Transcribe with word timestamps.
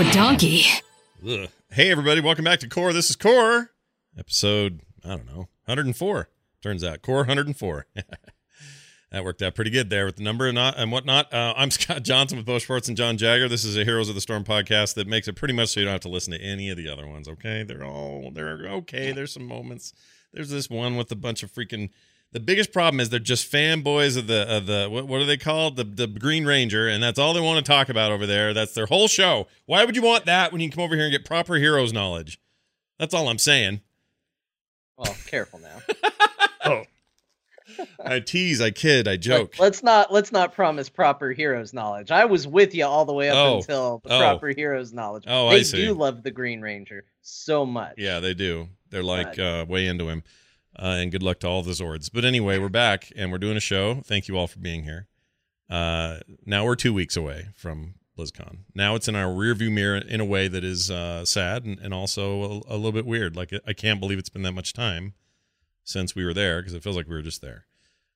serve 0.00 0.06
this 0.06 0.14
to 0.14 0.20
a 0.20 0.22
donkey. 0.22 0.64
Ugh. 1.28 1.48
Hey, 1.70 1.90
everybody, 1.90 2.20
welcome 2.20 2.44
back 2.44 2.60
to 2.60 2.68
Core. 2.68 2.92
This 2.92 3.10
is 3.10 3.16
Core, 3.16 3.70
episode, 4.18 4.80
I 5.04 5.10
don't 5.10 5.26
know, 5.26 5.48
104. 5.66 6.28
Turns 6.62 6.84
out, 6.84 7.02
Core 7.02 7.18
104. 7.18 7.86
that 9.12 9.24
worked 9.24 9.42
out 9.42 9.54
pretty 9.54 9.70
good 9.70 9.90
there 9.90 10.06
with 10.06 10.16
the 10.16 10.22
number 10.22 10.46
and, 10.46 10.54
not, 10.54 10.78
and 10.78 10.90
whatnot. 10.90 11.32
Uh, 11.32 11.54
I'm 11.56 11.70
Scott 11.70 12.02
Johnson 12.02 12.38
with 12.38 12.46
Bo 12.46 12.58
Schwartz 12.58 12.88
and 12.88 12.96
John 12.96 13.16
Jagger. 13.16 13.48
This 13.48 13.64
is 13.64 13.76
a 13.76 13.84
Heroes 13.84 14.08
of 14.08 14.14
the 14.14 14.20
Storm 14.20 14.44
podcast 14.44 14.94
that 14.94 15.06
makes 15.06 15.28
it 15.28 15.36
pretty 15.36 15.54
much 15.54 15.70
so 15.70 15.80
you 15.80 15.86
don't 15.86 15.92
have 15.92 16.00
to 16.02 16.08
listen 16.08 16.32
to 16.32 16.40
any 16.40 16.70
of 16.70 16.76
the 16.76 16.88
other 16.88 17.06
ones, 17.06 17.28
okay? 17.28 17.62
They're 17.62 17.84
all, 17.84 18.30
they're 18.32 18.68
okay. 18.68 19.12
There's 19.12 19.32
some 19.32 19.46
moments. 19.46 19.92
There's 20.32 20.50
this 20.50 20.70
one 20.70 20.96
with 20.96 21.10
a 21.12 21.16
bunch 21.16 21.42
of 21.42 21.52
freaking 21.52 21.90
the 22.32 22.40
biggest 22.40 22.72
problem 22.72 23.00
is 23.00 23.08
they're 23.10 23.18
just 23.18 23.50
fanboys 23.50 24.16
of 24.16 24.26
the 24.26 24.46
of 24.56 24.66
the 24.66 24.88
what, 24.90 25.06
what 25.08 25.20
are 25.20 25.24
they 25.24 25.36
called 25.36 25.76
the 25.76 25.84
the 25.84 26.06
Green 26.06 26.44
Ranger, 26.44 26.88
and 26.88 27.02
that's 27.02 27.18
all 27.18 27.32
they 27.34 27.40
want 27.40 27.64
to 27.64 27.68
talk 27.70 27.88
about 27.88 28.12
over 28.12 28.26
there. 28.26 28.54
That's 28.54 28.72
their 28.72 28.86
whole 28.86 29.08
show. 29.08 29.46
Why 29.66 29.84
would 29.84 29.96
you 29.96 30.02
want 30.02 30.26
that 30.26 30.52
when 30.52 30.60
you 30.60 30.68
can 30.68 30.76
come 30.76 30.84
over 30.84 30.94
here 30.94 31.04
and 31.04 31.12
get 31.12 31.24
proper 31.24 31.56
heroes 31.56 31.92
knowledge? 31.92 32.40
That's 32.98 33.14
all 33.14 33.28
I'm 33.28 33.38
saying. 33.38 33.80
Well, 34.96 35.16
careful 35.26 35.58
now. 35.60 35.78
oh, 36.66 36.82
I 38.04 38.20
tease, 38.20 38.60
I 38.60 38.70
kid, 38.70 39.08
I 39.08 39.16
joke. 39.16 39.58
Let, 39.58 39.72
us 39.72 39.82
not 39.82 40.12
let's 40.12 40.30
not 40.32 40.52
promise 40.54 40.88
proper 40.88 41.32
heroes 41.32 41.72
knowledge. 41.72 42.10
I 42.10 42.26
was 42.26 42.46
with 42.46 42.74
you 42.74 42.84
all 42.84 43.04
the 43.06 43.12
way 43.14 43.30
up 43.30 43.36
Oh. 43.36 43.56
until 43.58 44.00
the 44.04 44.14
Oh. 44.14 44.18
proper 44.18 44.48
heroes 44.48 44.92
knowledge. 44.92 45.24
Oh, 45.26 45.48
I 45.48 45.54
they 45.56 45.62
see. 45.62 45.84
do 45.86 45.94
love 45.94 46.22
the 46.22 46.30
Green 46.30 46.60
Ranger 46.60 47.04
so 47.22 47.64
much. 47.64 47.94
Yeah, 47.96 48.20
they 48.20 48.34
do. 48.34 48.68
They're 48.90 49.02
like 49.02 49.38
uh, 49.38 49.64
way 49.68 49.86
into 49.86 50.08
him. 50.08 50.22
Uh, 50.80 50.96
and 50.98 51.12
good 51.12 51.22
luck 51.22 51.40
to 51.40 51.46
all 51.46 51.62
the 51.62 51.72
Zords. 51.72 52.10
But 52.12 52.24
anyway, 52.24 52.58
we're 52.58 52.70
back 52.70 53.12
and 53.14 53.30
we're 53.30 53.38
doing 53.38 53.56
a 53.56 53.60
show. 53.60 54.00
Thank 54.06 54.28
you 54.28 54.38
all 54.38 54.46
for 54.46 54.58
being 54.58 54.84
here. 54.84 55.08
Uh, 55.68 56.20
now 56.46 56.64
we're 56.64 56.74
two 56.74 56.94
weeks 56.94 57.16
away 57.16 57.48
from 57.54 57.94
BlizzCon. 58.18 58.60
Now 58.74 58.94
it's 58.94 59.06
in 59.06 59.14
our 59.14 59.26
rearview 59.26 59.70
mirror 59.70 59.98
in 59.98 60.20
a 60.20 60.24
way 60.24 60.48
that 60.48 60.64
is 60.64 60.90
uh, 60.90 61.24
sad 61.26 61.64
and, 61.64 61.78
and 61.80 61.92
also 61.92 62.42
a, 62.42 62.74
a 62.74 62.76
little 62.76 62.92
bit 62.92 63.04
weird. 63.04 63.36
Like 63.36 63.52
I 63.66 63.74
can't 63.74 64.00
believe 64.00 64.18
it's 64.18 64.30
been 64.30 64.42
that 64.42 64.52
much 64.52 64.72
time 64.72 65.12
since 65.84 66.14
we 66.14 66.24
were 66.24 66.34
there 66.34 66.60
because 66.60 66.72
it 66.72 66.82
feels 66.82 66.96
like 66.96 67.08
we 67.08 67.14
were 67.14 67.22
just 67.22 67.42
there. 67.42 67.66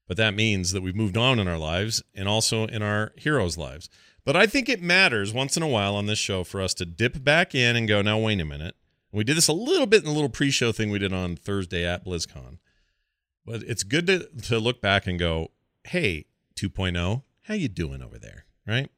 But 0.07 0.17
that 0.17 0.35
means 0.35 0.73
that 0.73 0.83
we've 0.83 0.97
moved 0.97 1.17
on 1.17 1.39
in 1.39 1.49
our 1.49 1.59
lives 1.59 2.03
and 2.15 2.29
also 2.29 2.67
in 2.67 2.83
our 2.83 3.13
heroes' 3.17 3.59
lives. 3.59 3.89
But 4.25 4.37
I 4.37 4.47
think 4.47 4.69
it 4.69 4.83
matters 4.83 5.33
once 5.33 5.57
in 5.57 5.63
a 5.63 5.69
while 5.69 5.97
on 5.97 6.07
this 6.07 6.19
show 6.19 6.45
for 6.45 6.61
us 6.61 6.75
to 6.75 6.87
dip 6.87 7.23
back 7.23 7.55
in 7.55 7.77
and 7.77 7.89
go, 7.89 8.03
now, 8.03 8.19
wait 8.19 8.41
a 8.41 8.45
minute. 8.45 8.75
We 9.15 9.23
did 9.23 9.37
this 9.37 9.49
a 9.49 9.53
little 9.53 9.87
bit 9.87 10.03
in 10.03 10.09
the 10.09 10.15
little 10.15 10.29
pre-show 10.29 10.73
thing 10.73 10.91
we 10.91 10.99
did 10.99 11.13
on 11.13 11.37
Thursday 11.37 11.87
at 11.87 12.05
BlizzCon. 12.05 12.59
But 13.47 13.63
it's 13.63 13.85
good 13.85 14.09
to, 14.09 14.29
to 14.43 14.59
look 14.59 14.81
back 14.81 15.07
and 15.07 15.19
go, 15.19 15.53
hey, 15.85 16.27
2.0, 16.57 17.23
how 17.43 17.55
you 17.55 17.69
doing 17.69 18.03
over 18.03 18.19
there? 18.19 18.47
Right? 18.67 18.91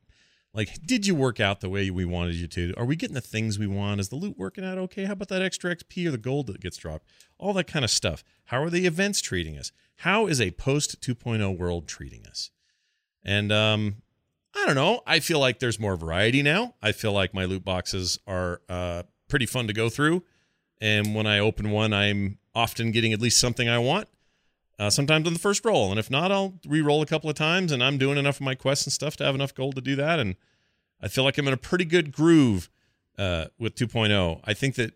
Like, 0.55 0.87
did 0.87 1.07
you 1.07 1.15
work 1.15 1.39
out 1.39 1.61
the 1.61 1.69
way 1.69 1.91
we 1.91 2.07
wanted 2.07 2.37
you 2.37 2.47
to? 2.47 2.73
Are 2.79 2.87
we 2.87 2.97
getting 2.97 3.15
the 3.15 3.21
things 3.21 3.59
we 3.59 3.67
want? 3.67 4.01
Is 4.01 4.09
the 4.09 4.17
loot 4.17 4.39
working 4.39 4.65
out 4.65 4.79
okay? 4.79 5.05
How 5.05 5.13
about 5.13 5.29
that 5.29 5.43
extra 5.43 5.77
XP 5.77 6.07
or 6.07 6.13
the 6.13 6.19
gold 6.19 6.47
that 6.47 6.63
gets 6.63 6.79
dropped? 6.79 7.07
All 7.37 7.53
that 7.53 7.67
kind 7.67 7.85
of 7.85 7.91
stuff. 7.91 8.25
How 8.47 8.63
are 8.63 8.71
the 8.71 8.87
events 8.87 9.21
treating 9.21 9.59
us? 9.59 9.71
How 9.97 10.27
is 10.27 10.41
a 10.41 10.53
post 10.53 11.03
2.0 11.03 11.59
world 11.59 11.87
treating 11.87 12.25
us? 12.27 12.51
And 13.23 13.53
um, 13.53 13.97
I 14.55 14.65
don't 14.65 14.77
know. 14.77 15.03
I 15.07 15.21
feel 15.21 15.41
like 15.41 15.59
there's 15.59 15.79
more 15.79 15.97
variety 15.97 16.43
now. 16.43 16.75
I 16.81 16.93
feel 16.93 17.13
like 17.13 17.35
my 17.35 17.45
loot 17.45 17.65
boxes 17.65 18.19
are 18.27 18.63
uh, 18.71 19.03
pretty 19.29 19.47
fun 19.47 19.67
to 19.67 19.73
go 19.73 19.89
through. 19.89 20.23
And 20.81 21.15
when 21.15 21.27
I 21.27 21.39
open 21.39 21.71
one, 21.71 21.93
I'm 21.93 22.39
often 22.55 22.91
getting 22.91 23.13
at 23.13 23.21
least 23.21 23.41
something 23.41 23.69
I 23.69 23.79
want. 23.79 24.09
Uh, 24.79 24.91
sometimes 24.91 25.27
on 25.27 25.33
the 25.33 25.39
first 25.39 25.65
roll, 25.65 25.91
and 25.91 25.99
if 25.99 26.11
not, 26.11 26.31
I'll 26.31 26.61
re-roll 26.67 27.01
a 27.01 27.07
couple 27.07 27.31
of 27.31 27.37
times. 27.37 27.73
And 27.73 27.83
I'm 27.83 27.97
doing 27.97 28.19
enough 28.19 28.37
of 28.37 28.43
my 28.43 28.55
quests 28.55 28.87
and 28.87 28.93
stuff 28.93 29.17
to 29.17 29.25
have 29.25 29.35
enough 29.35 29.55
gold 29.55 29.75
to 29.77 29.81
do 29.81 29.97
that. 29.97 30.19
And 30.19 30.37
I 31.01 31.09
feel 31.09 31.25
like 31.25 31.39
I'm 31.39 31.49
in 31.49 31.55
a 31.55 31.59
pretty 31.59 31.87
good 31.87 32.13
groove 32.13 32.69
uh, 33.19 33.47
with 33.59 33.75
2.0. 33.75 34.41
I 34.45 34.53
think 34.53 34.75
that 34.75 34.93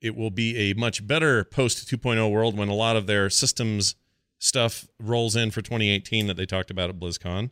it 0.00 0.16
will 0.16 0.30
be 0.30 0.56
a 0.70 0.74
much 0.74 1.06
better 1.06 1.44
post 1.44 1.88
2.0 1.88 2.30
world 2.30 2.56
when 2.56 2.68
a 2.68 2.74
lot 2.74 2.96
of 2.96 3.06
their 3.06 3.30
systems 3.30 3.94
stuff 4.38 4.88
rolls 4.98 5.36
in 5.36 5.50
for 5.50 5.60
2018 5.60 6.26
that 6.26 6.36
they 6.36 6.46
talked 6.46 6.70
about 6.70 6.90
at 6.90 6.98
BlizzCon. 6.98 7.50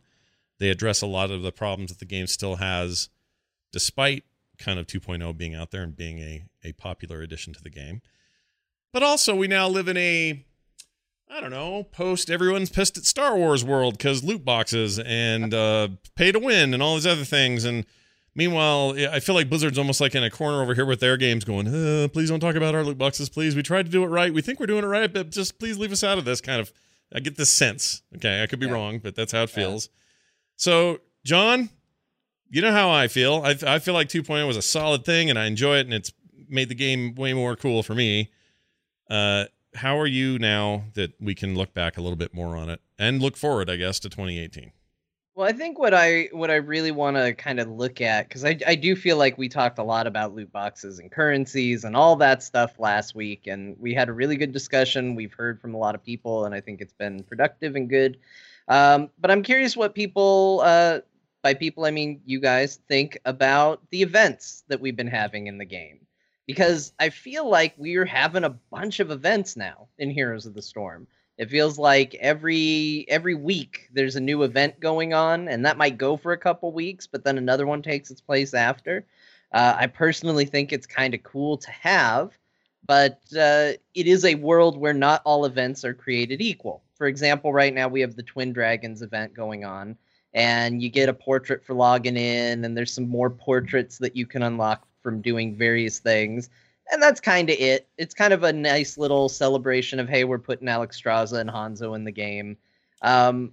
They 0.57 0.69
address 0.69 1.01
a 1.01 1.07
lot 1.07 1.31
of 1.31 1.41
the 1.41 1.51
problems 1.51 1.91
that 1.91 1.99
the 1.99 2.05
game 2.05 2.27
still 2.27 2.57
has, 2.57 3.09
despite 3.71 4.23
kind 4.59 4.77
of 4.79 4.85
2.0 4.87 5.35
being 5.37 5.55
out 5.55 5.71
there 5.71 5.81
and 5.83 5.95
being 5.95 6.19
a, 6.19 6.43
a 6.63 6.73
popular 6.73 7.21
addition 7.21 7.53
to 7.53 7.63
the 7.63 7.69
game. 7.69 8.01
But 8.91 9.03
also, 9.03 9.35
we 9.35 9.47
now 9.47 9.67
live 9.67 9.87
in 9.87 9.97
a, 9.97 10.43
I 11.29 11.39
don't 11.41 11.51
know, 11.51 11.83
post 11.83 12.29
everyone's 12.29 12.69
pissed 12.69 12.97
at 12.97 13.05
Star 13.05 13.37
Wars 13.37 13.63
world 13.63 13.97
because 13.97 14.23
loot 14.23 14.43
boxes 14.43 14.99
and 14.99 15.53
uh, 15.53 15.89
pay 16.15 16.31
to 16.31 16.39
win 16.39 16.73
and 16.73 16.81
all 16.83 16.95
these 16.95 17.05
other 17.07 17.23
things. 17.23 17.65
And 17.65 17.85
meanwhile, 18.35 18.95
I 19.11 19.19
feel 19.19 19.35
like 19.35 19.47
Blizzard's 19.49 19.77
almost 19.77 20.01
like 20.01 20.15
in 20.15 20.23
a 20.23 20.29
corner 20.31 20.61
over 20.61 20.73
here 20.73 20.85
with 20.85 20.99
their 20.99 21.17
games 21.17 21.45
going, 21.45 21.67
uh, 21.67 22.07
please 22.11 22.29
don't 22.29 22.39
talk 22.39 22.55
about 22.55 22.73
our 22.75 22.83
loot 22.83 22.97
boxes, 22.97 23.29
please. 23.29 23.55
We 23.55 23.61
tried 23.63 23.85
to 23.85 23.91
do 23.91 24.03
it 24.03 24.07
right. 24.07 24.33
We 24.33 24.41
think 24.41 24.59
we're 24.59 24.65
doing 24.65 24.83
it 24.83 24.87
right, 24.87 25.11
but 25.13 25.29
just 25.29 25.59
please 25.59 25.77
leave 25.77 25.91
us 25.91 26.03
out 26.03 26.17
of 26.17 26.25
this 26.25 26.41
kind 26.41 26.59
of. 26.59 26.73
I 27.13 27.19
get 27.19 27.37
this 27.37 27.49
sense. 27.51 28.01
Okay, 28.15 28.43
I 28.43 28.47
could 28.47 28.59
be 28.59 28.65
Yeah. 28.67 28.73
wrong, 28.73 28.99
but 28.99 29.15
that's 29.15 29.31
how 29.31 29.41
it 29.43 29.49
feels. 29.49 29.89
So, 30.57 30.99
John, 31.25 31.69
you 32.49 32.61
know 32.61 32.71
how 32.71 32.89
I 32.89 33.07
feel. 33.07 33.41
I, 33.43 33.55
I 33.65 33.79
feel 33.79 33.93
like 33.93 34.09
2.0 34.09 34.45
was 34.47 34.57
a 34.57 34.61
solid 34.61 35.05
thing, 35.05 35.29
and 35.29 35.37
I 35.37 35.45
enjoy 35.45 35.77
it, 35.77 35.85
and 35.85 35.93
it's 35.93 36.11
made 36.47 36.69
the 36.69 36.75
game 36.75 37.15
way 37.15 37.33
more 37.33 37.55
cool 37.55 37.83
for 37.83 37.95
me. 37.95 38.31
Uh, 39.09 39.45
how 39.75 39.99
are 39.99 40.07
you 40.07 40.39
now 40.39 40.85
that 40.95 41.13
we 41.19 41.35
can 41.35 41.55
look 41.55 41.73
back 41.73 41.97
a 41.97 42.01
little 42.01 42.15
bit 42.15 42.33
more 42.33 42.55
on 42.55 42.69
it 42.69 42.81
and 42.97 43.21
look 43.21 43.37
forward, 43.37 43.69
I 43.69 43.75
guess, 43.75 43.99
to 43.99 44.09
2018? 44.09 44.71
Well, 45.35 45.47
I 45.47 45.53
think 45.53 45.79
what 45.79 45.93
I 45.93 46.27
what 46.33 46.51
I 46.51 46.55
really 46.55 46.91
want 46.91 47.15
to 47.15 47.33
kind 47.33 47.61
of 47.61 47.69
look 47.69 48.01
at 48.01 48.27
because 48.27 48.43
I 48.43 48.59
I 48.67 48.75
do 48.75 48.93
feel 48.93 49.15
like 49.15 49.37
we 49.37 49.47
talked 49.47 49.79
a 49.79 49.83
lot 49.83 50.05
about 50.05 50.35
loot 50.35 50.51
boxes 50.51 50.99
and 50.99 51.09
currencies 51.09 51.85
and 51.85 51.95
all 51.95 52.17
that 52.17 52.43
stuff 52.43 52.77
last 52.77 53.15
week, 53.15 53.47
and 53.47 53.77
we 53.79 53.93
had 53.93 54.09
a 54.09 54.11
really 54.11 54.35
good 54.35 54.51
discussion. 54.51 55.15
We've 55.15 55.31
heard 55.31 55.61
from 55.61 55.75
a 55.75 55.77
lot 55.77 55.95
of 55.95 56.03
people, 56.03 56.43
and 56.43 56.53
I 56.53 56.59
think 56.59 56.81
it's 56.81 56.91
been 56.91 57.23
productive 57.23 57.77
and 57.77 57.87
good. 57.87 58.17
Um, 58.67 59.09
but 59.19 59.31
I'm 59.31 59.41
curious 59.41 59.77
what 59.77 59.95
people, 59.95 60.61
uh, 60.63 60.99
by 61.41 61.53
people 61.53 61.85
I 61.85 61.91
mean 61.91 62.21
you 62.25 62.39
guys, 62.39 62.79
think 62.87 63.19
about 63.25 63.81
the 63.91 64.01
events 64.01 64.63
that 64.67 64.81
we've 64.81 64.95
been 64.95 65.07
having 65.07 65.47
in 65.47 65.57
the 65.57 65.65
game, 65.65 66.05
because 66.45 66.93
I 66.99 67.09
feel 67.09 67.49
like 67.49 67.73
we're 67.77 68.05
having 68.05 68.43
a 68.43 68.57
bunch 68.71 68.99
of 68.99 69.11
events 69.11 69.55
now 69.55 69.87
in 69.97 70.09
Heroes 70.09 70.45
of 70.45 70.53
the 70.53 70.61
Storm. 70.61 71.07
It 71.37 71.49
feels 71.49 71.77
like 71.77 72.15
every 72.15 73.05
every 73.07 73.35
week 73.35 73.87
there's 73.93 74.17
a 74.17 74.21
new 74.21 74.43
event 74.43 74.81
going 74.81 75.13
on, 75.13 75.47
and 75.47 75.65
that 75.65 75.77
might 75.77 75.97
go 75.97 76.17
for 76.17 76.33
a 76.33 76.37
couple 76.37 76.73
weeks, 76.73 77.07
but 77.07 77.23
then 77.23 77.37
another 77.37 77.65
one 77.65 77.81
takes 77.81 78.11
its 78.11 78.19
place 78.19 78.53
after. 78.53 79.05
Uh, 79.53 79.75
I 79.77 79.87
personally 79.87 80.45
think 80.45 80.73
it's 80.73 80.85
kind 80.85 81.13
of 81.13 81.23
cool 81.23 81.57
to 81.57 81.71
have, 81.71 82.37
but 82.85 83.21
uh, 83.33 83.71
it 83.95 84.07
is 84.07 84.25
a 84.25 84.35
world 84.35 84.77
where 84.77 84.93
not 84.93 85.21
all 85.23 85.45
events 85.45 85.85
are 85.85 85.93
created 85.93 86.41
equal. 86.41 86.83
For 86.95 87.07
example, 87.07 87.53
right 87.53 87.73
now 87.73 87.87
we 87.87 88.01
have 88.01 88.15
the 88.15 88.23
Twin 88.23 88.51
Dragons 88.51 89.01
event 89.01 89.33
going 89.33 89.63
on, 89.63 89.95
and 90.33 90.81
you 90.81 90.89
get 90.89 91.09
a 91.09 91.13
portrait 91.13 91.65
for 91.65 91.73
logging 91.73 92.17
in, 92.17 92.65
and 92.65 92.77
there's 92.77 92.93
some 92.93 93.07
more 93.07 93.29
portraits 93.29 93.97
that 93.97 94.15
you 94.15 94.25
can 94.25 94.43
unlock 94.43 94.87
from 95.01 95.21
doing 95.21 95.55
various 95.55 95.99
things 95.99 96.49
and 96.91 97.01
that's 97.01 97.19
kind 97.19 97.49
of 97.49 97.57
it. 97.59 97.87
It's 97.97 98.13
kind 98.13 98.33
of 98.33 98.43
a 98.43 98.53
nice 98.53 98.97
little 98.97 99.29
celebration 99.29 99.99
of 99.99 100.09
hey, 100.09 100.23
we're 100.23 100.39
putting 100.39 100.67
Alexstrasza 100.67 101.39
and 101.39 101.49
Hanzo 101.49 101.95
in 101.95 102.03
the 102.03 102.11
game. 102.11 102.57
Um, 103.01 103.51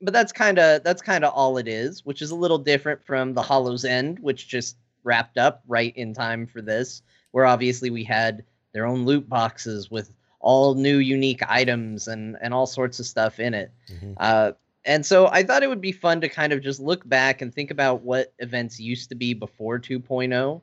but 0.00 0.12
that's 0.12 0.32
kind 0.32 0.58
of 0.58 0.82
that's 0.82 1.02
kind 1.02 1.24
of 1.24 1.32
all 1.32 1.58
it 1.58 1.68
is, 1.68 2.04
which 2.04 2.22
is 2.22 2.30
a 2.30 2.36
little 2.36 2.58
different 2.58 3.04
from 3.04 3.34
the 3.34 3.42
Hallow's 3.42 3.84
End, 3.84 4.18
which 4.18 4.48
just 4.48 4.76
wrapped 5.04 5.38
up 5.38 5.62
right 5.66 5.94
in 5.96 6.14
time 6.14 6.46
for 6.46 6.62
this, 6.62 7.02
where 7.32 7.46
obviously 7.46 7.90
we 7.90 8.04
had 8.04 8.44
their 8.72 8.86
own 8.86 9.04
loot 9.04 9.28
boxes 9.28 9.90
with 9.90 10.10
all 10.40 10.74
new 10.74 10.98
unique 10.98 11.42
items 11.48 12.08
and 12.08 12.36
and 12.40 12.52
all 12.52 12.66
sorts 12.66 12.98
of 12.98 13.06
stuff 13.06 13.38
in 13.38 13.54
it. 13.54 13.70
Mhm. 13.90 14.14
Uh, 14.16 14.52
and 14.84 15.06
so 15.06 15.28
I 15.28 15.42
thought 15.42 15.62
it 15.62 15.68
would 15.68 15.80
be 15.80 15.92
fun 15.92 16.20
to 16.22 16.28
kind 16.28 16.52
of 16.52 16.60
just 16.60 16.80
look 16.80 17.08
back 17.08 17.40
and 17.40 17.54
think 17.54 17.70
about 17.70 18.02
what 18.02 18.32
events 18.38 18.80
used 18.80 19.08
to 19.10 19.14
be 19.14 19.34
before 19.34 19.78
2.0 19.78 20.60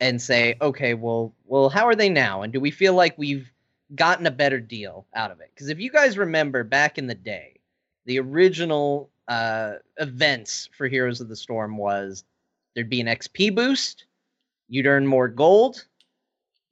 and 0.00 0.20
say, 0.20 0.56
okay, 0.60 0.94
well, 0.94 1.32
well, 1.46 1.68
how 1.70 1.86
are 1.86 1.94
they 1.94 2.10
now? 2.10 2.42
And 2.42 2.52
do 2.52 2.60
we 2.60 2.70
feel 2.70 2.94
like 2.94 3.16
we've 3.16 3.50
gotten 3.94 4.26
a 4.26 4.30
better 4.30 4.60
deal 4.60 5.06
out 5.14 5.30
of 5.30 5.40
it? 5.40 5.50
Because 5.54 5.68
if 5.68 5.80
you 5.80 5.90
guys 5.90 6.18
remember 6.18 6.64
back 6.64 6.98
in 6.98 7.06
the 7.06 7.14
day, 7.14 7.60
the 8.04 8.20
original 8.20 9.10
uh, 9.28 9.74
events 9.96 10.68
for 10.76 10.86
Heroes 10.86 11.20
of 11.20 11.28
the 11.28 11.36
Storm 11.36 11.78
was 11.78 12.24
there'd 12.74 12.90
be 12.90 13.00
an 13.00 13.06
XP 13.06 13.54
boost, 13.54 14.04
you'd 14.68 14.86
earn 14.86 15.06
more 15.06 15.28
gold, 15.28 15.86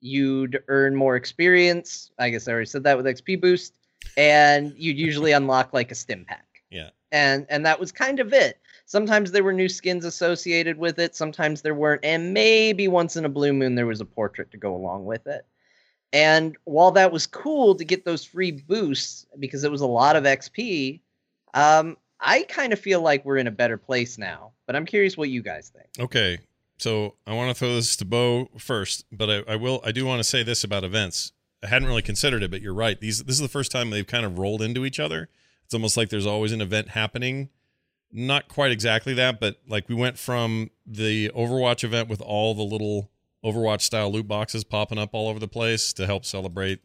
you'd 0.01 0.63
earn 0.67 0.95
more 0.95 1.15
experience. 1.15 2.11
I 2.19 2.29
guess 2.29 2.47
I 2.47 2.51
already 2.51 2.67
said 2.67 2.83
that 2.83 2.95
with 2.95 3.07
XP 3.07 3.41
boost, 3.41 3.73
and 4.17 4.73
you'd 4.77 4.99
usually 4.99 5.31
unlock 5.31 5.73
like 5.73 5.91
a 5.91 5.95
stim 5.95 6.25
pack. 6.25 6.45
Yeah. 6.69 6.89
And 7.11 7.45
and 7.49 7.65
that 7.65 7.79
was 7.79 7.91
kind 7.91 8.19
of 8.19 8.33
it. 8.33 8.59
Sometimes 8.85 9.31
there 9.31 9.43
were 9.43 9.53
new 9.53 9.69
skins 9.69 10.05
associated 10.05 10.77
with 10.77 10.99
it, 10.99 11.15
sometimes 11.15 11.61
there 11.61 11.73
weren't, 11.73 12.03
and 12.03 12.33
maybe 12.33 12.87
once 12.87 13.15
in 13.15 13.25
a 13.25 13.29
blue 13.29 13.53
moon 13.53 13.75
there 13.75 13.87
was 13.87 14.01
a 14.01 14.05
portrait 14.05 14.51
to 14.51 14.57
go 14.57 14.75
along 14.75 15.05
with 15.05 15.25
it. 15.27 15.45
And 16.13 16.55
while 16.65 16.91
that 16.91 17.11
was 17.11 17.27
cool 17.27 17.75
to 17.75 17.83
get 17.83 18.05
those 18.05 18.23
free 18.23 18.51
boosts 18.51 19.25
because 19.39 19.63
it 19.63 19.71
was 19.71 19.81
a 19.81 19.87
lot 19.87 20.15
of 20.15 20.23
XP, 20.23 21.01
um, 21.53 21.97
I 22.19 22.43
kind 22.43 22.73
of 22.73 22.79
feel 22.79 23.01
like 23.01 23.25
we're 23.25 23.37
in 23.37 23.47
a 23.47 23.51
better 23.51 23.77
place 23.77 24.17
now. 24.17 24.51
But 24.65 24.75
I'm 24.75 24.85
curious 24.85 25.17
what 25.17 25.29
you 25.29 25.41
guys 25.41 25.69
think. 25.69 25.87
Okay. 25.99 26.39
So 26.77 27.15
I 27.25 27.33
want 27.33 27.49
to 27.49 27.53
throw 27.53 27.73
this 27.75 27.95
to 27.97 28.05
Bo 28.05 28.49
first, 28.57 29.05
but 29.11 29.29
I, 29.29 29.53
I 29.53 29.55
will. 29.55 29.81
I 29.83 29.91
do 29.91 30.05
want 30.05 30.19
to 30.19 30.23
say 30.23 30.43
this 30.43 30.63
about 30.63 30.83
events. 30.83 31.31
I 31.63 31.67
hadn't 31.67 31.87
really 31.87 32.01
considered 32.01 32.43
it, 32.43 32.51
but 32.51 32.61
you're 32.61 32.73
right. 32.73 32.99
These 32.99 33.23
this 33.23 33.35
is 33.35 33.41
the 33.41 33.47
first 33.47 33.71
time 33.71 33.89
they've 33.89 34.05
kind 34.05 34.25
of 34.25 34.37
rolled 34.37 34.61
into 34.61 34.85
each 34.85 34.99
other. 34.99 35.29
It's 35.65 35.73
almost 35.73 35.97
like 35.97 36.09
there's 36.09 36.25
always 36.25 36.51
an 36.51 36.61
event 36.61 36.89
happening. 36.89 37.49
Not 38.11 38.47
quite 38.47 38.71
exactly 38.71 39.13
that, 39.15 39.39
but 39.39 39.57
like 39.67 39.89
we 39.89 39.95
went 39.95 40.17
from 40.17 40.69
the 40.85 41.29
Overwatch 41.35 41.83
event 41.83 42.07
with 42.07 42.21
all 42.21 42.53
the 42.53 42.63
little 42.63 43.09
Overwatch 43.43 43.81
style 43.81 44.11
loot 44.11 44.27
boxes 44.27 44.63
popping 44.63 44.97
up 44.97 45.09
all 45.13 45.27
over 45.27 45.39
the 45.39 45.47
place 45.47 45.91
to 45.93 46.05
help 46.05 46.23
celebrate 46.25 46.79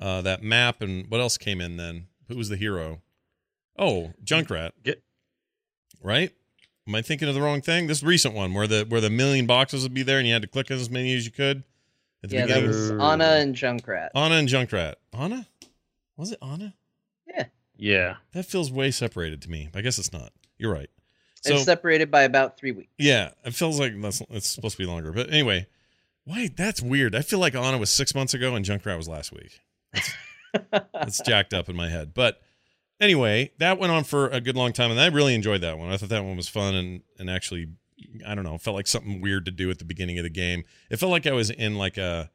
uh, 0.00 0.22
that 0.22 0.42
map. 0.42 0.80
And 0.80 1.06
what 1.10 1.20
else 1.20 1.36
came 1.36 1.60
in 1.60 1.76
then? 1.76 2.06
Who 2.28 2.36
was 2.36 2.48
the 2.48 2.56
hero? 2.56 3.02
Oh, 3.78 4.12
Junkrat. 4.24 4.70
Get- 4.82 5.02
right? 6.02 6.30
Am 6.88 6.94
I 6.94 7.02
thinking 7.02 7.28
of 7.28 7.34
the 7.34 7.42
wrong 7.42 7.60
thing? 7.60 7.86
This 7.86 8.02
recent 8.02 8.34
one 8.34 8.54
where 8.54 8.66
the 8.66 8.84
where 8.88 9.00
the 9.00 9.10
million 9.10 9.46
boxes 9.46 9.82
would 9.82 9.94
be 9.94 10.02
there 10.02 10.18
and 10.18 10.26
you 10.26 10.32
had 10.32 10.42
to 10.42 10.48
click 10.48 10.70
as 10.70 10.90
many 10.90 11.14
as 11.14 11.24
you 11.26 11.30
could. 11.32 11.64
At 12.24 12.30
the 12.30 12.36
Yeah, 12.36 12.46
that 12.46 12.54
beginning. 12.54 12.68
was 12.70 12.90
Ana 12.92 13.24
and 13.24 13.54
Junkrat. 13.54 14.08
Ana 14.14 14.34
and 14.36 14.48
Junkrat. 14.48 14.94
Ana? 15.12 15.46
Was 16.16 16.32
it 16.32 16.38
Ana? 16.42 16.74
Yeah. 17.82 18.16
That 18.32 18.46
feels 18.46 18.70
way 18.70 18.92
separated 18.92 19.42
to 19.42 19.50
me. 19.50 19.68
I 19.74 19.80
guess 19.80 19.98
it's 19.98 20.12
not. 20.12 20.32
You're 20.56 20.72
right. 20.72 20.88
So 21.42 21.54
it's 21.54 21.64
separated 21.64 22.12
by 22.12 22.22
about 22.22 22.56
three 22.56 22.70
weeks. 22.70 22.92
yeah, 22.96 23.30
it 23.44 23.52
feels 23.52 23.80
like 23.80 24.00
that's 24.00 24.22
it's 24.30 24.48
supposed 24.48 24.76
to 24.76 24.82
be 24.82 24.86
longer. 24.86 25.10
But 25.10 25.30
anyway, 25.30 25.66
why 26.24 26.48
that's 26.56 26.80
weird. 26.80 27.16
I 27.16 27.22
feel 27.22 27.40
like 27.40 27.56
Ana 27.56 27.78
was 27.78 27.90
six 27.90 28.14
months 28.14 28.34
ago 28.34 28.54
and 28.54 28.64
Junkrat 28.64 28.96
was 28.96 29.08
last 29.08 29.32
week. 29.32 29.58
It's 30.94 31.20
jacked 31.26 31.52
up 31.52 31.68
in 31.68 31.74
my 31.74 31.88
head. 31.88 32.14
But 32.14 32.40
anyway, 33.00 33.50
that 33.58 33.80
went 33.80 33.90
on 33.90 34.04
for 34.04 34.28
a 34.28 34.40
good 34.40 34.54
long 34.54 34.72
time, 34.72 34.92
and 34.92 35.00
I 35.00 35.08
really 35.08 35.34
enjoyed 35.34 35.62
that 35.62 35.76
one. 35.76 35.90
I 35.90 35.96
thought 35.96 36.10
that 36.10 36.24
one 36.24 36.36
was 36.36 36.48
fun 36.48 36.76
and 36.76 37.02
and 37.18 37.28
actually, 37.28 37.66
I 38.24 38.36
don't 38.36 38.44
know, 38.44 38.56
felt 38.58 38.76
like 38.76 38.86
something 38.86 39.20
weird 39.20 39.44
to 39.46 39.50
do 39.50 39.68
at 39.70 39.80
the 39.80 39.84
beginning 39.84 40.18
of 40.18 40.22
the 40.22 40.30
game. 40.30 40.62
It 40.88 40.98
felt 40.98 41.10
like 41.10 41.26
I 41.26 41.32
was 41.32 41.50
in 41.50 41.74
like 41.74 41.98
a 41.98 42.30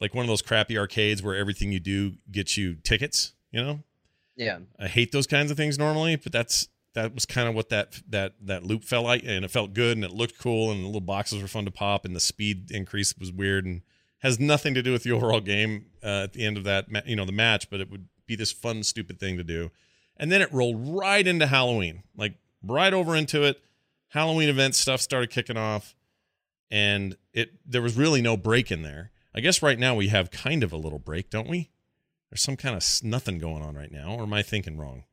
like 0.00 0.14
one 0.14 0.24
of 0.24 0.28
those 0.28 0.42
crappy 0.42 0.78
arcades 0.78 1.20
where 1.20 1.34
everything 1.34 1.72
you 1.72 1.80
do 1.80 2.12
gets 2.30 2.56
you 2.56 2.76
tickets. 2.76 3.32
You 3.50 3.64
know, 3.64 3.80
Yeah. 4.38 4.60
I 4.78 4.86
hate 4.86 5.12
those 5.12 5.26
kinds 5.26 5.50
of 5.50 5.56
things 5.56 5.78
normally, 5.78 6.16
but 6.16 6.32
that's 6.32 6.68
that 6.94 7.12
was 7.12 7.26
kind 7.26 7.48
of 7.48 7.54
what 7.54 7.68
that 7.68 8.00
that 8.08 8.34
that 8.40 8.64
loop 8.64 8.84
felt 8.84 9.04
like, 9.04 9.22
and 9.26 9.44
it 9.44 9.50
felt 9.50 9.74
good, 9.74 9.96
and 9.96 10.04
it 10.04 10.12
looked 10.12 10.38
cool, 10.38 10.70
and 10.70 10.82
the 10.82 10.86
little 10.86 11.00
boxes 11.00 11.42
were 11.42 11.48
fun 11.48 11.64
to 11.64 11.70
pop, 11.70 12.04
and 12.04 12.16
the 12.16 12.20
speed 12.20 12.70
increase 12.70 13.14
was 13.18 13.32
weird, 13.32 13.66
and 13.66 13.82
has 14.20 14.40
nothing 14.40 14.74
to 14.74 14.82
do 14.82 14.92
with 14.92 15.02
the 15.02 15.12
overall 15.16 15.40
game 15.40 15.86
uh, 16.02 16.22
at 16.24 16.32
the 16.32 16.44
end 16.44 16.56
of 16.56 16.64
that 16.64 16.86
you 17.06 17.16
know 17.16 17.24
the 17.24 17.32
match, 17.32 17.68
but 17.68 17.80
it 17.80 17.90
would 17.90 18.08
be 18.26 18.36
this 18.36 18.52
fun 18.52 18.82
stupid 18.82 19.18
thing 19.18 19.36
to 19.36 19.44
do, 19.44 19.70
and 20.16 20.30
then 20.30 20.40
it 20.40 20.52
rolled 20.52 20.88
right 20.88 21.26
into 21.26 21.46
Halloween, 21.46 22.04
like 22.16 22.34
right 22.62 22.94
over 22.94 23.14
into 23.16 23.42
it. 23.42 23.60
Halloween 24.12 24.48
event 24.48 24.74
stuff 24.74 25.00
started 25.00 25.30
kicking 25.30 25.56
off, 25.56 25.96
and 26.70 27.16
it 27.32 27.50
there 27.66 27.82
was 27.82 27.96
really 27.96 28.22
no 28.22 28.36
break 28.36 28.70
in 28.70 28.82
there. 28.82 29.10
I 29.34 29.40
guess 29.40 29.62
right 29.62 29.78
now 29.78 29.94
we 29.94 30.08
have 30.08 30.30
kind 30.30 30.62
of 30.62 30.72
a 30.72 30.76
little 30.76 30.98
break, 30.98 31.28
don't 31.28 31.48
we? 31.48 31.70
There's 32.30 32.42
some 32.42 32.56
kind 32.56 32.76
of 32.76 32.84
nothing 33.02 33.38
going 33.38 33.62
on 33.62 33.74
right 33.74 33.90
now, 33.90 34.14
or 34.16 34.22
am 34.22 34.32
I 34.34 34.42
thinking 34.42 34.76
wrong? 34.76 35.04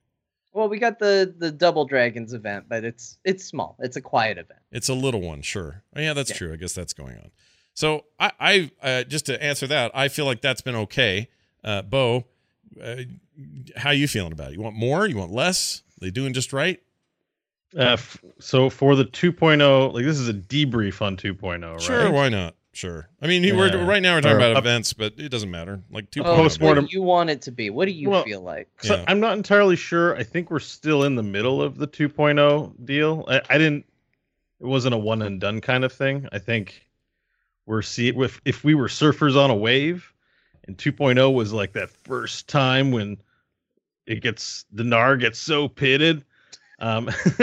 Well, 0.54 0.70
we 0.70 0.80
got 0.80 1.00
the 1.00 1.34
the 1.38 1.52
Double 1.52 1.86
Dragons 1.86 2.34
event, 2.34 2.66
but 2.70 2.84
it's 2.84 3.18
it's 3.24 3.44
small. 3.44 3.76
It's 3.80 3.98
a 3.98 4.02
quiet 4.02 4.38
event. 4.38 4.60
It's 4.72 4.90
a 4.90 4.94
little 4.94 5.22
one, 5.22 5.42
sure. 5.42 5.84
Oh, 5.96 6.00
yeah, 6.02 6.14
that's 6.14 6.30
Yeah. 6.32 6.38
true. 6.38 6.54
I 6.54 6.56
guess 6.56 6.74
that's 6.74 6.94
going 6.94 7.18
on. 7.18 7.32
So 7.74 8.06
I, 8.20 8.32
I 8.40 8.72
uh, 8.82 9.04
just 9.04 9.26
to 9.26 9.42
answer 9.44 9.68
that, 9.68 9.92
I 9.94 10.08
feel 10.08 10.26
like 10.26 10.42
that's 10.42 10.62
been 10.62 10.76
okay. 10.76 11.30
Uh, 11.64 11.82
Bo, 11.82 12.26
uh, 12.82 12.96
how 13.76 13.90
you 13.92 14.08
feeling 14.08 14.32
about 14.32 14.52
it? 14.52 14.54
You 14.54 14.62
want 14.62 14.76
more? 14.78 15.06
You 15.08 15.18
want 15.18 15.32
less? 15.32 15.82
they 16.00 16.12
doing 16.12 16.34
just 16.34 16.54
right? 16.54 16.80
Uh, 17.78 17.94
f- 17.94 18.24
so 18.40 18.70
for 18.70 18.96
the 18.96 19.04
2.0, 19.06 19.94
like 19.94 20.06
this 20.06 20.20
is 20.20 20.30
a 20.30 20.34
debrief 20.34 21.02
on 21.02 21.18
2.0, 21.18 21.72
right? 21.74 21.82
Sure, 21.82 22.12
why 22.12 22.30
not? 22.30 22.56
Sure. 22.76 23.08
I 23.22 23.28
mean, 23.28 23.56
we're 23.56 23.86
right 23.86 24.02
now 24.02 24.16
we're 24.16 24.22
talking 24.22 24.36
Or 24.36 24.40
about 24.40 24.52
up- 24.58 24.64
events, 24.66 24.92
but 24.92 25.14
it 25.18 25.30
doesn't 25.30 25.50
matter. 25.50 25.82
Like 25.90 26.12
two 26.12 26.20
Oh, 26.22 26.36
points. 26.36 26.58
Postmortem- 26.58 26.84
what 26.84 26.90
do 26.92 26.98
you 26.98 27.04
want 27.04 27.30
it 27.30 27.42
to 27.44 27.52
be? 27.52 27.70
What 27.70 27.86
do 27.86 27.92
you 27.92 28.10
Well, 28.10 28.26
feel 28.26 28.42
like? 28.42 28.68
So 28.82 28.96
Yeah. 28.96 29.06
I'm 29.08 29.22
not 29.22 29.38
entirely 29.38 29.78
sure. 29.78 30.14
I 30.18 30.24
think 30.24 30.52
we're 30.52 30.60
still 30.60 31.04
in 31.06 31.16
the 31.16 31.24
middle 31.24 31.62
of 31.62 31.78
the 31.78 31.88
2.0 31.88 32.74
deal. 32.84 33.24
I, 33.30 33.42
I 33.50 33.58
didn't. 33.58 33.86
It 34.60 34.66
wasn't 34.66 34.94
a 34.94 34.98
one 34.98 35.22
and 35.22 35.40
done 35.40 35.62
kind 35.62 35.86
of 35.86 35.94
thing. 35.94 36.28
I 36.34 36.40
think 36.40 36.86
we're 37.66 37.82
see 37.82 38.10
if 38.10 38.42
if 38.44 38.66
we 38.66 38.76
were 38.76 38.90
surfers 38.90 39.42
on 39.42 39.50
a 39.50 39.56
wave, 39.56 40.12
and 40.68 40.78
2.0 40.78 41.34
was 41.34 41.54
like 41.54 41.72
that 41.74 41.90
first 41.90 42.50
time 42.50 42.92
when 42.92 43.18
it 44.06 44.22
gets 44.22 44.66
the 44.74 44.84
Nar 44.84 45.16
gets 45.16 45.40
so 45.40 45.70
pitted. 45.70 46.26
Um, 46.80 47.10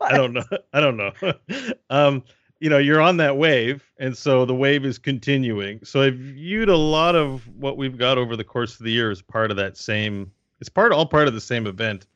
I 0.00 0.16
don't 0.16 0.34
know. 0.34 0.44
I 0.72 0.78
don't 0.80 0.96
know. 0.96 1.12
um, 1.90 2.22
you 2.60 2.68
know, 2.68 2.78
you're 2.78 3.00
on 3.00 3.18
that 3.18 3.36
wave, 3.36 3.84
and 3.98 4.16
so 4.16 4.44
the 4.44 4.54
wave 4.54 4.84
is 4.84 4.98
continuing. 4.98 5.80
So 5.84 6.02
i've 6.02 6.16
viewed 6.16 6.68
a 6.68 6.76
lot 6.76 7.14
of 7.14 7.46
what 7.56 7.76
we've 7.76 7.96
got 7.96 8.18
over 8.18 8.36
the 8.36 8.44
course 8.44 8.78
of 8.78 8.84
the 8.84 8.92
year 8.92 9.10
as 9.10 9.22
part 9.22 9.50
of 9.50 9.56
that 9.58 9.76
same. 9.76 10.32
It's 10.60 10.68
part 10.68 10.92
all 10.92 11.06
part 11.06 11.28
of 11.28 11.34
the 11.34 11.40
same 11.40 11.66
event, 11.66 12.06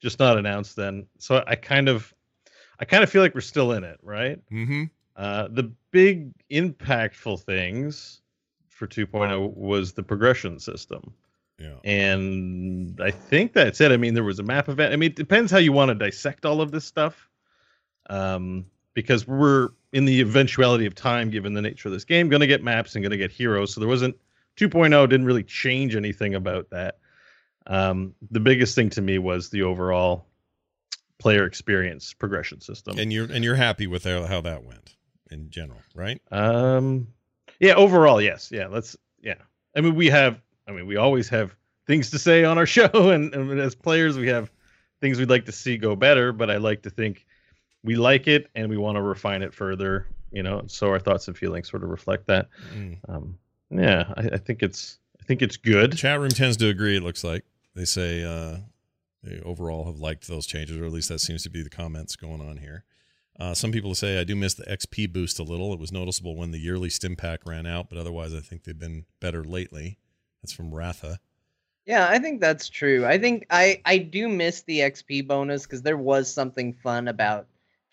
just 0.00 0.18
not 0.18 0.36
announced 0.36 0.74
then. 0.74 1.06
So 1.18 1.44
I 1.46 1.54
kind 1.54 1.88
of, 1.88 2.12
I 2.80 2.84
kind 2.84 3.04
of 3.04 3.10
feel 3.10 3.22
like 3.22 3.34
we're 3.34 3.40
still 3.40 3.72
in 3.72 3.84
it, 3.84 3.98
right? 4.02 4.40
Mm-hmm. 4.50 4.84
Uh, 5.16 5.48
the 5.50 5.72
big 5.90 6.32
impactful 6.50 7.40
things 7.40 8.20
for 8.68 8.86
2.0 8.86 9.56
was 9.56 9.92
the 9.92 10.02
progression 10.02 10.58
system. 10.58 11.12
Yeah. 11.58 11.74
And 11.84 13.00
I 13.00 13.10
think 13.10 13.52
that's 13.52 13.80
it. 13.80 13.90
I 13.90 13.96
mean, 13.96 14.14
there 14.14 14.24
was 14.24 14.38
a 14.38 14.44
map 14.44 14.68
event. 14.68 14.92
I 14.92 14.96
mean, 14.96 15.10
it 15.10 15.16
depends 15.16 15.50
how 15.50 15.58
you 15.58 15.72
want 15.72 15.88
to 15.88 15.94
dissect 15.96 16.46
all 16.46 16.60
of 16.60 16.70
this 16.70 16.84
stuff. 16.84 17.28
Um, 18.08 18.66
because 18.98 19.28
we're 19.28 19.68
in 19.92 20.06
the 20.06 20.20
eventuality 20.20 20.84
of 20.84 20.92
time, 20.92 21.30
given 21.30 21.54
the 21.54 21.62
nature 21.62 21.86
of 21.86 21.92
this 21.92 22.04
game, 22.04 22.28
going 22.28 22.40
to 22.40 22.48
get 22.48 22.64
maps 22.64 22.96
and 22.96 23.04
going 23.04 23.12
to 23.12 23.16
get 23.16 23.30
heroes. 23.30 23.72
So 23.72 23.78
there 23.78 23.88
wasn't 23.88 24.16
2.0 24.56 25.08
didn't 25.08 25.24
really 25.24 25.44
change 25.44 25.94
anything 25.94 26.34
about 26.34 26.70
that. 26.70 26.98
Um, 27.68 28.16
the 28.32 28.40
biggest 28.40 28.74
thing 28.74 28.90
to 28.90 29.00
me 29.00 29.18
was 29.18 29.50
the 29.50 29.62
overall 29.62 30.26
player 31.20 31.44
experience 31.44 32.12
progression 32.12 32.60
system. 32.60 32.98
And 32.98 33.12
you're 33.12 33.30
and 33.30 33.44
you're 33.44 33.54
happy 33.54 33.86
with 33.86 34.02
how, 34.02 34.24
how 34.24 34.40
that 34.40 34.64
went 34.64 34.96
in 35.30 35.48
general, 35.48 35.78
right? 35.94 36.20
Um, 36.32 37.06
yeah, 37.60 37.74
overall, 37.74 38.20
yes, 38.20 38.50
yeah. 38.50 38.66
Let's, 38.66 38.96
yeah. 39.20 39.34
I 39.76 39.80
mean, 39.80 39.94
we 39.94 40.08
have, 40.08 40.40
I 40.66 40.72
mean, 40.72 40.88
we 40.88 40.96
always 40.96 41.28
have 41.28 41.54
things 41.86 42.10
to 42.10 42.18
say 42.18 42.42
on 42.42 42.58
our 42.58 42.66
show, 42.76 43.10
and, 43.10 43.32
and 43.32 43.60
as 43.60 43.76
players, 43.76 44.18
we 44.18 44.26
have 44.26 44.50
things 45.00 45.20
we'd 45.20 45.30
like 45.30 45.44
to 45.44 45.52
see 45.52 45.76
go 45.76 45.94
better. 45.94 46.32
But 46.32 46.50
I 46.50 46.56
like 46.56 46.82
to 46.82 46.90
think 46.90 47.26
we 47.84 47.96
like 47.96 48.26
it, 48.26 48.48
and 48.54 48.68
we 48.68 48.76
want 48.76 48.96
to 48.96 49.02
refine 49.02 49.42
it 49.42 49.54
further. 49.54 50.06
You 50.30 50.42
know, 50.42 50.64
so 50.66 50.88
our 50.90 50.98
thoughts 50.98 51.28
and 51.28 51.36
feelings 51.36 51.70
sort 51.70 51.82
of 51.82 51.88
reflect 51.88 52.26
that. 52.26 52.48
Mm. 52.74 52.98
Um, 53.08 53.38
yeah, 53.70 54.12
I, 54.16 54.34
I 54.34 54.36
think 54.38 54.62
it's, 54.62 54.98
I 55.20 55.24
think 55.24 55.40
it's 55.40 55.56
good. 55.56 55.96
Chat 55.96 56.20
room 56.20 56.30
tends 56.30 56.56
to 56.58 56.68
agree. 56.68 56.96
It 56.96 57.02
looks 57.02 57.24
like 57.24 57.44
they 57.74 57.86
say 57.86 58.24
uh, 58.24 58.58
they 59.22 59.40
overall 59.40 59.86
have 59.86 59.98
liked 59.98 60.28
those 60.28 60.46
changes, 60.46 60.76
or 60.76 60.84
at 60.84 60.92
least 60.92 61.08
that 61.08 61.20
seems 61.20 61.42
to 61.44 61.50
be 61.50 61.62
the 61.62 61.70
comments 61.70 62.16
going 62.16 62.40
on 62.40 62.58
here. 62.58 62.84
Uh, 63.38 63.54
some 63.54 63.70
people 63.70 63.94
say 63.94 64.18
I 64.18 64.24
do 64.24 64.34
miss 64.34 64.54
the 64.54 64.64
XP 64.64 65.12
boost 65.12 65.38
a 65.38 65.44
little. 65.44 65.72
It 65.72 65.78
was 65.78 65.92
noticeable 65.92 66.36
when 66.36 66.50
the 66.50 66.58
yearly 66.58 66.90
stim 66.90 67.14
pack 67.14 67.46
ran 67.46 67.66
out, 67.66 67.88
but 67.88 67.98
otherwise 67.98 68.34
I 68.34 68.40
think 68.40 68.64
they've 68.64 68.78
been 68.78 69.04
better 69.20 69.44
lately. 69.44 69.98
That's 70.42 70.52
from 70.52 70.74
Ratha. 70.74 71.20
Yeah, 71.86 72.06
I 72.08 72.18
think 72.18 72.40
that's 72.40 72.68
true. 72.68 73.06
I 73.06 73.18
think 73.18 73.46
I 73.48 73.80
I 73.84 73.98
do 73.98 74.28
miss 74.28 74.62
the 74.62 74.80
XP 74.80 75.26
bonus 75.26 75.62
because 75.62 75.82
there 75.82 75.96
was 75.96 76.32
something 76.32 76.74
fun 76.74 77.08
about 77.08 77.46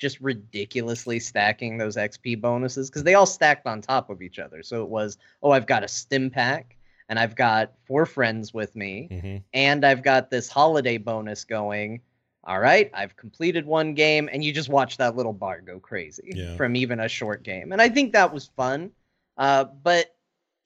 just 0.05 0.19
ridiculously 0.21 1.19
stacking 1.19 1.79
those 1.79 1.95
XP 1.95 2.39
bonuses 2.39 2.91
because 2.91 3.01
they 3.03 3.15
all 3.15 3.25
stacked 3.25 3.65
on 3.65 3.81
top 3.81 4.11
of 4.11 4.21
each 4.21 4.37
other. 4.37 4.61
So 4.61 4.83
it 4.83 4.89
was, 4.89 5.17
oh, 5.41 5.49
I've 5.49 5.65
got 5.65 5.83
a 5.83 5.87
stim 5.87 6.29
pack 6.29 6.77
and 7.09 7.17
I've 7.17 7.35
got 7.35 7.71
four 7.87 8.05
friends 8.05 8.53
with 8.53 8.75
me 8.75 9.07
Mm-hmm. 9.11 9.37
and 9.53 9.83
I've 9.83 10.03
got 10.03 10.29
this 10.29 10.47
holiday 10.47 10.97
bonus 10.99 11.43
going. 11.43 12.01
All 12.43 12.59
right, 12.59 12.91
I've 12.93 13.15
completed 13.17 13.65
one 13.65 13.95
game, 13.95 14.29
and 14.31 14.43
you 14.43 14.53
just 14.53 14.69
watch 14.69 14.97
that 14.97 15.15
little 15.15 15.33
bar 15.33 15.61
go 15.61 15.79
crazy 15.79 16.31
Yeah. 16.35 16.55
from 16.55 16.75
even 16.75 16.99
a 16.99 17.07
short 17.09 17.41
game. 17.41 17.71
And 17.71 17.81
I 17.81 17.89
think 17.89 18.13
that 18.13 18.31
was 18.31 18.51
fun. 18.55 18.91
Uh, 19.35 19.63
but 19.63 20.15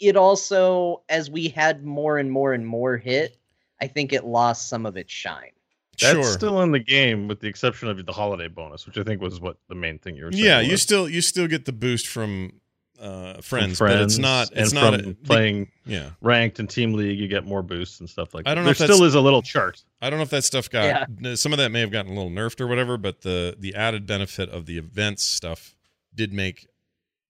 it 0.02 0.18
also, 0.18 1.04
as 1.08 1.32
we 1.32 1.48
had 1.48 1.86
more 1.86 2.18
and 2.18 2.30
more 2.30 2.52
and 2.52 2.68
more 2.68 2.98
hit, 2.98 3.38
I 3.80 3.88
think 3.88 4.12
it 4.12 4.26
lost 4.26 4.68
some 4.68 4.86
of 4.86 4.98
its 4.98 5.14
shine. 5.14 5.52
That's 6.02 6.14
Sure. 6.14 6.24
still 6.24 6.62
in 6.62 6.72
the 6.72 6.80
game, 6.80 7.28
with 7.28 7.40
the 7.40 7.48
exception 7.48 7.88
of 7.90 8.06
the 8.06 8.12
holiday 8.12 8.48
bonus, 8.48 8.86
which 8.86 8.98
I 8.98 9.04
think 9.04 9.22
was 9.22 9.40
what 9.40 9.58
the 9.68 9.76
main 9.76 10.00
thing 10.00 10.16
you 10.16 10.26
were 10.26 10.32
saying. 10.32 10.44
yeah, 10.44 10.60
you 10.60 10.78
still 10.78 11.08
you 11.10 11.22
still 11.22 11.48
get 11.48 11.66
the 11.66 11.74
boost 11.74 12.08
from 12.08 12.54
uh, 13.00 13.36
From 13.36 13.74
friends, 13.74 13.80
but 13.80 14.02
it's 14.02 14.18
not 14.18 14.50
and 14.52 14.60
it's 14.60 14.74
not 14.74 14.94
from 15.00 15.12
a, 15.12 15.14
playing 15.14 15.72
yeah. 15.86 16.10
ranked 16.20 16.60
and 16.60 16.70
team 16.70 16.92
league, 16.94 17.18
you 17.18 17.30
get 17.30 17.46
more 17.46 17.62
boosts 17.64 18.02
and 18.02 18.10
stuff 18.10 18.34
like 18.34 18.44
that. 18.44 18.52
I 18.52 18.56
don't 18.56 18.64
know 18.66 18.68
There 18.68 18.72
if 18.74 18.78
that's- 18.80 18.96
still 18.98 19.08
is 19.08 19.16
a 19.16 19.22
little 19.22 19.42
chart. 19.42 19.82
I 20.02 20.10
don't 20.10 20.20
know 20.20 20.24
if 20.24 20.30
that 20.32 20.44
stuff 20.44 20.70
got 20.70 21.08
some 21.36 21.54
of 21.54 21.60
that 21.60 21.72
may 21.72 21.80
have 21.80 21.92
gotten 21.92 22.12
a 22.12 22.16
little 22.16 22.30
nerfed 22.32 22.60
or 22.60 22.68
whatever, 22.68 22.98
but 22.98 23.22
the 23.22 23.56
the 23.58 23.74
added 23.76 24.06
benefit 24.06 24.50
of 24.50 24.66
the 24.66 24.78
events 24.78 25.24
stuff 25.24 25.76
did 26.14 26.34
make 26.34 26.68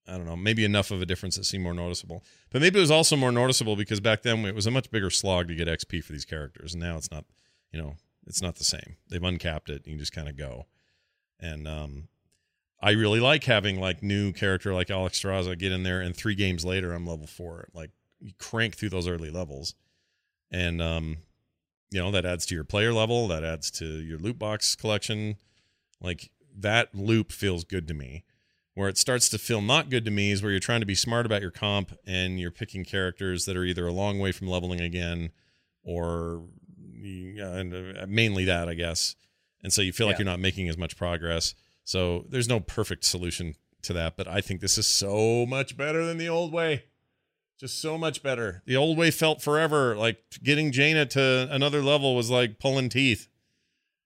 I 0.07 0.13
don't 0.17 0.25
know 0.25 0.35
maybe 0.35 0.65
enough 0.65 0.89
of 0.89 1.03
a 1.03 1.05
difference 1.05 1.35
that 1.37 1.43
seemed 1.43 1.63
more 1.63 1.75
noticeable. 1.75 2.23
But 2.49 2.61
maybe 2.63 2.79
it 2.79 2.81
was 2.81 2.89
also 2.89 3.15
more 3.15 3.31
noticeable 3.31 3.75
because 3.75 3.99
back 3.99 4.23
then 4.23 4.43
it 4.45 4.55
was 4.55 4.65
a 4.65 4.71
much 4.71 4.89
bigger 4.89 5.11
slog 5.11 5.49
to 5.49 5.55
get 5.55 5.67
XP 5.67 6.03
for 6.03 6.13
these 6.13 6.25
characters, 6.25 6.73
and 6.73 6.81
now 6.81 6.97
it's 6.97 7.11
not. 7.11 7.25
You 7.71 7.79
know, 7.79 7.95
it's 8.29 8.41
not 8.41 8.55
the 8.55 8.63
same. 8.63 8.95
They've 9.09 9.23
uncapped 9.23 9.69
it. 9.69 9.85
You 9.85 9.97
just 9.97 10.13
kind 10.13 10.29
of 10.29 10.37
go, 10.37 10.67
and 11.39 11.67
um, 11.67 12.07
I 12.81 12.91
really 12.91 13.19
like 13.19 13.43
having 13.43 13.79
like 13.79 14.03
new 14.03 14.31
character 14.31 14.73
like 14.73 14.87
Alexstrasza 14.87 15.57
get 15.57 15.71
in 15.71 15.83
there, 15.83 15.99
and 15.99 16.15
three 16.15 16.35
games 16.35 16.63
later 16.63 16.93
I'm 16.93 17.07
level 17.07 17.27
four. 17.27 17.67
Like 17.73 17.89
you 18.19 18.31
crank 18.37 18.75
through 18.75 18.89
those 18.89 19.07
early 19.07 19.31
levels, 19.31 19.73
and 20.51 20.81
um, 20.81 21.17
you 21.91 21.99
know 21.99 22.11
that 22.11 22.25
adds 22.25 22.45
to 22.47 22.55
your 22.55 22.63
player 22.63 22.93
level, 22.93 23.27
that 23.27 23.43
adds 23.43 23.71
to 23.71 23.85
your 23.85 24.19
loot 24.19 24.37
box 24.37 24.75
collection. 24.75 25.37
Like 25.99 26.29
that 26.55 26.93
loop 26.93 27.31
feels 27.31 27.63
good 27.63 27.87
to 27.87 27.93
me. 27.93 28.23
Where 28.75 28.87
it 28.87 28.97
starts 28.97 29.27
to 29.29 29.37
feel 29.37 29.61
not 29.61 29.89
good 29.89 30.05
to 30.05 30.11
me 30.11 30.31
is 30.31 30.41
where 30.41 30.51
you're 30.51 30.61
trying 30.61 30.79
to 30.79 30.85
be 30.85 30.95
smart 30.95 31.25
about 31.25 31.41
your 31.41 31.51
comp 31.51 31.97
and 32.07 32.39
you're 32.39 32.51
picking 32.51 32.85
characters 32.85 33.43
that 33.45 33.57
are 33.57 33.65
either 33.65 33.85
a 33.87 33.91
long 33.91 34.19
way 34.19 34.31
from 34.31 34.47
leveling 34.47 34.79
again, 34.79 35.31
or 35.83 36.43
yeah, 37.01 37.55
and 37.55 37.97
uh, 37.97 38.05
mainly 38.07 38.45
that 38.45 38.67
I 38.69 38.73
guess. 38.73 39.15
And 39.63 39.73
so 39.73 39.81
you 39.81 39.91
feel 39.91 40.07
like 40.07 40.17
you're 40.17 40.25
not 40.25 40.39
making 40.39 40.69
as 40.69 40.77
much 40.77 40.95
progress. 40.95 41.53
So 41.83 42.25
there's 42.29 42.47
no 42.47 42.59
perfect 42.59 43.03
solution 43.03 43.55
to 43.81 43.93
that, 43.93 44.15
but 44.15 44.27
I 44.27 44.41
think 44.41 44.61
this 44.61 44.77
is 44.77 44.87
so 44.87 45.45
much 45.45 45.75
better 45.75 46.05
than 46.05 46.17
the 46.17 46.29
old 46.29 46.53
way. 46.53 46.83
Just 47.59 47.81
so 47.81 47.97
much 47.97 48.23
better. 48.23 48.63
The 48.65 48.77
old 48.77 48.97
way 48.97 49.11
felt 49.11 49.41
forever. 49.41 49.95
Like 49.97 50.23
getting 50.41 50.71
Jaina 50.71 51.05
to 51.07 51.47
another 51.51 51.81
level 51.81 52.15
was 52.15 52.29
like 52.29 52.57
pulling 52.59 52.87
teeth. 52.87 53.27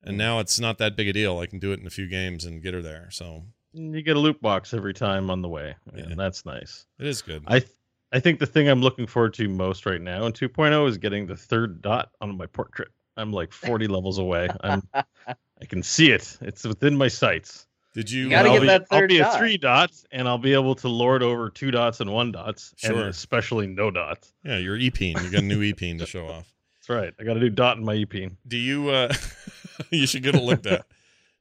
And 0.05 0.17
now 0.17 0.39
it's 0.39 0.59
not 0.59 0.79
that 0.79 0.95
big 0.97 1.07
a 1.07 1.13
deal. 1.13 1.37
I 1.39 1.45
can 1.45 1.59
do 1.59 1.71
it 1.71 1.79
in 1.79 1.85
a 1.87 1.91
few 1.91 2.07
games 2.07 2.45
and 2.45 2.61
get 2.63 2.73
her 2.73 2.81
there. 2.81 3.09
So 3.11 3.43
You 3.73 4.01
get 4.01 4.17
a 4.17 4.19
loot 4.19 4.41
box 4.41 4.73
every 4.73 4.93
time 4.93 5.29
on 5.29 5.41
the 5.43 5.49
way, 5.49 5.75
and 5.93 6.09
Yeah. 6.09 6.15
that's 6.15 6.45
nice. 6.45 6.85
it 6.99 7.05
is 7.07 7.21
good. 7.21 7.43
I 7.47 7.59
th- 7.59 7.71
I 8.13 8.19
think 8.19 8.39
the 8.39 8.45
thing 8.45 8.69
I'm 8.69 8.81
looking 8.81 9.07
forward 9.07 9.33
to 9.35 9.49
most 9.49 9.85
right 9.87 9.99
now 9.99 10.25
in 10.27 10.33
2.0 10.33 10.87
is 10.87 10.99
getting 10.99 11.25
the 11.25 11.35
third 11.35 11.81
dot 11.81 12.11
on 12.21 12.37
my 12.37 12.45
portrait. 12.45 12.89
I'm 13.17 13.33
like 13.33 13.51
40 13.51 13.87
levels 13.87 14.19
away. 14.19 14.49
I'm 14.61 14.87
I 14.93 15.65
can 15.67 15.81
see 15.81 16.11
it. 16.11 16.37
It's 16.41 16.63
within 16.63 16.95
my 16.95 17.07
sights. 17.07 17.67
Did 17.93 18.09
you? 18.09 18.23
You 18.23 18.29
gotta 18.29 18.49
I'll 18.49 18.55
get 18.55 18.61
be, 18.61 18.67
that 18.67 18.85
I'll 18.91 19.07
be 19.07 19.17
dot. 19.19 19.35
a 19.35 19.37
three 19.37 19.57
dots, 19.57 20.05
and 20.11 20.27
I'll 20.27 20.39
be 20.39 20.53
able 20.53 20.75
to 20.75 20.87
lord 20.87 21.21
over 21.21 21.49
two 21.49 21.69
dots 21.69 21.99
and 21.99 22.11
one 22.11 22.31
dots, 22.31 22.73
and 22.83 22.97
especially 22.97 23.67
no 23.67 23.91
dots. 23.91 24.33
yeah, 24.43 24.57
you're 24.57 24.77
EPing. 24.77 25.23
You 25.23 25.29
got 25.29 25.41
a 25.41 25.45
new 25.45 25.59
EPing 25.73 25.99
to 25.99 26.05
show 26.05 26.27
off. 26.27 26.51
That's 26.75 26.89
right. 26.89 27.13
I 27.19 27.23
got 27.23 27.35
to 27.35 27.39
do 27.39 27.49
dot 27.49 27.77
in 27.77 27.85
my 27.85 27.93
E 27.93 28.29
Do 28.47 28.57
you? 28.57 28.89
uh 28.89 29.13
You 29.91 30.07
should 30.07 30.23
get 30.23 30.35
it 30.35 30.41
looked 30.41 30.65
at. 30.65 30.85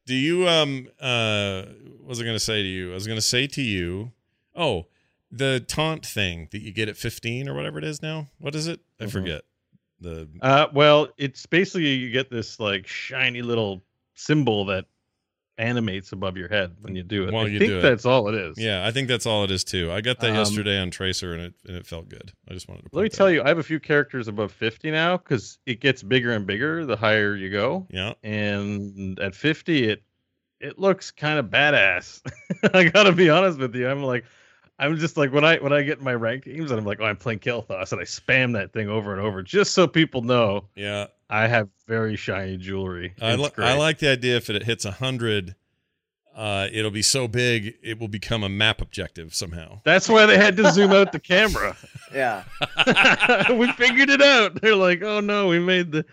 Do 0.07 0.15
you? 0.15 0.49
Um. 0.49 0.89
Uh. 1.01 1.63
What 2.01 2.09
was 2.09 2.21
I 2.21 2.25
going 2.25 2.37
to 2.37 2.41
say 2.41 2.63
to 2.63 2.69
you? 2.69 2.93
I 2.93 2.95
was 2.95 3.07
going 3.07 3.19
to 3.19 3.23
say 3.23 3.47
to 3.47 3.63
you. 3.63 4.13
Oh, 4.55 4.87
the 5.33 5.65
taunt 5.67 6.05
thing 6.05 6.49
that 6.53 6.61
you 6.61 6.73
get 6.73 6.89
at 6.89 6.97
15 6.97 7.49
or 7.49 7.55
whatever 7.55 7.79
it 7.79 7.85
is 7.85 8.03
now. 8.03 8.29
What 8.39 8.55
is 8.55 8.67
it? 8.69 8.81
I 9.01 9.05
Mhm. 9.07 9.11
forget. 9.11 9.43
The 10.01 10.29
Uh, 10.43 10.67
well, 10.75 11.09
it's 11.17 11.47
basically 11.47 11.89
you 11.95 12.11
get 12.11 12.29
this 12.31 12.61
like 12.61 12.87
shiny 12.87 13.41
little 13.41 13.83
symbol 14.15 14.67
that 14.67 14.85
animates 15.59 16.13
above 16.13 16.37
your 16.37 16.49
head 16.49 16.75
when 16.81 16.97
you 16.97 17.03
do 17.03 17.27
it. 17.29 17.33
While 17.33 17.45
I 17.45 17.49
you 17.49 17.59
think 17.59 17.71
do 17.71 17.79
it. 17.79 17.83
that's 17.83 18.05
all 18.05 18.29
it 18.29 18.35
is. 18.35 18.59
yeah, 18.59 18.87
I 18.87 18.91
think 18.91 19.07
that's 19.07 19.27
all 19.27 19.45
it 19.45 19.51
is 19.51 19.63
too. 19.65 19.93
I 19.93 20.01
got 20.01 20.19
that 20.21 20.31
Um, 20.31 20.37
yesterday 20.37 20.79
on 20.79 20.91
Tracer 20.91 21.35
and 21.35 21.43
it 21.43 21.55
and 21.67 21.77
it 21.77 21.87
felt 21.87 22.09
good. 22.09 22.33
I 22.49 22.55
just 22.55 22.69
wanted 22.69 22.83
to. 22.83 22.89
Let 22.93 23.03
me 23.03 23.09
tell 23.11 23.31
you, 23.31 23.43
I 23.43 23.49
have 23.49 23.59
a 23.59 23.63
few 23.63 23.79
characters 23.79 24.29
above 24.29 24.51
50 24.53 24.91
now 24.91 25.19
because 25.19 25.59
it 25.67 25.81
gets 25.81 26.03
bigger 26.03 26.33
and 26.33 26.47
bigger 26.47 26.85
the 26.87 26.97
higher 26.97 27.37
you 27.37 27.51
go. 27.51 27.87
Yeah. 27.91 28.15
And 28.23 29.19
at 29.21 29.35
50, 29.35 29.89
it 29.89 30.03
it 30.61 30.79
looks 30.79 31.11
kind 31.11 31.39
of 31.39 31.47
badass. 31.47 32.23
I 32.75 32.85
gotta 32.85 33.13
be 33.13 33.29
honest 33.31 33.59
with 33.59 33.75
you. 33.77 33.89
I'm 33.89 34.03
like, 34.03 34.25
I'm 34.79 34.97
just 34.97 35.17
like 35.17 35.33
when 35.33 35.45
I 35.45 35.59
when 35.59 35.73
I 35.73 35.83
get 35.83 35.99
in 35.99 36.05
my 36.05 36.15
rankings 36.15 36.71
and 36.71 36.73
I'm 36.79 36.85
like, 36.85 36.99
oh, 37.01 37.05
I'm 37.05 37.17
playing 37.17 37.39
Kael'thas 37.41 37.93
and 37.93 38.01
I 38.01 38.05
spam 38.05 38.53
that 38.55 38.73
thing 38.73 38.89
over 38.89 39.13
and 39.13 39.21
over 39.21 39.43
just 39.43 39.75
so 39.75 39.87
people 39.87 40.23
know 40.23 40.65
Yeah. 40.75 41.07
I 41.31 41.47
have 41.47 41.69
very 41.87 42.17
shiny 42.17 42.57
jewelry. 42.59 43.15
I, 43.21 43.33
It's 43.35 43.43
li- 43.43 43.65
I 43.65 43.77
like 43.77 43.99
the 43.99 44.11
idea 44.11 44.37
if 44.37 44.51
it 44.51 44.63
hits 44.65 44.85
100, 44.85 45.55
uh, 46.35 46.69
it'll 46.73 46.91
be 46.91 47.01
so 47.03 47.27
big 47.29 47.75
it 47.83 47.99
will 47.99 48.09
become 48.09 48.43
a 48.43 48.49
map 48.49 48.81
objective 48.83 49.35
somehow. 49.35 49.81
That's 49.85 50.09
why 50.09 50.27
they 50.27 50.37
had 50.37 50.57
to 50.59 50.71
zoom 50.73 50.93
out 50.93 51.13
the 51.13 51.21
camera. 51.21 51.77
Yeah. 52.15 52.45
we 53.57 53.73
figured 53.73 54.11
it 54.11 54.21
out. 54.21 54.61
They're 54.61 54.77
like, 54.77 55.01
oh 55.03 55.21
no, 55.21 55.49
we 55.49 55.59
made 55.59 55.93
the. 55.93 56.05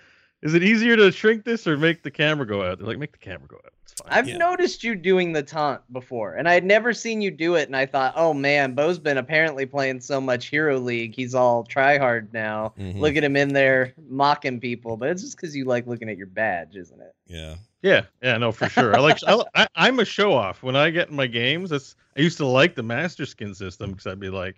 Is 0.41 0.53
it 0.53 0.63
easier 0.63 0.95
to 0.95 1.11
shrink 1.11 1.43
this 1.43 1.67
or 1.67 1.75
make 1.75 2.03
the 2.03 2.11
camera 2.11 2.47
go 2.47 2.63
out? 2.63 2.77
They're 2.77 2.87
like, 2.87 2.97
make 2.99 3.11
the 3.11 3.17
camera 3.17 3.49
go 3.49 3.57
out. 3.57 3.73
It's 3.91 4.01
fine. 4.01 4.11
I've 4.17 4.27
Yeah. 4.27 4.37
noticed 4.37 4.83
you 4.83 4.95
doing 4.95 5.31
the 5.33 5.43
taunt 5.43 5.81
before, 5.91 6.35
and 6.35 6.47
I 6.47 6.53
had 6.53 6.63
never 6.63 6.93
seen 6.93 7.21
you 7.21 7.31
do 7.31 7.55
it. 7.55 7.67
And 7.67 7.75
I 7.75 7.85
thought, 7.85 8.13
oh 8.15 8.33
man, 8.33 8.73
Bo's 8.73 8.99
been 8.99 9.17
apparently 9.17 9.65
playing 9.65 10.01
so 10.01 10.19
much 10.21 10.47
Hero 10.47 10.77
League, 10.79 11.15
he's 11.15 11.33
all 11.35 11.63
try 11.63 11.97
hard 11.97 12.31
now. 12.33 12.73
Mhm. 12.79 12.99
Look 12.99 13.15
at 13.15 13.23
him 13.23 13.35
in 13.35 13.49
there 13.49 13.93
mocking 14.09 14.59
people, 14.59 14.97
but 14.97 15.09
it's 15.09 15.21
just 15.23 15.37
because 15.37 15.55
you 15.55 15.65
like 15.65 15.87
looking 15.87 16.09
at 16.09 16.17
your 16.17 16.27
badge, 16.27 16.75
isn't 16.75 16.99
it? 17.01 17.15
Yeah. 17.27 17.55
Yeah, 17.81 18.01
yeah, 18.21 18.37
no, 18.37 18.51
for 18.51 18.67
sure. 18.67 18.93
I 18.93 18.99
like. 18.99 19.19
I, 19.25 19.41
I, 19.55 19.67
I'm 19.73 19.99
a 20.01 20.05
show 20.05 20.33
off 20.33 20.61
when 20.63 20.75
I 20.75 20.89
get 20.89 21.09
in 21.09 21.15
my 21.15 21.27
games. 21.27 21.69
That's 21.69 21.95
I 22.17 22.19
used 22.19 22.35
to 22.39 22.45
like 22.45 22.75
the 22.75 22.83
master 22.83 23.25
skin 23.25 23.55
system 23.55 23.91
because 23.91 24.05
I'd 24.05 24.19
be 24.19 24.29
like, 24.29 24.57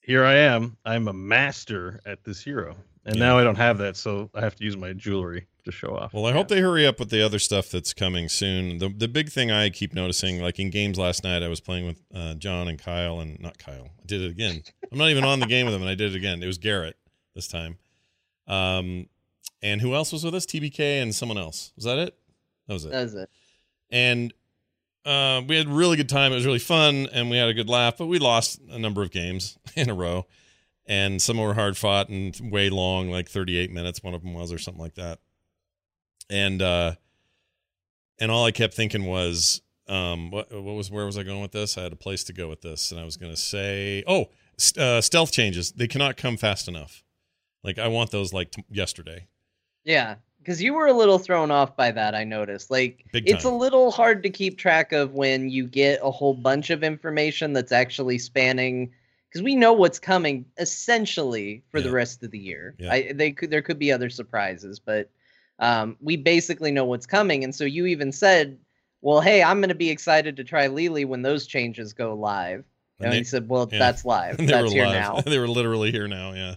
here 0.00 0.24
I 0.24 0.34
am. 0.36 0.78
I'm 0.86 1.08
a 1.08 1.12
master 1.12 2.00
at 2.06 2.24
this 2.24 2.42
hero, 2.42 2.76
and 3.06 3.16
Yeah. 3.16 3.24
now 3.26 3.38
I 3.38 3.44
don't 3.44 3.56
have 3.56 3.78
that, 3.78 3.96
so 3.96 4.30
I 4.34 4.40
have 4.40 4.54
to 4.56 4.64
use 4.64 4.76
my 4.76 4.92
jewelry 4.92 5.46
to 5.64 5.72
show 5.72 5.96
off. 5.96 6.12
Well, 6.12 6.26
I 6.26 6.32
hope 6.32 6.48
they 6.48 6.60
hurry 6.60 6.86
up 6.86 6.98
with 6.98 7.10
the 7.10 7.22
other 7.24 7.38
stuff 7.38 7.70
that's 7.70 7.92
coming 7.94 8.28
soon. 8.28 8.78
The 8.78 8.88
the 8.88 9.08
big 9.08 9.30
thing 9.30 9.50
I 9.50 9.70
keep 9.70 9.94
noticing, 9.94 10.40
like 10.42 10.58
in 10.58 10.70
games 10.70 10.98
last 10.98 11.24
night, 11.24 11.42
I 11.42 11.48
was 11.48 11.60
playing 11.60 11.86
with 11.86 12.02
uh, 12.14 12.34
John 12.34 12.68
and 12.68 12.78
Kyle, 12.78 13.20
and 13.20 13.40
not 13.40 13.58
Kyle. 13.58 13.88
I 14.02 14.06
did 14.06 14.20
it 14.22 14.30
again. 14.30 14.62
I'm 14.92 14.98
not 14.98 15.10
even 15.10 15.24
on 15.24 15.40
the 15.40 15.46
game 15.46 15.66
with 15.66 15.74
them, 15.74 15.82
and 15.82 15.90
I 15.90 15.94
did 15.94 16.12
it 16.14 16.16
again. 16.16 16.42
It 16.42 16.46
was 16.46 16.58
Garrett 16.58 16.96
this 17.34 17.48
time. 17.48 17.78
Um, 18.46 19.08
and 19.62 19.80
who 19.80 19.94
else 19.94 20.12
was 20.12 20.24
with 20.24 20.34
us? 20.34 20.44
TBK 20.44 21.00
and 21.02 21.14
someone 21.14 21.38
else. 21.38 21.72
Was 21.76 21.84
that 21.86 21.98
it? 21.98 22.14
That 22.66 22.74
was 22.74 22.84
it. 22.84 22.90
Does 22.92 23.14
it? 23.14 23.30
and 23.90 24.32
uh, 25.06 25.42
we 25.46 25.56
had 25.56 25.66
a 25.66 25.70
really 25.70 25.96
good 25.96 26.08
time. 26.08 26.32
It 26.32 26.36
was 26.36 26.46
really 26.46 26.58
fun, 26.58 27.08
and 27.12 27.30
we 27.30 27.36
had 27.36 27.48
a 27.48 27.54
good 27.54 27.68
laugh. 27.68 27.96
But 27.98 28.06
we 28.06 28.18
lost 28.18 28.60
a 28.70 28.78
number 28.78 29.02
of 29.02 29.10
games 29.10 29.58
in 29.76 29.88
a 29.90 29.94
row, 29.94 30.26
and 30.86 31.20
some 31.20 31.38
were 31.38 31.54
hard 31.54 31.76
fought 31.76 32.08
and 32.08 32.38
way 32.50 32.70
long, 32.70 33.10
like 33.10 33.28
38 33.28 33.70
minutes. 33.70 34.02
One 34.02 34.14
of 34.14 34.22
them 34.22 34.34
was, 34.34 34.52
or 34.52 34.58
something 34.58 34.82
like 34.82 34.94
that. 34.94 35.20
And 36.30 36.62
uh, 36.62 36.94
and 38.18 38.30
all 38.30 38.44
I 38.44 38.50
kept 38.50 38.74
thinking 38.74 39.04
was, 39.04 39.60
um, 39.88 40.30
what 40.30 40.50
what 40.52 40.74
was 40.74 40.90
where 40.90 41.06
was 41.06 41.18
I 41.18 41.22
going 41.22 41.42
with 41.42 41.52
this? 41.52 41.76
I 41.76 41.82
had 41.82 41.92
a 41.92 41.96
place 41.96 42.24
to 42.24 42.32
go 42.32 42.48
with 42.48 42.62
this, 42.62 42.90
and 42.90 43.00
I 43.00 43.04
was 43.04 43.16
going 43.16 43.32
to 43.32 43.40
say, 43.40 44.02
oh, 44.06 44.30
uh, 44.78 45.00
stealth 45.00 45.32
changes. 45.32 45.72
They 45.72 45.88
cannot 45.88 46.16
come 46.16 46.36
fast 46.36 46.68
enough. 46.68 47.02
Like 47.62 47.78
I 47.78 47.88
want 47.88 48.10
those 48.10 48.32
like 48.32 48.52
t- 48.52 48.64
yesterday. 48.70 49.26
Yeah, 49.84 50.16
because 50.38 50.62
you 50.62 50.74
were 50.74 50.86
a 50.86 50.92
little 50.92 51.18
thrown 51.18 51.50
off 51.50 51.76
by 51.76 51.90
that. 51.90 52.14
I 52.14 52.24
noticed. 52.24 52.70
Like, 52.70 53.04
it's 53.12 53.44
a 53.44 53.50
little 53.50 53.90
hard 53.90 54.22
to 54.22 54.30
keep 54.30 54.58
track 54.58 54.92
of 54.92 55.14
when 55.14 55.48
you 55.48 55.66
get 55.66 56.00
a 56.02 56.10
whole 56.10 56.34
bunch 56.34 56.70
of 56.70 56.84
information 56.84 57.52
that's 57.54 57.72
actually 57.72 58.18
spanning. 58.18 58.92
Because 59.34 59.44
we 59.44 59.56
know 59.56 59.72
what's 59.72 59.98
coming 59.98 60.44
essentially 60.58 61.64
for 61.70 61.80
the 61.80 61.90
rest 61.90 62.22
of 62.22 62.30
the 62.30 62.38
year. 62.38 62.76
Yeah. 62.78 62.92
I, 62.92 63.12
they 63.12 63.32
could 63.32 63.50
there 63.50 63.62
could 63.62 63.80
be 63.80 63.90
other 63.90 64.08
surprises, 64.08 64.78
but 64.78 65.10
um, 65.58 65.96
we 66.00 66.16
basically 66.16 66.70
know 66.70 66.84
what's 66.84 67.06
coming. 67.06 67.42
And 67.42 67.52
so 67.52 67.64
you 67.64 67.86
even 67.86 68.12
said, 68.12 68.56
"Well, 69.02 69.20
hey, 69.20 69.42
I'm 69.42 69.58
going 69.60 69.70
to 69.70 69.74
be 69.74 69.90
excited 69.90 70.36
to 70.36 70.44
try 70.44 70.68
Li 70.68 70.88
Li 70.88 71.04
when 71.04 71.22
those 71.22 71.48
changes 71.48 71.92
go 71.92 72.14
live." 72.14 72.64
And 73.00 73.06
And, 73.06 73.12
they- 73.12 73.18
he 73.18 73.24
said, 73.24 73.48
"Well, 73.48 73.68
yeah. 73.72 73.80
that's 73.80 74.04
live. 74.04 74.36
that's 74.38 74.72
here 74.72 74.86
live. 74.86 74.94
now." 74.94 75.20
they 75.26 75.38
were 75.40 75.48
literally 75.48 75.90
here 75.90 76.06
now. 76.06 76.32
Yeah. 76.32 76.54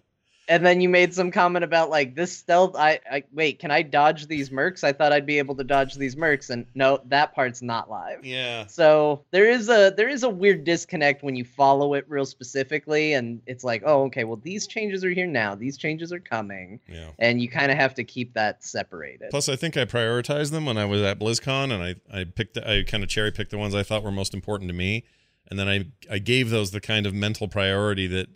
And 0.50 0.66
then 0.66 0.80
you 0.80 0.88
made 0.88 1.14
some 1.14 1.30
comment 1.30 1.66
about 1.66 1.90
like 1.90 2.16
this 2.16 2.32
stealth. 2.36 2.76
I, 2.76 3.00
I 3.12 3.24
wait, 3.34 3.60
can 3.60 3.70
I 3.70 3.82
dodge 3.82 4.28
these 4.28 4.50
mercs? 4.50 4.84
I 4.84 4.94
thought 4.94 5.12
I'd 5.12 5.26
be 5.26 5.40
able 5.40 5.56
to 5.56 5.64
dodge 5.66 5.96
these 5.96 6.16
mercs, 6.16 6.50
and 6.50 6.66
no, 6.74 7.02
that 7.08 7.36
part's 7.36 7.62
not 7.62 7.90
live. 7.90 8.24
Yeah. 8.24 8.66
So 8.68 9.26
there 9.32 9.50
is 9.50 9.68
a 9.68 9.94
there 9.98 10.08
is 10.08 10.24
a 10.24 10.30
weird 10.30 10.64
disconnect 10.64 11.22
when 11.22 11.36
you 11.36 11.44
follow 11.44 11.96
it 11.96 12.06
real 12.08 12.26
specifically, 12.26 13.12
and 13.14 13.42
it's 13.46 13.66
like, 13.66 13.84
oh, 13.86 14.04
okay, 14.06 14.24
well 14.24 14.40
these 14.42 14.68
changes 14.68 15.04
are 15.04 15.10
here 15.10 15.28
now, 15.28 15.54
these 15.54 15.78
changes 15.78 16.14
are 16.14 16.20
coming, 16.20 16.80
Yeah. 16.88 17.10
and 17.20 17.42
you 17.42 17.50
kind 17.50 17.70
of 17.72 17.78
have 17.78 17.94
to 17.96 18.06
keep 18.06 18.34
that 18.36 18.64
separated. 18.64 19.30
Plus, 19.32 19.50
I 19.50 19.58
think 19.58 19.76
I 19.76 19.84
prioritized 19.84 20.52
them 20.52 20.66
when 20.66 20.78
I 20.78 20.86
was 20.86 21.02
at 21.02 21.20
BlizzCon, 21.20 21.74
and 21.74 21.84
I 21.84 22.20
I 22.22 22.24
picked 22.24 22.58
I 22.58 22.84
kind 22.84 23.04
of 23.04 23.10
cherry 23.10 23.32
picked 23.32 23.52
the 23.52 23.58
ones 23.58 23.76
I 23.76 23.84
thought 23.84 24.02
were 24.02 24.12
most 24.12 24.34
important 24.34 24.70
to 24.70 24.74
me, 24.76 25.04
and 25.50 25.60
then 25.60 25.68
I 25.68 25.88
I 26.10 26.20
gave 26.20 26.52
those 26.52 26.72
the 26.72 26.80
kind 26.80 27.06
of 27.06 27.14
mental 27.14 27.50
priority 27.50 28.08
that 28.08 28.30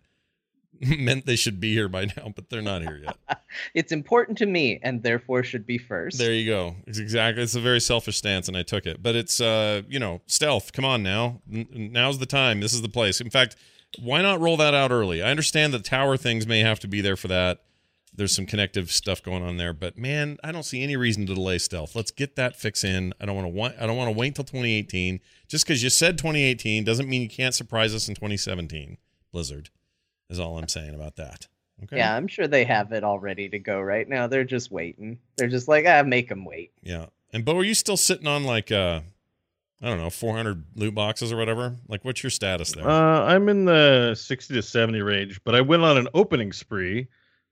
meant 0.82 1.25
they 1.25 1.36
should 1.36 1.60
be 1.60 1.74
here 1.74 1.88
by 1.90 2.06
now, 2.06 2.32
but 2.36 2.50
they're 2.50 2.62
not 2.62 2.82
here 2.82 3.01
yet. 3.04 3.18
It's 3.74 3.92
important 3.92 4.38
to 4.38 4.46
me, 4.46 4.80
and 4.82 5.04
therefore 5.04 5.44
should 5.44 5.68
be 5.68 5.78
first. 5.78 6.18
there 6.18 6.32
you 6.32 6.50
go. 6.50 6.78
It's 6.88 7.00
exactly. 7.00 7.44
It's 7.44 7.54
a 7.54 7.60
very 7.60 7.82
selfish 7.82 8.16
stance, 8.16 8.48
and 8.48 8.56
I 8.56 8.63
took 8.63 8.86
it. 8.86 9.04
But 9.04 9.16
it's 9.16 9.42
uh 9.42 9.82
you 9.90 10.00
know 10.00 10.22
stealth. 10.25 10.72
Come 10.72 10.86
on 10.86 11.04
now. 11.04 11.42
N- 11.51 11.90
now's 11.92 12.20
the 12.20 12.25
time. 12.25 12.62
This 12.62 12.72
is 12.72 12.82
the 12.82 12.88
place. 12.88 13.20
In 13.20 13.30
fact, 13.30 13.58
why 14.00 14.22
not 14.22 14.40
roll 14.40 14.56
that 14.56 14.74
out 14.74 14.90
early? 14.92 15.22
I 15.22 15.32
understand 15.32 15.74
that 15.74 15.84
tower 15.84 16.16
things 16.16 16.48
may 16.48 16.60
have 16.62 16.80
to 16.80 16.88
be 16.88 17.01
there 17.01 17.18
for 17.18 17.28
that. 17.28 17.63
There's 18.13 18.34
some 18.34 18.46
connective 18.46 18.90
stuff 18.90 19.22
going 19.22 19.44
on 19.44 19.58
there, 19.58 19.74
but 19.74 19.98
man, 19.98 20.38
I 20.46 20.54
don't 20.54 20.63
see 20.63 20.82
any 20.82 20.96
reason 20.96 21.25
to 21.25 21.36
delay 21.36 21.58
stealth. 21.58 21.94
Let's 21.94 22.12
get 22.12 22.38
that 22.38 22.56
fix 22.56 22.86
in. 22.86 23.13
I 23.20 23.25
don't 23.25 23.36
want 23.36 23.46
to 23.48 23.54
want. 23.54 23.75
I 23.82 23.86
don't 23.86 23.98
want 23.98 24.10
to 24.13 24.18
wait 24.18 24.28
until 24.30 24.46
2018. 24.46 25.20
Just 25.50 25.66
because 25.66 25.84
you 25.84 25.90
said 25.90 26.18
2018 26.18 26.86
doesn't 26.86 27.10
mean 27.10 27.22
you 27.22 27.30
can't 27.30 27.54
surprise 27.54 27.94
us 27.94 28.08
in 28.08 28.16
2017. 28.16 28.98
Blizzard 29.34 29.70
is 30.32 30.40
all 30.40 30.58
I'm 30.58 30.68
saying 30.68 30.96
about 30.96 31.18
that. 31.18 31.48
Okay. 31.84 31.98
Yeah, 31.98 32.16
I'm 32.16 32.28
sure 32.28 32.48
they 32.48 32.64
have 32.66 32.92
it 32.92 33.04
all 33.04 33.20
ready 33.20 33.50
to 33.50 33.60
go 33.60 33.80
right 33.80 34.08
now. 34.08 34.28
They're 34.28 34.44
just 34.44 34.72
waiting. 34.72 35.20
They're 35.36 35.48
just 35.48 35.68
like, 35.68 35.86
ah, 35.88 36.04
make 36.04 36.30
them 36.30 36.46
wait. 36.46 36.72
Yeah. 36.84 37.08
And 37.34 37.44
Bo, 37.44 37.58
are 37.58 37.64
you 37.64 37.74
still 37.74 37.98
sitting 37.98 38.28
on 38.28 38.44
like 38.44 38.72
uh 38.72 39.02
I 39.84 39.88
don't 39.88 39.98
know, 39.98 40.12
400 40.12 40.64
loot 40.76 40.94
boxes 40.94 41.32
or 41.32 41.38
whatever. 41.38 41.76
Like, 41.88 42.06
what's 42.06 42.22
your 42.22 42.30
status 42.30 42.72
there? 42.74 42.88
Uh, 42.88 43.24
I'm 43.26 43.50
in 43.50 43.66
the 43.66 44.14
60 44.14 44.54
to 44.54 44.62
70 44.62 45.02
range, 45.02 45.42
but 45.44 45.56
I 45.56 45.62
went 45.62 45.82
on 45.82 45.98
an 45.98 46.08
opening 46.14 46.54
spree 46.54 47.08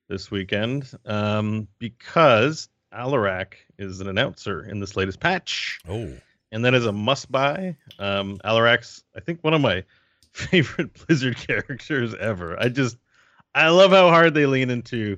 this 0.10 0.30
weekend 0.30 0.92
um, 1.08 1.68
because 1.80 2.70
Alarak 2.94 3.54
is 3.80 4.00
an 4.00 4.08
announcer 4.08 4.64
in 4.64 4.80
this 4.80 4.96
latest 4.96 5.20
patch. 5.20 5.80
oh, 5.90 6.14
And 6.52 6.64
that 6.66 6.76
is 6.76 6.86
a 6.86 6.92
must 6.92 7.32
buy. 7.32 7.76
Um, 7.98 8.38
Alarak's, 8.46 9.04
I 9.16 9.22
think, 9.22 9.44
one 9.44 9.56
of 9.56 9.62
my 9.62 9.84
favorite 10.32 10.94
Blizzard 11.08 11.38
characters 11.38 12.14
ever. 12.16 12.60
I 12.60 12.70
just, 12.70 12.98
I 13.56 13.70
love 13.70 13.92
how 13.92 14.10
hard 14.10 14.34
they 14.34 14.46
lean 14.46 14.70
into 14.70 15.18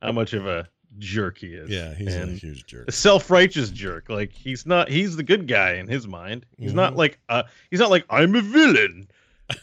how 0.00 0.12
much 0.12 0.32
of 0.32 0.46
a 0.46 0.68
jerk 0.98 1.38
he 1.38 1.48
is. 1.48 1.70
yeah, 1.70 1.94
he's 1.94 2.14
a 2.14 2.26
huge 2.26 2.66
jerk. 2.66 2.86
a 2.88 2.92
self-righteous 2.92 3.70
jerk. 3.70 4.08
Like 4.10 4.32
he's 4.32 4.66
not 4.66 4.88
he's 4.90 5.16
the 5.16 5.22
good 5.22 5.48
guy 5.48 5.74
in 5.74 5.88
his 5.88 6.06
mind. 6.06 6.44
He's 6.58 6.74
not 6.74 6.92
Mhm. 6.92 6.96
like 6.98 7.18
uh 7.28 7.44
he's 7.70 7.80
not 7.80 7.88
like 7.90 8.04
I'm 8.10 8.34
a 8.34 8.42
villain 8.42 9.08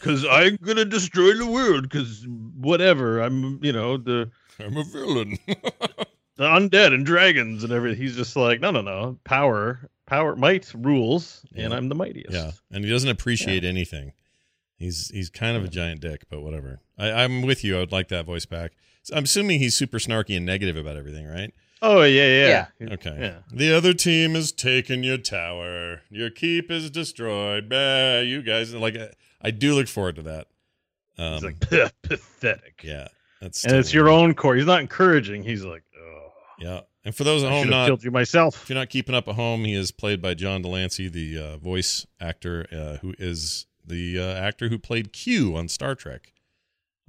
cuz 0.01 0.25
I'm 0.29 0.55
going 0.57 0.77
to 0.77 0.85
destroy 0.85 1.33
the 1.35 1.45
world 1.45 1.89
cuz 1.91 2.25
whatever. 2.27 3.19
I'm, 3.21 3.63
you 3.63 3.71
know, 3.71 3.97
the 3.97 4.31
I'm 4.59 4.75
a 4.77 4.83
villain. 4.83 5.37
the 5.47 6.45
undead 6.45 6.93
and 6.93 7.05
dragons 7.05 7.63
and 7.63 7.71
everything. 7.71 8.01
He's 8.01 8.15
just 8.15 8.35
like, 8.35 8.59
no, 8.59 8.71
no, 8.71 8.81
no. 8.81 9.17
Power, 9.23 9.87
power, 10.07 10.35
might 10.35 10.71
rules, 10.73 11.45
and 11.55 11.71
Yeah. 11.71 11.77
I'm 11.77 11.89
the 11.89 11.95
mightiest. 11.95 12.31
yeah, 12.33 12.51
and 12.71 12.83
he 12.83 12.89
doesn't 12.89 13.09
appreciate 13.09 13.63
anything. 13.63 14.13
He's 14.79 15.09
he's 15.09 15.29
kind 15.29 15.55
of 15.55 15.63
a 15.63 15.67
giant 15.67 16.01
dick, 16.01 16.23
but 16.29 16.41
whatever. 16.41 16.79
I, 16.97 17.11
I'm 17.11 17.43
with 17.43 17.63
you. 17.63 17.77
I 17.77 17.79
would 17.81 17.91
like 17.91 18.07
that 18.07 18.25
voice 18.25 18.45
back. 18.47 18.71
So 19.03 19.15
I'm 19.15 19.25
assuming 19.25 19.59
he's 19.59 19.75
super 19.77 19.99
snarky 19.99 20.35
and 20.37 20.45
negative 20.45 20.75
about 20.77 20.95
everything, 20.97 21.27
right? 21.27 21.53
Oh 21.81 22.01
yeah, 22.03 22.27
yeah. 22.27 22.65
yeah. 22.79 22.93
Okay. 22.93 23.15
Yeah. 23.19 23.37
The 23.53 23.73
other 23.75 23.93
team 23.93 24.33
has 24.35 24.51
taken 24.51 25.03
your 25.03 25.17
tower. 25.17 26.01
Your 26.09 26.29
keep 26.29 26.71
is 26.71 26.89
destroyed. 26.89 27.69
Bah, 27.69 28.19
you 28.19 28.41
guys 28.41 28.73
like. 28.73 28.95
I- 28.95 29.11
I 29.41 29.51
do 29.51 29.73
look 29.73 29.87
forward 29.87 30.17
to 30.17 30.21
that. 30.23 30.47
Um, 31.17 31.33
He's 31.35 31.43
like 31.43 31.59
pathetic. 32.01 32.81
yeah, 32.83 33.07
that's 33.41 33.63
And 33.63 33.77
it's 33.77 33.89
totally- 33.91 33.99
your 33.99 34.09
own 34.09 34.33
core. 34.33 34.55
He's 34.57 34.65
not 34.65 34.81
encouraging. 34.81 35.43
He's 35.43 35.63
like, 35.63 35.83
oh, 35.97 36.27
Yeah, 36.59 36.81
and 37.05 37.15
for 37.15 37.23
those 37.23 37.43
at 37.43 37.49
I 37.49 37.55
home 37.55 37.69
not 37.69 37.85
killed 37.85 38.03
you 38.03 38.11
myself. 38.11 38.63
If 38.63 38.69
you're 38.69 38.77
not 38.77 38.89
keeping 38.89 39.15
up 39.15 39.29
at 39.29 39.35
home, 39.35 39.63
he 39.63 39.73
is 39.75 39.91
played 39.93 40.21
by 40.21 40.33
John 40.33 40.61
de 40.61 40.67
Lancie, 40.67 41.07
the 41.07 41.37
uh, 41.37 41.57
voice 41.57 42.05
actor 42.19 42.67
uh, 42.73 42.97
who 42.97 43.13
is 43.17 43.65
the 43.89 44.19
uh, 44.19 44.33
actor 44.35 44.69
who 44.69 44.79
played 44.79 45.11
Q 45.11 45.55
on 45.55 45.67
Star 45.67 45.95
Trek, 45.95 46.33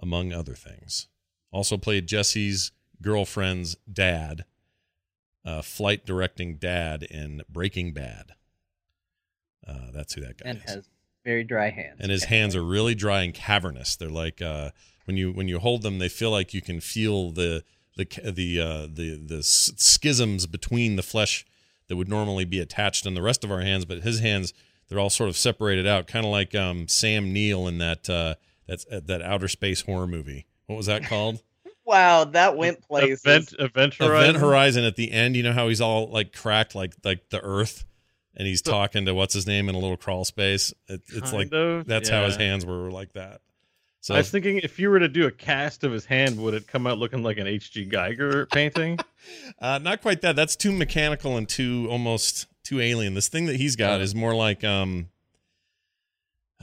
among 0.00 0.32
other 0.32 0.54
things. 0.54 1.08
Also 1.52 1.76
played 1.76 2.06
Jesse's 2.06 2.72
girlfriend's 3.02 3.76
dad, 3.90 4.44
uh, 5.44 5.62
flight 5.62 6.04
directing 6.04 6.56
dad 6.56 7.02
in 7.04 7.42
Breaking 7.48 7.92
Bad. 7.92 8.32
Uh, 9.66 9.90
that's 9.92 10.14
who 10.14 10.20
that 10.22 10.38
guy 10.38 10.50
and 10.50 10.58
is. 10.58 10.74
has 10.74 10.88
very 11.24 11.44
dry 11.44 11.70
hands. 11.70 11.98
and 12.00 12.10
his 12.10 12.24
hands 12.24 12.56
are 12.56 12.64
really 12.64 12.94
dry 12.94 13.22
and 13.22 13.34
cavernous. 13.34 13.94
They're 13.96 14.08
like 14.08 14.40
uh, 14.42 14.70
when 15.04 15.16
you 15.16 15.32
when 15.32 15.48
you 15.48 15.58
hold 15.58 15.82
them, 15.82 15.98
they 15.98 16.08
feel 16.08 16.30
like 16.30 16.54
you 16.54 16.62
can 16.62 16.80
feel 16.80 17.30
the 17.30 17.62
the 17.96 18.06
the 18.30 18.60
uh, 18.60 18.86
the 18.92 19.16
the 19.16 19.42
schisms 19.42 20.46
between 20.46 20.96
the 20.96 21.02
flesh 21.02 21.44
that 21.88 21.96
would 21.96 22.08
normally 22.08 22.44
be 22.44 22.60
attached 22.60 23.04
in 23.04 23.14
the 23.14 23.22
rest 23.22 23.44
of 23.44 23.50
our 23.50 23.60
hands, 23.60 23.84
but 23.84 24.02
his 24.02 24.20
hands 24.20 24.54
they're 24.90 24.98
all 24.98 25.08
sort 25.08 25.30
of 25.30 25.36
separated 25.36 25.86
out, 25.86 26.06
kind 26.08 26.26
of 26.26 26.32
like 26.32 26.54
um, 26.54 26.88
Sam 26.88 27.32
Neill 27.32 27.68
in 27.68 27.78
that 27.78 28.10
uh, 28.10 28.34
that's 28.66 28.84
uh, 28.90 29.00
that 29.06 29.22
outer 29.22 29.48
space 29.48 29.82
horror 29.82 30.08
movie. 30.08 30.46
What 30.66 30.76
was 30.76 30.86
that 30.86 31.04
called? 31.04 31.40
wow, 31.86 32.24
that 32.24 32.56
went 32.56 32.82
places. 32.88 33.24
Event, 33.24 33.54
event 33.58 33.94
Event 33.94 33.94
horizon. 33.94 34.34
Horizon. 34.34 34.84
At 34.84 34.96
the 34.96 35.12
end, 35.12 35.36
you 35.36 35.42
know 35.42 35.52
how 35.52 35.68
he's 35.68 35.80
all 35.80 36.08
like 36.08 36.34
cracked, 36.34 36.74
like 36.74 36.94
like 37.04 37.30
the 37.30 37.40
Earth, 37.40 37.84
and 38.36 38.46
he's 38.46 38.60
talking 38.60 39.06
to 39.06 39.14
what's 39.14 39.32
his 39.32 39.46
name 39.46 39.68
in 39.68 39.76
a 39.76 39.78
little 39.78 39.96
crawl 39.96 40.24
space. 40.24 40.74
It, 40.88 41.02
it's 41.08 41.32
like 41.32 41.52
of, 41.52 41.86
that's 41.86 42.08
how 42.08 42.24
his 42.24 42.36
hands 42.36 42.66
were 42.66 42.90
like 42.90 43.12
that. 43.12 43.40
So 44.02 44.14
I 44.14 44.18
was 44.18 44.30
thinking 44.30 44.58
if 44.58 44.78
you 44.78 44.88
were 44.88 44.98
to 44.98 45.08
do 45.08 45.26
a 45.26 45.30
cast 45.30 45.84
of 45.84 45.92
his 45.92 46.06
hand, 46.06 46.40
would 46.40 46.54
it 46.54 46.66
come 46.66 46.86
out 46.86 46.98
looking 46.98 47.22
like 47.22 47.36
an 47.36 47.46
H.G. 47.46 47.84
Geiger 47.86 48.46
painting? 48.46 48.98
Uh, 49.60 49.76
not 49.76 50.00
quite 50.00 50.22
that. 50.22 50.34
That's 50.34 50.56
too 50.56 50.72
mechanical 50.72 51.36
and 51.36 51.46
too 51.46 51.86
almost 51.90 52.46
too 52.70 52.80
alien. 52.80 53.14
This 53.14 53.28
thing 53.28 53.46
that 53.46 53.56
he's 53.56 53.76
got 53.76 54.00
is 54.00 54.14
more 54.14 54.34
like 54.34 54.62
um. 54.64 55.08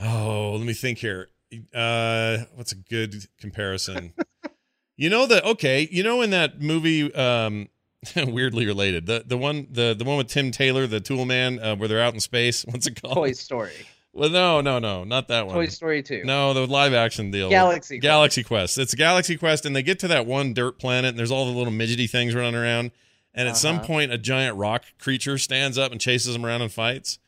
Oh, 0.00 0.52
let 0.56 0.66
me 0.66 0.72
think 0.72 0.98
here. 0.98 1.28
Uh, 1.74 2.38
what's 2.54 2.72
a 2.72 2.76
good 2.76 3.26
comparison? 3.40 4.14
you 4.96 5.10
know 5.10 5.26
that 5.26 5.44
okay. 5.44 5.88
You 5.90 6.02
know 6.02 6.22
in 6.22 6.30
that 6.30 6.60
movie, 6.60 7.12
um, 7.14 7.68
weirdly 8.16 8.66
related. 8.66 9.06
The 9.06 9.24
the 9.26 9.36
one 9.36 9.68
the 9.70 9.94
the 9.94 10.04
one 10.04 10.16
with 10.16 10.28
Tim 10.28 10.50
Taylor, 10.50 10.86
the 10.86 11.00
Tool 11.00 11.24
Man, 11.24 11.58
uh, 11.58 11.76
where 11.76 11.88
they're 11.88 12.02
out 12.02 12.14
in 12.14 12.20
space. 12.20 12.64
What's 12.68 12.86
it 12.86 13.00
called? 13.00 13.14
Toy 13.14 13.32
Story. 13.32 13.72
Well, 14.14 14.30
no, 14.30 14.62
no, 14.62 14.78
no, 14.78 15.04
not 15.04 15.28
that 15.28 15.46
one. 15.46 15.54
Toy 15.54 15.66
Story 15.66 16.02
2. 16.02 16.24
No, 16.24 16.52
the 16.52 16.66
live 16.66 16.92
action 16.92 17.30
deal. 17.30 17.50
Galaxy 17.50 17.96
Quest. 17.96 18.02
Galaxy 18.02 18.42
Quest. 18.42 18.78
It's 18.78 18.94
Galaxy 18.94 19.36
Quest, 19.36 19.64
and 19.66 19.76
they 19.76 19.82
get 19.82 19.98
to 20.00 20.08
that 20.08 20.26
one 20.26 20.54
dirt 20.54 20.78
planet, 20.78 21.10
and 21.10 21.18
there's 21.18 21.30
all 21.30 21.44
the 21.44 21.56
little 21.56 21.72
midgety 21.72 22.10
things 22.10 22.34
running 22.34 22.56
around. 22.56 22.90
And 23.38 23.48
at 23.48 23.56
some 23.56 23.76
Uh-huh. 23.76 23.86
point, 23.86 24.12
a 24.12 24.18
giant 24.18 24.56
rock 24.56 24.84
creature 24.98 25.38
stands 25.38 25.78
up 25.78 25.92
and 25.92 26.00
chases 26.00 26.32
them 26.32 26.44
around 26.44 26.62
and 26.62 26.72
fights. 26.72 27.18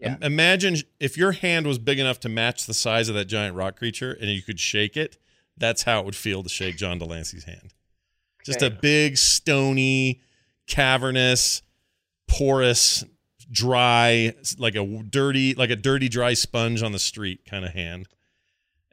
Yeah. 0.00 0.16
Im- 0.16 0.22
imagine 0.24 0.76
if 0.98 1.16
your 1.16 1.32
hand 1.32 1.66
was 1.68 1.78
big 1.78 1.98
enough 2.00 2.18
to 2.20 2.28
match 2.28 2.66
the 2.66 2.74
size 2.74 3.08
of 3.08 3.14
that 3.14 3.26
giant 3.26 3.54
rock 3.54 3.76
creature, 3.76 4.12
and 4.12 4.28
you 4.30 4.42
could 4.42 4.58
shake 4.58 4.96
it. 4.96 5.18
That's 5.56 5.84
how 5.84 6.00
it 6.00 6.04
would 6.04 6.16
feel 6.16 6.42
to 6.42 6.48
shake 6.48 6.76
John 6.76 6.98
de 6.98 7.04
Lancie's 7.04 7.44
hand. 7.44 7.74
Just 8.44 8.60
a 8.60 8.70
big, 8.70 9.16
stony, 9.16 10.20
cavernous, 10.66 11.62
porous, 12.26 13.04
dry, 13.50 14.34
like 14.58 14.74
a 14.74 14.84
dirty, 14.84 15.54
like 15.54 15.70
a 15.70 15.76
dirty, 15.76 16.08
dry 16.08 16.34
sponge 16.34 16.82
on 16.82 16.90
the 16.92 16.98
street 16.98 17.44
kind 17.44 17.64
of 17.64 17.72
hand. 17.72 18.08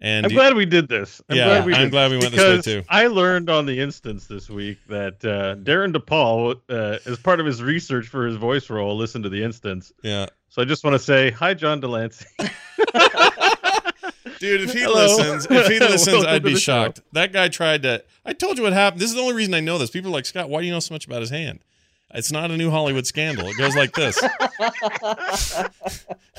And 0.02 0.26
I'm 0.26 0.32
you- 0.32 0.38
glad 0.38 0.54
we 0.56 0.66
did 0.66 0.88
this. 0.88 1.22
I'm 1.30 1.36
Yeah, 1.36 1.46
glad 1.46 1.66
we 1.66 1.74
I'm 1.74 1.82
did 1.84 1.92
glad 1.92 2.12
we 2.12 2.18
went 2.18 2.32
this 2.32 2.40
way 2.40 2.52
because 2.58 2.66
too. 2.66 2.84
I 2.90 3.08
learned 3.08 3.50
on 3.50 3.66
the 3.66 3.80
instance 3.82 4.28
this 4.28 4.50
week 4.50 4.78
that 4.88 5.16
uh, 5.26 5.56
Darren 5.62 5.94
DePaul, 5.94 6.62
uh, 6.70 7.00
as 7.06 7.20
part 7.20 7.40
of 7.42 7.46
his 7.46 7.62
research 7.62 8.08
for 8.08 8.26
his 8.26 8.38
voice 8.38 8.70
role, 8.70 8.96
listened 8.96 9.26
to 9.26 9.30
the 9.30 9.44
instance. 9.44 9.92
yeah, 10.02 10.28
So 10.48 10.62
I 10.62 10.66
just 10.66 10.84
want 10.86 10.94
to 10.94 11.00
say 11.00 11.32
hi, 11.32 11.54
John 11.54 11.82
de 11.82 11.88
Lancie. 11.90 12.26
dude, 14.40 14.62
if 14.62 14.72
he 14.74 14.80
Hello. 14.82 15.06
listens, 15.06 15.48
if 15.50 15.68
he 15.68 15.80
listens, 15.82 16.26
I'd 16.26 16.44
be 16.44 16.54
the 16.54 16.60
show. 16.60 16.84
shocked. 16.86 17.02
That 17.12 17.34
guy 17.34 17.50
tried 17.50 17.84
to. 17.84 18.02
I 18.26 18.32
told 18.34 18.58
you 18.58 18.64
what 18.64 18.72
happened. 18.74 19.02
This 19.02 19.10
is 19.10 19.16
the 19.16 19.22
only 19.22 19.34
reason 19.36 19.54
I 19.54 19.60
know 19.60 19.78
this. 19.78 19.90
People 19.90 20.12
are 20.12 20.14
like 20.14 20.26
Scott. 20.26 20.50
Why 20.50 20.62
do 20.62 20.68
you 20.68 20.72
know 20.72 20.80
so 20.80 20.94
much 20.94 21.06
about 21.06 21.20
his 21.22 21.30
hand? 21.30 21.60
It's 22.14 22.32
not 22.32 22.50
a 22.52 22.58
new 22.58 22.72
Hollywood 22.72 23.06
scandal. 23.06 23.48
It 23.50 23.58
goes 23.58 23.76
like 23.76 23.94
this. 23.94 24.18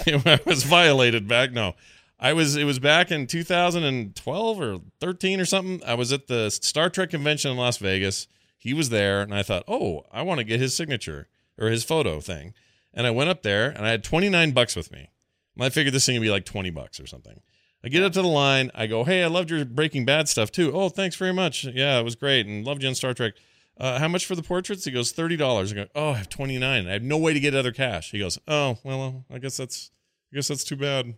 I 0.07 0.41
was 0.47 0.65
violated 0.65 1.29
back. 1.29 1.53
No, 1.53 1.75
I 2.23 2.35
was. 2.35 2.55
It 2.55 2.65
was 2.65 2.79
back 2.79 3.11
in 3.11 3.27
2012 3.27 4.61
or 4.61 4.79
13 5.01 5.41
or 5.41 5.47
something. 5.47 5.83
I 5.87 5.95
was 5.95 6.13
at 6.13 6.27
the 6.27 6.51
Star 6.51 6.91
Trek 6.91 7.11
convention 7.11 7.51
in 7.51 7.57
Las 7.57 7.79
Vegas. 7.79 8.29
He 8.59 8.75
was 8.75 8.91
there, 8.91 9.23
and 9.23 9.35
I 9.35 9.43
thought, 9.43 9.65
oh, 9.67 10.05
I 10.13 10.21
want 10.21 10.39
to 10.39 10.45
get 10.45 10.61
his 10.61 10.77
signature 10.77 11.29
or 11.59 11.69
his 11.69 11.83
photo 11.83 12.21
thing. 12.21 12.53
And 12.93 13.07
I 13.07 13.11
went 13.11 13.31
up 13.31 13.43
there, 13.43 13.71
and 13.71 13.87
I 13.87 13.91
had 13.91 14.05
29 14.05 14.51
bucks 14.53 14.77
with 14.77 14.93
me. 14.93 15.09
And 15.57 15.65
I 15.65 15.71
figured 15.71 15.95
this 15.95 16.05
thing 16.05 16.17
would 16.17 16.23
be 16.23 16.31
like 16.31 16.45
20 16.45 16.69
bucks 16.69 17.01
or 17.01 17.07
something. 17.07 17.41
I 17.83 17.89
get 17.89 18.03
up 18.03 18.13
to 18.13 18.23
the 18.23 18.29
line. 18.29 18.71
I 18.75 18.87
go, 18.87 19.05
hey, 19.05 19.25
I 19.25 19.29
loved 19.29 19.51
your 19.51 19.65
Breaking 19.65 20.05
Bad 20.05 20.29
stuff 20.29 20.53
too. 20.53 20.73
Oh, 20.75 20.91
thanks 20.91 21.17
very 21.17 21.33
much. 21.33 21.65
Yeah, 21.65 21.99
it 21.99 22.05
was 22.05 22.17
great, 22.17 22.47
and 22.47 22.67
loved 22.67 22.83
you 22.83 22.89
on 22.91 22.95
Star 22.95 23.15
Trek. 23.15 23.35
Uh, 23.79 23.99
how 23.99 24.09
much 24.09 24.27
for 24.27 24.35
the 24.35 24.43
portraits? 24.43 24.85
He 24.85 24.91
goes 24.91 25.11
thirty 25.11 25.39
dollars. 25.39 25.73
I 25.73 25.77
go, 25.77 25.87
oh, 25.95 26.11
I 26.11 26.19
have 26.19 26.29
twenty 26.29 26.59
nine. 26.59 26.87
I 26.87 26.93
have 26.93 27.03
no 27.03 27.17
way 27.17 27.33
to 27.33 27.41
get 27.41 27.55
other 27.55 27.73
cash. 27.73 28.11
He 28.11 28.19
goes, 28.19 28.39
oh, 28.47 28.77
well, 28.85 29.25
I 29.33 29.39
guess 29.39 29.57
that's, 29.57 29.91
I 30.31 30.37
guess 30.37 30.49
that's 30.49 30.65
too 30.65 30.77
bad. 30.77 31.15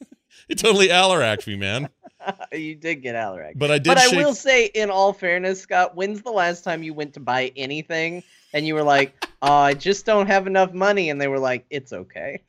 he 0.48 0.54
totally 0.54 0.88
Alaracked 0.88 1.46
me, 1.46 1.56
man. 1.56 1.88
you 2.52 2.74
did 2.74 2.96
get 2.96 3.14
Alaric. 3.14 3.58
But 3.58 3.70
I 3.70 3.78
did 3.78 3.86
But 3.86 3.98
I 3.98 4.16
will 4.16 4.34
say, 4.34 4.66
in 4.66 4.90
all 4.90 5.12
fairness, 5.12 5.60
Scott, 5.60 5.96
when's 5.96 6.22
the 6.22 6.30
last 6.30 6.62
time 6.62 6.82
you 6.82 6.94
went 6.94 7.14
to 7.14 7.20
buy 7.20 7.52
anything 7.56 8.22
and 8.52 8.66
you 8.66 8.74
were 8.74 8.82
like, 8.82 9.26
oh, 9.42 9.52
I 9.52 9.74
just 9.74 10.06
don't 10.06 10.26
have 10.26 10.46
enough 10.46 10.72
money? 10.72 11.10
And 11.10 11.20
they 11.20 11.28
were 11.28 11.38
like, 11.38 11.66
it's 11.70 11.92
okay. 11.92 12.42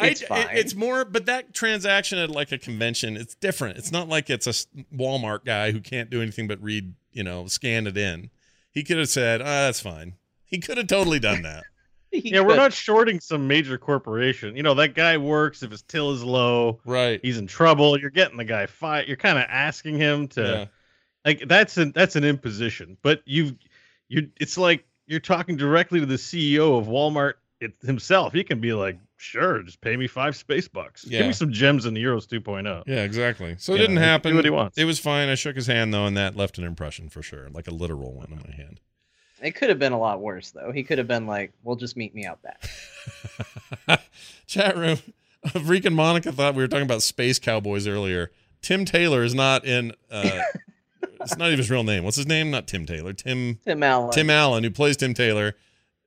It's 0.00 0.22
I, 0.22 0.26
fine. 0.26 0.56
It, 0.56 0.58
it's 0.58 0.74
more, 0.74 1.04
but 1.04 1.26
that 1.26 1.52
transaction 1.52 2.18
at 2.18 2.30
like 2.30 2.52
a 2.52 2.58
convention, 2.58 3.16
it's 3.16 3.34
different. 3.34 3.78
It's 3.78 3.92
not 3.92 4.08
like 4.08 4.30
it's 4.30 4.46
a 4.46 4.52
Walmart 4.94 5.44
guy 5.44 5.72
who 5.72 5.80
can't 5.80 6.10
do 6.10 6.22
anything 6.22 6.46
but 6.46 6.62
read, 6.62 6.94
you 7.12 7.24
know, 7.24 7.46
scan 7.46 7.86
it 7.86 7.96
in. 7.96 8.30
He 8.70 8.84
could 8.84 8.98
have 8.98 9.08
said, 9.08 9.40
oh, 9.40 9.44
that's 9.44 9.80
fine. 9.80 10.14
He 10.44 10.58
could 10.58 10.78
have 10.78 10.86
totally 10.86 11.18
done 11.18 11.42
that. 11.42 11.64
He 12.12 12.32
yeah, 12.32 12.40
we're 12.40 12.56
not 12.56 12.72
shorting 12.72 13.20
some 13.20 13.46
major 13.46 13.76
corporation. 13.76 14.56
You 14.56 14.62
know, 14.62 14.74
that 14.74 14.94
guy 14.94 15.16
works. 15.18 15.62
If 15.62 15.70
his 15.70 15.82
till 15.82 16.10
is 16.12 16.24
low, 16.24 16.80
right. 16.86 17.20
he's 17.22 17.36
in 17.38 17.46
trouble. 17.46 17.98
You're 18.00 18.08
getting 18.10 18.38
the 18.38 18.44
guy 18.44 18.66
fired. 18.66 19.06
You're 19.08 19.16
kind 19.18 19.36
of 19.38 19.44
asking 19.48 19.96
him 19.96 20.26
to 20.28 20.40
Yeah. 20.42 20.64
like 21.24 21.46
that's 21.48 21.76
an 21.76 21.92
that's 21.94 22.16
an 22.16 22.24
imposition. 22.24 22.96
But 23.02 23.20
you 23.26 23.56
you 24.08 24.30
it's 24.40 24.56
like 24.56 24.84
you're 25.06 25.20
talking 25.20 25.56
directly 25.56 26.00
to 26.00 26.06
the 26.06 26.14
CEO 26.16 26.78
of 26.78 26.86
Walmart 26.86 27.34
it, 27.60 27.72
himself. 27.82 28.32
He 28.32 28.42
can 28.44 28.60
be 28.60 28.72
like, 28.72 28.98
sure, 29.16 29.62
just 29.62 29.80
pay 29.80 29.96
me 29.96 30.06
five 30.06 30.36
space 30.36 30.68
bucks. 30.68 31.04
Give 31.04 31.26
me 31.26 31.32
some 31.32 31.52
gems 31.52 31.86
in 31.86 31.92
the 31.94 32.02
Euros 32.02 32.26
2.0. 32.28 32.84
Yeah, 32.86 33.02
exactly. 33.02 33.56
So 33.58 33.72
it 33.72 33.76
You 33.76 33.80
didn't 33.82 33.94
know, 33.96 34.00
he 34.02 34.06
happen. 34.06 34.30
do 34.32 34.36
what 34.36 34.44
he 34.44 34.50
wants. 34.50 34.78
It 34.78 34.84
was 34.84 34.98
fine. 34.98 35.28
I 35.28 35.34
shook 35.34 35.56
his 35.56 35.66
hand 35.66 35.92
though, 35.92 36.06
and 36.06 36.16
that 36.16 36.36
left 36.36 36.56
an 36.58 36.64
impression 36.64 37.08
for 37.08 37.20
sure, 37.22 37.48
like 37.50 37.66
a 37.66 37.72
literal 37.72 38.14
one 38.14 38.30
in 38.30 38.36
my 38.48 38.54
hand. 38.56 38.80
It 39.42 39.52
could 39.52 39.68
have 39.68 39.78
been 39.78 39.92
a 39.92 39.98
lot 39.98 40.20
worse, 40.20 40.50
though. 40.50 40.72
He 40.72 40.82
could 40.82 40.98
have 40.98 41.06
been 41.06 41.26
like, 41.26 41.52
well, 41.62 41.76
just 41.76 41.96
meet 41.96 42.14
me 42.14 42.26
out 42.26 42.40
back. 42.42 44.00
Chat 44.46 44.76
room. 44.76 44.98
freaking 45.46 45.94
Monica 45.94 46.32
thought 46.32 46.54
we 46.54 46.62
were 46.62 46.68
talking 46.68 46.84
about 46.84 47.02
space 47.02 47.38
cowboys 47.38 47.86
earlier. 47.86 48.30
Tim 48.60 48.84
Taylor 48.84 49.22
is 49.22 49.34
not 49.34 49.64
in. 49.64 49.92
Uh, 50.10 50.40
it's 51.20 51.36
not 51.36 51.46
even 51.46 51.58
his 51.58 51.70
real 51.70 51.84
name. 51.84 52.04
What's 52.04 52.16
his 52.16 52.26
name? 52.26 52.50
Not 52.50 52.66
Tim 52.66 52.86
Taylor. 52.86 53.12
Tim 53.12 53.58
Tim 53.64 53.82
Allen. 53.82 54.10
Tim 54.10 54.30
Allen, 54.30 54.64
who 54.64 54.70
plays 54.70 54.96
Tim 54.96 55.14
Taylor, 55.14 55.54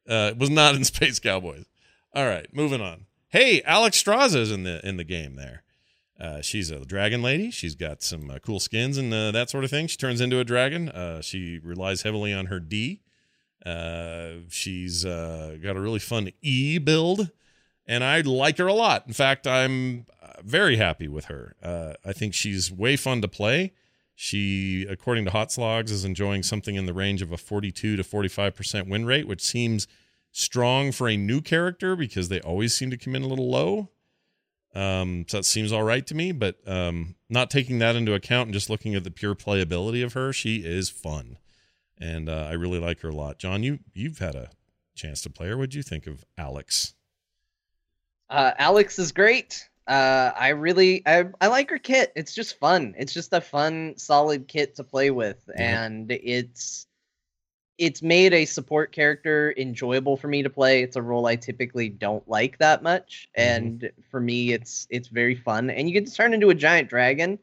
uh, 0.08 0.34
was 0.38 0.50
not 0.50 0.76
in 0.76 0.84
Space 0.84 1.20
Cowboys. 1.20 1.65
All 2.13 2.26
right, 2.26 2.54
moving 2.54 2.82
on. 2.82 3.06
Hey, 3.30 3.62
Alexstrasza 3.62 4.36
is 4.36 4.52
in 4.52 4.63
the 4.63 4.86
in 4.88 4.98
the 4.98 5.06
game 5.06 5.36
there. 5.36 5.63
Uh, 6.20 6.41
she's 6.41 6.70
a 6.70 6.86
dragon 6.86 7.24
lady. 7.24 7.50
She's 7.50 7.74
got 7.74 8.04
some 8.04 8.30
uh, 8.30 8.39
cool 8.39 8.60
skins 8.60 8.98
and 8.98 9.12
uh, 9.13 9.32
that 9.32 9.50
sort 9.50 9.63
of 9.63 9.72
thing. 9.72 9.88
She 9.88 9.98
turns 9.98 10.22
into 10.22 10.39
a 10.39 10.44
dragon. 10.44 10.89
Uh, 10.89 11.22
she 11.22 11.58
relies 11.63 12.04
heavily 12.04 12.32
on 12.32 12.48
her 12.48 12.60
D. 12.60 13.02
Uh, 13.65 14.43
she's 14.50 15.06
uh, 15.06 15.58
got 15.62 15.76
a 15.76 15.80
really 15.80 16.00
fun 16.00 16.32
E 16.41 16.78
build, 16.78 17.32
and 17.86 18.04
I 18.04 18.21
like 18.21 18.58
her 18.58 18.67
a 18.67 18.74
lot. 18.74 19.06
In 19.08 19.13
fact, 19.13 19.45
I'm 19.47 20.06
uh, 20.21 20.41
very 20.43 20.78
happy 20.78 21.08
with 21.08 21.26
her. 21.26 21.56
Uh, 21.62 21.93
I 22.06 22.13
think 22.13 22.34
she's 22.34 22.71
way 22.71 22.95
fun 22.95 23.21
to 23.21 23.28
play. 23.28 23.74
She, 24.15 24.86
according 24.88 25.26
to 25.26 25.32
HotsLogs, 25.32 25.89
is 25.89 26.06
enjoying 26.06 26.43
something 26.43 26.76
in 26.76 26.86
the 26.86 26.93
range 26.93 27.21
of 27.21 27.32
a 27.32 27.38
42 27.38 27.95
to 27.95 28.04
45% 28.04 28.88
win 28.88 29.06
rate, 29.06 29.28
which 29.28 29.41
seems 29.41 29.88
strong 30.32 30.91
for 30.91 31.10
a 31.10 31.17
new 31.17 31.41
character 31.41 31.95
because 31.95 32.30
they 32.30 32.39
always 32.41 32.74
seem 32.74 32.89
to 32.91 32.97
come 32.97 33.15
in 33.15 33.24
a 33.24 33.28
little 33.28 33.50
low. 33.50 33.89
Um, 34.74 35.26
so 35.28 35.38
that 35.38 35.43
seems 35.43 35.71
all 35.74 35.84
right 35.84 36.06
to 36.08 36.15
me, 36.15 36.32
but 36.32 36.58
um, 36.65 37.15
not 37.30 37.50
taking 37.50 37.80
that 37.80 37.95
into 37.95 38.13
account 38.13 38.47
and 38.47 38.54
just 38.54 38.69
looking 38.69 38.95
at 38.95 39.04
the 39.04 39.12
pure 39.12 39.36
playability 39.36 40.04
of 40.04 40.13
her, 40.13 40.32
she 40.32 40.58
is 40.58 40.89
fun, 40.89 41.38
and 42.02 42.28
uh, 42.28 42.48
I 42.50 42.54
really 42.54 42.80
like 42.80 43.00
her 43.02 43.10
a 43.10 43.16
lot. 43.16 43.38
John, 43.40 43.64
you 43.64 43.80
you've 43.94 44.20
had 44.20 44.36
a 44.36 44.50
chance 44.96 45.22
to 45.22 45.30
play 45.30 45.48
her. 45.48 45.58
What'd 45.58 45.76
you 45.76 45.84
think 45.84 46.08
of 46.08 46.26
Alex? 46.38 46.96
Uh, 48.30 48.52
Alex 48.58 48.98
is 49.00 49.12
great. 49.12 49.68
Uh, 49.88 50.32
I 50.38 50.50
really 50.50 51.02
I, 51.06 51.26
I 51.42 51.48
like 51.48 51.70
her 51.70 51.78
kit. 51.78 52.12
It's 52.16 52.34
just 52.34 52.60
fun. 52.60 52.94
It's 52.98 53.14
just 53.14 53.34
a 53.34 53.42
fun, 53.42 53.94
solid 53.98 54.48
kit 54.48 54.76
to 54.76 54.84
play 54.84 55.12
with, 55.12 55.50
Yeah. 55.58 55.84
and 55.86 56.12
it's 56.12 56.88
it's 57.78 58.04
made 58.04 58.32
a 58.34 58.46
support 58.46 58.92
character 58.92 59.56
enjoyable 59.58 60.16
for 60.16 60.28
me 60.28 60.44
to 60.44 60.50
play. 60.52 60.84
It's 60.84 60.96
a 60.98 61.02
role 61.02 61.26
I 61.26 61.36
typically 61.36 61.90
don't 61.90 62.28
like 62.30 62.60
that 62.60 62.84
much, 62.84 63.28
Mhm. 63.38 63.42
and 63.44 63.92
for 64.10 64.20
me, 64.22 64.54
it's 64.54 64.88
it's 64.90 65.08
very 65.08 65.36
fun. 65.36 65.70
And 65.70 65.90
you 65.90 65.94
get 65.94 66.06
to 66.08 66.14
turn 66.14 66.34
into 66.34 66.50
a 66.52 66.56
giant 66.56 66.90
dragon, 66.90 67.40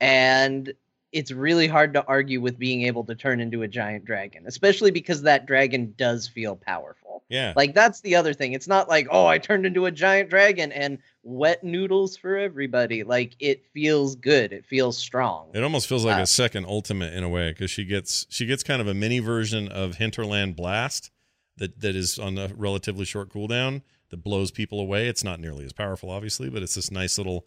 and 0.00 0.72
it's 1.14 1.30
really 1.30 1.68
hard 1.68 1.94
to 1.94 2.04
argue 2.06 2.40
with 2.40 2.58
being 2.58 2.82
able 2.82 3.04
to 3.04 3.14
turn 3.14 3.40
into 3.40 3.62
a 3.62 3.68
giant 3.68 4.04
dragon, 4.04 4.44
especially 4.46 4.90
because 4.90 5.22
that 5.22 5.46
dragon 5.46 5.94
does 5.96 6.26
feel 6.28 6.56
powerful. 6.56 7.22
Yeah, 7.28 7.54
Like 7.56 7.72
that's 7.72 8.00
the 8.00 8.16
other 8.16 8.34
thing. 8.34 8.52
It's 8.52 8.68
not 8.68 8.88
like, 8.88 9.06
oh, 9.10 9.26
I 9.26 9.38
turned 9.38 9.64
into 9.64 9.86
a 9.86 9.90
giant 9.90 10.28
dragon 10.28 10.72
and 10.72 10.98
wet 11.22 11.64
noodles 11.64 12.16
for 12.16 12.36
everybody. 12.36 13.02
Like 13.04 13.34
it 13.38 13.64
feels 13.72 14.16
good. 14.16 14.52
It 14.52 14.66
feels 14.66 14.98
strong. 14.98 15.50
It 15.54 15.62
almost 15.62 15.86
feels 15.86 16.04
like 16.04 16.18
Uh, 16.18 16.22
a 16.22 16.26
second 16.26 16.66
ultimate 16.66 17.14
in 17.14 17.22
a 17.22 17.28
way 17.28 17.50
because 17.52 17.70
she 17.70 17.84
gets 17.84 18.26
she 18.28 18.44
gets 18.44 18.62
kind 18.62 18.82
of 18.82 18.88
a 18.88 18.94
mini 18.94 19.20
version 19.20 19.68
of 19.68 19.96
Hinterland 19.96 20.56
Blast 20.56 21.10
that 21.56 21.80
that 21.80 21.94
is 21.96 22.18
on 22.18 22.36
a 22.36 22.50
relatively 22.56 23.04
short 23.04 23.30
cooldown 23.32 23.82
that 24.10 24.18
blows 24.22 24.50
people 24.50 24.80
away. 24.80 25.06
It's 25.08 25.24
not 25.24 25.40
nearly 25.40 25.64
as 25.64 25.72
powerful, 25.72 26.10
obviously, 26.10 26.50
but 26.50 26.62
it's 26.62 26.74
this 26.74 26.90
nice 26.90 27.16
little 27.16 27.46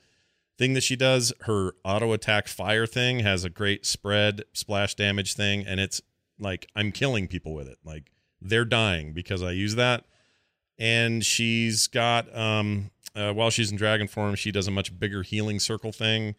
thing 0.57 0.73
that 0.73 0.81
she 0.83 0.95
does. 0.95 1.33
Her 1.41 1.73
auto 1.83 2.13
attack 2.13 2.47
fire 2.47 2.85
thing 2.87 3.19
has 3.19 3.43
a 3.43 3.49
great 3.49 3.85
spread 3.85 4.43
splash 4.53 4.95
damage 4.95 5.33
thing, 5.35 5.65
and 5.65 5.79
it's 5.79 6.01
like 6.39 6.67
I'm 6.75 6.91
killing 6.91 7.27
people 7.27 7.53
with 7.53 7.67
it. 7.67 7.77
Like 7.83 8.11
they're 8.41 8.65
dying 8.65 9.13
because 9.13 9.41
I 9.43 9.51
use 9.51 9.75
that. 9.75 10.05
And 10.79 11.25
she's 11.25 11.87
got 11.87 12.35
um 12.37 12.91
uh, 13.15 13.33
while 13.33 13.49
she's 13.49 13.71
in 13.71 13.77
dragon 13.77 14.07
form, 14.07 14.35
she 14.35 14.51
does 14.51 14.67
a 14.67 14.71
much 14.71 14.97
bigger 14.99 15.23
healing 15.23 15.59
circle 15.59 15.91
thing 15.91 16.35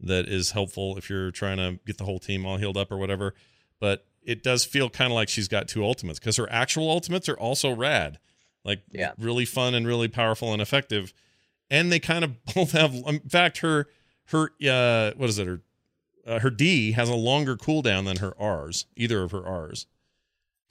that 0.00 0.28
is 0.28 0.50
helpful 0.50 0.98
if 0.98 1.08
you're 1.08 1.30
trying 1.30 1.56
to 1.56 1.78
get 1.86 1.96
the 1.96 2.04
whole 2.04 2.18
team 2.18 2.44
all 2.44 2.58
healed 2.58 2.76
up 2.76 2.92
or 2.92 2.98
whatever. 2.98 3.34
But 3.78 4.06
it 4.22 4.42
does 4.42 4.66
feel 4.66 4.90
kind 4.90 5.10
of 5.10 5.14
like 5.14 5.30
she's 5.30 5.48
got 5.48 5.66
two 5.66 5.82
ultimates 5.82 6.18
because 6.18 6.36
her 6.36 6.50
actual 6.52 6.90
ultimates 6.90 7.26
are 7.30 7.38
also 7.38 7.70
rad, 7.74 8.18
like 8.64 8.82
Yeah. 8.90 9.12
really 9.18 9.46
fun 9.46 9.74
and 9.74 9.86
really 9.86 10.08
powerful 10.08 10.52
and 10.52 10.60
effective. 10.60 11.14
And 11.70 11.92
they 11.92 12.00
kind 12.00 12.24
of 12.24 12.44
both 12.54 12.72
have. 12.72 12.94
In 12.94 13.20
fact, 13.20 13.58
her 13.58 13.88
her 14.26 14.50
uh, 14.68 15.12
what 15.16 15.28
is 15.28 15.38
it? 15.38 15.46
Her 15.46 15.62
uh, 16.26 16.38
her 16.40 16.50
D 16.50 16.92
has 16.92 17.08
a 17.08 17.14
longer 17.14 17.56
cooldown 17.56 18.04
than 18.04 18.18
her 18.18 18.34
R's. 18.40 18.86
Either 18.96 19.22
of 19.22 19.32
her 19.32 19.46
R's. 19.46 19.86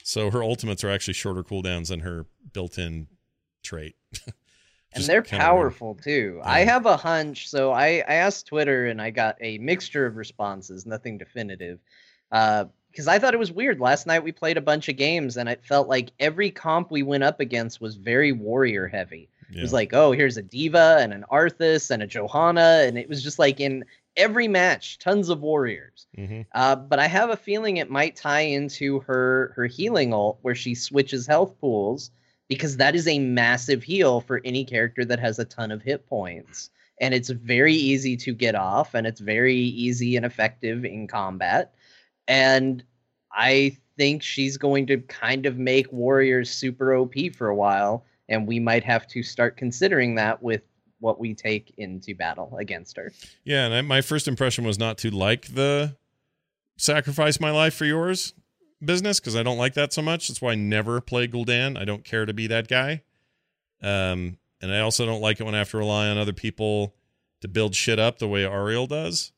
So 0.02 0.30
her 0.30 0.42
ultimates 0.42 0.82
are 0.84 0.90
actually 0.90 1.14
shorter 1.14 1.42
cooldowns 1.42 1.88
than 1.88 2.00
her 2.00 2.26
built-in 2.52 3.08
trait. 3.62 3.96
and 4.92 5.04
they're 5.04 5.22
kinda 5.22 5.44
weird. 5.44 5.50
powerful 5.50 5.94
too. 5.94 6.40
I 6.42 6.60
have 6.60 6.86
a 6.86 6.96
hunch. 6.96 7.48
So 7.48 7.72
I, 7.72 8.02
I 8.08 8.14
asked 8.14 8.46
Twitter 8.46 8.86
and 8.86 9.00
I 9.00 9.10
got 9.10 9.36
a 9.40 9.58
mixture 9.58 10.06
of 10.06 10.16
responses, 10.16 10.86
nothing 10.86 11.18
definitive. 11.18 11.78
Uh, 12.32 12.66
because 12.90 13.06
I 13.06 13.20
thought 13.20 13.34
it 13.34 13.38
was 13.38 13.52
weird. 13.52 13.78
Last 13.78 14.08
night 14.08 14.24
we 14.24 14.32
played 14.32 14.56
a 14.56 14.60
bunch 14.60 14.88
of 14.88 14.96
games 14.96 15.36
and 15.36 15.48
it 15.48 15.64
felt 15.64 15.86
like 15.88 16.10
every 16.18 16.50
comp 16.50 16.90
we 16.90 17.04
went 17.04 17.22
up 17.22 17.38
against 17.38 17.80
was 17.80 17.94
very 17.94 18.32
warrior 18.32 18.88
heavy. 18.88 19.28
It 19.50 19.56
Yeah. 19.56 19.62
was 19.62 19.72
like, 19.72 19.92
oh, 19.92 20.12
here's 20.12 20.36
a 20.36 20.42
D.Va 20.42 20.98
and 21.00 21.12
an 21.12 21.24
Arthas 21.30 21.90
and 21.90 22.02
a 22.02 22.06
Johanna. 22.06 22.82
And 22.84 22.96
it 22.96 23.08
was 23.08 23.22
just 23.22 23.38
like 23.38 23.60
in 23.60 23.84
every 24.16 24.48
match, 24.48 24.98
tons 24.98 25.28
of 25.28 25.40
warriors. 25.40 26.06
Mhm. 26.16 26.46
Uh, 26.52 26.76
but 26.76 26.98
I 26.98 27.06
have 27.06 27.30
a 27.30 27.36
feeling 27.36 27.76
it 27.76 27.90
might 27.90 28.16
tie 28.16 28.40
into 28.40 29.00
her 29.00 29.52
her 29.56 29.66
healing 29.66 30.12
ult 30.12 30.38
where 30.42 30.54
she 30.54 30.74
switches 30.74 31.26
health 31.26 31.58
pools 31.60 32.10
because 32.48 32.76
that 32.78 32.94
is 32.96 33.06
a 33.06 33.18
massive 33.20 33.82
heal 33.84 34.20
for 34.20 34.40
any 34.44 34.64
character 34.64 35.04
that 35.04 35.20
has 35.20 35.38
a 35.38 35.44
ton 35.44 35.70
of 35.70 35.82
hit 35.82 36.06
points. 36.06 36.70
And 37.00 37.14
it's 37.14 37.30
very 37.30 37.74
easy 37.74 38.16
to 38.18 38.34
get 38.34 38.54
off 38.54 38.94
and 38.94 39.06
it's 39.06 39.20
very 39.20 39.56
easy 39.56 40.16
and 40.16 40.26
effective 40.26 40.84
in 40.84 41.06
combat. 41.06 41.72
And 42.28 42.84
I 43.32 43.76
think 43.96 44.22
she's 44.22 44.56
going 44.56 44.86
to 44.88 44.98
kind 44.98 45.46
of 45.46 45.56
make 45.58 45.90
warriors 45.92 46.50
super 46.50 46.94
OP 46.94 47.14
for 47.34 47.48
a 47.48 47.54
while. 47.54 48.04
And 48.30 48.46
we 48.46 48.58
might 48.58 48.84
have 48.84 49.06
to 49.08 49.22
start 49.22 49.58
considering 49.58 50.14
that 50.14 50.42
with 50.42 50.62
what 51.00 51.20
we 51.20 51.34
take 51.34 51.74
into 51.76 52.14
battle 52.14 52.56
against 52.58 52.96
her. 52.96 53.12
Yeah, 53.44 53.66
and 53.66 53.74
I, 53.74 53.82
my 53.82 54.00
first 54.00 54.26
impression 54.28 54.64
was 54.64 54.78
not 54.78 54.96
to 54.98 55.10
like 55.10 55.54
the 55.54 55.96
sacrifice 56.78 57.40
my 57.40 57.50
life 57.50 57.74
for 57.74 57.84
yours 57.84 58.32
business 58.84 59.20
because 59.20 59.36
I 59.36 59.42
don't 59.42 59.58
like 59.58 59.74
that 59.74 59.92
so 59.92 60.02
much. 60.02 60.28
That's 60.28 60.40
why 60.40 60.52
I 60.52 60.54
never 60.54 61.00
play 61.00 61.28
Gul'dan. 61.28 61.78
I 61.78 61.84
don't 61.84 62.04
care 62.04 62.26
to 62.26 62.32
be 62.32 62.46
that 62.46 62.68
guy. 62.68 63.02
Um, 63.82 64.38
and 64.60 64.72
I 64.72 64.80
also 64.80 65.06
don't 65.06 65.20
like 65.20 65.40
it 65.40 65.44
when 65.44 65.54
I 65.54 65.58
have 65.58 65.70
to 65.70 65.78
rely 65.78 66.08
on 66.08 66.18
other 66.18 66.32
people 66.32 66.94
to 67.40 67.48
build 67.48 67.74
shit 67.74 67.98
up 67.98 68.18
the 68.18 68.28
way 68.28 68.44
Auriel 68.44 68.86
does. 68.88 69.32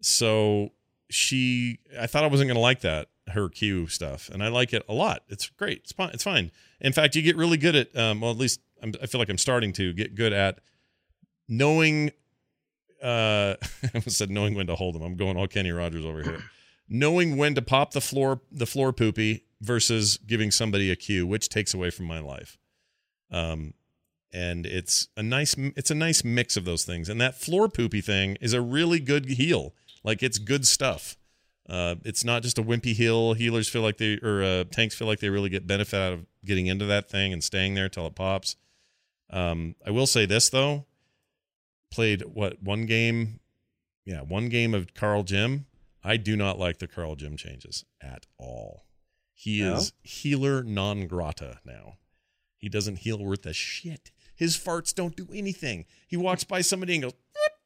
So 0.00 0.70
she, 1.10 1.78
I 1.98 2.06
thought 2.06 2.24
I 2.24 2.28
wasn't 2.28 2.48
going 2.48 2.56
to 2.56 2.60
like 2.60 2.80
that 2.80 3.08
her 3.28 3.48
Q 3.48 3.86
stuff, 3.86 4.28
and 4.28 4.42
I 4.42 4.48
like 4.48 4.72
it 4.72 4.84
a 4.88 4.92
lot. 4.92 5.22
It's 5.28 5.48
great. 5.48 5.78
It's 5.78 5.92
fine. 5.92 6.10
It's 6.12 6.24
fine. 6.24 6.50
In 6.84 6.92
fact, 6.92 7.16
you 7.16 7.22
get 7.22 7.36
really 7.36 7.56
good 7.56 7.74
at, 7.74 7.96
um, 7.96 8.20
well, 8.20 8.30
at 8.30 8.36
least 8.36 8.60
I'm, 8.82 8.92
I 9.02 9.06
feel 9.06 9.18
like 9.18 9.30
I'm 9.30 9.38
starting 9.38 9.72
to 9.72 9.94
get 9.94 10.14
good 10.14 10.32
at 10.32 10.60
knowing 11.48 12.10
uh 13.02 13.54
I 13.94 14.00
said 14.00 14.30
knowing 14.30 14.54
when 14.54 14.66
to 14.66 14.76
hold 14.76 14.94
them. 14.94 15.02
I'm 15.02 15.16
going 15.16 15.36
all 15.36 15.46
Kenny 15.46 15.72
Rogers 15.72 16.04
over 16.04 16.22
here. 16.22 16.42
knowing 16.88 17.36
when 17.38 17.54
to 17.54 17.62
pop 17.62 17.92
the 17.92 18.00
floor 18.00 18.42
the 18.52 18.66
floor 18.66 18.92
poopy 18.92 19.44
versus 19.60 20.18
giving 20.18 20.50
somebody 20.50 20.90
a 20.90 20.96
cue, 20.96 21.26
which 21.26 21.48
takes 21.48 21.72
away 21.72 21.90
from 21.90 22.06
my 22.06 22.18
life. 22.18 22.58
Um 23.30 23.72
and 24.32 24.66
it's 24.66 25.08
a 25.16 25.22
nice 25.22 25.54
it's 25.58 25.90
a 25.90 25.94
nice 25.94 26.22
mix 26.22 26.56
of 26.56 26.66
those 26.66 26.84
things. 26.84 27.08
And 27.08 27.18
that 27.20 27.34
floor 27.34 27.68
poopy 27.68 28.02
thing 28.02 28.36
is 28.42 28.52
a 28.52 28.60
really 28.60 29.00
good 29.00 29.24
heal. 29.26 29.74
Like 30.02 30.22
it's 30.22 30.38
good 30.38 30.66
stuff. 30.66 31.16
Uh, 31.66 31.94
it's 32.04 32.24
not 32.24 32.42
just 32.42 32.58
a 32.58 32.62
wimpy 32.62 32.92
heal. 32.92 33.32
Healers 33.32 33.70
feel 33.70 33.80
like 33.80 33.96
they 33.96 34.18
or 34.22 34.42
uh, 34.42 34.64
tanks 34.64 34.94
feel 34.94 35.08
like 35.08 35.20
they 35.20 35.30
really 35.30 35.48
get 35.48 35.66
benefit 35.66 35.98
out 35.98 36.12
of 36.12 36.26
getting 36.44 36.66
into 36.66 36.84
that 36.86 37.08
thing 37.10 37.32
and 37.32 37.42
staying 37.42 37.74
there 37.74 37.88
till 37.88 38.06
it 38.06 38.14
pops. 38.14 38.56
Um, 39.30 39.74
I 39.86 39.90
will 39.90 40.06
say 40.06 40.26
this 40.26 40.48
though, 40.50 40.84
played 41.90 42.22
what 42.22 42.62
one 42.62 42.86
game, 42.86 43.40
yeah, 44.04 44.20
one 44.20 44.48
game 44.48 44.74
of 44.74 44.94
Carl 44.94 45.22
Jim. 45.22 45.66
I 46.02 46.16
do 46.18 46.36
not 46.36 46.58
like 46.58 46.78
the 46.78 46.86
Carl 46.86 47.16
Jim 47.16 47.36
changes 47.36 47.84
at 48.02 48.26
all. 48.38 48.84
He 49.32 49.60
No? 49.62 49.76
is 49.76 49.92
healer 50.02 50.62
non 50.62 51.06
grata 51.06 51.58
now. 51.64 51.94
He 52.58 52.68
doesn't 52.68 52.96
heal 53.00 53.18
worth 53.18 53.46
a 53.46 53.52
shit. 53.52 54.10
His 54.36 54.56
farts 54.56 54.94
don't 54.94 55.16
do 55.16 55.28
anything. 55.34 55.86
He 56.06 56.16
walks 56.16 56.44
by 56.44 56.60
somebody 56.60 56.94
and 56.94 57.02
goes, 57.04 57.12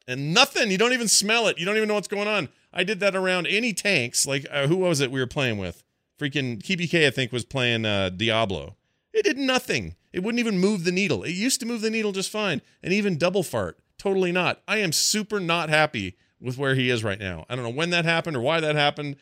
and 0.06 0.32
nothing. 0.32 0.70
You 0.70 0.78
don't 0.78 0.92
even 0.92 1.08
smell 1.08 1.46
it. 1.48 1.58
You 1.58 1.64
don't 1.66 1.76
even 1.76 1.88
know 1.88 1.94
what's 1.94 2.08
going 2.08 2.28
on. 2.28 2.48
I 2.72 2.84
did 2.84 3.00
that 3.00 3.14
around 3.16 3.46
any 3.46 3.72
tanks. 3.72 4.26
Like, 4.26 4.46
uh, 4.50 4.66
who 4.66 4.76
was 4.76 5.00
it 5.00 5.10
we 5.10 5.20
were 5.20 5.26
playing 5.26 5.58
with? 5.58 5.82
Freaking 6.18 6.62
KBK, 6.62 7.06
I 7.06 7.10
think, 7.10 7.32
was 7.32 7.44
playing 7.44 7.84
uh, 7.84 8.08
Diablo. 8.10 8.76
It 9.12 9.24
did 9.24 9.38
nothing. 9.38 9.94
It 10.12 10.22
wouldn't 10.22 10.40
even 10.40 10.58
move 10.58 10.84
the 10.84 10.92
needle. 10.92 11.22
It 11.22 11.30
used 11.32 11.60
to 11.60 11.66
move 11.66 11.80
the 11.80 11.90
needle 11.90 12.12
just 12.12 12.30
fine. 12.30 12.60
And 12.82 12.92
even 12.92 13.18
double 13.18 13.42
fart, 13.42 13.78
totally 13.98 14.32
not. 14.32 14.60
I 14.66 14.78
am 14.78 14.92
super 14.92 15.38
not 15.38 15.68
happy 15.68 16.16
with 16.40 16.58
where 16.58 16.74
he 16.74 16.90
is 16.90 17.04
right 17.04 17.18
now. 17.18 17.44
I 17.48 17.54
don't 17.56 17.64
know 17.64 17.70
when 17.70 17.90
that 17.90 18.04
happened 18.04 18.36
or 18.36 18.40
why 18.40 18.60
that 18.60 18.74
happened, 18.74 19.16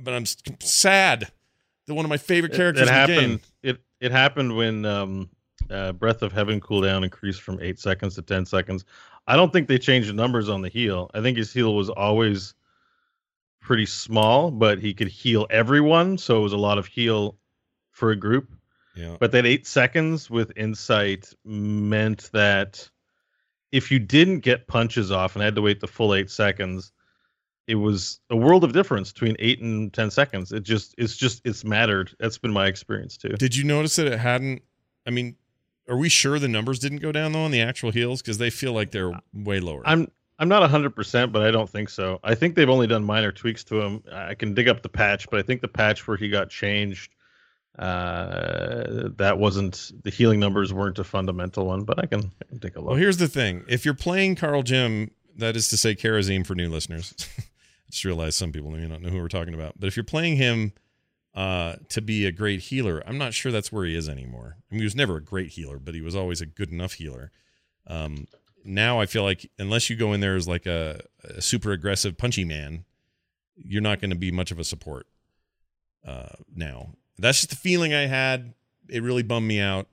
but 0.00 0.14
I'm 0.14 0.26
sad 0.60 1.28
that 1.86 1.94
one 1.94 2.04
of 2.04 2.08
my 2.08 2.16
favorite 2.18 2.52
characters 2.52 2.82
It, 2.82 2.88
in 2.88 2.94
the 2.94 3.00
happened. 3.00 3.18
game. 3.18 3.40
It 3.62 3.78
it 4.00 4.12
happened 4.12 4.56
when 4.56 4.84
um 4.84 5.30
uh, 5.70 5.92
Breath 5.92 6.22
of 6.22 6.32
Heaven 6.32 6.60
cooldown 6.60 7.02
increased 7.02 7.40
from 7.42 7.58
eight 7.60 7.78
seconds 7.78 8.14
to 8.16 8.22
ten 8.22 8.44
seconds. 8.46 8.84
I 9.26 9.34
don't 9.36 9.52
think 9.52 9.66
they 9.66 9.78
changed 9.78 10.08
the 10.08 10.12
numbers 10.12 10.48
on 10.48 10.62
the 10.62 10.68
heal. 10.68 11.10
I 11.14 11.20
think 11.20 11.36
his 11.38 11.52
heal 11.52 11.74
was 11.74 11.88
always 11.88 12.54
pretty 13.66 13.84
small, 13.84 14.52
but 14.52 14.78
he 14.78 14.94
could 14.94 15.08
heal 15.08 15.44
everyone, 15.50 16.16
so 16.16 16.38
it 16.38 16.42
was 16.42 16.52
a 16.52 16.56
lot 16.56 16.78
of 16.78 16.86
heal 16.86 17.36
for 17.90 18.12
a 18.12 18.16
group. 18.16 18.48
Yeah. 18.94 19.16
But 19.18 19.32
that 19.32 19.44
eight 19.44 19.66
seconds 19.66 20.30
with 20.30 20.52
insight 20.56 21.34
meant 21.44 22.30
that 22.32 22.88
if 23.72 23.90
you 23.90 23.98
didn't 23.98 24.40
get 24.40 24.68
punches 24.68 25.10
off 25.10 25.34
and 25.34 25.42
had 25.42 25.56
to 25.56 25.62
wait 25.62 25.80
the 25.80 25.88
full 25.88 26.14
eight 26.14 26.30
seconds, 26.30 26.92
it 27.66 27.74
was 27.74 28.20
a 28.30 28.36
world 28.36 28.62
of 28.62 28.72
difference 28.72 29.12
between 29.12 29.34
eight 29.40 29.60
and 29.60 29.92
ten 29.92 30.12
seconds. 30.12 30.52
It 30.52 30.62
just 30.62 30.94
it's 30.96 31.16
just 31.16 31.42
it's 31.44 31.64
mattered. 31.64 32.14
That's 32.20 32.38
been 32.38 32.52
my 32.52 32.68
experience 32.68 33.16
too. 33.16 33.30
Did 33.30 33.56
you 33.56 33.64
notice 33.64 33.96
that 33.96 34.06
it 34.06 34.20
hadn't? 34.20 34.62
I 35.04 35.10
mean, 35.10 35.34
are 35.88 35.96
we 35.96 36.08
sure 36.08 36.38
the 36.38 36.46
numbers 36.46 36.78
didn't 36.78 36.98
go 36.98 37.10
down 37.10 37.32
though 37.32 37.42
on 37.42 37.50
the 37.50 37.60
actual 37.60 37.90
heals 37.90 38.22
because 38.22 38.38
they 38.38 38.50
feel 38.50 38.72
like 38.72 38.92
they're 38.92 39.12
way 39.34 39.58
lower? 39.58 39.82
I'm 39.84 40.06
I'm 40.38 40.48
not 40.48 40.68
hundred 40.70 40.94
percent, 40.94 41.32
but 41.32 41.42
I 41.42 41.50
don't 41.50 41.68
think 41.68 41.88
so. 41.88 42.20
I 42.22 42.34
think 42.34 42.54
they've 42.54 42.68
only 42.68 42.86
done 42.86 43.04
minor 43.04 43.32
tweaks 43.32 43.64
to 43.64 43.80
him. 43.80 44.02
I 44.12 44.34
can 44.34 44.54
dig 44.54 44.68
up 44.68 44.82
the 44.82 44.88
patch, 44.88 45.28
but 45.30 45.40
I 45.40 45.42
think 45.42 45.62
the 45.62 45.68
patch 45.68 46.06
where 46.06 46.16
he 46.16 46.28
got 46.28 46.50
changed, 46.50 47.14
uh, 47.78 49.08
that 49.16 49.38
wasn't 49.38 49.92
the 50.04 50.10
healing 50.10 50.38
numbers 50.38 50.74
weren't 50.74 50.98
a 50.98 51.04
fundamental 51.04 51.66
one. 51.66 51.84
But 51.84 51.98
I 52.02 52.06
can, 52.06 52.30
I 52.42 52.44
can 52.48 52.60
take 52.60 52.76
a 52.76 52.80
look. 52.80 52.90
Well, 52.90 52.98
here's 52.98 53.16
the 53.16 53.28
thing: 53.28 53.64
if 53.66 53.86
you're 53.86 53.94
playing 53.94 54.36
Carl 54.36 54.62
Jim, 54.62 55.10
that 55.38 55.56
is 55.56 55.68
to 55.68 55.76
say, 55.76 55.94
Kharazim 55.94 56.46
for 56.46 56.54
new 56.54 56.68
listeners. 56.68 57.14
I 57.38 57.90
just 57.90 58.04
realized 58.04 58.34
some 58.34 58.52
people 58.52 58.70
may 58.70 58.86
not 58.86 59.00
know 59.00 59.10
who 59.10 59.20
we're 59.20 59.28
talking 59.28 59.54
about. 59.54 59.78
But 59.78 59.86
if 59.86 59.96
you're 59.96 60.04
playing 60.04 60.36
him 60.36 60.72
uh, 61.34 61.76
to 61.90 62.02
be 62.02 62.26
a 62.26 62.32
great 62.32 62.60
healer, 62.60 63.02
I'm 63.06 63.18
not 63.18 63.32
sure 63.34 63.52
that's 63.52 63.70
where 63.70 63.84
he 63.84 63.96
is 63.96 64.08
anymore. 64.08 64.56
I 64.70 64.74
mean, 64.74 64.80
he 64.80 64.84
was 64.84 64.96
never 64.96 65.16
a 65.16 65.22
great 65.22 65.50
healer, 65.50 65.78
but 65.78 65.94
he 65.94 66.00
was 66.00 66.16
always 66.16 66.40
a 66.40 66.46
good 66.46 66.70
enough 66.70 66.94
healer. 66.94 67.30
Um, 67.86 68.26
now 68.66 69.00
I 69.00 69.06
feel 69.06 69.22
like 69.22 69.50
unless 69.58 69.88
you 69.88 69.96
go 69.96 70.12
in 70.12 70.20
there 70.20 70.36
as 70.36 70.48
like 70.48 70.66
a, 70.66 71.00
a 71.24 71.40
super 71.40 71.72
aggressive 71.72 72.18
punchy 72.18 72.44
man, 72.44 72.84
you're 73.56 73.82
not 73.82 74.00
going 74.00 74.10
to 74.10 74.16
be 74.16 74.30
much 74.30 74.50
of 74.50 74.58
a 74.58 74.64
support. 74.64 75.06
Uh, 76.06 76.36
now 76.54 76.90
that's 77.18 77.38
just 77.38 77.50
the 77.50 77.56
feeling 77.56 77.94
I 77.94 78.06
had. 78.06 78.54
It 78.88 79.02
really 79.02 79.22
bummed 79.22 79.48
me 79.48 79.60
out, 79.60 79.88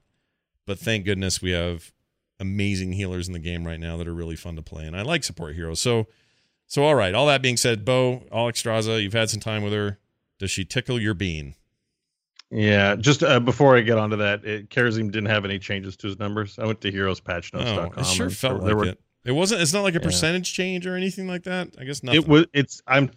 but 0.65 0.77
thank 0.77 1.05
goodness 1.05 1.41
we 1.41 1.51
have 1.51 1.91
amazing 2.39 2.93
healers 2.93 3.27
in 3.27 3.33
the 3.33 3.39
game 3.39 3.65
right 3.65 3.79
now 3.79 3.97
that 3.97 4.07
are 4.07 4.13
really 4.13 4.35
fun 4.35 4.55
to 4.55 4.61
play, 4.61 4.85
and 4.85 4.95
I 4.95 5.01
like 5.01 5.23
support 5.23 5.55
heroes. 5.55 5.79
So, 5.79 6.07
so 6.67 6.83
all 6.83 6.95
right. 6.95 7.15
All 7.15 7.27
that 7.27 7.41
being 7.41 7.57
said, 7.57 7.85
Bo 7.85 8.23
Alexstrasza, 8.31 9.01
you've 9.01 9.13
had 9.13 9.29
some 9.29 9.39
time 9.39 9.63
with 9.63 9.73
her. 9.73 9.99
Does 10.39 10.51
she 10.51 10.65
tickle 10.65 10.99
your 10.99 11.13
bean? 11.13 11.55
Yeah, 12.53 12.95
just 12.95 13.23
uh, 13.23 13.39
before 13.39 13.75
I 13.75 13.81
get 13.81 13.97
onto 13.97 14.17
that, 14.17 14.45
it, 14.45 14.69
Kharazim 14.69 15.11
didn't 15.11 15.25
have 15.29 15.43
any 15.43 15.57
changes 15.57 15.97
to 15.97 16.07
his 16.07 16.19
numbers. 16.19 16.59
I 16.59 16.65
went 16.65 16.81
to 16.81 16.91
heroespatchnotes.com. 16.91 17.93
Oh, 17.97 18.01
it 18.01 18.05
sure 18.05 18.29
felt 18.29 18.61
like 18.61 18.75
were, 18.75 18.85
it. 18.85 18.99
It 19.25 19.31
wasn't. 19.31 19.61
It's 19.61 19.71
not 19.73 19.83
like 19.83 19.95
a 19.95 19.99
Yeah. 19.99 20.03
percentage 20.05 20.53
change 20.53 20.85
or 20.85 20.95
anything 20.95 21.27
like 21.27 21.43
that. 21.43 21.69
I 21.79 21.85
guess 21.85 22.03
nothing. 22.03 22.21
It 22.21 22.27
was. 22.27 22.45
It's. 22.53 22.81
I'm 22.85 23.09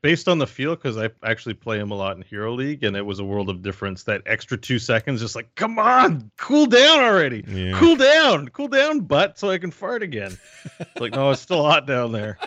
based 0.00 0.26
on 0.26 0.38
the 0.38 0.46
feel 0.46 0.74
because 0.74 0.96
I 0.96 1.10
actually 1.22 1.54
play 1.54 1.78
him 1.78 1.90
a 1.90 1.94
lot 1.94 2.16
in 2.16 2.22
Hero 2.22 2.52
League, 2.54 2.82
and 2.82 2.96
it 2.96 3.04
was 3.04 3.18
a 3.18 3.24
world 3.24 3.48
of 3.50 3.62
difference. 3.62 4.02
That 4.04 4.22
extra 4.26 4.56
two 4.56 4.78
seconds, 4.78 5.20
just 5.20 5.36
like, 5.36 5.54
come 5.54 5.78
on, 5.78 6.30
cool 6.38 6.64
down 6.66 7.00
already. 7.00 7.44
Yeah. 7.46 7.78
Cool 7.78 7.96
down, 7.96 8.48
cool 8.48 8.68
down, 8.68 9.00
butt, 9.00 9.38
so 9.38 9.50
I 9.50 9.58
can 9.58 9.70
fart 9.70 10.02
again. 10.02 10.36
It's 10.80 10.90
like, 11.00 11.12
no, 11.12 11.30
it's 11.30 11.42
still 11.42 11.62
hot 11.62 11.86
down 11.86 12.10
there. 12.12 12.38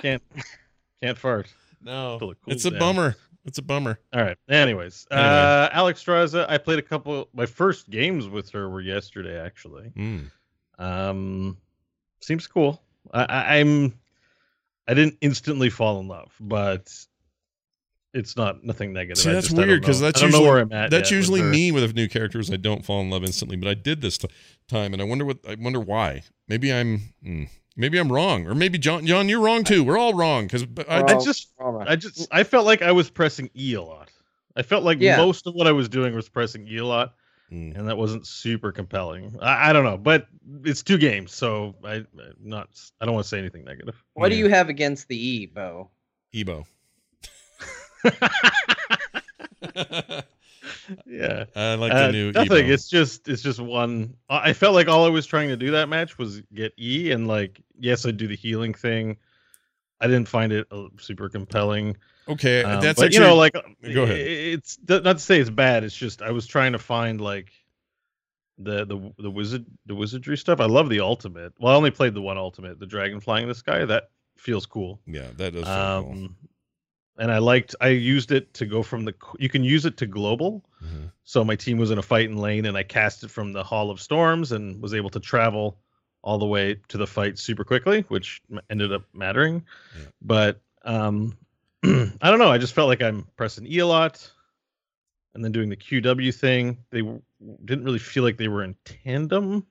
Can't, 0.00 0.22
can't 1.02 1.18
fart. 1.18 1.46
No, 1.82 2.18
it 2.22 2.36
it's 2.46 2.64
a 2.64 2.70
down. 2.70 2.78
bummer. 2.80 3.16
It's 3.44 3.58
a 3.58 3.62
bummer. 3.62 3.98
All 4.12 4.22
right. 4.22 4.36
Anyways, 4.48 5.06
Anyway. 5.10 5.26
uh, 5.26 5.70
Alexstrasza, 5.70 6.46
I 6.48 6.58
played 6.58 6.78
a 6.78 6.82
couple. 6.82 7.28
My 7.34 7.46
first 7.46 7.90
games 7.90 8.28
with 8.28 8.50
her 8.50 8.68
were 8.70 8.80
yesterday, 8.80 9.38
actually. 9.40 9.90
Mm. 9.96 10.30
Um, 10.78 11.56
seems 12.20 12.46
cool. 12.46 12.80
I, 13.12 13.24
I, 13.24 13.56
I'm. 13.58 13.94
I 14.88 14.94
didn't 14.94 15.16
instantly 15.20 15.70
fall 15.70 16.00
in 16.00 16.08
love, 16.08 16.32
but 16.40 16.92
it's 18.14 18.36
not 18.36 18.62
nothing 18.64 18.92
negative. 18.92 19.18
See, 19.18 19.32
that's 19.32 19.48
just- 19.48 19.56
weird 19.56 19.80
because 19.80 20.00
that's 20.00 20.20
usually 20.22 20.42
know 20.44 20.48
where 20.48 20.58
I'm 20.60 20.72
at. 20.72 20.90
that's 20.90 21.10
with 21.10 21.16
usually 21.16 21.40
her. 21.40 21.46
me 21.48 21.72
with 21.72 21.94
new 21.94 22.08
characters. 22.08 22.50
I 22.50 22.56
don't 22.56 22.84
fall 22.84 23.00
in 23.00 23.10
love 23.10 23.24
instantly, 23.24 23.56
but 23.56 23.68
I 23.68 23.74
did 23.74 24.02
this 24.02 24.18
t- 24.18 24.28
time, 24.68 24.92
and 24.92 25.00
I 25.00 25.04
wonder 25.04 25.24
what 25.24 25.38
I 25.48 25.56
wonder 25.58 25.80
why. 25.80 26.22
Maybe 26.48 26.72
I'm 26.72 27.00
mm, 27.24 27.48
maybe 27.76 27.98
I'm 27.98 28.10
wrong, 28.12 28.46
or 28.46 28.54
maybe 28.54 28.78
John 28.78 29.06
John 29.06 29.28
you're 29.28 29.40
wrong 29.40 29.64
too. 29.64 29.84
We're 29.84 29.98
all 29.98 30.14
wrong 30.14 30.46
because 30.46 30.64
I, 30.88 31.02
I 31.02 31.14
just, 31.24 31.48
I 31.60 31.96
just, 31.96 32.28
I 32.30 32.44
felt 32.44 32.66
like 32.66 32.82
I 32.82 32.92
was 32.92 33.10
pressing 33.10 33.50
E 33.56 33.74
a 33.74 33.82
lot. 33.82 34.10
I 34.56 34.62
felt 34.62 34.84
like 34.84 34.98
Yeah. 35.00 35.16
most 35.16 35.46
of 35.46 35.54
what 35.54 35.66
I 35.66 35.72
was 35.72 35.88
doing 35.88 36.14
was 36.14 36.28
pressing 36.28 36.66
E 36.68 36.76
a 36.78 36.84
lot, 36.84 37.14
Mm. 37.50 37.76
and 37.76 37.88
that 37.88 37.98
wasn't 37.98 38.26
super 38.26 38.72
compelling. 38.72 39.36
I, 39.42 39.70
I 39.70 39.72
don't 39.74 39.84
know, 39.84 39.98
but 39.98 40.26
it's 40.64 40.82
two 40.82 40.96
games, 40.96 41.34
so 41.34 41.74
I, 41.84 41.96
I'm 41.96 42.06
not. 42.42 42.68
I 43.00 43.04
don't 43.04 43.14
want 43.14 43.24
to 43.24 43.28
say 43.28 43.38
anything 43.38 43.64
negative. 43.64 44.02
What 44.14 44.30
do 44.30 44.36
you 44.36 44.48
have 44.48 44.68
against 44.70 45.08
the 45.08 45.16
E, 45.16 45.46
Bo? 45.46 45.90
Ebo. 46.34 46.66
Yeah. 51.06 51.44
I 51.56 51.74
like 51.74 51.92
Uh, 51.92 52.06
the 52.06 52.12
new 52.12 52.32
nothing. 52.32 52.68
It's 52.68 52.88
just 52.88 53.28
it's 53.28 53.42
just 53.42 53.60
one. 53.60 54.14
I 54.28 54.52
felt 54.52 54.74
like 54.74 54.88
all 54.88 55.04
I 55.04 55.08
was 55.10 55.26
trying 55.26 55.48
to 55.48 55.56
do 55.56 55.72
that 55.72 55.88
match 55.88 56.18
was 56.18 56.40
get 56.54 56.72
E, 56.78 57.10
and 57.12 57.26
like 57.28 57.60
yes, 57.78 58.06
I 58.06 58.10
do 58.10 58.26
the 58.26 58.36
healing 58.36 58.74
thing. 58.74 59.16
I 60.00 60.06
didn't 60.06 60.28
find 60.28 60.52
it 60.52 60.66
uh, 60.70 60.88
super 60.98 61.28
compelling. 61.28 61.96
okay. 62.28 62.64
Um, 62.64 62.80
that's 62.80 62.98
but, 62.98 63.06
actually 63.06 63.24
you 63.24 63.30
know 63.30 63.36
like 63.36 63.52
Go 63.94 64.02
ahead. 64.02 64.18
It's 64.18 64.78
not 64.88 65.04
to 65.04 65.18
say 65.18 65.38
it's 65.40 65.50
bad. 65.50 65.84
It's 65.84 65.94
just 65.96 66.22
I 66.22 66.30
was 66.32 66.46
trying 66.46 66.72
to 66.72 66.78
find 66.78 67.20
like 67.20 67.52
the 68.58 68.84
the 68.84 69.12
the 69.18 69.30
wizard 69.30 69.64
the 69.86 69.94
wizardry 69.94 70.36
stuff. 70.36 70.60
I 70.60 70.66
love 70.66 70.88
the 70.88 71.00
ultimate. 71.00 71.52
Well, 71.58 71.72
I 71.72 71.76
only 71.76 71.90
played 71.90 72.14
the 72.14 72.22
one 72.22 72.36
ultimate, 72.38 72.78
the 72.80 72.86
dragon 72.86 73.20
flying 73.20 73.48
the 73.48 73.54
sky. 73.54 73.84
That 73.84 74.10
feels 74.36 74.66
cool. 74.66 75.00
yeah, 75.06 75.28
that 75.36 75.52
does. 75.52 75.64
Feel 75.64 75.72
Um, 75.72 76.04
cool. 76.04 76.28
And 77.18 77.30
I 77.30 77.38
liked. 77.38 77.74
I 77.80 77.88
used 77.88 78.32
it 78.32 78.52
to 78.54 78.66
go 78.66 78.82
from 78.82 79.04
the. 79.04 79.14
You 79.38 79.48
can 79.48 79.64
use 79.64 79.84
it 79.86 79.96
to 79.98 80.06
global. 80.06 80.64
Mhm. 80.82 81.12
So 81.24 81.44
my 81.44 81.56
team 81.56 81.78
was 81.78 81.90
in 81.90 81.98
a 81.98 82.02
fight 82.02 82.28
in 82.28 82.36
lane, 82.36 82.66
and 82.66 82.76
I 82.76 82.82
cast 82.82 83.24
it 83.24 83.30
from 83.30 83.52
the 83.52 83.62
Hall 83.62 83.90
of 83.90 84.00
Storms 84.00 84.52
and 84.52 84.80
was 84.82 84.94
able 84.94 85.10
to 85.10 85.20
travel 85.20 85.78
all 86.22 86.38
the 86.38 86.46
way 86.46 86.76
to 86.88 86.98
the 86.98 87.06
fight 87.06 87.38
super 87.38 87.64
quickly, 87.64 88.02
which 88.08 88.40
ended 88.70 88.92
up 88.92 89.02
mattering. 89.12 89.64
Yeah. 89.96 90.04
But 90.22 90.60
um, 90.84 91.36
I 91.84 92.10
don't 92.30 92.38
know. 92.38 92.50
I 92.50 92.58
just 92.58 92.74
felt 92.74 92.88
like 92.88 93.02
I'm 93.02 93.26
pressing 93.36 93.66
E 93.66 93.78
a 93.78 93.86
lot, 93.86 94.30
and 95.34 95.44
then 95.44 95.52
doing 95.52 95.68
the 95.68 95.76
QW 95.76 96.32
thing. 96.34 96.78
They 96.90 97.00
w- 97.00 97.22
didn't 97.64 97.84
really 97.84 97.98
feel 97.98 98.22
like 98.22 98.36
they 98.36 98.48
were 98.48 98.62
in 98.64 98.76
tandem. 98.84 99.66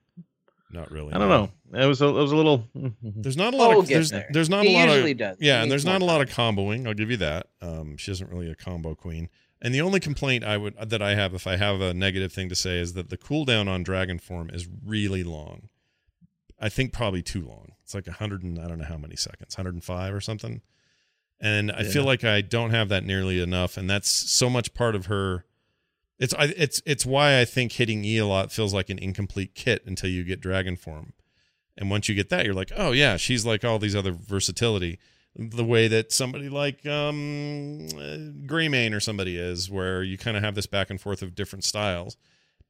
Not 0.72 0.90
really. 0.90 1.12
I 1.12 1.18
don't 1.18 1.28
no. 1.28 1.50
know. 1.72 1.82
It 1.82 1.86
was 1.86 2.00
a, 2.00 2.06
it 2.06 2.12
was 2.12 2.32
a 2.32 2.36
little. 2.36 2.66
There's 3.02 3.36
not 3.36 3.52
a 3.54 3.56
lot 3.56 3.74
Oh, 3.74 3.80
of 3.80 3.88
there's 3.88 4.10
there. 4.10 4.26
there's 4.30 4.48
not 4.48 4.64
He 4.64 4.74
a 4.74 4.78
lot 4.78 4.88
usually 4.92 5.12
of 5.12 5.18
does. 5.18 5.36
yeah, 5.40 5.58
He 5.58 5.62
and 5.62 5.70
there's 5.70 5.84
needs 5.84 5.92
not 5.92 6.02
a 6.02 6.04
lot 6.06 6.20
of 6.22 6.28
comboing. 6.30 6.86
I'll 6.86 6.94
give 6.94 7.10
you 7.10 7.18
that. 7.18 7.48
Um, 7.60 7.96
she 7.96 8.10
isn't 8.12 8.30
really 8.30 8.50
a 8.50 8.54
combo 8.54 8.94
queen. 8.94 9.28
And 9.60 9.72
the 9.74 9.80
only 9.82 10.00
complaint 10.00 10.42
I 10.44 10.56
would 10.56 10.74
that 10.90 11.02
I 11.02 11.14
have, 11.14 11.34
if 11.34 11.46
I 11.46 11.56
have 11.56 11.80
a 11.80 11.94
negative 11.94 12.32
thing 12.32 12.48
to 12.48 12.54
say, 12.54 12.78
is 12.80 12.94
that 12.94 13.10
the 13.10 13.16
cooldown 13.18 13.68
on 13.68 13.82
Dragon 13.82 14.18
Form 14.18 14.50
is 14.50 14.66
really 14.84 15.22
long. 15.22 15.68
I 16.58 16.68
think 16.68 16.92
probably 16.92 17.22
too 17.22 17.42
long. 17.44 17.72
It's 17.84 17.94
like 17.94 18.06
a 18.06 18.12
hundred 18.12 18.42
and 18.42 18.58
I 18.58 18.66
don't 18.66 18.78
know 18.78 18.84
how 18.86 18.96
many 18.96 19.16
seconds, 19.16 19.56
105 19.56 20.14
or 20.14 20.20
something. 20.20 20.62
And 21.40 21.70
I 21.72 21.82
feel 21.82 22.04
like 22.04 22.22
I 22.22 22.40
don't 22.40 22.70
have 22.70 22.88
that 22.90 23.04
nearly 23.04 23.42
enough, 23.42 23.76
and 23.76 23.90
that's 23.90 24.08
so 24.08 24.48
much 24.48 24.74
part 24.74 24.94
of 24.94 25.06
her. 25.06 25.44
It's 26.18 26.34
I, 26.34 26.52
it's 26.56 26.82
it's 26.86 27.04
why 27.06 27.40
I 27.40 27.44
think 27.44 27.72
hitting 27.72 28.04
E 28.04 28.18
a 28.18 28.26
lot 28.26 28.52
feels 28.52 28.72
like 28.72 28.90
an 28.90 28.98
incomplete 28.98 29.54
kit 29.54 29.82
until 29.86 30.10
you 30.10 30.24
get 30.24 30.40
Dragon 30.40 30.76
Form. 30.76 31.12
And 31.76 31.90
once 31.90 32.08
you 32.08 32.14
get 32.14 32.28
that, 32.28 32.44
you're 32.44 32.54
like, 32.54 32.72
oh 32.76 32.92
yeah, 32.92 33.16
she's 33.16 33.46
like 33.46 33.64
all 33.64 33.78
these 33.78 33.96
other 33.96 34.12
versatility. 34.12 34.98
The 35.34 35.64
way 35.64 35.88
that 35.88 36.12
somebody 36.12 36.50
like 36.50 36.84
um, 36.84 37.86
uh, 37.94 38.44
Greymane 38.46 38.94
or 38.94 39.00
somebody 39.00 39.38
is, 39.38 39.70
where 39.70 40.02
you 40.02 40.18
kind 40.18 40.36
of 40.36 40.42
have 40.42 40.54
this 40.54 40.66
back 40.66 40.90
and 40.90 41.00
forth 41.00 41.22
of 41.22 41.34
different 41.34 41.64
styles. 41.64 42.18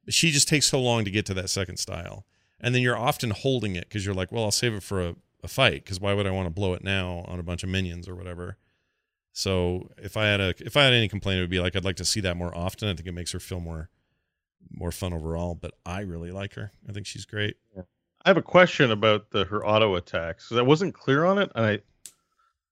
She 0.07 0.31
just 0.31 0.47
takes 0.47 0.67
so 0.67 0.81
long 0.81 1.03
to 1.03 1.11
get 1.11 1.25
to 1.25 1.33
that 1.33 1.49
second 1.49 1.77
style, 1.77 2.25
and 2.61 2.73
then 2.73 2.81
you're 2.81 2.97
often 2.97 3.31
holding 3.31 3.75
it 3.75 3.89
because 3.89 4.05
you're 4.05 4.15
like, 4.15 4.31
well, 4.31 4.45
I'll 4.45 4.51
save 4.51 4.73
it 4.73 4.83
for 4.83 5.01
a, 5.01 5.15
a 5.43 5.49
fight 5.49 5.83
because 5.83 5.99
why 5.99 6.13
would 6.13 6.25
I 6.25 6.31
want 6.31 6.45
to 6.45 6.53
blow 6.53 6.73
it 6.73 6.83
now 6.83 7.25
on 7.27 7.37
a 7.37 7.43
bunch 7.43 7.63
of 7.63 7.69
minions 7.69 8.07
or 8.07 8.15
whatever. 8.15 8.57
So 9.33 9.89
if 9.97 10.15
I 10.15 10.25
had 10.27 10.39
a 10.39 10.53
if 10.59 10.77
I 10.77 10.83
had 10.83 10.93
any 10.93 11.07
complaint, 11.09 11.39
it 11.39 11.41
would 11.41 11.49
be 11.49 11.59
like 11.59 11.75
I'd 11.75 11.83
like 11.83 11.95
to 11.97 12.05
see 12.05 12.19
that 12.21 12.37
more 12.37 12.55
often. 12.55 12.87
I 12.87 12.93
think 12.93 13.07
it 13.07 13.13
makes 13.13 13.31
her 13.31 13.39
feel 13.39 13.59
more 13.59 13.89
more 14.69 14.91
fun 14.91 15.11
overall. 15.13 15.55
But 15.55 15.73
I 15.85 16.01
really 16.01 16.31
like 16.31 16.53
her. 16.53 16.71
I 16.87 16.91
think 16.93 17.07
she's 17.07 17.25
great. 17.25 17.57
I 17.75 18.29
have 18.29 18.37
a 18.37 18.41
question 18.43 18.91
about 18.91 19.31
the 19.31 19.43
her 19.45 19.65
auto 19.65 19.95
attacks. 19.95 20.47
'cause 20.47 20.57
I 20.57 20.61
wasn't 20.61 20.93
clear 20.93 21.25
on 21.25 21.39
it, 21.39 21.51
and 21.55 21.65
I, 21.65 21.79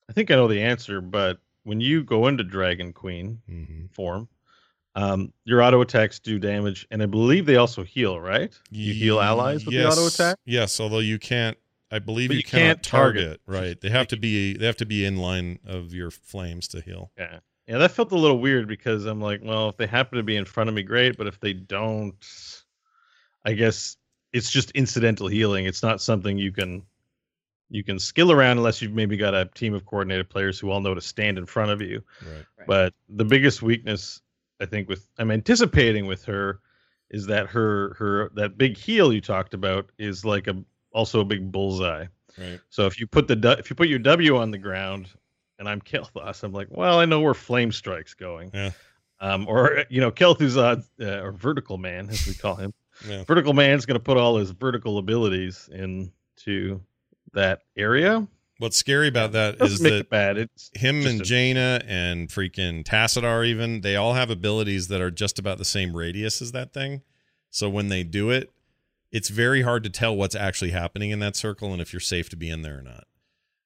I 0.08 0.13
think 0.13 0.32
I 0.32 0.36
know 0.36 0.47
the 0.47 0.62
answer. 0.62 1.02
But 1.02 1.39
when 1.63 1.82
you 1.82 2.04
go 2.04 2.28
into 2.28 2.43
Dragon 2.43 2.93
Queen 2.93 3.41
Mm-hmm. 3.50 3.88
form, 3.88 4.30
um, 4.95 5.34
your 5.45 5.62
auto 5.63 5.82
attacks 5.82 6.19
do 6.19 6.38
damage, 6.39 6.86
and 6.91 7.02
I 7.02 7.06
believe 7.08 7.45
they 7.47 7.56
also 7.58 7.84
heal. 7.84 8.19
Right? 8.19 8.58
You 8.69 8.93
heal 8.93 9.19
allies 9.19 9.65
with 9.65 9.74
the 9.74 9.86
auto 9.88 10.06
attack. 10.08 10.38
Yes, 10.45 10.80
although 10.80 11.00
you 11.00 11.17
can't. 11.17 11.58
I 11.91 11.99
believe 11.99 12.30
But 12.30 12.36
you, 12.36 12.38
you 12.38 12.43
cannot 12.43 12.65
can't 12.65 12.84
target. 12.84 13.23
target. 13.23 13.41
Right, 13.45 13.82
they 13.82 13.89
have 13.89 14.08
to 14.08 14.17
be 14.17 14.56
they 14.56 14.65
have 14.65 14.77
to 14.77 14.86
be 14.86 15.06
in 15.06 15.17
line 15.17 15.60
of 15.65 15.93
your 15.93 16.10
flames 16.12 16.67
to 16.69 16.82
heal. 16.82 17.12
Yeah. 17.17 17.39
Yeah, 17.67 17.77
that 17.77 17.91
felt 17.91 18.12
a 18.12 18.17
little 18.17 18.39
weird 18.39 18.67
because 18.67 19.06
I'm 19.06 19.21
like, 19.21 19.39
well, 19.43 19.69
if 19.69 19.77
they 19.77 19.86
happen 19.88 20.17
to 20.17 20.23
be 20.23 20.36
in 20.36 20.45
front 20.45 20.67
of 20.67 20.73
me, 20.75 20.84
great. 20.84 21.15
But 21.17 21.27
if 21.27 21.39
they 21.39 21.54
don't, 21.54 22.15
I 23.45 23.54
guess 23.54 23.95
it's 24.34 24.49
just 24.51 24.71
incidental 24.71 25.27
healing. 25.27 25.65
It's 25.65 25.84
not 25.84 26.01
something 26.01 26.38
you 26.38 26.51
can 26.51 26.84
you 27.69 27.84
can 27.84 27.99
skill 27.99 28.32
around 28.32 28.58
unless 28.58 28.82
you've 28.82 28.91
maybe 28.93 29.15
got 29.15 29.34
a 29.34 29.45
team 29.45 29.73
of 29.73 29.86
coordinated 29.86 30.30
players 30.30 30.60
who 30.60 30.69
all 30.69 30.82
know 30.82 30.93
to 30.93 30.99
stand 31.01 31.38
in 31.38 31.45
front 31.45 31.71
of 31.71 31.82
you. 31.82 32.04
Right. 32.21 32.45
Right. 32.58 32.67
But 32.67 32.93
the 33.08 33.25
biggest 33.25 33.62
weakness 33.62 34.21
I 34.60 34.65
think 34.65 34.89
with 34.89 35.08
I'm 35.17 35.32
anticipating 35.32 36.08
with 36.08 36.25
her 36.25 36.60
is 37.10 37.27
that 37.27 37.47
her 37.47 37.93
her 37.93 38.32
that 38.36 38.58
big 38.58 38.75
heel 38.75 39.13
you 39.13 39.21
talked 39.21 39.54
about 39.54 39.91
is 39.97 40.25
like 40.25 40.47
a 40.47 40.62
also 40.93 41.21
a 41.21 41.25
big 41.25 41.51
bullseye. 41.51 42.06
Right. 42.38 42.60
So 42.69 42.86
if 42.86 42.99
you 42.99 43.08
put 43.08 43.27
the 43.27 43.56
if 43.60 43.69
you 43.69 43.75
put 43.75 43.88
your 43.88 43.99
W 43.99 44.38
on 44.38 44.51
the 44.51 44.58
ground 44.58 45.08
and 45.60 45.67
I'm 45.67 45.82
Kel'Thuzad, 45.82 46.43
I'm 46.43 46.54
like, 46.54 46.67
well, 46.69 46.99
I 46.99 47.06
know 47.06 47.19
where 47.19 47.34
Flame 47.34 47.71
Strike's 47.71 48.13
going. 48.13 48.51
Yeah. 48.54 48.71
Um, 49.19 49.47
or 49.47 49.84
you 49.89 50.01
know, 50.01 50.12
Kel'Thuzad 50.12 50.84
uh, 50.99 51.23
or 51.23 51.32
Vertical 51.32 51.77
Man, 51.77 52.10
as 52.10 52.25
we 52.27 52.34
call 52.34 52.56
him. 52.56 52.73
Yeah. 53.08 53.23
Vertical 53.23 53.54
Man's 53.54 53.88
going 53.88 53.97
to 53.97 54.04
put 54.04 54.17
all 54.17 54.38
his 54.38 54.51
vertical 54.51 54.99
abilities 54.99 55.67
into 55.73 56.82
that 57.34 57.62
area. 57.75 58.27
What's 58.60 58.77
scary 58.77 59.08
about 59.08 59.32
that 59.32 59.60
is 59.60 59.80
that 59.80 59.93
it 59.93 60.10
bad. 60.12 60.38
It's 60.38 60.69
him 60.75 61.04
and 61.08 61.21
a- 61.21 61.23
Jaina 61.23 61.82
and 61.88 62.27
freaking 62.27 62.84
Tassadar 62.84 63.43
even 63.47 63.82
they 63.82 63.95
all 63.95 64.13
have 64.13 64.30
abilities 64.30 64.88
that 64.89 65.01
are 65.01 65.10
just 65.10 65.39
about 65.39 65.58
the 65.58 65.65
same 65.65 65.97
radius 65.97 66.43
as 66.43 66.51
that 66.51 66.73
thing. 66.73 67.01
So 67.49 67.69
when 67.71 67.88
they 67.88 68.04
do 68.04 68.30
it, 68.30 68.51
it's 69.12 69.30
very 69.30 69.62
hard 69.62 69.84
to 69.84 69.89
tell 69.89 70.15
what's 70.15 70.36
actually 70.36 70.71
happening 70.71 71.12
in 71.12 71.19
that 71.19 71.36
circle 71.36 71.74
and 71.74 71.82
if 71.82 71.91
you're 71.93 72.00
safe 72.00 72.30
to 72.30 72.36
be 72.36 72.50
in 72.50 72.62
there 72.62 72.80
or 72.80 72.82
not. 72.82 73.06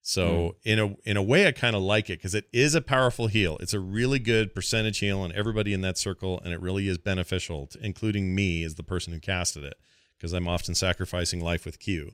So 0.08 0.56
in 0.64 0.78
a 0.78 0.96
in 1.04 1.18
a 1.18 1.24
way, 1.24 1.48
I 1.48 1.52
kind 1.52 1.76
of 1.76 1.82
like 1.82 2.12
it 2.12 2.20
because 2.20 2.36
it 2.36 2.46
is 2.54 2.76
a 2.76 2.82
powerful 2.82 3.26
heal. 3.26 3.58
It's 3.60 3.74
a 3.74 3.80
really 3.80 4.20
good 4.20 4.54
percentage 4.54 5.00
heal 5.00 5.20
on 5.20 5.32
everybody 5.32 5.74
in 5.74 5.82
that 5.82 5.98
circle, 5.98 6.40
and 6.44 6.54
it 6.54 6.62
really 6.62 6.88
is 6.88 7.00
beneficial, 7.00 7.66
to, 7.68 7.84
including 7.84 8.36
me 8.36 8.64
as 8.64 8.76
the 8.76 8.84
person 8.84 9.14
who 9.14 9.20
casted 9.20 9.64
it, 9.64 9.80
because 10.16 10.32
I'm 10.32 10.48
often 10.48 10.76
sacrificing 10.76 11.42
life 11.42 11.66
with 11.66 11.80
Q. 11.80 12.12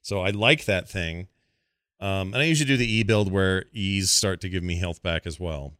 So 0.00 0.22
I 0.22 0.30
like 0.30 0.64
that 0.64 0.88
thing. 0.88 1.28
Um, 2.00 2.32
and 2.32 2.36
I 2.36 2.44
usually 2.44 2.66
do 2.66 2.78
the 2.78 2.90
E 2.90 3.02
build 3.02 3.30
where 3.30 3.66
E's 3.72 4.10
start 4.10 4.40
to 4.40 4.48
give 4.48 4.62
me 4.62 4.78
health 4.78 5.02
back 5.02 5.26
as 5.26 5.38
well. 5.38 5.74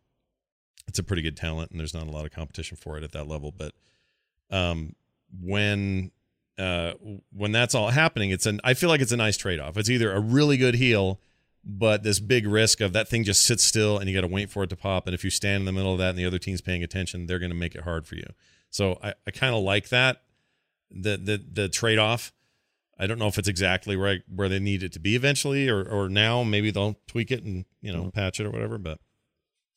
It's 0.86 0.98
a 0.98 1.02
pretty 1.02 1.22
good 1.22 1.36
talent, 1.36 1.70
and 1.70 1.80
there's 1.80 1.94
not 1.94 2.06
a 2.06 2.10
lot 2.10 2.26
of 2.26 2.30
competition 2.30 2.76
for 2.76 2.98
it 2.98 3.04
at 3.04 3.12
that 3.12 3.26
level. 3.26 3.52
But 3.56 3.72
um, 4.50 4.96
when 5.40 6.10
uh, 6.58 6.92
when 7.32 7.52
that's 7.52 7.74
all 7.74 7.90
happening, 7.90 8.30
it's 8.30 8.46
an 8.46 8.60
I 8.64 8.74
feel 8.74 8.88
like 8.88 9.00
it's 9.00 9.12
a 9.12 9.16
nice 9.16 9.36
trade 9.36 9.60
off. 9.60 9.76
It's 9.76 9.90
either 9.90 10.12
a 10.12 10.20
really 10.20 10.56
good 10.56 10.74
heal, 10.76 11.20
but 11.64 12.02
this 12.02 12.20
big 12.20 12.46
risk 12.46 12.80
of 12.80 12.92
that 12.92 13.08
thing 13.08 13.24
just 13.24 13.42
sits 13.44 13.64
still 13.64 13.98
and 13.98 14.08
you 14.08 14.14
got 14.14 14.20
to 14.26 14.32
wait 14.32 14.50
for 14.50 14.62
it 14.64 14.70
to 14.70 14.76
pop. 14.76 15.06
And 15.06 15.14
if 15.14 15.24
you 15.24 15.30
stand 15.30 15.60
in 15.62 15.64
the 15.64 15.72
middle 15.72 15.92
of 15.92 15.98
that 15.98 16.10
and 16.10 16.18
the 16.18 16.26
other 16.26 16.38
team's 16.38 16.60
paying 16.60 16.82
attention, 16.82 17.26
they're 17.26 17.38
going 17.38 17.50
to 17.50 17.56
make 17.56 17.74
it 17.74 17.82
hard 17.82 18.06
for 18.06 18.14
you. 18.16 18.26
So 18.70 18.98
I, 19.02 19.14
I 19.26 19.30
kind 19.30 19.54
of 19.54 19.62
like 19.62 19.88
that 19.88 20.22
the 20.90 21.16
the 21.16 21.44
the 21.52 21.68
trade 21.68 21.98
off. 21.98 22.32
I 22.96 23.08
don't 23.08 23.18
know 23.18 23.26
if 23.26 23.38
it's 23.38 23.48
exactly 23.48 23.96
right 23.96 24.22
where 24.32 24.48
they 24.48 24.60
need 24.60 24.84
it 24.84 24.92
to 24.92 25.00
be 25.00 25.16
eventually, 25.16 25.68
or 25.68 25.82
or 25.82 26.08
now 26.08 26.44
maybe 26.44 26.70
they'll 26.70 26.96
tweak 27.08 27.32
it 27.32 27.42
and 27.42 27.64
you 27.82 27.92
know 27.92 28.10
patch 28.12 28.38
it 28.38 28.46
or 28.46 28.50
whatever. 28.50 28.78
But 28.78 29.00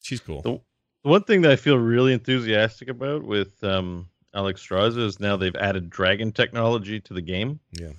she's 0.02 0.20
cool. 0.20 0.42
The- 0.44 0.62
The 1.04 1.10
one 1.10 1.24
thing 1.24 1.42
that 1.42 1.52
I 1.52 1.56
feel 1.56 1.78
really 1.78 2.14
enthusiastic 2.14 2.90
about 2.90 3.24
with 3.24 3.64
um, 3.64 4.10
Alexstrasza 4.38 5.00
is 5.00 5.20
now 5.20 5.36
they've 5.36 5.56
added 5.56 5.90
dragon 5.90 6.32
technology 6.32 7.00
to 7.02 7.14
the 7.14 7.22
game. 7.22 7.60
Yeah. 7.72 7.92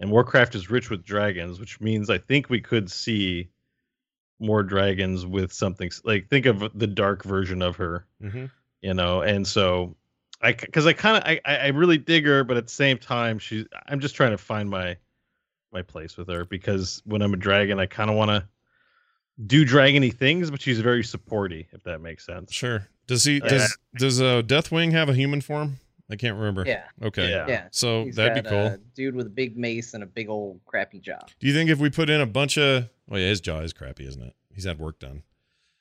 And 0.00 0.10
Warcraft 0.10 0.54
is 0.54 0.70
rich 0.70 0.90
with 0.90 1.04
dragons, 1.04 1.60
which 1.60 1.80
means 1.80 2.10
I 2.10 2.18
think 2.18 2.50
we 2.50 2.60
could 2.60 2.90
see 2.90 3.48
more 4.40 4.62
dragons 4.62 5.24
with 5.24 5.52
something 5.52 5.90
like 6.04 6.28
think 6.28 6.46
of 6.46 6.70
the 6.78 6.86
dark 6.86 7.24
version 7.24 7.62
of 7.62 7.76
her, 7.76 8.04
Mm-hmm. 8.22 8.46
you 8.82 8.94
know. 8.94 9.22
And 9.22 9.46
so 9.46 9.96
I 10.42 10.52
because 10.52 10.86
I 10.86 10.92
kind 10.92 11.16
of 11.16 11.24
I 11.24 11.40
I 11.44 11.56
I 11.56 11.66
really 11.68 11.98
dig 11.98 12.26
her, 12.26 12.44
but 12.44 12.56
at 12.56 12.66
the 12.66 12.72
same 12.72 12.98
time 12.98 13.38
she's 13.38 13.64
I'm 13.86 14.00
just 14.00 14.14
trying 14.14 14.30
to 14.32 14.38
find 14.38 14.68
my 14.70 14.96
my 15.72 15.82
place 15.82 16.16
with 16.16 16.28
her 16.28 16.44
because 16.44 17.02
when 17.04 17.20
I'm 17.22 17.34
a 17.34 17.36
dragon, 17.36 17.78
I 17.78 17.86
kind 17.86 18.10
of 18.10 18.16
want 18.16 18.30
to 18.30 18.46
do 19.46 19.64
dragony 19.66 20.12
things, 20.12 20.50
but 20.50 20.60
she's 20.60 20.80
very 20.80 21.02
supporty, 21.02 21.66
if 21.72 21.82
that 21.84 22.00
makes 22.00 22.24
sense. 22.24 22.52
Sure. 22.52 22.86
Does 23.08 23.24
he 23.24 23.38
Yeah. 23.38 23.48
does 23.48 23.78
does 23.96 24.20
uh 24.20 24.42
Deathwing 24.42 24.92
have 24.92 25.08
a 25.08 25.14
human 25.14 25.40
form? 25.40 25.80
I 26.10 26.16
can't 26.16 26.36
remember. 26.36 26.64
Yeah. 26.66 26.84
Okay. 27.02 27.28
Yeah. 27.30 27.46
Yeah. 27.48 27.68
So 27.70 28.04
He's 28.04 28.16
that'd 28.16 28.42
be 28.44 28.48
cool. 28.48 28.66
A 28.66 28.78
dude 28.94 29.14
with 29.14 29.26
a 29.26 29.30
big 29.30 29.58
mace 29.58 29.92
and 29.94 30.02
a 30.02 30.06
big 30.06 30.28
old 30.30 30.60
crappy 30.64 31.00
jaw. 31.00 31.18
Do 31.40 31.46
you 31.46 31.52
think 31.52 31.68
if 31.68 31.78
we 31.80 31.90
put 31.90 32.08
in 32.08 32.20
a 32.20 32.26
bunch 32.26 32.56
of 32.56 32.88
oh 33.10 33.16
yeah, 33.16 33.26
his 33.26 33.40
jaw 33.40 33.58
is 33.60 33.72
crappy, 33.72 34.06
isn't 34.06 34.22
it? 34.22 34.34
He's 34.54 34.64
had 34.64 34.78
work 34.78 34.98
done. 35.00 35.22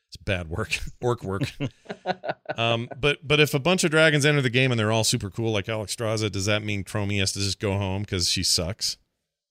It's 0.09 0.17
bad 0.17 0.49
work, 0.49 0.79
orc 1.01 1.21
work. 1.31 1.51
um, 2.57 2.89
but 2.99 3.25
but 3.27 3.39
if 3.39 3.53
a 3.53 3.59
bunch 3.59 3.83
of 3.83 3.91
dragons 3.91 4.25
enter 4.25 4.41
the 4.41 4.49
game 4.49 4.71
and 4.71 4.79
they're 4.79 4.91
all 4.91 5.03
super 5.03 5.29
cool, 5.29 5.51
like 5.51 5.65
Alexstrasza, 5.65 6.31
does 6.31 6.45
that 6.45 6.63
mean 6.63 6.83
Chromie 6.83 7.19
has 7.19 7.33
to 7.33 7.39
just 7.39 7.59
go 7.59 7.77
home 7.77 8.01
because 8.03 8.29
she 8.29 8.43
sucks? 8.43 8.97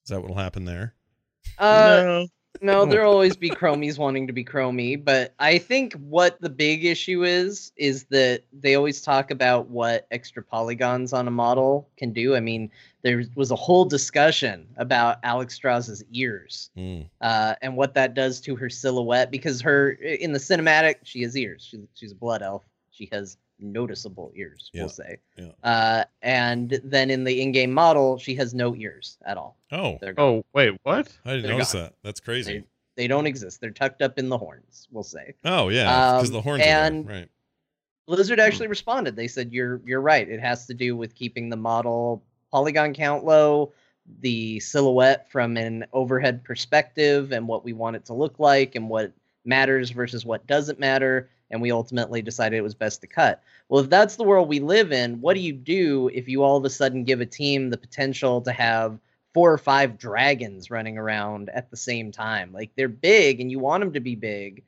Is 0.04 0.10
that 0.10 0.20
what'll 0.22 0.36
happen 0.36 0.64
there? 0.64 0.94
Uh, 1.58 2.02
no. 2.02 2.26
No, 2.60 2.86
there'll 2.86 3.12
always 3.12 3.36
be 3.36 3.50
chromies 3.50 3.98
wanting 3.98 4.26
to 4.26 4.32
be 4.32 4.44
chromie, 4.44 5.02
but 5.02 5.34
I 5.38 5.58
think 5.58 5.94
what 5.94 6.40
the 6.40 6.50
big 6.50 6.84
issue 6.84 7.24
is 7.24 7.72
is 7.76 8.04
that 8.04 8.42
they 8.52 8.74
always 8.74 9.00
talk 9.00 9.30
about 9.30 9.68
what 9.68 10.06
extra 10.10 10.42
polygons 10.42 11.12
on 11.12 11.28
a 11.28 11.30
model 11.30 11.88
can 11.96 12.12
do. 12.12 12.34
I 12.34 12.40
mean, 12.40 12.70
there 13.02 13.24
was 13.34 13.50
a 13.50 13.56
whole 13.56 13.84
discussion 13.84 14.66
about 14.76 15.22
Alexstrasza's 15.22 16.04
ears 16.12 16.70
Mm, 16.76 17.08
uh, 17.20 17.54
and 17.62 17.76
what 17.76 17.94
that 17.94 18.14
does 18.14 18.40
to 18.42 18.56
her 18.56 18.68
silhouette 18.68 19.30
because 19.30 19.60
her 19.60 19.90
in 19.90 20.32
the 20.32 20.38
cinematic 20.38 20.96
she 21.04 21.22
has 21.22 21.36
ears. 21.36 21.66
She, 21.68 21.80
she's 21.94 22.12
a 22.12 22.16
blood 22.16 22.42
elf. 22.42 22.62
She 22.90 23.08
has 23.12 23.36
noticeable 23.58 24.32
ears, 24.34 24.70
Yeah, 24.72 24.82
we'll 24.82 24.88
say. 24.90 25.16
yeah. 25.36 25.50
Uh, 25.62 26.04
and 26.22 26.80
then 26.84 27.10
in 27.10 27.24
the 27.24 27.40
in-game 27.40 27.72
model, 27.72 28.18
she 28.18 28.34
has 28.36 28.52
no 28.54 28.74
ears 28.74 29.18
at 29.26 29.36
all. 29.36 29.56
Oh, 29.72 29.98
Oh 30.18 30.44
wait, 30.52 30.78
what? 30.82 31.08
I 31.24 31.30
didn't 31.30 31.42
They're 31.44 31.52
notice 31.52 31.72
gone. 31.72 31.82
that. 31.82 31.94
That's 32.02 32.20
crazy. 32.20 32.58
They, 32.96 33.02
they 33.04 33.06
don't 33.08 33.26
exist. 33.26 33.60
They're 33.60 33.70
tucked 33.70 34.02
up 34.02 34.18
in 34.18 34.28
the 34.28 34.38
horns, 34.38 34.88
we'll 34.90 35.02
say. 35.04 35.34
oh 35.44 35.68
yeah, 35.68 36.12
because 36.16 36.28
Um, 36.28 36.32
the 36.34 36.40
horns 36.42 36.62
and- 36.64 37.04
are 37.04 37.08
there. 37.08 37.20
right. 37.20 37.30
Blizzard 38.06 38.38
actually 38.38 38.68
responded. 38.68 39.16
They 39.16 39.26
said 39.26 39.52
you're 39.52 39.80
you're 39.84 40.00
right. 40.00 40.28
It 40.28 40.38
has 40.38 40.66
to 40.66 40.74
do 40.74 40.96
with 40.96 41.14
keeping 41.16 41.48
the 41.48 41.56
model 41.56 42.22
polygon 42.52 42.94
count 42.94 43.24
low, 43.24 43.72
the 44.20 44.60
silhouette 44.60 45.28
from 45.28 45.56
an 45.56 45.84
overhead 45.92 46.44
perspective 46.44 47.32
and 47.32 47.48
what 47.48 47.64
we 47.64 47.72
want 47.72 47.96
it 47.96 48.04
to 48.04 48.14
look 48.14 48.38
like 48.38 48.76
and 48.76 48.88
what 48.88 49.12
matters 49.44 49.90
versus 49.90 50.24
what 50.24 50.46
doesn't 50.46 50.78
matter, 50.78 51.28
and 51.50 51.62
we 51.62 51.70
ultimately 51.70 52.22
decided 52.22 52.56
it 52.56 52.62
was 52.62 52.74
best 52.74 53.00
to 53.00 53.06
cut. 53.06 53.42
Well, 53.68 53.82
if 53.82 53.90
that's 53.90 54.16
the 54.16 54.24
world 54.24 54.48
we 54.48 54.60
live 54.60 54.92
in, 54.92 55.20
what 55.20 55.34
do 55.34 55.40
you 55.40 55.52
do 55.52 56.08
if 56.12 56.28
you 56.28 56.42
all 56.42 56.56
of 56.56 56.64
a 56.64 56.70
sudden 56.70 57.04
give 57.04 57.20
a 57.20 57.26
team 57.26 57.70
the 57.70 57.76
potential 57.76 58.40
to 58.42 58.52
have 58.52 58.98
four 59.34 59.52
or 59.52 59.58
five 59.58 59.98
dragons 59.98 60.70
running 60.70 60.98
around 60.98 61.50
at 61.50 61.70
the 61.70 61.76
same 61.76 62.10
time? 62.10 62.52
Like 62.52 62.70
they're 62.76 62.88
big 62.88 63.40
and 63.40 63.50
you 63.50 63.58
want 63.58 63.82
them 63.82 63.92
to 63.92 64.00
be 64.00 64.14
big, 64.16 64.62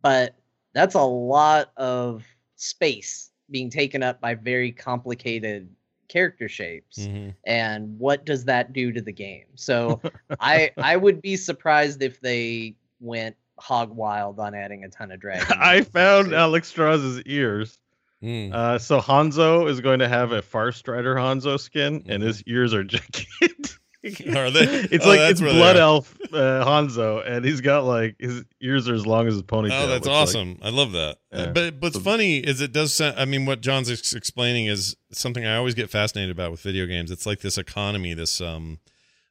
but 0.00 0.34
that's 0.72 0.94
a 0.94 1.02
lot 1.02 1.70
of 1.76 2.24
space 2.56 3.30
being 3.50 3.68
taken 3.68 4.02
up 4.02 4.20
by 4.20 4.34
very 4.34 4.72
complicated 4.72 5.68
character 6.08 6.48
shapes 6.48 6.98
Mhm. 6.98 7.34
and 7.46 7.98
what 7.98 8.26
does 8.26 8.44
that 8.44 8.74
do 8.74 8.92
to 8.92 9.00
the 9.00 9.12
game 9.12 9.46
so 9.54 10.00
i 10.40 10.70
i 10.76 10.94
would 10.94 11.22
be 11.22 11.36
surprised 11.36 12.02
if 12.02 12.20
they 12.20 12.74
went 13.00 13.34
hog 13.58 13.90
wild 13.94 14.38
on 14.40 14.54
adding 14.54 14.84
a 14.84 14.88
ton 14.88 15.10
of 15.12 15.20
dragons 15.20 15.50
I 15.58 15.82
found 15.82 16.28
Alexstrasza's 16.32 17.22
ears. 17.22 17.78
Mm. 18.22 18.52
Uh, 18.52 18.78
so 18.78 19.00
Hanzo 19.00 19.68
is 19.68 19.80
going 19.80 19.98
to 19.98 20.08
have 20.08 20.30
a 20.32 20.42
Far 20.42 20.70
Strider 20.72 21.14
Hanzo 21.16 21.58
skin, 21.58 22.04
and 22.08 22.22
Mhm. 22.22 22.26
his 22.26 22.42
ears 22.44 22.72
are 22.72 22.84
gigantic. 22.84 23.76
Are 24.36 24.50
they? 24.50 24.64
It's 24.90 25.04
Oh, 25.06 25.08
like 25.10 25.20
it's 25.30 25.40
Blood. 25.40 25.76
Elf 25.76 26.16
uh, 26.32 26.64
Hanzo, 26.64 27.24
and 27.24 27.44
he's 27.44 27.60
got 27.60 27.84
like 27.84 28.16
his 28.18 28.42
ears 28.60 28.88
are 28.88 28.94
as 28.94 29.06
long 29.06 29.28
as 29.28 29.34
his 29.34 29.44
ponytail. 29.44 29.80
Oh, 29.84 29.86
that's 29.86 30.04
looks 30.04 30.06
like. 30.08 30.16
awesome! 30.16 30.58
I 30.60 30.70
love 30.70 30.90
that. 30.90 31.18
Uh, 31.32 31.38
Yeah. 31.38 31.46
But 31.52 31.74
what's 31.78 31.94
So- 31.94 32.00
funny 32.00 32.38
is 32.38 32.60
it 32.60 32.72
does. 32.72 32.92
Sound, 32.94 33.14
I 33.16 33.26
mean, 33.26 33.46
what 33.46 33.60
John's 33.60 33.88
ex- 33.88 34.12
explaining 34.12 34.66
is 34.66 34.96
something 35.12 35.46
I 35.46 35.54
always 35.54 35.74
get 35.74 35.88
fascinated 35.88 36.32
about 36.32 36.50
with 36.50 36.60
video 36.62 36.86
games. 36.86 37.12
It's 37.12 37.26
like 37.26 37.42
this 37.42 37.56
economy. 37.56 38.12
This 38.12 38.40
um, 38.40 38.80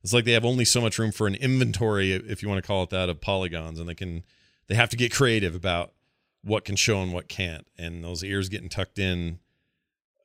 it's 0.03 0.13
like 0.13 0.25
they 0.25 0.31
have 0.31 0.45
only 0.45 0.65
so 0.65 0.81
much 0.81 0.97
room 0.97 1.11
for 1.11 1.27
an 1.27 1.35
inventory, 1.35 2.13
if 2.13 2.41
you 2.41 2.49
want 2.49 2.61
to 2.61 2.67
call 2.67 2.83
it 2.83 2.89
that, 2.89 3.09
of 3.09 3.21
polygons, 3.21 3.79
and 3.79 3.87
they 3.87 3.95
can 3.95 4.23
they 4.67 4.75
have 4.75 4.89
to 4.89 4.97
get 4.97 5.13
creative 5.13 5.55
about 5.55 5.91
what 6.43 6.65
can 6.65 6.75
show 6.75 7.01
and 7.01 7.13
what 7.13 7.27
can't. 7.27 7.67
And 7.77 8.03
those 8.03 8.23
ears 8.23 8.49
getting 8.49 8.69
tucked 8.69 8.97
in, 8.97 9.39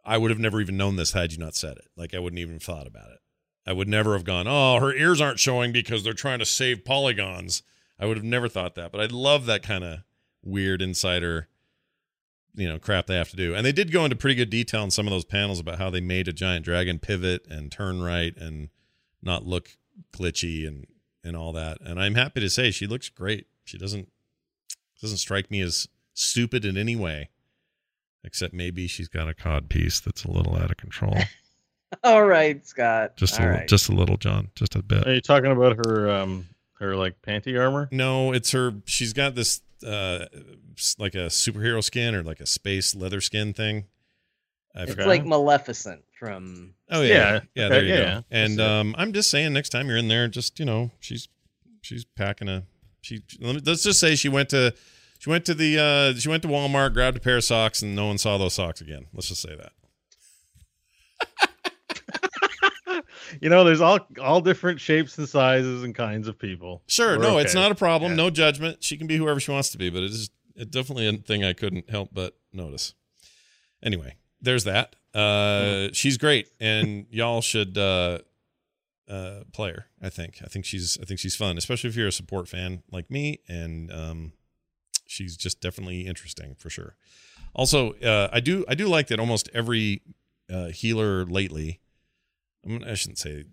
I 0.05 0.18
would 0.18 0.31
have 0.31 0.39
never 0.39 0.61
even 0.61 0.77
known 0.77 0.97
this 0.97 1.12
had 1.12 1.33
you 1.33 1.39
not 1.39 1.55
said 1.55 1.77
it. 1.77 1.89
Like 1.97 2.14
I 2.14 2.18
wouldn't 2.18 2.41
even 2.41 2.55
have 2.55 2.62
thought 2.62 2.87
about 2.87 3.11
it. 3.11 3.18
I 3.66 3.72
would 3.72 3.89
never 3.89 4.12
have 4.12 4.24
gone, 4.24 4.47
oh, 4.47 4.79
her 4.79 4.95
ears 4.95 5.20
aren't 5.20 5.41
showing 5.41 5.72
because 5.72 6.05
they're 6.05 6.12
trying 6.12 6.39
to 6.39 6.47
save 6.47 6.85
polygons. 6.85 7.62
I 7.99 8.07
would 8.07 8.16
have 8.16 8.24
never 8.24 8.49
thought 8.49 8.77
that, 8.77 8.93
but 8.93 9.01
I 9.01 9.07
love 9.07 9.47
that 9.47 9.62
kind 9.64 9.83
of 9.83 10.01
weird 10.45 10.81
insider, 10.81 11.49
you 12.55 12.68
know, 12.68 12.79
crap 12.79 13.09
they 13.09 13.16
have 13.16 13.31
to 13.31 13.37
do. 13.37 13.55
And 13.55 13.66
they 13.66 13.72
did 13.72 13.91
go 13.91 14.05
into 14.05 14.14
pretty 14.14 14.37
good 14.37 14.51
detail 14.51 14.85
in 14.85 14.93
some 14.93 15.07
of 15.07 15.11
those 15.11 15.24
panels 15.24 15.59
about 15.59 15.79
how 15.79 15.91
they 15.91 16.01
made 16.01 16.29
a 16.29 16.33
giant 16.33 16.64
dragon 16.64 17.01
pivot 17.01 17.45
and 17.51 17.72
turn 17.72 18.01
right 18.01 18.37
and 18.37 18.68
not 19.23 19.47
look 19.47 19.77
glitchy 20.12 20.67
and 20.67 20.87
and 21.25 21.37
all 21.37 21.53
that. 21.53 21.79
And 21.81 22.01
I'm 22.01 22.14
happy 22.14 22.41
to 22.41 22.51
say 22.51 22.71
she 22.71 22.87
looks 22.87 23.09
great. 23.09 23.47
She 23.64 23.79
doesn't 23.79 24.09
doesn't 25.01 25.19
strike 25.19 25.51
me 25.51 25.61
as 25.61 25.89
stupid 26.14 26.64
in 26.64 26.77
any 26.77 26.97
way, 26.97 27.31
except 28.25 28.55
maybe 28.55 28.87
she's 28.87 29.09
got 29.09 29.29
a 29.29 29.35
cod 29.35 29.69
piece 29.69 30.01
that's 30.01 30.25
a 30.25 30.31
little 30.31 30.57
out 30.57 30.71
of 30.71 30.77
control. 30.77 31.17
All 32.05 32.25
right, 32.25 32.67
Scott. 32.67 33.17
Just 33.17 33.39
a 33.39 33.43
All 33.43 33.47
little, 33.47 33.59
right. 33.61 33.69
just 33.69 33.89
a 33.89 33.93
little, 33.93 34.17
John. 34.17 34.51
Just 34.55 34.75
a 34.75 34.83
bit. 34.83 35.07
Are 35.07 35.14
you 35.14 35.21
talking 35.21 35.53
about 35.53 35.77
her 35.87 36.11
um 36.11 36.47
her 36.79 36.97
like 36.97 37.21
panty 37.23 37.59
armor? 37.59 37.89
No, 37.91 38.33
it's 38.33 38.51
her. 38.53 38.75
She's 38.87 39.12
got 39.12 39.35
this 39.35 39.61
uh, 39.87 40.27
like 40.99 41.14
a 41.14 41.27
superhero 41.29 41.83
skin 41.83 42.14
or 42.14 42.23
like 42.23 42.41
a 42.41 42.47
space 42.47 42.95
leather 42.95 43.21
skin 43.21 43.53
thing. 43.53 43.85
I 44.77 44.83
it's 44.83 44.91
forgot. 44.93 45.07
like 45.09 45.24
Maleficent 45.24 46.03
from. 46.18 46.74
oh 46.91 47.03
yeah, 47.03 47.14
Yeah, 47.14 47.41
yeah. 47.55 47.68
there 47.68 47.83
you 47.85 47.95
yeah, 47.95 48.14
go. 48.16 48.24
And 48.31 48.61
um, 48.61 48.95
I'm 48.99 49.12
just 49.12 49.31
saying, 49.31 49.53
next 49.53 49.70
time 49.70 49.89
you're 49.89 49.97
in 49.97 50.09
there, 50.09 50.29
just 50.29 50.59
you 50.59 50.64
know, 50.66 50.91
she's 51.01 51.29
she's 51.83 52.05
packing 52.05 52.49
a. 52.49 52.64
She 53.01 53.22
let 53.41 53.55
me- 53.57 53.62
let's 53.64 53.83
just 53.83 54.01
say 54.01 54.14
she 54.16 54.29
went 54.29 54.49
to 54.51 54.74
she 55.18 55.31
went 55.31 55.45
to 55.47 55.55
the 55.55 55.79
uh, 55.79 56.18
she 56.18 56.29
went 56.29 56.43
to 56.43 56.49
Walmart, 56.49 56.93
grabbed 56.93 57.16
a 57.16 57.20
pair 57.20 57.37
of 57.39 57.45
socks, 57.45 57.81
and 57.83 57.97
no 57.97 58.07
one 58.07 58.18
saw 58.18 58.37
those 58.39 58.55
socks 58.55 58.81
again. 58.81 59.07
Let's 59.14 59.29
just 59.29 59.41
say 59.43 59.57
that. 59.57 59.72
You 63.41 63.51
know, 63.51 63.64
there's 63.64 63.81
all 63.81 63.99
all 64.22 64.41
different 64.41 64.81
shapes 64.81 65.18
and 65.18 65.29
sizes 65.29 65.83
and 65.83 65.95
kinds 65.95 66.29
of 66.29 66.39
people. 66.39 66.83
Sure, 66.87 67.18
We're 67.18 67.22
no, 67.24 67.39
it's 67.39 67.55
not 67.55 67.72
a 67.72 67.74
problem. 67.74 68.12
Yeah. 68.12 68.16
No 68.16 68.31
judgment. 68.31 68.83
She 68.85 68.97
can 68.97 69.07
be 69.09 69.16
whoever 69.16 69.41
she 69.41 69.51
wants 69.51 69.70
to 69.70 69.79
be, 69.79 69.91
but 69.91 70.03
it 70.05 70.11
is 70.12 70.31
it 70.55 70.70
definitely 70.70 71.09
a 71.09 71.12
thing 71.14 71.45
I 71.45 71.53
couldn't 71.53 71.91
help 71.91 72.11
but 72.12 72.37
notice. 72.53 72.95
Anyway, 73.83 74.14
there's 74.41 74.64
that. 74.64 74.97
Uh, 75.14 75.89
she's 75.93 76.18
great, 76.18 76.49
and 76.61 77.07
y'all 77.11 77.41
should 77.41 77.78
uh, 77.78 78.18
uh, 79.09 79.41
play 79.53 79.72
her. 79.72 79.87
I 80.03 80.09
think. 80.09 80.41
I 80.45 80.47
think 80.47 80.64
she's. 80.64 80.99
I 81.01 81.05
think 81.05 81.20
she's 81.20 81.37
fun, 81.37 81.57
especially 81.57 81.89
if 81.89 81.97
you're 81.97 82.09
a 82.09 82.12
support 82.12 82.49
fan 82.49 82.82
like 82.91 83.11
me, 83.11 83.41
and 83.49 83.93
um, 83.93 84.32
she's 85.07 85.37
just 85.37 85.61
definitely 85.61 86.07
interesting 86.07 86.55
for 86.59 86.70
sure. 86.70 86.97
Also, 87.55 87.95
uh, 87.95 88.28
I 88.32 88.41
do. 88.41 88.64
I 88.68 88.74
do 88.74 88.87
like 88.87 89.09
that 89.09 89.18
almost 89.18 89.49
every 89.55 90.03
uh, 90.53 90.66
healer 90.66 91.24
lately. 91.24 91.80
I, 92.64 92.68
mean, 92.68 92.84
I 92.84 92.95
shouldn't 92.95 93.18
say 93.18 93.45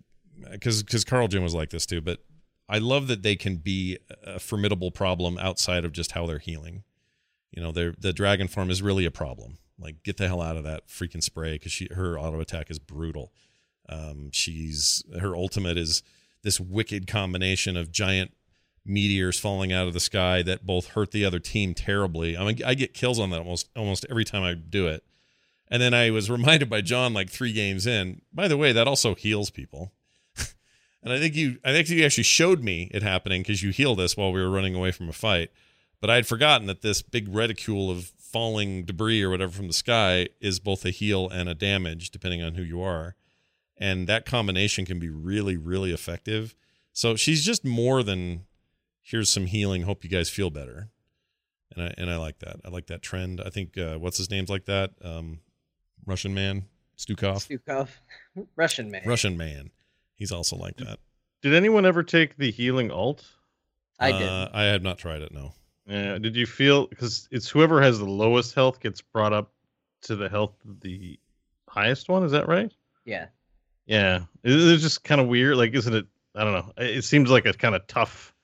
because 0.50 0.82
because 0.82 1.04
Kharazim 1.04 1.42
was 1.42 1.54
like 1.54 1.70
this 1.70 1.86
too, 1.86 2.00
but 2.00 2.20
I 2.68 2.78
love 2.78 3.06
that 3.08 3.22
they 3.22 3.36
can 3.36 3.56
be 3.56 3.98
a 4.24 4.38
formidable 4.38 4.90
problem 4.90 5.38
outside 5.38 5.84
of 5.84 5.92
just 5.92 6.12
how 6.12 6.26
they're 6.26 6.38
healing. 6.38 6.84
You 7.50 7.62
know, 7.62 7.72
their 7.72 7.94
the 7.98 8.12
dragon 8.12 8.48
form 8.48 8.70
is 8.70 8.82
really 8.82 9.04
a 9.04 9.10
problem. 9.10 9.58
Like, 9.78 10.02
get 10.02 10.16
the 10.16 10.28
hell 10.28 10.40
out 10.40 10.56
of 10.56 10.64
that 10.64 10.88
freaking 10.88 11.22
spray 11.22 11.54
because 11.54 11.72
she 11.72 11.88
her 11.92 12.18
auto 12.18 12.40
attack 12.40 12.70
is 12.70 12.78
brutal. 12.78 13.32
Um, 13.88 14.30
she's 14.32 15.02
her 15.20 15.34
ultimate 15.36 15.76
is 15.76 16.02
this 16.42 16.60
wicked 16.60 17.06
combination 17.06 17.76
of 17.76 17.90
giant 17.90 18.32
meteors 18.84 19.40
falling 19.40 19.72
out 19.72 19.86
of 19.86 19.94
the 19.94 20.00
sky 20.00 20.42
that 20.42 20.66
both 20.66 20.88
hurt 20.88 21.10
the 21.10 21.24
other 21.24 21.38
team 21.38 21.74
terribly. 21.74 22.36
I 22.36 22.44
mean, 22.44 22.62
I 22.64 22.74
get 22.74 22.94
kills 22.94 23.18
on 23.18 23.30
that 23.30 23.38
almost 23.38 23.68
almost 23.74 24.06
every 24.08 24.24
time 24.24 24.42
I 24.42 24.54
do 24.54 24.86
it. 24.86 25.04
And 25.68 25.80
then 25.82 25.94
I 25.94 26.10
was 26.10 26.30
reminded 26.30 26.70
by 26.70 26.80
John 26.80 27.14
like 27.14 27.30
three 27.30 27.52
games 27.52 27.86
in. 27.86 28.22
By 28.32 28.48
the 28.48 28.56
way, 28.56 28.72
that 28.72 28.88
also 28.88 29.14
heals 29.14 29.50
people. 29.50 29.92
and 31.02 31.12
I 31.12 31.18
think 31.18 31.34
you, 31.34 31.58
I 31.64 31.72
think 31.72 31.88
you 31.88 32.04
actually 32.04 32.24
showed 32.24 32.62
me 32.62 32.90
it 32.92 33.02
happening 33.02 33.42
because 33.42 33.62
you 33.62 33.70
healed 33.70 34.00
us 34.00 34.16
while 34.16 34.32
we 34.32 34.40
were 34.40 34.50
running 34.50 34.74
away 34.74 34.90
from 34.90 35.08
a 35.08 35.12
fight. 35.12 35.50
But 36.00 36.10
I 36.10 36.16
had 36.16 36.26
forgotten 36.26 36.66
that 36.66 36.82
this 36.82 37.00
big 37.00 37.34
reticule 37.34 37.90
of 37.90 38.12
falling 38.34 38.84
debris 38.84 39.22
or 39.22 39.30
whatever 39.30 39.52
from 39.52 39.68
the 39.68 39.72
sky 39.72 40.28
is 40.40 40.58
both 40.58 40.84
a 40.84 40.90
heal 40.90 41.28
and 41.28 41.48
a 41.48 41.54
damage, 41.54 42.10
depending 42.10 42.42
on 42.42 42.54
who 42.54 42.62
you 42.62 42.82
are. 42.82 43.14
And 43.78 44.08
that 44.08 44.26
combination 44.26 44.84
can 44.84 44.98
be 44.98 45.08
really, 45.08 45.56
really 45.56 45.92
effective. 45.92 46.56
So 46.92 47.14
she's 47.14 47.44
just 47.44 47.64
more 47.64 48.02
than 48.02 48.46
here's 49.00 49.30
some 49.30 49.46
healing. 49.46 49.82
Hope 49.82 50.02
you 50.02 50.10
guys 50.10 50.30
feel 50.30 50.50
better. 50.50 50.88
And 51.76 51.84
I 51.84 51.94
and 51.96 52.10
I 52.10 52.16
like 52.16 52.40
that. 52.40 52.56
I 52.64 52.70
like 52.70 52.88
that 52.88 53.02
trend. 53.02 53.40
I 53.40 53.50
think 53.50 53.78
uh, 53.78 53.98
what's 53.98 54.18
his 54.18 54.30
name's 54.30 54.50
like 54.50 54.64
that. 54.64 54.90
Um, 55.00 55.38
Russian 56.04 56.34
man, 56.34 56.64
Stukov. 56.98 57.48
Stukov, 57.48 57.88
Russian 58.56 58.90
man. 58.90 59.02
Russian 59.06 59.36
man. 59.36 59.70
He's 60.16 60.32
also 60.32 60.56
like 60.56 60.76
that. 60.78 60.98
Did 61.40 61.54
anyone 61.54 61.86
ever 61.86 62.02
take 62.02 62.36
the 62.36 62.50
healing 62.50 62.90
alt? 62.90 63.24
I 64.00 64.10
did. 64.10 64.28
Uh, 64.28 64.48
I 64.52 64.64
have 64.64 64.82
not 64.82 64.98
tried 64.98 65.22
it. 65.22 65.32
No. 65.32 65.52
Yeah. 65.86 66.18
Did 66.18 66.34
you 66.36 66.46
feel 66.46 66.86
because 66.86 67.28
it's 67.30 67.48
whoever 67.48 67.80
has 67.82 67.98
the 67.98 68.04
lowest 68.08 68.54
health 68.54 68.80
gets 68.80 69.00
brought 69.02 69.32
up 69.32 69.52
to 70.02 70.16
the 70.16 70.28
health 70.28 70.54
of 70.68 70.80
the 70.80 71.18
highest 71.68 72.08
one? 72.08 72.22
Is 72.24 72.32
that 72.32 72.48
right? 72.48 72.72
yeah. 73.04 73.26
Yeah. 73.86 74.22
It- 74.42 74.52
It's 74.52 74.82
just 74.82 75.04
kind 75.04 75.20
of 75.20 75.26
weird. 75.28 75.56
Like, 75.58 75.74
isn't 75.74 75.94
it? 75.94 76.06
I 76.34 76.42
don't 76.44 76.52
know. 76.54 76.72
It 76.82 76.98
it 76.98 77.04
seems 77.04 77.30
like 77.30 77.44
a 77.46 77.52
kind 77.52 77.74
of 77.74 77.86
tough. 77.86 78.34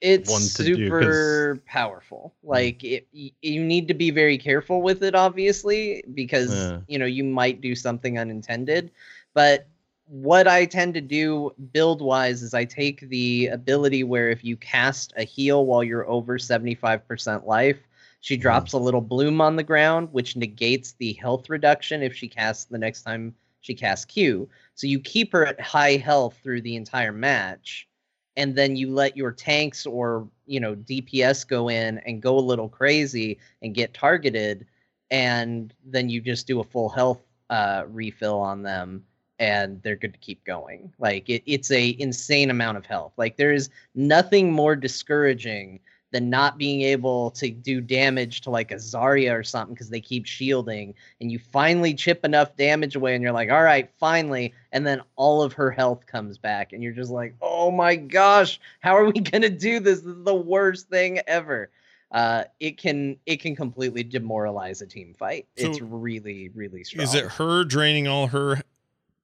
It's 0.00 0.28
one 0.28 0.42
to 0.42 0.64
do, 0.64 0.86
super 0.86 1.62
powerful. 1.64 2.34
Hmm. 2.42 2.48
Like 2.50 2.82
it, 2.82 3.06
you 3.12 3.62
need 3.64 3.86
to 3.88 3.94
be 3.94 4.10
very 4.10 4.36
careful 4.36 4.82
with 4.82 5.04
it, 5.04 5.14
obviously, 5.14 6.02
because 6.12 6.52
Yeah. 6.52 6.80
you 6.88 6.98
know 6.98 7.06
you 7.06 7.22
might 7.22 7.60
do 7.60 7.76
something 7.76 8.18
unintended. 8.18 8.90
But 9.34 9.68
what 10.12 10.46
I 10.46 10.66
tend 10.66 10.92
to 10.92 11.00
do 11.00 11.54
build 11.72 12.02
wise 12.02 12.42
is 12.42 12.52
I 12.52 12.66
take 12.66 13.08
the 13.08 13.46
ability 13.46 14.04
where 14.04 14.28
if 14.28 14.44
you 14.44 14.58
cast 14.58 15.14
a 15.16 15.24
heal 15.24 15.64
while 15.64 15.82
you're 15.82 16.06
over 16.06 16.38
seventy 16.38 16.74
five 16.74 17.08
percent 17.08 17.46
life, 17.46 17.78
she 18.20 18.36
drops 18.36 18.74
a 18.74 18.78
little 18.78 19.00
bloom 19.00 19.40
on 19.40 19.56
the 19.56 19.62
ground, 19.62 20.10
which 20.12 20.36
negates 20.36 20.92
the 20.98 21.14
health 21.14 21.48
reduction 21.48 22.02
if 22.02 22.14
she 22.14 22.28
casts 22.28 22.66
the 22.66 22.76
next 22.76 23.04
time 23.04 23.34
she 23.62 23.72
casts 23.72 24.04
Q. 24.04 24.50
So 24.74 24.86
you 24.86 25.00
keep 25.00 25.32
her 25.32 25.46
at 25.46 25.58
high 25.58 25.96
health 25.96 26.36
through 26.42 26.60
the 26.60 26.76
entire 26.76 27.12
match 27.12 27.88
and 28.36 28.54
then 28.54 28.76
you 28.76 28.90
let 28.92 29.16
your 29.16 29.32
tanks 29.32 29.86
or 29.86 30.28
you 30.44 30.60
know 30.60 30.74
DPS 30.74 31.48
go 31.48 31.70
in 31.70 31.98
and 32.00 32.20
go 32.20 32.38
a 32.38 32.40
little 32.40 32.68
crazy 32.68 33.38
and 33.62 33.74
get 33.74 33.94
targeted, 33.94 34.66
and 35.10 35.72
then 35.86 36.10
you 36.10 36.20
just 36.20 36.46
do 36.46 36.60
a 36.60 36.64
full 36.64 36.90
health 36.90 37.22
uh, 37.48 37.84
refill 37.88 38.38
on 38.38 38.62
them, 38.62 39.04
and 39.38 39.82
they're 39.82 39.96
good 39.96 40.12
to 40.12 40.18
keep 40.18 40.44
going. 40.44 40.92
Like 40.98 41.28
it, 41.28 41.42
it's 41.46 41.70
a 41.70 41.96
insane 41.98 42.50
amount 42.50 42.78
of 42.78 42.86
health. 42.86 43.12
Like 43.16 43.36
there 43.36 43.52
is 43.52 43.70
nothing 43.94 44.52
more 44.52 44.76
discouraging 44.76 45.80
than 46.12 46.28
not 46.28 46.58
being 46.58 46.82
able 46.82 47.30
to 47.32 47.50
do 47.50 47.80
damage 47.80 48.42
to 48.42 48.50
like 48.50 48.70
a 48.70 48.76
Zarya 48.76 49.36
or 49.36 49.42
something 49.42 49.74
because 49.74 49.88
they 49.88 50.00
keep 50.00 50.26
shielding, 50.26 50.94
and 51.20 51.32
you 51.32 51.38
finally 51.38 51.94
chip 51.94 52.24
enough 52.24 52.54
damage 52.56 52.94
away, 52.94 53.14
and 53.14 53.22
you're 53.22 53.32
like, 53.32 53.50
all 53.50 53.62
right, 53.62 53.90
finally, 53.98 54.52
and 54.72 54.86
then 54.86 55.00
all 55.16 55.42
of 55.42 55.54
her 55.54 55.70
health 55.70 56.06
comes 56.06 56.38
back, 56.38 56.72
and 56.72 56.82
you're 56.82 56.92
just 56.92 57.10
like, 57.10 57.34
oh 57.40 57.70
my 57.70 57.96
gosh, 57.96 58.60
how 58.80 58.96
are 58.96 59.06
we 59.06 59.12
gonna 59.20 59.50
do 59.50 59.80
this? 59.80 60.00
This 60.00 60.14
is 60.16 60.24
the 60.24 60.34
worst 60.34 60.88
thing 60.88 61.20
ever. 61.26 61.70
Uh, 62.12 62.44
it 62.60 62.76
can 62.76 63.16
it 63.24 63.40
can 63.40 63.56
completely 63.56 64.04
demoralize 64.04 64.82
a 64.82 64.86
team 64.86 65.14
fight. 65.18 65.46
it's 65.56 65.80
really 65.80 66.50
really 66.50 66.84
strong. 66.84 67.04
Is 67.04 67.14
it 67.14 67.24
her 67.24 67.64
draining 67.64 68.06
all 68.06 68.26
her 68.26 68.60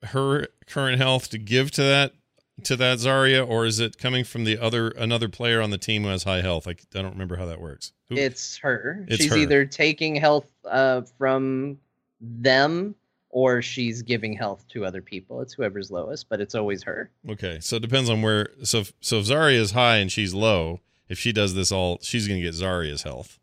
her 0.04 0.48
current 0.66 0.98
health 0.98 1.28
to 1.30 1.38
give 1.38 1.70
to 1.72 1.82
that 1.82 2.12
to 2.64 2.76
that 2.76 2.98
Zarya, 2.98 3.46
or 3.48 3.66
is 3.66 3.78
it 3.78 3.98
coming 3.98 4.24
from 4.24 4.44
the 4.44 4.58
other 4.58 4.88
another 4.90 5.28
player 5.28 5.60
on 5.60 5.70
the 5.70 5.78
team 5.78 6.02
who 6.02 6.08
has 6.08 6.24
high 6.24 6.42
health? 6.42 6.66
Like 6.66 6.82
I 6.94 7.02
don't 7.02 7.12
remember 7.12 7.36
how 7.36 7.46
that 7.46 7.60
works. 7.60 7.92
Who, 8.08 8.16
It's 8.16 8.56
her. 8.58 9.04
It's 9.08 9.22
she's 9.22 9.30
her. 9.32 9.38
either 9.38 9.64
taking 9.64 10.16
health 10.16 10.48
uh, 10.64 11.02
from 11.18 11.78
them 12.20 12.94
or 13.30 13.60
she's 13.62 14.02
giving 14.02 14.32
health 14.32 14.66
to 14.68 14.84
other 14.84 15.02
people. 15.02 15.40
It's 15.42 15.52
whoever's 15.52 15.90
lowest, 15.90 16.28
but 16.28 16.40
it's 16.40 16.54
always 16.54 16.82
her. 16.84 17.10
okay, 17.28 17.58
so 17.60 17.76
it 17.76 17.82
depends 17.82 18.08
on 18.10 18.22
where. 18.22 18.48
So 18.64 18.78
if, 18.78 18.92
so 19.00 19.18
if 19.18 19.26
Zarya 19.26 19.54
is 19.54 19.72
high 19.72 19.96
and 19.98 20.10
she's 20.10 20.34
low, 20.34 20.80
if 21.08 21.18
she 21.18 21.32
does 21.32 21.54
this 21.54 21.70
all, 21.70 21.98
she's 22.02 22.26
gonna 22.26 22.40
get 22.40 22.54
Zarya's 22.54 23.02
health. 23.02 23.38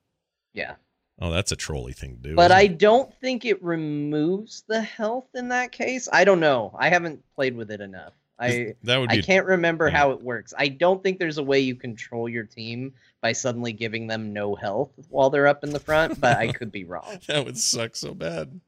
Yeah. 0.53 0.76
Oh, 1.20 1.32
that's 1.32 1.51
a 1.51 1.55
trolly 1.55 1.93
thing 1.93 2.18
to 2.18 2.30
do. 2.30 2.36
But 2.36 2.51
I 2.51 2.63
it? 2.63 2.78
don't 2.78 3.13
think 3.22 3.45
it 3.45 3.63
removes 3.63 4.63
the 4.68 4.82
health 4.82 5.28
in 5.34 5.49
that 5.49 5.72
case. 5.72 6.09
I 6.11 6.26
don't 6.26 6.41
know. 6.41 6.76
I 6.78 6.89
haven't 6.89 7.24
played 7.36 7.55
with 7.55 7.72
it 7.72 7.80
enough. 7.80 8.13
I 8.38 8.76
that 8.84 8.97
would 8.97 9.11
I 9.11 9.22
can't 9.22 9.45
remember 9.45 9.88
yeah. 9.88 9.97
how 9.97 10.11
it 10.11 10.22
works. 10.22 10.53
I 10.57 10.68
don't 10.68 11.01
think 11.01 11.20
there's 11.20 11.38
a 11.38 11.43
way 11.43 11.61
you 11.61 11.76
control 11.76 12.28
your 12.28 12.43
team 12.43 12.93
by 13.22 13.32
suddenly 13.32 13.72
giving 13.72 14.07
them 14.07 14.34
no 14.34 14.55
health 14.55 14.91
while 15.09 15.30
they're 15.30 15.47
up 15.47 15.63
in 15.63 15.70
the 15.70 15.80
front, 15.80 16.20
but 16.20 16.38
I 16.38 16.51
could 16.51 16.72
be 16.72 16.84
wrong. 16.86 17.20
that 17.28 17.45
would 17.45 17.57
suck 17.57 17.95
so 17.95 18.13
bad. 18.13 18.59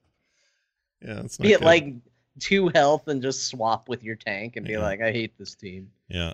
Yeah, 1.01 1.19
it's 1.19 1.37
not 1.37 1.43
Be 1.45 1.51
it 1.51 1.59
good. 1.59 1.65
like 1.65 1.93
two 2.39 2.69
health 2.69 3.07
and 3.07 3.21
just 3.21 3.47
swap 3.47 3.89
with 3.89 4.03
your 4.03 4.15
tank 4.15 4.55
and 4.55 4.65
be 4.65 4.77
like, 4.77 5.01
I 5.01 5.11
hate 5.11 5.37
this 5.37 5.53
team. 5.53 5.91
Yeah. 6.07 6.33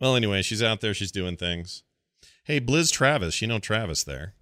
Well, 0.00 0.14
anyway, 0.14 0.42
she's 0.42 0.62
out 0.62 0.80
there. 0.80 0.94
She's 0.94 1.10
doing 1.10 1.36
things. 1.36 1.82
Hey, 2.44 2.60
Blizz 2.60 2.92
Travis. 2.92 3.42
You 3.42 3.48
know 3.48 3.58
Travis 3.58 4.04
there, 4.04 4.34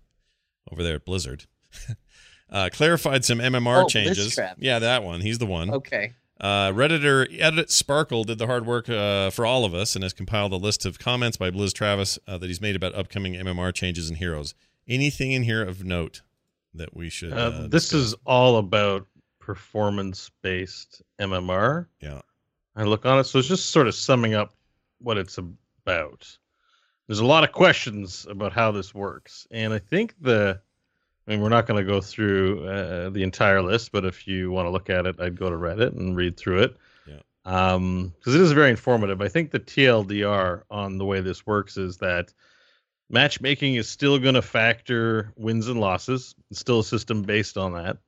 over 0.70 0.82
there 0.82 0.96
at 0.96 1.04
Blizzard. 1.04 1.44
uh, 2.50 2.68
clarified 2.72 3.24
some 3.24 3.38
MMR 3.38 3.84
Oh, 3.84 3.88
changes. 3.88 4.38
Yeah, 4.58 4.78
that 4.78 5.02
one. 5.02 5.20
He's 5.20 5.38
the 5.38 5.46
one. 5.46 5.70
Okay. 5.70 6.12
Uh, 6.38 6.70
Redditor 6.70 7.26
Edit 7.40 7.70
Sparkle 7.70 8.22
did 8.24 8.36
the 8.38 8.46
hard 8.46 8.66
work 8.66 8.88
uh, 8.90 9.30
for 9.30 9.46
all 9.46 9.64
of 9.64 9.74
us 9.74 9.94
and 9.96 10.02
has 10.02 10.12
compiled 10.12 10.52
a 10.52 10.56
list 10.56 10.84
of 10.84 10.98
comments 10.98 11.38
by 11.38 11.50
Blizz 11.50 11.72
Travis 11.72 12.18
uh, 12.28 12.36
that 12.36 12.46
he's 12.46 12.60
made 12.60 12.76
about 12.76 12.94
upcoming 12.94 13.32
MMR 13.34 13.72
changes 13.72 14.08
and 14.10 14.18
heroes. 14.18 14.54
Anything 14.86 15.32
in 15.32 15.44
here 15.44 15.62
of 15.62 15.82
note 15.84 16.20
that 16.74 16.94
we 16.94 17.08
should? 17.08 17.32
Uh, 17.32 17.36
Uh, 17.36 17.68
this 17.68 17.92
is 17.94 18.14
all 18.26 18.58
about 18.58 19.06
performance 19.40 20.30
based 20.42 21.00
MMR. 21.18 21.86
Yeah. 22.02 22.20
I 22.76 22.82
look 22.84 23.06
on 23.06 23.18
it, 23.18 23.24
so 23.24 23.38
it's 23.38 23.48
just 23.48 23.70
sort 23.70 23.88
of 23.88 23.94
summing 23.94 24.34
up 24.34 24.54
what 24.98 25.16
it's 25.16 25.38
about. 25.38 26.36
There's 27.06 27.20
a 27.20 27.26
lot 27.26 27.44
of 27.44 27.52
questions 27.52 28.26
about 28.28 28.52
how 28.52 28.72
this 28.72 28.94
works, 28.94 29.46
and 29.50 29.72
I 29.72 29.78
think 29.78 30.14
the 30.20 30.60
I 31.26 31.32
mean, 31.32 31.40
we're 31.40 31.48
not 31.48 31.66
going 31.66 31.84
to 31.84 31.92
go 31.92 32.00
through 32.00 32.66
uh, 32.68 33.10
the 33.10 33.24
entire 33.24 33.60
list, 33.60 33.90
but 33.90 34.04
if 34.04 34.28
you 34.28 34.50
want 34.50 34.66
to 34.66 34.70
look 34.70 34.88
at 34.90 35.06
it, 35.06 35.20
I'd 35.20 35.38
go 35.38 35.50
to 35.50 35.56
Reddit 35.56 35.96
and 35.96 36.16
read 36.16 36.36
through 36.36 36.62
it. 36.62 36.76
Yeah. 37.06 37.20
Um, 37.44 38.14
because 38.16 38.36
it 38.36 38.40
is 38.40 38.52
very 38.52 38.70
informative. 38.70 39.20
I 39.20 39.28
think 39.28 39.50
the 39.50 39.58
TLDR 39.58 40.62
on 40.70 40.98
the 40.98 41.04
way 41.04 41.20
this 41.20 41.44
works 41.44 41.76
is 41.76 41.96
that 41.98 42.32
matchmaking 43.10 43.74
is 43.74 43.88
still 43.88 44.20
going 44.20 44.36
to 44.36 44.42
factor 44.42 45.32
wins 45.36 45.66
and 45.66 45.80
losses. 45.80 46.36
It's 46.50 46.60
still 46.60 46.80
a 46.80 46.84
system 46.84 47.22
based 47.22 47.56
on 47.56 47.72
that. 47.72 47.98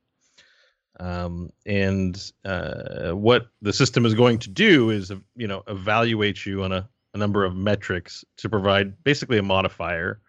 Um, 1.01 1.53
and 1.67 2.33
uh, 2.45 3.11
what 3.13 3.49
the 3.63 3.73
system 3.73 4.07
is 4.07 4.15
going 4.15 4.39
to 4.41 4.51
do 4.51 4.91
is, 4.91 5.13
you 5.37 5.49
know, 5.49 5.65
evaluate 5.67 6.45
you 6.47 6.63
on 6.63 6.73
a, 6.73 6.89
a 7.15 7.19
number 7.19 7.45
of 7.45 7.57
metrics 7.57 8.25
to 8.39 8.49
provide 8.49 9.03
basically 9.05 9.39
a 9.39 9.43
modifier 9.43 10.21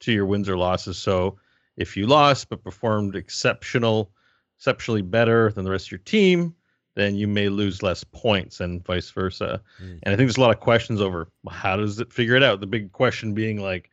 to 0.00 0.12
your 0.12 0.26
wins 0.26 0.48
or 0.48 0.56
losses. 0.56 0.98
So 0.98 1.38
if 1.76 1.96
you 1.96 2.06
lost 2.06 2.48
but 2.48 2.64
performed 2.64 3.16
exceptional, 3.16 4.10
exceptionally 4.58 5.02
better 5.02 5.52
than 5.52 5.64
the 5.64 5.70
rest 5.70 5.86
of 5.86 5.92
your 5.92 5.98
team, 5.98 6.54
then 6.94 7.14
you 7.14 7.28
may 7.28 7.48
lose 7.48 7.82
less 7.82 8.02
points 8.04 8.60
and 8.60 8.84
vice 8.84 9.10
versa. 9.10 9.60
Mm. 9.80 9.98
And 10.02 10.14
I 10.14 10.16
think 10.16 10.26
there's 10.26 10.38
a 10.38 10.40
lot 10.40 10.54
of 10.54 10.60
questions 10.60 11.00
over 11.00 11.28
how 11.48 11.76
does 11.76 12.00
it 12.00 12.12
figure 12.12 12.34
it 12.34 12.42
out? 12.42 12.60
The 12.60 12.66
big 12.66 12.92
question 12.92 13.34
being 13.34 13.60
like, 13.60 13.90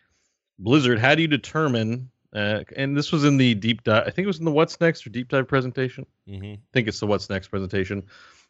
Blizzard, 0.58 1.00
how 1.00 1.14
do 1.14 1.22
you 1.22 1.28
determine? 1.28 2.10
Uh, 2.34 2.64
and 2.76 2.96
this 2.96 3.12
was 3.12 3.26
in 3.26 3.38
the 3.38 3.54
deep 3.56 3.84
dive. 3.84 4.04
I 4.08 4.10
think 4.10 4.24
it 4.24 4.28
was 4.28 4.40
in 4.40 4.46
the 4.46 4.52
What's 4.52 4.80
Next 4.80 5.06
or 5.06 5.10
deep 5.10 5.28
dive 5.28 5.48
presentation. 5.48 6.06
Mm-hmm. 6.28 6.54
I 6.54 6.60
think 6.72 6.88
it's 6.88 7.00
the 7.00 7.08
What's 7.08 7.30
Next 7.30 7.50
presentation. 7.50 8.04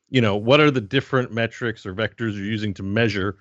You 0.09 0.21
know, 0.21 0.35
what 0.35 0.59
are 0.59 0.69
the 0.69 0.81
different 0.81 1.31
metrics 1.31 1.85
or 1.85 1.95
vectors 1.95 2.35
you're 2.35 2.45
using 2.45 2.73
to 2.75 2.83
measure 2.83 3.37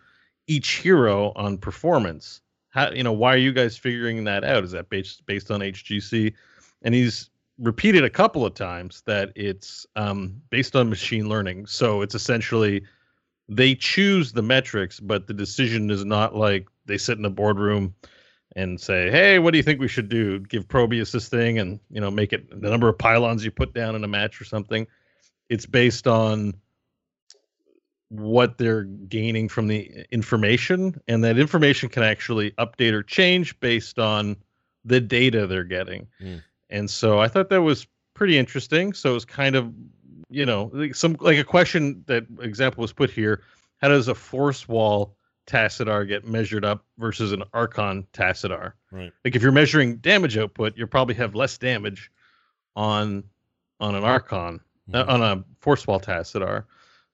each 0.47 0.77
hero 0.77 1.33
on 1.37 1.59
performance? 1.59 2.41
How 2.71 2.91
you 2.91 3.03
know 3.03 3.13
why 3.13 3.35
are 3.35 3.39
you 3.39 3.53
guys 3.53 3.77
figuring 3.77 4.25
that 4.25 4.45
out? 4.45 4.65
Is 4.65 4.73
that 4.73 4.89
based 4.89 5.25
based 5.27 5.51
on 5.51 5.61
HGC? 5.61 6.33
And 6.83 6.95
he's 6.95 7.31
repeated 7.59 8.05
a 8.05 8.11
couple 8.11 8.45
of 8.45 8.55
times 8.55 9.03
that 9.07 9.33
it's 9.37 9.87
um, 9.97 10.41
based 10.51 10.75
on 10.75 10.89
machine 10.89 11.29
learning. 11.29 11.67
So 11.67 12.03
it's 12.03 12.15
essentially 12.15 12.83
they 13.49 13.75
choose 13.75 14.33
the 14.33 14.43
metrics, 14.43 15.01
but 15.01 15.27
the 15.27 15.35
decision 15.35 15.91
is 15.91 16.05
not 16.05 16.35
like 16.35 16.67
they 16.87 16.99
sit 16.99 17.19
in 17.19 17.25
a 17.25 17.31
boardroom 17.31 17.95
and 18.57 18.81
say, 18.81 19.11
"Hey, 19.11 19.39
what 19.39 19.53
do 19.53 19.59
you 19.59 19.63
think 19.63 19.81
we 19.81 19.89
should 19.89 20.09
do? 20.09 20.39
Give 20.41 20.67
Probius 20.67 21.13
this 21.13 21.29
thing, 21.29 21.59
and 21.59 21.81
you 21.91 22.01
know, 22.01 22.11
make 22.11 22.33
it 22.33 22.49
the 22.51 22.71
number 22.71 22.89
of 22.89 22.99
pylons 22.99 23.45
you 23.45 23.51
put 23.51 23.75
down 23.75 23.95
in 23.95 24.05
a 24.05 24.09
match 24.09 24.41
or 24.41 24.45
something." 24.45 24.87
It's 25.49 25.67
based 25.67 26.07
on 26.07 26.55
what 28.13 28.59
they're 28.59 28.85
gaining 28.85 29.49
from 29.49 29.69
the 29.69 30.05
information, 30.13 31.01
and 31.09 31.25
that 31.25 31.39
information 31.39 31.89
can 31.89 32.03
actually 32.03 32.51
update 32.53 32.93
or 32.93 33.03
change 33.03 33.59
based 33.61 33.99
on 33.99 34.37
the 34.85 35.01
data 35.01 35.47
they're 35.47 35.65
getting. 35.65 36.07
Mm. 36.21 36.43
And 36.69 36.91
so 36.91 37.21
I 37.21 37.29
thought 37.29 37.49
that 37.49 37.63
was 37.63 37.87
pretty 38.13 38.37
interesting. 38.37 38.93
So 38.93 39.13
it 39.13 39.15
was 39.15 39.25
kind 39.25 39.57
of, 39.57 39.73
you 40.29 40.45
know, 40.45 40.71
like 40.75 40.95
some 40.95 41.17
like 41.21 41.39
a 41.39 41.45
question 41.45 42.05
that 42.07 42.27
example 42.41 42.83
was 42.83 42.93
put 42.93 43.11
here: 43.11 43.43
How 43.79 43.89
does 43.89 44.09
a 44.09 44.15
force 44.15 44.69
wall 44.69 45.17
Tassadar 45.47 46.07
get 46.07 46.27
measured 46.27 46.67
up 46.67 46.85
versus 46.99 47.33
an 47.33 47.43
Archon 47.55 48.07
Tassadar? 48.13 48.73
Right. 48.91 49.13
Like 49.25 49.37
if 49.37 49.41
you're 49.43 49.53
measuring 49.53 49.97
damage 49.97 50.37
output, 50.37 50.75
you'll 50.77 50.87
probably 50.89 51.15
have 51.15 51.35
less 51.35 51.57
damage 51.57 52.11
on 52.77 53.25
on 53.81 53.95
an 53.95 54.05
Archon 54.05 54.61
uh, 54.93 55.05
Mhm. 55.05 55.09
on 55.09 55.23
a 55.23 55.45
force 55.61 55.87
wall 55.87 55.99
Tassadar. 56.01 56.65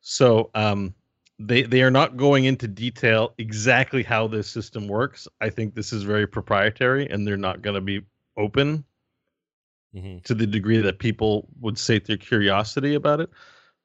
So 0.00 0.50
um, 0.54 0.94
they 1.38 1.62
they 1.62 1.82
are 1.82 1.90
not 1.90 2.16
going 2.16 2.44
into 2.44 2.68
detail 2.68 3.34
exactly 3.38 4.02
how 4.02 4.26
this 4.26 4.48
system 4.48 4.88
works. 4.88 5.28
I 5.40 5.50
think 5.50 5.74
this 5.74 5.92
is 5.92 6.02
very 6.02 6.26
proprietary, 6.26 7.08
and 7.08 7.26
they're 7.26 7.36
not 7.36 7.62
going 7.62 7.74
to 7.74 7.80
be 7.80 8.02
open 8.36 8.84
Mhm. 9.94 10.22
to 10.24 10.34
the 10.34 10.46
degree 10.46 10.78
that 10.78 10.98
people 10.98 11.48
would 11.60 11.78
sate 11.78 12.04
their 12.06 12.18
curiosity 12.18 12.94
about 12.94 13.20
it, 13.20 13.30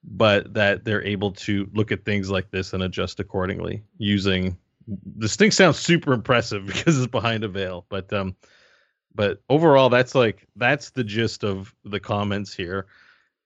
but 0.03 0.53
that 0.53 0.83
they're 0.83 1.03
able 1.03 1.31
to 1.31 1.69
look 1.73 1.91
at 1.91 2.03
things 2.05 2.29
like 2.29 2.51
this 2.51 2.73
and 2.73 2.83
adjust 2.83 3.19
accordingly 3.19 3.83
using 3.97 4.57
this 4.87 5.37
thing 5.37 5.49
sounds 5.51 5.79
super 5.79 6.11
impressive 6.13 6.65
because 6.67 6.97
it's 6.97 7.07
behind 7.07 7.43
a 7.43 7.47
veil, 7.47 7.85
but 7.89 8.11
um 8.13 8.35
but 9.15 9.41
overall 9.49 9.89
that's 9.89 10.15
like 10.15 10.47
that's 10.57 10.89
the 10.91 11.03
gist 11.03 11.43
of 11.43 11.73
the 11.85 11.99
comments 11.99 12.53
here. 12.53 12.87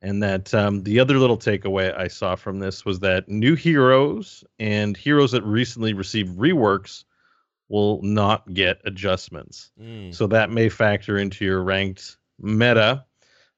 And 0.01 0.21
that 0.21 0.53
um, 0.53 0.83
the 0.83 0.99
other 0.99 1.17
little 1.17 1.37
takeaway 1.37 1.95
I 1.97 2.07
saw 2.07 2.35
from 2.35 2.59
this 2.59 2.85
was 2.85 2.99
that 2.99 3.27
new 3.27 3.55
heroes 3.55 4.43
and 4.59 4.95
heroes 4.95 5.31
that 5.31 5.43
recently 5.43 5.93
received 5.93 6.37
reworks 6.37 7.03
will 7.69 8.01
not 8.03 8.53
get 8.53 8.79
adjustments. 8.85 9.71
Mm. 9.81 10.13
So 10.13 10.27
that 10.27 10.51
may 10.51 10.69
factor 10.69 11.17
into 11.17 11.45
your 11.45 11.63
ranked 11.63 12.17
meta 12.39 13.05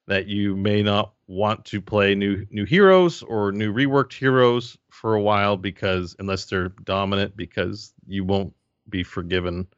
that 0.06 0.26
you 0.26 0.56
may 0.56 0.82
not 0.82 1.12
want 1.28 1.64
to 1.64 1.80
play 1.80 2.16
new 2.16 2.44
new 2.50 2.64
heroes 2.64 3.22
or 3.22 3.52
new 3.52 3.72
reworked 3.72 4.12
heroes 4.12 4.76
for 4.90 5.14
a 5.14 5.22
while 5.22 5.56
because 5.56 6.16
unless 6.18 6.46
they're 6.46 6.70
dominant 6.82 7.36
because 7.36 7.94
you 8.08 8.24
won't 8.24 8.52
be 8.88 9.04
forgiven. 9.04 9.68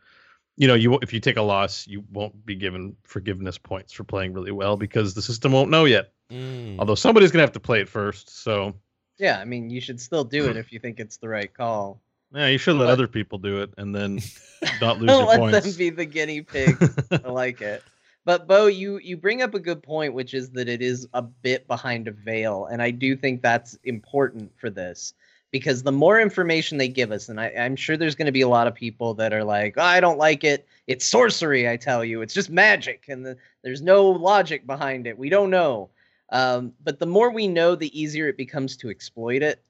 You 0.56 0.68
know, 0.68 0.74
you 0.74 0.98
if 1.02 1.12
you 1.12 1.20
take 1.20 1.36
a 1.36 1.42
loss, 1.42 1.86
you 1.86 2.04
won't 2.10 2.46
be 2.46 2.54
given 2.54 2.96
forgiveness 3.04 3.58
points 3.58 3.92
for 3.92 4.04
playing 4.04 4.32
really 4.32 4.52
well 4.52 4.76
because 4.76 5.12
the 5.12 5.22
system 5.22 5.52
won't 5.52 5.70
know 5.70 5.84
yet. 5.84 6.12
Mm. 6.32 6.78
Although 6.78 6.94
somebody's 6.94 7.30
gonna 7.30 7.42
have 7.42 7.52
to 7.52 7.60
play 7.60 7.80
it 7.80 7.88
first, 7.88 8.30
so 8.42 8.74
Yeah, 9.18 9.38
I 9.38 9.44
mean, 9.44 9.70
you 9.70 9.80
should 9.80 10.00
still 10.00 10.24
do 10.24 10.48
it 10.48 10.56
if 10.62 10.72
you 10.72 10.78
think 10.78 10.98
it's 11.00 11.18
the 11.18 11.28
right 11.28 11.52
call. 11.52 12.00
yeah, 12.34 12.46
you 12.48 12.58
should 12.58 12.76
let 12.76 12.86
But- 12.86 12.92
other 12.92 13.06
people 13.06 13.38
do 13.38 13.60
it 13.62 13.70
and 13.76 13.94
then 13.94 14.20
not 14.80 14.98
lose 14.98 15.10
your 15.10 15.24
Let 15.26 15.38
points. 15.38 15.66
them 15.66 15.76
be 15.76 15.90
the 15.90 16.04
guinea 16.06 16.42
pigs. 16.42 16.96
I 17.10 17.16
like 17.28 17.60
it. 17.60 17.82
But 18.24 18.46
Bo, 18.46 18.66
you 18.66 18.98
you 18.98 19.16
bring 19.16 19.42
up 19.42 19.52
a 19.54 19.58
good 19.60 19.82
point, 19.82 20.14
which 20.14 20.32
is 20.32 20.50
that 20.52 20.68
it 20.68 20.80
is 20.80 21.08
a 21.12 21.22
bit 21.22 21.66
behind 21.66 22.06
a 22.06 22.12
veil, 22.12 22.66
and 22.66 22.80
I 22.80 22.90
do 22.92 23.16
think 23.16 23.42
that's 23.42 23.76
important 23.84 24.52
for 24.60 24.70
this 24.70 25.12
because 25.50 25.82
the 25.82 25.90
more 25.92 26.20
information 26.20 26.78
they 26.78 26.86
give 26.88 27.10
us, 27.10 27.28
and 27.28 27.40
I, 27.40 27.48
I'm 27.58 27.74
sure 27.74 27.96
there's 27.96 28.14
going 28.14 28.26
to 28.26 28.32
be 28.32 28.40
a 28.42 28.48
lot 28.48 28.68
of 28.68 28.74
people 28.76 29.12
that 29.14 29.32
are 29.32 29.42
like, 29.42 29.74
"Oh, 29.76 29.82
I 29.82 29.98
don't 29.98 30.18
like 30.18 30.44
it. 30.44 30.68
It's 30.86 31.04
sorcery. 31.04 31.68
I 31.68 31.76
tell 31.76 32.04
you, 32.04 32.22
it's 32.22 32.32
just 32.32 32.48
magic, 32.48 33.06
and 33.08 33.26
the, 33.26 33.36
there's 33.64 33.82
no 33.82 34.06
logic 34.08 34.66
behind 34.68 35.08
it. 35.08 35.18
We 35.18 35.28
don't 35.28 35.50
know. 35.50 35.90
Um, 36.32 36.72
but 36.82 36.98
the 36.98 37.06
more 37.06 37.30
we 37.30 37.46
know, 37.46 37.76
the 37.76 37.96
easier 37.98 38.26
it 38.26 38.36
becomes 38.36 38.76
to 38.78 38.90
exploit 38.90 39.42
it. 39.42 39.62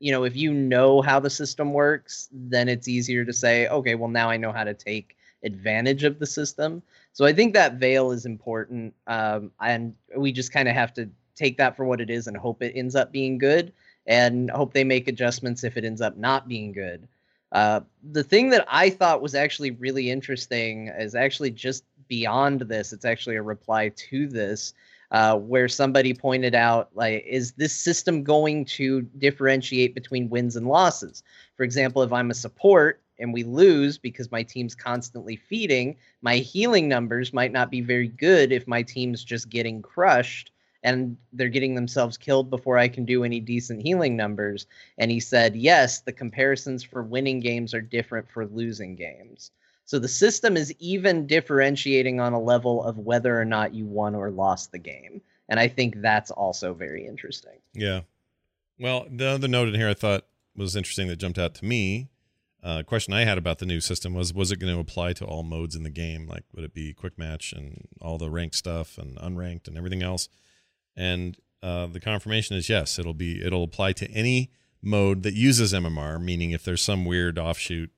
You 0.00 0.10
know, 0.12 0.24
if 0.24 0.34
you 0.34 0.52
know 0.52 1.00
how 1.00 1.20
the 1.20 1.30
system 1.30 1.72
works, 1.72 2.28
then 2.32 2.68
it's 2.68 2.88
easier 2.88 3.24
to 3.24 3.32
say, 3.32 3.68
okay, 3.68 3.94
well 3.94 4.10
now 4.10 4.28
I 4.28 4.36
know 4.36 4.50
how 4.50 4.64
to 4.64 4.74
take 4.74 5.16
advantage 5.44 6.02
of 6.04 6.18
the 6.18 6.26
system. 6.26 6.82
So 7.12 7.24
I 7.24 7.32
think 7.32 7.54
that 7.54 7.74
veil 7.74 8.10
is 8.10 8.26
important, 8.26 8.94
um, 9.06 9.52
and 9.60 9.94
we 10.16 10.32
just 10.32 10.52
kind 10.52 10.68
of 10.68 10.74
have 10.74 10.92
to 10.94 11.08
take 11.34 11.56
that 11.58 11.76
for 11.76 11.84
what 11.84 12.00
it 12.00 12.10
is 12.10 12.26
and 12.26 12.36
hope 12.36 12.62
it 12.62 12.72
ends 12.74 12.94
up 12.94 13.12
being 13.12 13.38
good, 13.38 13.72
and 14.06 14.50
hope 14.50 14.72
they 14.72 14.84
make 14.84 15.08
adjustments 15.08 15.64
if 15.64 15.76
it 15.76 15.84
ends 15.84 16.00
up 16.00 16.16
not 16.16 16.48
being 16.48 16.72
good. 16.72 17.06
Uh, 17.52 17.80
the 18.10 18.24
thing 18.24 18.50
that 18.50 18.66
I 18.68 18.90
thought 18.90 19.22
was 19.22 19.34
actually 19.34 19.70
really 19.70 20.10
interesting 20.10 20.88
is 20.88 21.14
actually 21.14 21.52
just 21.52 21.84
beyond 22.08 22.60
this. 22.62 22.92
It's 22.92 23.04
actually 23.04 23.36
a 23.36 23.42
reply 23.42 23.90
to 24.10 24.26
this, 24.26 24.74
uh, 25.10 25.36
where 25.36 25.68
somebody 25.68 26.14
pointed 26.14 26.54
out, 26.54 26.90
like, 26.94 27.24
is 27.26 27.52
this 27.52 27.72
system 27.72 28.24
going 28.24 28.64
to 28.64 29.02
differentiate 29.18 29.94
between 29.94 30.28
wins 30.28 30.56
and 30.56 30.66
losses? 30.66 31.22
For 31.56 31.62
example, 31.62 32.02
if 32.02 32.12
I'm 32.12 32.30
a 32.30 32.34
support 32.34 33.00
and 33.18 33.32
we 33.32 33.44
lose 33.44 33.98
because 33.98 34.30
my 34.30 34.42
team's 34.42 34.74
constantly 34.74 35.36
feeding, 35.36 35.96
my 36.22 36.36
healing 36.36 36.88
numbers 36.88 37.32
might 37.32 37.52
not 37.52 37.70
be 37.70 37.80
very 37.80 38.08
good 38.08 38.52
if 38.52 38.66
my 38.66 38.82
team's 38.82 39.24
just 39.24 39.48
getting 39.48 39.82
crushed 39.82 40.50
and 40.82 41.16
they're 41.32 41.48
getting 41.48 41.74
themselves 41.74 42.16
killed 42.16 42.48
before 42.48 42.78
I 42.78 42.86
can 42.86 43.04
do 43.04 43.24
any 43.24 43.40
decent 43.40 43.82
healing 43.82 44.16
numbers. 44.16 44.66
And 44.98 45.10
he 45.10 45.18
said, 45.18 45.56
yes, 45.56 46.00
the 46.00 46.12
comparisons 46.12 46.84
for 46.84 47.02
winning 47.02 47.40
games 47.40 47.74
are 47.74 47.80
different 47.80 48.30
for 48.30 48.46
losing 48.46 48.94
games. 48.94 49.50
So 49.86 50.00
the 50.00 50.08
system 50.08 50.56
is 50.56 50.74
even 50.80 51.26
differentiating 51.26 52.20
on 52.20 52.32
a 52.32 52.40
level 52.40 52.82
of 52.82 52.98
whether 52.98 53.40
or 53.40 53.44
not 53.44 53.72
you 53.72 53.86
won 53.86 54.14
or 54.16 54.30
lost 54.30 54.72
the 54.72 54.78
game. 54.78 55.22
And 55.48 55.60
I 55.60 55.68
think 55.68 56.02
that's 56.02 56.32
also 56.32 56.74
very 56.74 57.06
interesting. 57.06 57.58
Yeah. 57.72 58.00
Well, 58.80 59.06
the 59.08 59.26
other 59.26 59.48
note 59.48 59.68
in 59.68 59.74
here 59.74 59.88
I 59.88 59.94
thought 59.94 60.26
was 60.56 60.74
interesting 60.74 61.06
that 61.08 61.16
jumped 61.16 61.38
out 61.38 61.54
to 61.56 61.64
me. 61.64 62.08
Uh, 62.64 62.82
question 62.82 63.14
I 63.14 63.24
had 63.24 63.38
about 63.38 63.60
the 63.60 63.66
new 63.66 63.80
system 63.80 64.12
was 64.12 64.34
was 64.34 64.50
it 64.50 64.58
going 64.58 64.74
to 64.74 64.80
apply 64.80 65.12
to 65.14 65.24
all 65.24 65.44
modes 65.44 65.76
in 65.76 65.84
the 65.84 65.90
game? 65.90 66.26
Like, 66.26 66.42
would 66.52 66.64
it 66.64 66.74
be 66.74 66.92
quick 66.92 67.16
match 67.16 67.52
and 67.52 67.86
all 68.00 68.18
the 68.18 68.28
ranked 68.28 68.56
stuff 68.56 68.98
and 68.98 69.16
unranked 69.18 69.68
and 69.68 69.78
everything 69.78 70.02
else? 70.02 70.28
And 70.96 71.36
uh, 71.62 71.86
the 71.86 72.00
confirmation 72.00 72.56
is 72.56 72.68
yes, 72.68 72.98
it'll 72.98 73.14
be 73.14 73.40
it'll 73.40 73.62
apply 73.62 73.92
to 73.92 74.10
any 74.10 74.50
mode 74.82 75.22
that 75.22 75.34
uses 75.34 75.72
MMR. 75.72 76.20
Meaning, 76.20 76.50
if 76.50 76.64
there's 76.64 76.82
some 76.82 77.04
weird 77.04 77.38
offshoot 77.38 77.90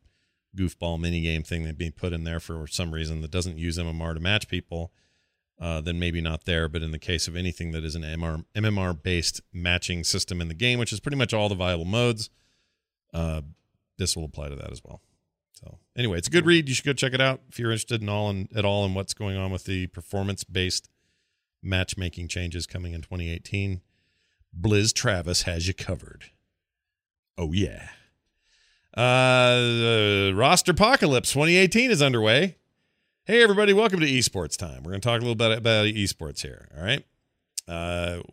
goofball 0.57 0.99
minigame 0.99 1.47
thing 1.47 1.65
that 1.65 1.79
being 1.79 1.93
put 1.93 2.13
in 2.13 2.25
there 2.25 2.41
for 2.41 2.67
some 2.67 2.93
reason 2.93 3.21
that 3.21 3.31
doesn't 3.31 3.59
use 3.59 3.79
MMR 3.79 4.15
to 4.15 4.21
match 4.21 4.49
people, 4.49 4.93
uh, 5.61 5.81
then 5.81 5.99
maybe 5.99 6.21
not 6.21 6.45
there. 6.45 6.69
But 6.69 6.83
in 6.83 6.91
the 6.91 6.99
case 6.99 7.29
of 7.29 7.37
anything 7.37 7.73
that 7.73 7.85
is 7.85 7.95
an 7.95 8.03
MMR, 8.03 8.45
MMR 8.55 9.03
based 9.03 9.41
matching 9.53 10.05
system 10.05 10.41
in 10.41 10.49
the 10.49 10.55
game, 10.55 10.79
which 10.79 10.93
is 10.93 11.01
pretty 11.01 11.17
much 11.17 11.33
all 11.33 11.49
the 11.49 11.55
viable 11.55 11.85
modes, 11.85 12.31
uh, 13.13 13.43
this 13.99 14.17
will 14.17 14.25
apply 14.25 14.49
to 14.49 14.57
that 14.57 14.73
as 14.73 14.83
well. 14.85 15.01
So 15.53 15.79
anyway, 15.97 16.19
it's 16.19 16.29
a 16.29 16.31
good 16.31 16.47
read. 16.47 16.69
You 16.69 16.75
should 16.75 16.87
go 16.87 16.93
check 16.93 17.13
it 17.13 17.21
out 17.21 17.41
if 17.49 17.59
you're 17.59 17.73
interested 17.73 18.01
in 18.01 18.09
all 18.09 18.31
in, 18.31 18.49
at 18.55 18.65
all 18.65 18.85
in 18.85 18.95
what's 18.95 19.15
going 19.15 19.37
on 19.37 19.51
with 19.51 19.65
the 19.65 19.89
performance 19.89 20.45
based 20.45 20.89
matchmaking 21.63 22.29
changes 22.29 22.67
coming 22.67 22.93
in 22.93 23.03
2018. 23.03 23.81
Blizz 24.59 24.95
Travis 24.95 25.43
has 25.43 25.67
you 25.67 25.75
covered. 25.75 26.27
Oh 27.37 27.53
yeah. 27.53 27.89
Uh, 28.99 30.33
roster 30.35 30.73
apocalypse 30.73 31.33
2018 31.33 31.93
is 31.93 32.03
underway. 32.03 32.57
Hey 33.27 33.45
everybody, 33.45 33.73
welcome 33.73 34.01
to 34.01 34.07
esports 34.07 34.57
time. 34.57 34.83
We're 34.83 34.91
going 34.91 35.01
to 35.01 35.09
talk 35.09 35.19
a 35.19 35.25
little 35.25 35.37
bit 35.37 35.57
about 35.57 35.87
esports 35.87 36.43
here. 36.43 36.67
All 36.77 36.83
right. 36.83 37.05
Uh, 37.69 38.23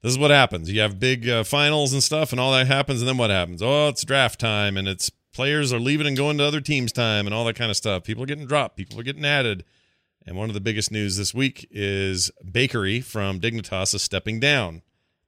this 0.00 0.10
is 0.12 0.16
what 0.16 0.30
happens. 0.30 0.72
You 0.72 0.80
have 0.80 0.98
big 0.98 1.28
uh, 1.28 1.44
finals 1.44 1.92
and 1.92 2.02
stuff, 2.02 2.32
and 2.32 2.40
all 2.40 2.50
that 2.52 2.66
happens, 2.66 3.02
and 3.02 3.08
then 3.08 3.18
what 3.18 3.28
happens? 3.28 3.60
Oh, 3.60 3.88
it's 3.88 4.02
draft 4.06 4.40
time, 4.40 4.78
and 4.78 4.88
it's 4.88 5.10
players 5.34 5.70
are 5.70 5.78
leaving 5.78 6.06
and 6.06 6.16
going 6.16 6.38
to 6.38 6.44
other 6.44 6.62
teams' 6.62 6.90
time, 6.90 7.26
and 7.26 7.34
all 7.34 7.44
that 7.44 7.56
kind 7.56 7.70
of 7.70 7.76
stuff. 7.76 8.04
People 8.04 8.22
are 8.22 8.26
getting 8.26 8.46
dropped. 8.46 8.78
People 8.78 8.98
are 8.98 9.02
getting 9.04 9.26
added. 9.26 9.66
And 10.26 10.34
one 10.34 10.48
of 10.48 10.54
the 10.54 10.62
biggest 10.62 10.92
news 10.92 11.18
this 11.18 11.34
week 11.34 11.68
is 11.70 12.30
Bakery 12.50 13.02
from 13.02 13.38
Dignitas 13.38 13.94
is 13.94 14.02
stepping 14.02 14.40
down. 14.40 14.80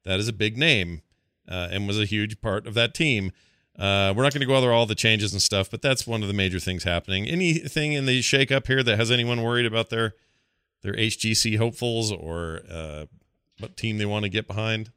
That 0.05 0.19
is 0.19 0.29
a 0.29 0.33
big 0.33 0.57
name 0.57 1.03
uh, 1.47 1.69
and 1.71 1.87
was 1.87 2.01
a 2.01 2.07
huge 2.07 2.41
part 2.41 2.67
of 2.67 2.73
that 2.73 2.95
team. 2.95 3.33
Uh, 3.79 4.15
we're 4.17 4.23
not 4.23 4.33
going 4.33 4.41
to 4.41 4.47
go 4.47 4.57
over 4.57 4.73
all 4.73 4.87
the 4.87 4.95
changes 4.95 5.33
and 5.33 5.43
stuff, 5.43 5.71
but 5.71 5.83
that's 5.83 6.07
one 6.07 6.23
of 6.23 6.29
the 6.29 6.35
major 6.35 6.59
things 6.59 6.85
happening. 6.85 7.27
Anything 7.27 7.93
in 7.93 8.07
the 8.07 8.21
shakeup 8.21 8.67
here 8.67 8.83
that 8.83 8.99
has 8.99 9.11
anyone 9.11 9.43
worried 9.43 9.67
about 9.67 9.91
their 9.91 10.15
their 10.83 10.95
HGC 10.95 11.59
hopefuls 11.59 12.13
or 12.13 12.63
uh, 12.71 13.07
what 13.59 13.77
team 13.77 13.99
they 13.99 14.07
want 14.07 14.23
to 14.25 14.29
get 14.29 14.47
behind? 14.47 14.91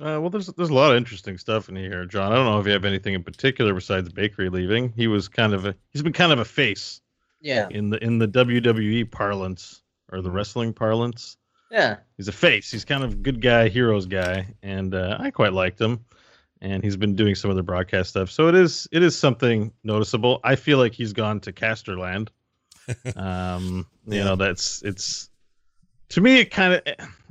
Uh, 0.00 0.20
well, 0.20 0.30
there's 0.30 0.46
there's 0.46 0.70
a 0.70 0.74
lot 0.74 0.92
of 0.92 0.96
interesting 0.96 1.36
stuff 1.36 1.68
in 1.68 1.74
here, 1.74 2.04
John. 2.06 2.32
I 2.32 2.36
don't 2.36 2.44
know 2.44 2.60
if 2.60 2.66
you 2.66 2.72
have 2.72 2.84
anything 2.84 3.14
in 3.14 3.24
particular 3.24 3.74
besides 3.74 4.08
Bakery 4.08 4.48
leaving. 4.48 4.92
He 4.94 5.08
was 5.08 5.26
kind 5.26 5.52
of 5.52 5.66
a 5.66 5.74
he's 5.90 6.02
been 6.02 6.12
kind 6.12 6.32
of 6.32 6.38
a 6.38 6.44
face, 6.44 7.00
yeah, 7.40 7.68
in 7.70 7.90
the 7.90 8.02
in 8.02 8.18
the 8.18 8.28
WWE 8.28 9.10
parlance 9.10 9.82
or 10.12 10.22
the 10.22 10.30
wrestling 10.30 10.72
parlance. 10.72 11.36
Yeah, 11.72 11.96
he's 12.16 12.28
a 12.28 12.32
face. 12.32 12.70
He's 12.70 12.84
kind 12.84 13.02
of 13.02 13.22
good 13.22 13.40
guy, 13.40 13.68
heroes 13.68 14.06
guy, 14.06 14.54
and 14.62 14.94
uh, 14.94 15.16
I 15.18 15.32
quite 15.32 15.52
liked 15.52 15.80
him. 15.80 16.04
And 16.62 16.84
he's 16.84 16.96
been 16.96 17.16
doing 17.16 17.34
some 17.34 17.50
of 17.50 17.56
the 17.56 17.62
broadcast 17.62 18.10
stuff, 18.10 18.30
so 18.30 18.48
it 18.48 18.54
is 18.54 18.86
it 18.92 19.02
is 19.02 19.16
something 19.16 19.72
noticeable. 19.82 20.40
I 20.44 20.56
feel 20.56 20.76
like 20.76 20.92
he's 20.92 21.14
gone 21.14 21.40
to 21.40 21.52
Casterland. 21.52 22.28
um, 23.16 23.86
you 24.06 24.18
yeah. 24.18 24.24
know, 24.24 24.36
that's 24.36 24.82
it's 24.82 25.30
to 26.10 26.20
me 26.20 26.40
it 26.40 26.50
kind 26.50 26.74
of. 26.74 26.82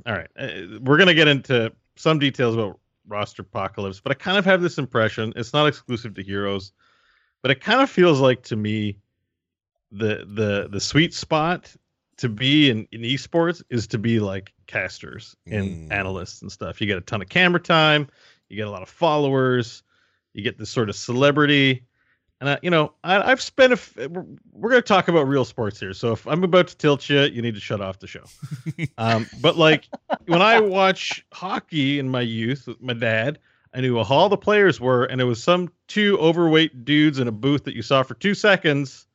All 0.06 0.14
right, 0.14 0.28
uh, 0.36 0.78
we're 0.80 0.98
gonna 0.98 1.14
get 1.14 1.28
into 1.28 1.72
some 1.96 2.18
details 2.18 2.54
about 2.56 2.80
roster 3.06 3.42
apocalypse, 3.42 4.00
but 4.00 4.10
I 4.10 4.14
kind 4.14 4.36
of 4.36 4.44
have 4.46 4.62
this 4.62 4.78
impression. 4.78 5.32
It's 5.36 5.52
not 5.52 5.66
exclusive 5.66 6.14
to 6.14 6.22
heroes, 6.22 6.72
but 7.42 7.50
it 7.50 7.60
kind 7.60 7.80
of 7.80 7.90
feels 7.90 8.18
like 8.18 8.42
to 8.44 8.56
me 8.56 8.98
the 9.92 10.24
the 10.26 10.68
the 10.70 10.80
sweet 10.80 11.14
spot 11.14 11.74
to 12.20 12.28
be 12.28 12.68
in, 12.68 12.86
in 12.92 13.00
esports 13.00 13.62
is 13.70 13.86
to 13.86 13.98
be 13.98 14.20
like 14.20 14.52
casters 14.66 15.34
and 15.46 15.90
mm. 15.90 15.92
analysts 15.92 16.42
and 16.42 16.52
stuff. 16.52 16.80
You 16.80 16.86
get 16.86 16.98
a 16.98 17.00
ton 17.00 17.22
of 17.22 17.28
camera 17.30 17.60
time, 17.60 18.08
you 18.50 18.56
get 18.56 18.66
a 18.66 18.70
lot 18.70 18.82
of 18.82 18.88
followers, 18.88 19.82
you 20.34 20.42
get 20.42 20.58
this 20.58 20.70
sort 20.70 20.88
of 20.88 20.96
celebrity. 20.96 21.84
And 22.40 22.50
I, 22.50 22.58
you 22.62 22.70
know, 22.70 22.94
I, 23.04 23.28
have 23.28 23.42
spent. 23.42 23.74
A, 23.74 24.08
we're, 24.08 24.24
we're 24.52 24.70
going 24.70 24.82
to 24.82 24.88
talk 24.88 25.08
about 25.08 25.28
real 25.28 25.44
sports 25.44 25.78
here. 25.78 25.92
So 25.92 26.12
if 26.12 26.26
I'm 26.26 26.42
about 26.42 26.68
to 26.68 26.76
tilt 26.76 27.08
you, 27.08 27.20
you 27.22 27.42
need 27.42 27.54
to 27.54 27.60
shut 27.60 27.80
off 27.82 27.98
the 27.98 28.06
show. 28.06 28.24
um, 28.98 29.26
but 29.40 29.56
like 29.56 29.88
when 30.26 30.40
I 30.40 30.58
watch 30.60 31.24
hockey 31.32 31.98
in 31.98 32.08
my 32.08 32.22
youth 32.22 32.66
with 32.66 32.80
my 32.80 32.94
dad, 32.94 33.38
I 33.74 33.82
knew 33.82 34.02
who 34.02 34.14
all 34.14 34.28
the 34.28 34.38
players 34.38 34.80
were, 34.80 35.04
and 35.04 35.20
it 35.20 35.24
was 35.24 35.42
some 35.42 35.70
two 35.86 36.18
overweight 36.18 36.84
dudes 36.84 37.18
in 37.18 37.28
a 37.28 37.32
booth 37.32 37.64
that 37.64 37.74
you 37.74 37.82
saw 37.82 38.02
for 38.02 38.14
two 38.14 38.34
seconds. 38.34 39.06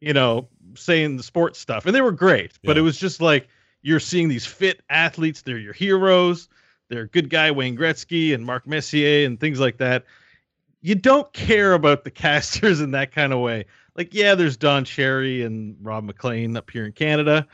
You 0.00 0.12
know, 0.12 0.48
saying 0.76 1.16
the 1.16 1.24
sports 1.24 1.58
stuff, 1.58 1.84
and 1.84 1.94
they 1.94 2.00
were 2.00 2.12
great. 2.12 2.52
But 2.62 2.78
it 2.78 2.82
was 2.82 2.96
just 2.96 3.20
like 3.20 3.48
you're 3.82 3.98
seeing 3.98 4.28
these 4.28 4.46
fit 4.46 4.80
athletes. 4.88 5.42
They're 5.42 5.58
your 5.58 5.72
heroes. 5.72 6.48
They're 6.88 7.06
good 7.06 7.30
guy 7.30 7.50
Wayne 7.50 7.76
Gretzky 7.76 8.34
and 8.34 8.44
Mark 8.44 8.66
Messier 8.66 9.26
and 9.26 9.38
things 9.38 9.60
like 9.60 9.78
that. 9.78 10.04
You 10.80 10.94
don't 10.94 11.32
care 11.32 11.74
about 11.74 12.04
the 12.04 12.10
casters 12.26 12.80
in 12.80 12.92
that 12.92 13.12
kind 13.12 13.32
of 13.32 13.40
way. 13.40 13.66
Like, 13.94 14.14
yeah, 14.14 14.34
there's 14.34 14.56
Don 14.56 14.84
Cherry 14.84 15.42
and 15.42 15.76
Ron 15.82 16.06
MacLean 16.06 16.56
up 16.56 16.70
here 16.70 16.86
in 16.86 16.92
Canada, 16.92 17.46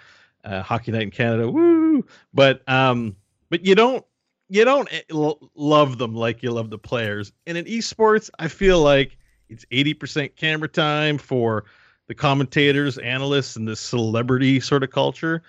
uh, 0.44 0.62
Hockey 0.62 0.92
Night 0.92 1.02
in 1.02 1.10
Canada, 1.10 1.50
woo! 1.50 2.04
But 2.34 2.68
um, 2.68 3.16
but 3.48 3.64
you 3.64 3.74
don't 3.74 4.04
you 4.48 4.64
don't 4.64 4.88
eh, 4.92 5.00
love 5.54 5.98
them 5.98 6.14
like 6.14 6.42
you 6.42 6.50
love 6.50 6.70
the 6.70 6.78
players. 6.78 7.32
And 7.46 7.56
in 7.56 7.64
esports, 7.64 8.30
I 8.38 8.48
feel 8.48 8.80
like 8.82 9.16
it's 9.48 9.64
80% 9.66 10.36
camera 10.36 10.68
time 10.68 11.18
for 11.18 11.64
the 12.06 12.14
commentators, 12.14 12.98
analysts, 12.98 13.56
and 13.56 13.66
the 13.66 13.76
celebrity 13.76 14.60
sort 14.60 14.82
of 14.82 14.90
culture. 14.90 15.42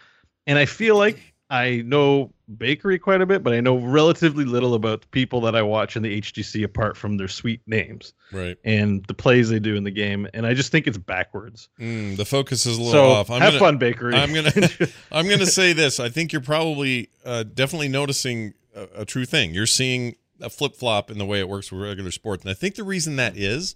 And 0.47 0.57
I 0.57 0.65
feel 0.65 0.97
like 0.97 1.33
I 1.49 1.83
know 1.86 2.31
Bakery 2.57 2.99
quite 2.99 3.21
a 3.21 3.25
bit, 3.25 3.43
but 3.43 3.53
I 3.53 3.61
know 3.61 3.77
relatively 3.77 4.45
little 4.45 4.73
about 4.73 5.01
the 5.01 5.07
people 5.07 5.41
that 5.41 5.55
I 5.55 5.61
watch 5.61 5.95
in 5.95 6.03
the 6.03 6.21
HGC 6.21 6.63
apart 6.63 6.97
from 6.97 7.17
their 7.17 7.27
sweet 7.27 7.61
names, 7.65 8.13
right? 8.31 8.57
And 8.63 9.03
the 9.05 9.13
plays 9.13 9.49
they 9.49 9.59
do 9.59 9.75
in 9.75 9.83
the 9.83 9.91
game, 9.91 10.27
and 10.33 10.45
I 10.45 10.53
just 10.53 10.71
think 10.71 10.87
it's 10.87 10.97
backwards. 10.97 11.69
Mm, 11.79 12.17
the 12.17 12.25
focus 12.25 12.65
is 12.65 12.77
a 12.77 12.81
little 12.81 12.93
so, 12.93 13.09
off. 13.11 13.29
I'm 13.29 13.41
have 13.41 13.53
gonna, 13.53 13.59
fun, 13.59 13.77
Bakery. 13.77 14.15
I'm 14.15 14.33
gonna 14.33 14.51
I'm 15.11 15.27
gonna 15.27 15.45
say 15.45 15.73
this. 15.73 15.99
I 15.99 16.09
think 16.09 16.31
you're 16.31 16.41
probably 16.41 17.09
uh, 17.25 17.43
definitely 17.43 17.89
noticing 17.89 18.53
a, 18.75 19.01
a 19.01 19.05
true 19.05 19.25
thing. 19.25 19.53
You're 19.53 19.65
seeing 19.65 20.15
a 20.41 20.49
flip 20.49 20.75
flop 20.75 21.09
in 21.09 21.17
the 21.17 21.25
way 21.25 21.39
it 21.39 21.49
works 21.49 21.71
with 21.71 21.81
regular 21.81 22.11
sports, 22.11 22.43
and 22.43 22.51
I 22.51 22.53
think 22.53 22.75
the 22.75 22.83
reason 22.83 23.15
that 23.15 23.35
is 23.35 23.75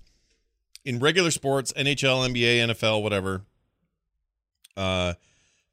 in 0.85 0.99
regular 0.99 1.31
sports, 1.31 1.73
NHL, 1.73 2.29
NBA, 2.29 2.69
NFL, 2.69 3.03
whatever, 3.03 3.43
uh, 4.77 5.13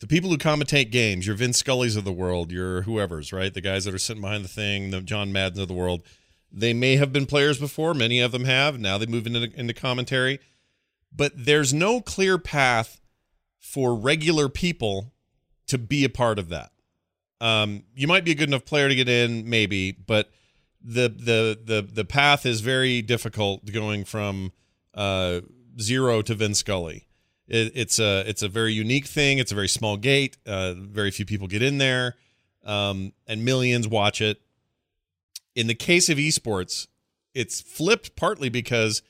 the 0.00 0.06
people 0.06 0.30
who 0.30 0.38
commentate 0.38 0.90
games, 0.90 1.26
your 1.26 1.36
Vince 1.36 1.58
Scully's 1.58 1.96
of 1.96 2.04
the 2.04 2.12
world, 2.12 2.52
your 2.52 2.82
whoever's, 2.82 3.32
right? 3.32 3.52
The 3.52 3.60
guys 3.60 3.84
that 3.84 3.94
are 3.94 3.98
sitting 3.98 4.22
behind 4.22 4.44
the 4.44 4.48
thing, 4.48 4.90
the 4.90 5.00
John 5.00 5.32
Maddens 5.32 5.58
of 5.58 5.68
the 5.68 5.74
world, 5.74 6.02
they 6.52 6.74
may 6.74 6.96
have 6.96 7.12
been 7.12 7.26
players 7.26 7.58
before. 7.58 7.94
Many 7.94 8.20
of 8.20 8.32
them 8.32 8.44
have. 8.44 8.78
Now 8.78 8.98
they 8.98 9.06
move 9.06 9.26
into, 9.26 9.50
into 9.58 9.74
commentary. 9.74 10.38
But 11.14 11.32
there's 11.34 11.72
no 11.72 12.00
clear 12.00 12.36
path 12.38 13.00
for 13.58 13.94
regular 13.94 14.48
people 14.48 15.12
to 15.66 15.78
be 15.78 16.04
a 16.04 16.08
part 16.08 16.38
of 16.38 16.50
that. 16.50 16.70
Um, 17.40 17.84
you 17.94 18.06
might 18.06 18.24
be 18.24 18.30
a 18.32 18.34
good 18.34 18.48
enough 18.48 18.64
player 18.64 18.88
to 18.88 18.94
get 18.94 19.08
in, 19.08 19.48
maybe, 19.48 19.92
but 19.92 20.30
the 20.82 21.08
the 21.08 21.58
the 21.62 21.82
the 21.82 22.04
path 22.04 22.46
is 22.46 22.60
very 22.60 23.02
difficult 23.02 23.70
going 23.70 24.04
from 24.04 24.52
uh, 24.94 25.40
zero 25.80 26.22
to 26.22 26.34
Vin 26.34 26.54
Scully. 26.54 27.05
It, 27.48 27.72
it's 27.74 27.98
a 27.98 28.28
it's 28.28 28.42
a 28.42 28.48
very 28.48 28.72
unique 28.72 29.06
thing. 29.06 29.38
It's 29.38 29.52
a 29.52 29.54
very 29.54 29.68
small 29.68 29.96
gate. 29.96 30.36
Uh, 30.46 30.74
very 30.76 31.10
few 31.10 31.24
people 31.24 31.46
get 31.46 31.62
in 31.62 31.78
there, 31.78 32.16
um, 32.64 33.12
and 33.26 33.44
millions 33.44 33.86
watch 33.86 34.20
it. 34.20 34.40
In 35.54 35.66
the 35.66 35.74
case 35.74 36.08
of 36.08 36.18
esports, 36.18 36.86
it's 37.34 37.60
flipped 37.60 38.16
partly 38.16 38.48
because 38.48 39.02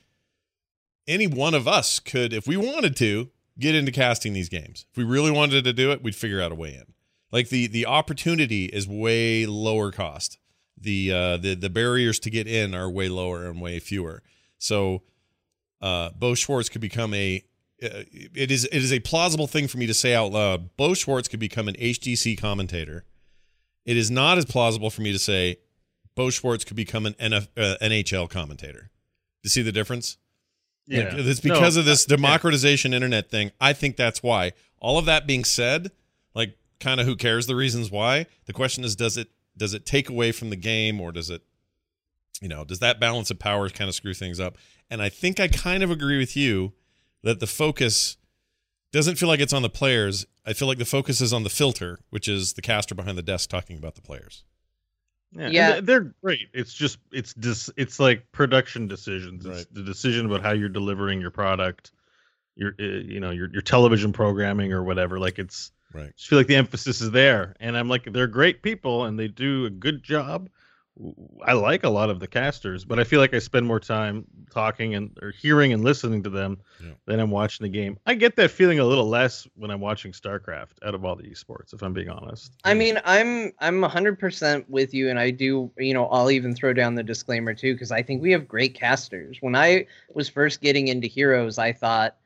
any 1.09 1.27
one 1.27 1.55
of 1.55 1.67
us 1.67 1.99
could, 1.99 2.33
if 2.33 2.47
we 2.47 2.57
wanted 2.57 2.97
to, 2.97 3.31
get 3.59 3.75
into 3.75 3.93
casting 3.93 4.33
these 4.33 4.49
games. 4.49 4.87
If 4.91 4.99
we 4.99 5.05
really 5.05 5.31
wanted 5.31 5.65
to 5.65 5.73
do 5.73 5.91
it, 5.93 6.03
we'd 6.03 6.15
figure 6.15 6.41
out 6.41 6.53
a 6.53 6.57
way 6.57 6.75
in. 6.75 6.85
Like 7.33 7.49
the 7.49 7.67
the 7.67 7.87
opportunity 7.87 8.67
is 8.67 8.87
way 8.87 9.47
lower 9.47 9.91
cost. 9.91 10.39
The 10.79 11.13
uh, 11.13 11.37
the 11.39 11.55
the 11.55 11.71
barriers 11.71 12.19
to 12.21 12.31
get 12.31 12.47
in 12.47 12.75
are 12.75 12.91
way 12.91 13.09
lower 13.09 13.47
and 13.47 13.61
way 13.61 13.79
fewer. 13.79 14.23
So 14.59 15.03
uh, 15.81 16.11
Bo 16.11 16.35
Schwartz 16.35 16.69
could 16.69 16.81
become 16.81 17.15
a 17.15 17.43
it 17.79 18.51
is 18.51 18.65
it 18.65 18.83
is 18.83 18.93
a 18.93 19.01
plausible 19.01 19.47
thing 19.47 19.69
for 19.69 19.79
me 19.79 19.87
to 19.87 19.95
say 19.95 20.15
out 20.15 20.33
loud. 20.33 20.77
Bo 20.77 20.95
Schwartz 20.95 21.29
could 21.29 21.41
become 21.41 21.69
an 21.69 21.75
HGC 21.75 22.39
commentator. 22.39 23.05
It 23.85 23.97
is 23.97 24.11
not 24.11 24.39
as 24.39 24.45
plausible 24.45 24.91
for 24.91 25.03
me 25.03 25.13
to 25.13 25.19
say 25.19 25.59
Bo 26.15 26.31
Schwartz 26.31 26.65
could 26.65 26.77
become 26.77 27.07
an 27.07 27.15
NF, 27.15 27.49
uh, 27.57 27.77
NHL 27.83 28.29
commentator. 28.29 28.91
You 29.43 29.51
see 29.51 29.63
the 29.63 29.73
difference? 29.73 30.17
Yeah, 30.87 31.05
like, 31.05 31.15
it's 31.19 31.41
because 31.41 31.77
no, 31.77 31.81
of 31.81 31.87
this 31.87 32.05
democratization 32.05 32.93
yeah. 32.93 32.97
internet 32.97 33.31
thing. 33.31 33.53
I 33.61 33.73
think 33.73 33.97
that's 33.97 34.23
why. 34.23 34.53
All 34.79 34.99
of 34.99 35.05
that 35.07 35.27
being 35.27 35.45
said, 35.45 35.91
like 36.35 36.57
kind 36.81 37.01
of 37.01 37.07
who 37.07 37.17
cares 37.17 37.47
the 37.47 37.57
reasons 37.57 37.91
why? 37.91 38.27
The 38.47 38.53
question 38.53 38.85
is, 38.85 38.97
does 38.97 39.17
it 39.17 39.29
does 39.57 39.75
it 39.75 39.87
take 39.87 40.09
away 40.09 40.33
from 40.33 40.51
the 40.51 40.57
game 40.57 41.01
or 41.01 41.13
does 41.13 41.31
it, 41.31 41.43
you 42.41 42.49
know, 42.49 42.65
does 42.65 42.79
that 42.81 43.01
balance 43.01 43.31
of 43.31 43.39
power 43.39 43.69
kind 43.69 43.89
of 43.89 43.95
screw 43.95 44.15
things 44.15 44.39
up? 44.39 44.57
And 44.91 45.03
I 45.03 45.09
think 45.09 45.41
I 45.41 45.49
kind 45.49 45.83
of 45.83 45.91
agree 45.91 46.19
with 46.19 46.37
you 46.37 46.73
that 47.23 47.41
the 47.41 47.47
focus 47.47 48.17
doesn't 48.93 49.17
feel 49.17 49.29
like 49.29 49.41
it's 49.41 49.53
on 49.53 49.63
the 49.63 49.69
players. 49.69 50.27
I 50.47 50.53
feel 50.53 50.69
like 50.69 50.79
the 50.79 50.85
focus 50.85 51.21
is 51.21 51.33
on 51.33 51.43
the 51.43 51.51
filter, 51.51 51.99
which 52.11 52.29
is 52.29 52.55
the 52.55 52.63
caster 52.63 52.95
behind 52.95 53.19
the 53.19 53.23
desk 53.23 53.51
talking 53.51 53.77
about 53.77 53.95
the 53.95 54.03
players. 54.03 54.45
Yeah, 55.33 55.49
yeah. 55.49 55.81
they're 55.81 56.15
great. 56.23 56.49
It's 56.55 56.73
just 56.73 56.99
it's 57.13 57.35
dis, 57.35 57.69
it's 57.77 58.01
like 58.01 58.31
production 58.33 58.87
decisions. 58.89 59.45
It's 59.45 59.57
right. 59.59 59.67
the 59.73 59.83
decision 59.83 60.27
about 60.27 60.43
how 60.43 60.53
you're 60.53 60.69
delivering 60.69 61.21
your 61.21 61.31
product, 61.31 61.91
your 62.55 62.75
uh, 62.81 62.85
you 62.85 63.21
know 63.21 63.31
your 63.31 63.51
your 63.53 63.63
television 63.63 64.13
programming 64.13 64.73
or 64.73 64.83
whatever. 64.83 65.19
Like 65.19 65.39
it's 65.39 65.73
right. 65.93 66.07
I 66.07 66.13
just 66.17 66.29
feel 66.29 66.39
like 66.39 66.47
the 66.47 66.57
emphasis 66.57 67.01
is 67.01 67.11
there, 67.11 67.55
and 67.61 67.77
I'm 67.77 67.89
like 67.89 68.11
they're 68.13 68.29
great 68.29 68.63
people 68.63 69.05
and 69.05 69.19
they 69.19 69.29
do 69.29 69.67
a 69.67 69.71
good 69.71 70.03
job 70.03 70.49
I 71.45 71.53
like 71.53 71.85
a 71.85 71.91
lot 71.91 72.09
of 72.09 72.21
the 72.21 72.27
casters, 72.27 72.85
but 72.85 72.99
I 72.99 73.05
feel 73.05 73.21
like 73.21 73.35
I 73.35 73.39
spend 73.39 73.67
more 73.67 73.81
time 73.81 74.25
talking 74.51 74.95
and 74.95 75.11
or 75.21 75.31
hearing 75.31 75.73
and 75.75 75.85
listening 75.85 76.23
to 76.23 76.31
them 76.31 76.59
Yeah. 76.83 76.93
than 77.07 77.21
I'm 77.21 77.31
watching 77.31 77.65
the 77.65 77.69
game. 77.71 77.99
I 78.07 78.15
get 78.15 78.37
that 78.37 78.51
feeling 78.51 78.79
a 78.79 78.85
little 78.85 79.07
less 79.09 79.47
when 79.57 79.71
I'm 79.71 79.81
watching 79.81 80.13
StarCraft 80.13 80.83
out 80.85 80.95
of 80.95 81.05
all 81.05 81.15
the 81.15 81.25
esports, 81.25 81.75
if 81.75 81.83
I'm 81.83 81.93
being 81.93 82.09
honest. 82.09 82.53
I 82.65 82.73
mean, 82.73 82.99
I'm 83.05 83.53
I'm 83.61 83.83
100% 83.83 84.65
with 84.69 84.95
you, 84.95 85.11
and 85.11 85.19
I 85.19 85.31
do. 85.31 85.71
You 85.77 85.93
know, 85.93 86.07
I'll 86.07 86.31
even 86.31 86.55
throw 86.55 86.73
down 86.73 86.95
the 86.95 87.03
disclaimer 87.03 87.53
too, 87.53 87.75
because 87.75 87.93
I 87.93 88.03
think 88.03 88.23
we 88.23 88.33
have 88.33 88.49
great 88.49 88.75
casters. 88.75 89.39
When 89.41 89.55
I 89.55 89.87
was 90.15 90.29
first 90.31 90.63
getting 90.63 90.89
into 90.89 91.09
Heroes, 91.09 91.59
I 91.59 91.73
thought, 91.73 92.17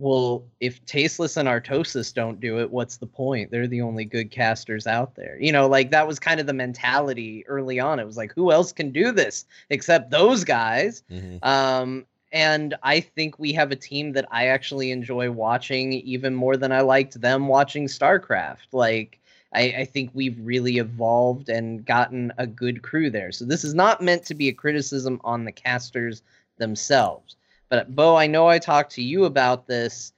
well, 0.00 0.44
if 0.60 0.84
Tasteless 0.86 1.36
and 1.36 1.46
Artosis 1.46 2.12
don't 2.14 2.40
do 2.40 2.58
it, 2.58 2.70
what's 2.70 2.96
the 2.96 3.06
point? 3.06 3.50
They're 3.50 3.66
the 3.66 3.82
only 3.82 4.06
good 4.06 4.30
casters 4.30 4.86
out 4.86 5.14
there. 5.14 5.36
You 5.38 5.52
know, 5.52 5.68
like 5.68 5.90
that 5.90 6.06
was 6.06 6.18
kind 6.18 6.40
of 6.40 6.46
the 6.46 6.54
mentality 6.54 7.44
early 7.46 7.78
on. 7.78 8.00
It 8.00 8.06
was 8.06 8.16
like, 8.16 8.32
who 8.32 8.50
else 8.50 8.72
can 8.72 8.90
do 8.90 9.12
this 9.12 9.44
except 9.68 10.10
those 10.10 10.42
guys? 10.42 11.02
Mhm. 11.10 11.44
Um, 11.44 12.06
and 12.32 12.76
I 12.82 13.00
think 13.00 13.38
we 13.38 13.52
have 13.52 13.72
a 13.72 13.76
team 13.76 14.12
that 14.12 14.26
I 14.30 14.46
actually 14.46 14.90
enjoy 14.90 15.30
watching 15.30 15.92
even 15.92 16.34
more 16.34 16.56
than 16.56 16.72
I 16.72 16.80
liked 16.80 17.20
them 17.20 17.48
watching 17.48 17.86
StarCraft. 17.86 18.72
Like, 18.72 19.18
I, 19.52 19.62
I 19.78 19.84
think 19.84 20.12
we've 20.14 20.38
really 20.40 20.78
evolved 20.78 21.48
and 21.48 21.84
gotten 21.84 22.32
a 22.38 22.46
good 22.46 22.82
crew 22.82 23.10
there. 23.10 23.32
So 23.32 23.44
this 23.44 23.64
is 23.64 23.74
not 23.74 24.00
meant 24.00 24.24
to 24.26 24.34
be 24.34 24.48
a 24.48 24.52
criticism 24.52 25.20
on 25.24 25.44
the 25.44 25.52
casters 25.52 26.22
themselves. 26.58 27.36
But 27.70 27.94
Bo, 27.94 28.16
I 28.16 28.26
know 28.26 28.48
I 28.48 28.58
talked 28.58 28.92
to 28.94 29.02
you 29.02 29.24
about 29.24 29.66
this, 29.66 30.12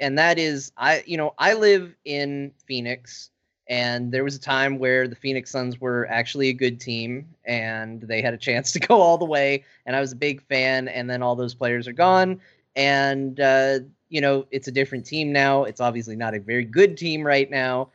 and 0.00 0.18
that 0.18 0.38
is 0.38 0.72
I, 0.76 1.02
you 1.06 1.16
know, 1.16 1.34
I 1.38 1.54
live 1.54 1.94
in 2.04 2.52
Phoenix, 2.66 3.30
and 3.68 4.12
there 4.12 4.24
was 4.24 4.34
a 4.34 4.40
time 4.40 4.78
where 4.78 5.06
the 5.06 5.14
Phoenix 5.14 5.50
Suns 5.50 5.80
were 5.80 6.06
actually 6.10 6.48
a 6.48 6.52
good 6.52 6.80
team, 6.80 7.28
and 7.44 8.02
they 8.02 8.20
had 8.20 8.34
a 8.34 8.38
chance 8.38 8.72
to 8.72 8.80
go 8.88 9.00
all 9.00 9.16
the 9.18 9.24
way, 9.24 9.64
and 9.86 9.96
I 9.96 10.00
was 10.00 10.12
a 10.12 10.16
big 10.16 10.42
fan. 10.42 10.88
And 10.88 11.08
then 11.08 11.22
all 11.22 11.36
those 11.36 11.54
players 11.54 11.86
are 11.88 11.92
gone, 11.92 12.40
and 12.76 13.38
uh, 13.40 13.78
you 14.08 14.20
know, 14.20 14.46
it's 14.50 14.68
a 14.68 14.72
different 14.72 15.06
team 15.06 15.32
now. 15.32 15.64
It's 15.64 15.80
obviously 15.80 16.16
not 16.16 16.34
a 16.34 16.40
very 16.40 16.64
good 16.64 16.96
team 16.96 17.22
right 17.22 17.48
now, 17.48 17.90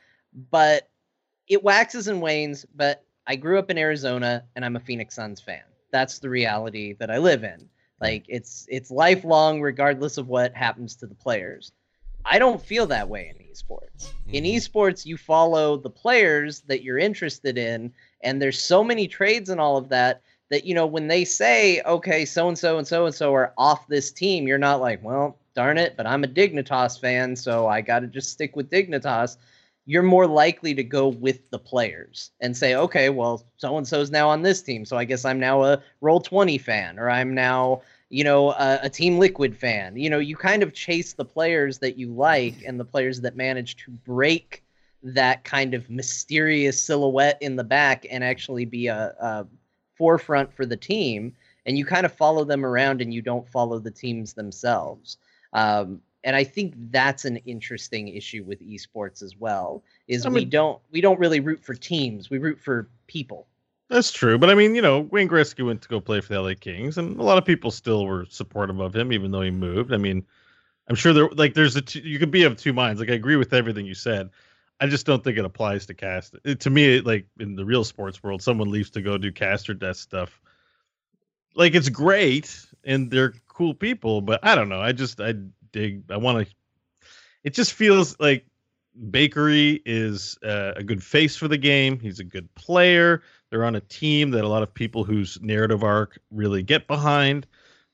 but 0.52 0.90
it 1.50 1.64
waxes 1.64 2.08
and 2.08 2.22
wanes. 2.22 2.66
But 2.76 3.04
I 3.28 3.36
grew 3.36 3.60
up 3.60 3.70
in 3.70 3.78
Arizona, 3.78 4.46
and 4.56 4.64
I'm 4.64 4.78
a 4.78 4.80
Phoenix 4.80 5.16
Suns 5.16 5.42
fan. 5.42 5.64
That's 5.92 6.20
the 6.20 6.30
reality 6.30 6.94
that 6.94 7.12
I 7.12 7.18
live 7.18 7.44
in. 7.44 7.70
Like 8.02 8.26
it's 8.28 8.66
it's 8.70 8.92
lifelong, 8.92 9.62
regardless 9.62 10.18
of 10.18 10.28
what 10.28 10.54
happens 10.54 10.96
to 10.98 11.08
the 11.08 11.16
players. 11.16 11.72
I 12.26 12.40
don't 12.40 12.62
feel 12.62 12.88
that 12.88 13.08
way 13.08 13.30
in 13.30 13.46
esports. 13.46 14.12
In 14.28 14.44
Mhm. 14.44 14.56
esports, 14.56 15.06
you 15.06 15.16
follow 15.16 15.78
the 15.78 15.90
players 15.90 16.62
that 16.62 16.84
you're 16.84 16.98
interested 16.98 17.58
in, 17.58 17.94
and 18.22 18.42
there's 18.42 18.62
so 18.62 18.84
many 18.84 19.08
trades 19.08 19.50
and 19.50 19.62
all 19.62 19.78
of 19.78 19.90
that 19.90 20.22
that 20.50 20.66
you 20.66 20.74
know 20.74 20.86
when 20.86 21.08
they 21.08 21.24
say, 21.24 21.82
okay, 21.84 22.26
so 22.26 22.48
and 22.48 22.58
so 22.58 22.78
and 22.78 22.88
so 22.88 23.06
and 23.06 23.16
so 23.16 23.34
are 23.34 23.54
off 23.58 23.88
this 23.88 24.12
team, 24.12 24.48
you're 24.48 24.58
not 24.58 24.82
like, 24.82 25.04
well, 25.04 25.38
darn 25.56 25.78
it, 25.78 25.96
but 25.96 26.06
I'm 26.06 26.24
a 26.24 26.28
Dignitas 26.28 27.00
fan, 27.00 27.36
so 27.36 27.68
I 27.68 27.82
got 27.82 28.00
to 28.00 28.08
just 28.08 28.32
stick 28.32 28.56
with 28.56 28.70
Dignitas. 28.70 29.38
You're 29.86 30.04
more 30.04 30.28
likely 30.28 30.74
to 30.74 30.84
go 30.84 31.08
with 31.08 31.50
the 31.52 31.60
players 31.60 32.32
and 32.40 32.58
say, 32.58 32.76
okay, 32.76 33.10
well, 33.10 33.44
so 33.58 33.78
and 33.78 33.88
so's 33.88 34.12
now 34.12 34.30
on 34.30 34.42
this 34.42 34.62
team, 34.62 34.86
so 34.86 34.98
I 34.98 35.06
guess 35.06 35.26
I'm 35.26 35.40
now 35.40 35.64
a 35.64 35.82
Roll 36.02 36.20
Twenty 36.20 36.58
fan, 36.58 36.98
or 36.98 37.10
I'm 37.10 37.36
now 37.36 37.82
you 38.10 38.24
know, 38.24 38.52
a, 38.52 38.80
a 38.84 38.90
Team 38.90 39.20
Liquid 39.20 39.56
fan. 39.56 39.98
You 39.98 40.10
know, 40.10 40.20
you 40.20 40.36
kind 40.36 40.64
of 40.64 40.74
chase 40.74 41.14
the 41.14 41.26
players 41.26 41.80
that 41.80 41.98
you 41.98 42.14
like 42.14 42.64
and 42.66 42.80
the 42.80 42.86
players 42.86 43.22
that 43.22 43.36
manage 43.36 43.78
to 43.78 43.92
break 43.92 44.64
that 45.04 45.44
kind 45.44 45.74
of 45.74 45.90
mysterious 45.90 46.82
silhouette 46.82 47.38
in 47.42 47.56
the 47.56 47.64
back 47.64 48.06
and 48.10 48.24
actually 48.24 48.66
be 48.66 48.88
a, 48.88 49.14
a 49.20 49.48
forefront 49.98 50.54
for 50.54 50.66
the 50.66 50.78
team. 50.78 51.34
And 51.66 51.78
you 51.78 51.86
kind 51.86 52.06
of 52.06 52.14
follow 52.14 52.44
them 52.44 52.66
around 52.66 53.02
and 53.02 53.14
you 53.14 53.22
don't 53.22 53.50
follow 53.50 53.80
the 53.80 53.92
teams 53.92 54.34
themselves. 54.34 55.18
Um, 55.54 56.02
and 56.26 56.36
I 56.36 56.44
think 56.44 56.74
that's 56.90 57.24
an 57.24 57.38
interesting 57.46 58.10
issue 58.10 58.44
with 58.44 58.60
esports 58.62 59.22
as 59.22 59.38
well. 59.38 59.84
Is 60.08 60.26
I 60.26 60.30
we 60.30 60.44
don't 60.44 60.82
we 60.92 61.00
don't 61.00 61.20
really 61.20 61.40
root 61.40 61.64
for 61.64 61.76
teams. 61.76 62.30
We 62.30 62.40
root 62.40 62.60
for 62.60 62.90
people. 63.08 63.48
That's 63.88 64.12
true, 64.12 64.40
but 64.40 64.50
I 64.50 64.56
mean, 64.56 64.74
you 64.74 64.82
know, 64.82 65.02
Wayne 65.02 65.30
Gretzky 65.30 65.64
went 65.64 65.84
to 65.84 65.88
go 65.88 66.02
play 66.02 66.20
for 66.20 66.34
the 66.34 66.42
LA 66.42 66.54
Kings, 66.60 66.98
and 66.98 67.20
a 67.20 67.24
lot 67.24 67.38
of 67.38 67.46
people 67.46 67.70
still 67.70 68.08
were 68.08 68.26
supportive 68.30 68.80
of 68.80 68.96
him, 68.96 69.14
even 69.14 69.30
though 69.30 69.44
he 69.44 69.52
moved. 69.52 69.94
I 69.94 69.98
mean, 69.98 70.26
I'm 70.90 70.96
sure 70.96 71.14
there, 71.14 71.30
like, 71.30 71.54
there's 71.54 71.76
a 71.76 71.82
two, 71.82 72.00
you 72.00 72.18
could 72.18 72.32
be 72.32 72.44
of 72.44 72.58
two 72.58 72.74
minds. 72.74 73.00
Like, 73.00 73.12
I 73.12 73.14
agree 73.14 73.36
with 73.36 73.54
everything 73.54 73.86
you 73.86 73.94
said. 73.94 74.32
I 74.82 74.88
just 74.88 75.06
don't 75.06 75.24
think 75.24 75.38
it 75.38 75.46
applies 75.46 75.86
to 75.86 75.94
cast. 75.94 76.36
It, 76.44 76.62
to 76.62 76.72
me, 76.72 77.00
like 77.02 77.28
in 77.40 77.56
the 77.56 77.64
real 77.64 77.84
sports 77.84 78.24
world, 78.24 78.42
someone 78.42 78.72
leaves 78.72 78.90
to 78.92 79.04
go 79.04 79.20
do 79.20 79.32
caster 79.32 79.76
desk 79.76 80.02
stuff. 80.02 80.42
Like, 81.54 81.76
it's 81.76 81.90
great, 81.90 82.66
and 82.84 83.12
they're 83.12 83.36
cool 83.48 83.76
people, 83.76 84.22
but 84.22 84.40
I 84.44 84.56
don't 84.56 84.68
know. 84.68 84.82
I 84.82 84.92
just 84.92 85.22
I 85.22 85.36
dig. 85.76 86.04
I 86.10 86.18
want 86.18 86.48
to. 86.48 86.56
It 87.44 87.54
just 87.54 87.74
feels 87.74 88.18
like 88.20 88.46
Bakery 89.12 89.82
is 89.86 90.38
uh, 90.44 90.74
a 90.76 90.84
good 90.84 91.04
face 91.04 91.36
for 91.36 91.48
the 91.48 91.58
game. 91.58 92.00
He's 92.00 92.20
a 92.20 92.24
good 92.24 92.54
player. 92.56 93.22
They're 93.50 93.66
on 93.66 93.76
a 93.76 93.82
team 93.82 94.32
that 94.32 94.44
a 94.44 94.48
lot 94.48 94.64
of 94.64 94.74
people 94.74 95.04
whose 95.04 95.40
narrative 95.42 95.84
arc 95.84 96.18
really 96.32 96.64
get 96.64 96.88
behind. 96.88 97.46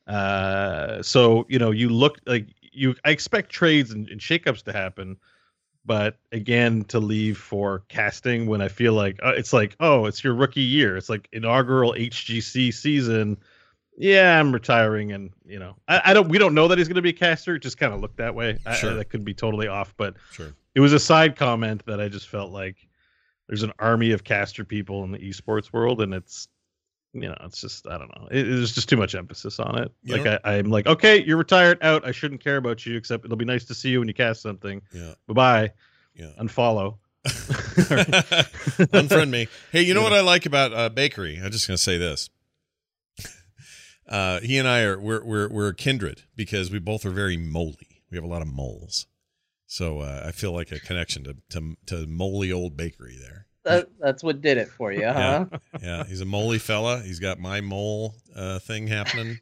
Uh, 0.07 1.01
so 1.01 1.45
you 1.49 1.59
know, 1.59 1.71
you 1.71 1.89
look 1.89 2.19
like 2.25 2.47
you. 2.61 2.95
I 3.03 3.09
expect 3.09 3.49
trades 3.49 3.91
and, 3.91 4.07
and 4.09 4.21
shakeups 4.21 4.63
to 4.63 4.73
happen, 4.73 5.17
but 5.83 6.17
again, 6.31 6.83
to 6.85 6.99
leave 6.99 7.37
for 7.37 7.83
casting 7.89 8.45
when 8.45 8.61
I 8.61 8.67
feel 8.67 8.93
like 8.93 9.19
uh, 9.23 9.33
it's 9.35 9.53
like, 9.53 9.75
oh, 9.79 10.05
it's 10.05 10.23
your 10.23 10.35
rookie 10.35 10.61
year. 10.61 10.97
It's 10.97 11.09
like 11.09 11.27
inaugural 11.31 11.93
HGC 11.93 12.73
season. 12.73 13.37
Yeah, 14.03 14.39
I'm 14.39 14.51
retiring, 14.51 15.11
and 15.11 15.29
you 15.45 15.59
know, 15.59 15.75
I, 15.87 16.01
I 16.05 16.13
don't. 16.15 16.27
We 16.27 16.39
don't 16.39 16.55
know 16.55 16.67
that 16.67 16.77
he's 16.79 16.87
going 16.87 16.95
to 16.95 17.03
be 17.03 17.09
a 17.09 17.13
caster. 17.13 17.55
It 17.55 17.59
just 17.61 17.77
kind 17.77 17.93
of 17.93 18.01
looked 18.01 18.17
that 18.17 18.33
way. 18.33 18.57
I- 18.65 18.71
I, 18.71 18.73
Sure. 18.75 18.93
that 18.95 19.05
could 19.09 19.23
be 19.23 19.35
totally 19.35 19.67
off, 19.67 19.93
but 19.95 20.15
Sure. 20.31 20.53
it 20.73 20.79
was 20.79 20.91
a 20.93 20.99
side 20.99 21.35
comment 21.35 21.85
that 21.85 22.01
I 22.01 22.09
just 22.09 22.27
felt 22.27 22.51
like 22.51 22.77
there's 23.47 23.61
an 23.61 23.73
army 23.77 24.11
of 24.11 24.23
caster 24.23 24.63
people 24.65 25.03
in 25.03 25.11
the 25.11 25.19
esports 25.19 25.71
world, 25.71 26.01
and 26.01 26.13
it's 26.15 26.47
you 27.13 27.27
know, 27.27 27.35
it's 27.41 27.61
just 27.61 27.85
I 27.87 27.99
don't 27.99 28.07
know. 28.17 28.27
It, 28.31 28.43
there's 28.45 28.73
just 28.73 28.89
too 28.89 28.97
much 28.97 29.13
emphasis 29.13 29.59
on 29.59 29.77
it. 29.77 29.91
You 30.01 30.15
like 30.15 30.23
know- 30.23 30.39
I, 30.45 30.53
I'm 30.55 30.71
like, 30.71 30.87
okay, 30.87 31.23
you're 31.23 31.37
retired, 31.37 31.77
out. 31.83 32.03
I 32.07 32.11
shouldn't 32.11 32.43
care 32.43 32.57
about 32.57 32.83
you, 32.87 32.97
except 32.97 33.23
it'll 33.25 33.37
be 33.37 33.45
nice 33.45 33.65
to 33.65 33.75
see 33.75 33.89
you 33.89 33.99
when 33.99 34.07
you 34.07 34.13
cast 34.15 34.41
something. 34.41 34.81
Yeah. 34.91 35.13
Bye 35.27 35.33
bye. 35.33 35.71
Yeah. 36.15 36.31
Unfollow. 36.41 36.97
Unfriend 38.91 39.29
me. 39.29 39.47
Hey, 39.71 39.83
you 39.83 39.93
know 39.93 40.01
what 40.01 40.13
I 40.13 40.21
like 40.21 40.45
about 40.47 40.73
uh, 40.73 40.89
Bakery? 40.89 41.39
I'm 41.43 41.51
just 41.51 41.67
going 41.67 41.77
to 41.77 41.81
say 41.83 41.97
this. 41.97 42.29
Uh, 44.11 44.41
he 44.41 44.57
and 44.57 44.67
I 44.67 44.81
are 44.81 44.99
we're 44.99 45.23
we're 45.23 45.47
we're 45.47 45.71
kindred 45.71 46.23
because 46.35 46.69
we 46.69 46.79
both 46.79 47.05
are 47.05 47.11
very 47.11 47.37
moly. 47.37 48.03
We 48.11 48.17
have 48.17 48.25
a 48.25 48.27
lot 48.27 48.41
of 48.41 48.49
moles, 48.49 49.07
so 49.65 49.99
uh, 49.99 50.25
I 50.27 50.33
feel 50.33 50.51
like 50.51 50.69
a 50.73 50.79
connection 50.79 51.23
to 51.23 51.37
to 51.51 51.77
to 51.85 52.07
moly 52.07 52.51
old 52.51 52.75
Bakery 52.75 53.17
there. 53.17 53.47
That, 53.63 53.87
that's 53.99 54.21
what 54.21 54.41
did 54.41 54.57
it 54.57 54.67
for 54.67 54.91
you, 54.91 55.05
huh? 55.05 55.45
Yeah, 55.81 56.03
he's 56.03 56.19
a 56.19 56.25
moly 56.25 56.57
fella. 56.57 56.99
He's 56.99 57.19
got 57.19 57.39
my 57.39 57.61
mole 57.61 58.15
uh, 58.35 58.59
thing 58.59 58.87
happening, 58.87 59.39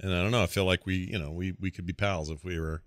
and 0.00 0.12
I 0.12 0.20
don't 0.22 0.32
know. 0.32 0.42
I 0.42 0.46
feel 0.46 0.66
like 0.66 0.84
we 0.84 0.96
you 0.96 1.18
know 1.18 1.32
we 1.32 1.54
we 1.58 1.70
could 1.70 1.86
be 1.86 1.94
pals 1.94 2.28
if 2.28 2.44
we 2.44 2.60
were 2.60 2.82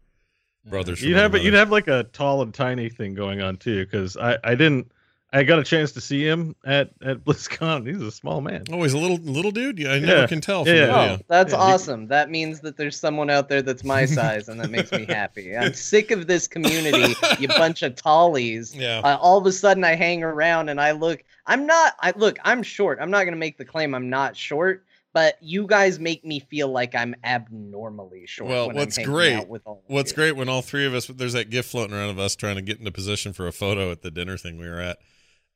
brothers. 0.69 1.01
You'd 1.01 1.17
have 1.17 1.33
another 1.33 1.43
you'd 1.43 1.55
have 1.55 1.71
like 1.71 1.87
a 1.87 2.03
tall 2.03 2.43
and 2.43 2.53
tiny 2.53 2.89
thing 2.89 3.15
going 3.15 3.41
on 3.41 3.57
too, 3.57 3.85
because 3.85 4.17
I 4.17 4.37
I 4.43 4.53
didn't 4.53 4.91
I 5.33 5.43
got 5.43 5.59
a 5.59 5.63
chance 5.63 5.91
to 5.91 6.01
see 6.01 6.25
him 6.25 6.55
at 6.65 6.91
at 7.03 7.17
BlizzCon. 7.25 7.85
He's 7.85 8.01
a 8.01 8.11
small 8.11 8.39
man. 8.39 8.63
Oh, 8.71 8.81
he's 8.83 8.93
a 8.93 8.97
little 8.97 9.17
little 9.17 9.51
dude. 9.51 9.77
Yeah, 9.77 9.91
I 9.91 9.99
never 9.99 10.21
Yeah. 10.21 10.27
can 10.27 10.39
tell. 10.41 10.63
From 10.63 10.73
Yeah. 10.73 10.85
the 10.85 10.93
Oh, 10.95 11.17
that's 11.27 11.51
Yeah, 11.53 11.59
awesome. 11.59 12.07
That 12.07 12.29
means 12.29 12.61
that 12.61 12.77
there's 12.77 12.97
someone 12.97 13.29
out 13.29 13.49
there 13.49 13.61
that's 13.61 13.83
my 13.83 14.05
size, 14.05 14.47
and 14.47 14.59
that 14.61 14.69
makes 14.71 14.91
me 14.91 15.05
happy. 15.05 15.55
I'm 15.55 15.73
sick 15.91 16.11
of 16.11 16.27
this 16.27 16.47
community, 16.47 17.13
you 17.39 17.49
bunch 17.49 17.81
of 17.83 17.95
tallies. 17.95 18.73
Yeah. 18.75 18.99
Uh, 19.03 19.17
all 19.19 19.37
of 19.37 19.45
a 19.45 19.51
sudden, 19.51 19.83
I 19.83 19.95
hang 19.95 20.23
around 20.23 20.69
and 20.69 20.79
I 20.79 20.91
look. 20.91 21.23
I'm 21.45 21.65
not. 21.65 21.93
I 21.99 22.13
look. 22.15 22.37
I'm 22.43 22.63
short. 22.63 22.99
I'm 23.01 23.11
not 23.11 23.25
gonna 23.25 23.35
make 23.37 23.57
the 23.57 23.65
claim 23.65 23.93
I'm 23.95 24.09
not 24.09 24.35
short, 24.37 24.85
but 25.13 25.37
you 25.41 25.67
guys 25.67 25.99
make 25.99 26.23
me 26.23 26.39
feel 26.39 26.69
like 26.69 26.95
I'm 26.95 27.15
abnormally 27.25 28.25
short. 28.27 28.49
Well, 28.49 28.67
when 28.67 28.77
what's 28.77 28.97
I'm 28.97 29.03
great- 29.05 29.33
out 29.35 29.47
with 29.49 29.63
all 29.65 29.83
What's 29.87 30.11
you. 30.11 30.15
great 30.15 30.37
when 30.37 30.47
all 30.49 30.61
three 30.61 30.85
of 30.85 30.93
us 30.93 31.07
there's 31.07 31.33
that 31.33 31.49
gift 31.49 31.69
floating 31.69 31.95
around 31.95 32.09
of 32.11 32.19
us 32.19 32.35
trying 32.35 32.55
to 32.55 32.61
get 32.61 32.79
into 32.79 32.91
position 32.91 33.33
for 33.33 33.47
a 33.47 33.51
photo 33.51 33.91
at 33.91 34.01
the 34.03 34.11
dinner 34.11 34.37
thing 34.37 34.57
we 34.57 34.67
were 34.69 34.79
at. 34.81 34.97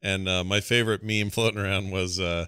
And 0.02 0.28
uh, 0.28 0.44
my 0.44 0.62
favorite 0.62 1.04
meme 1.04 1.30
floating 1.32 1.60
around 1.60 1.92
was 1.92 2.20
uh 2.20 2.48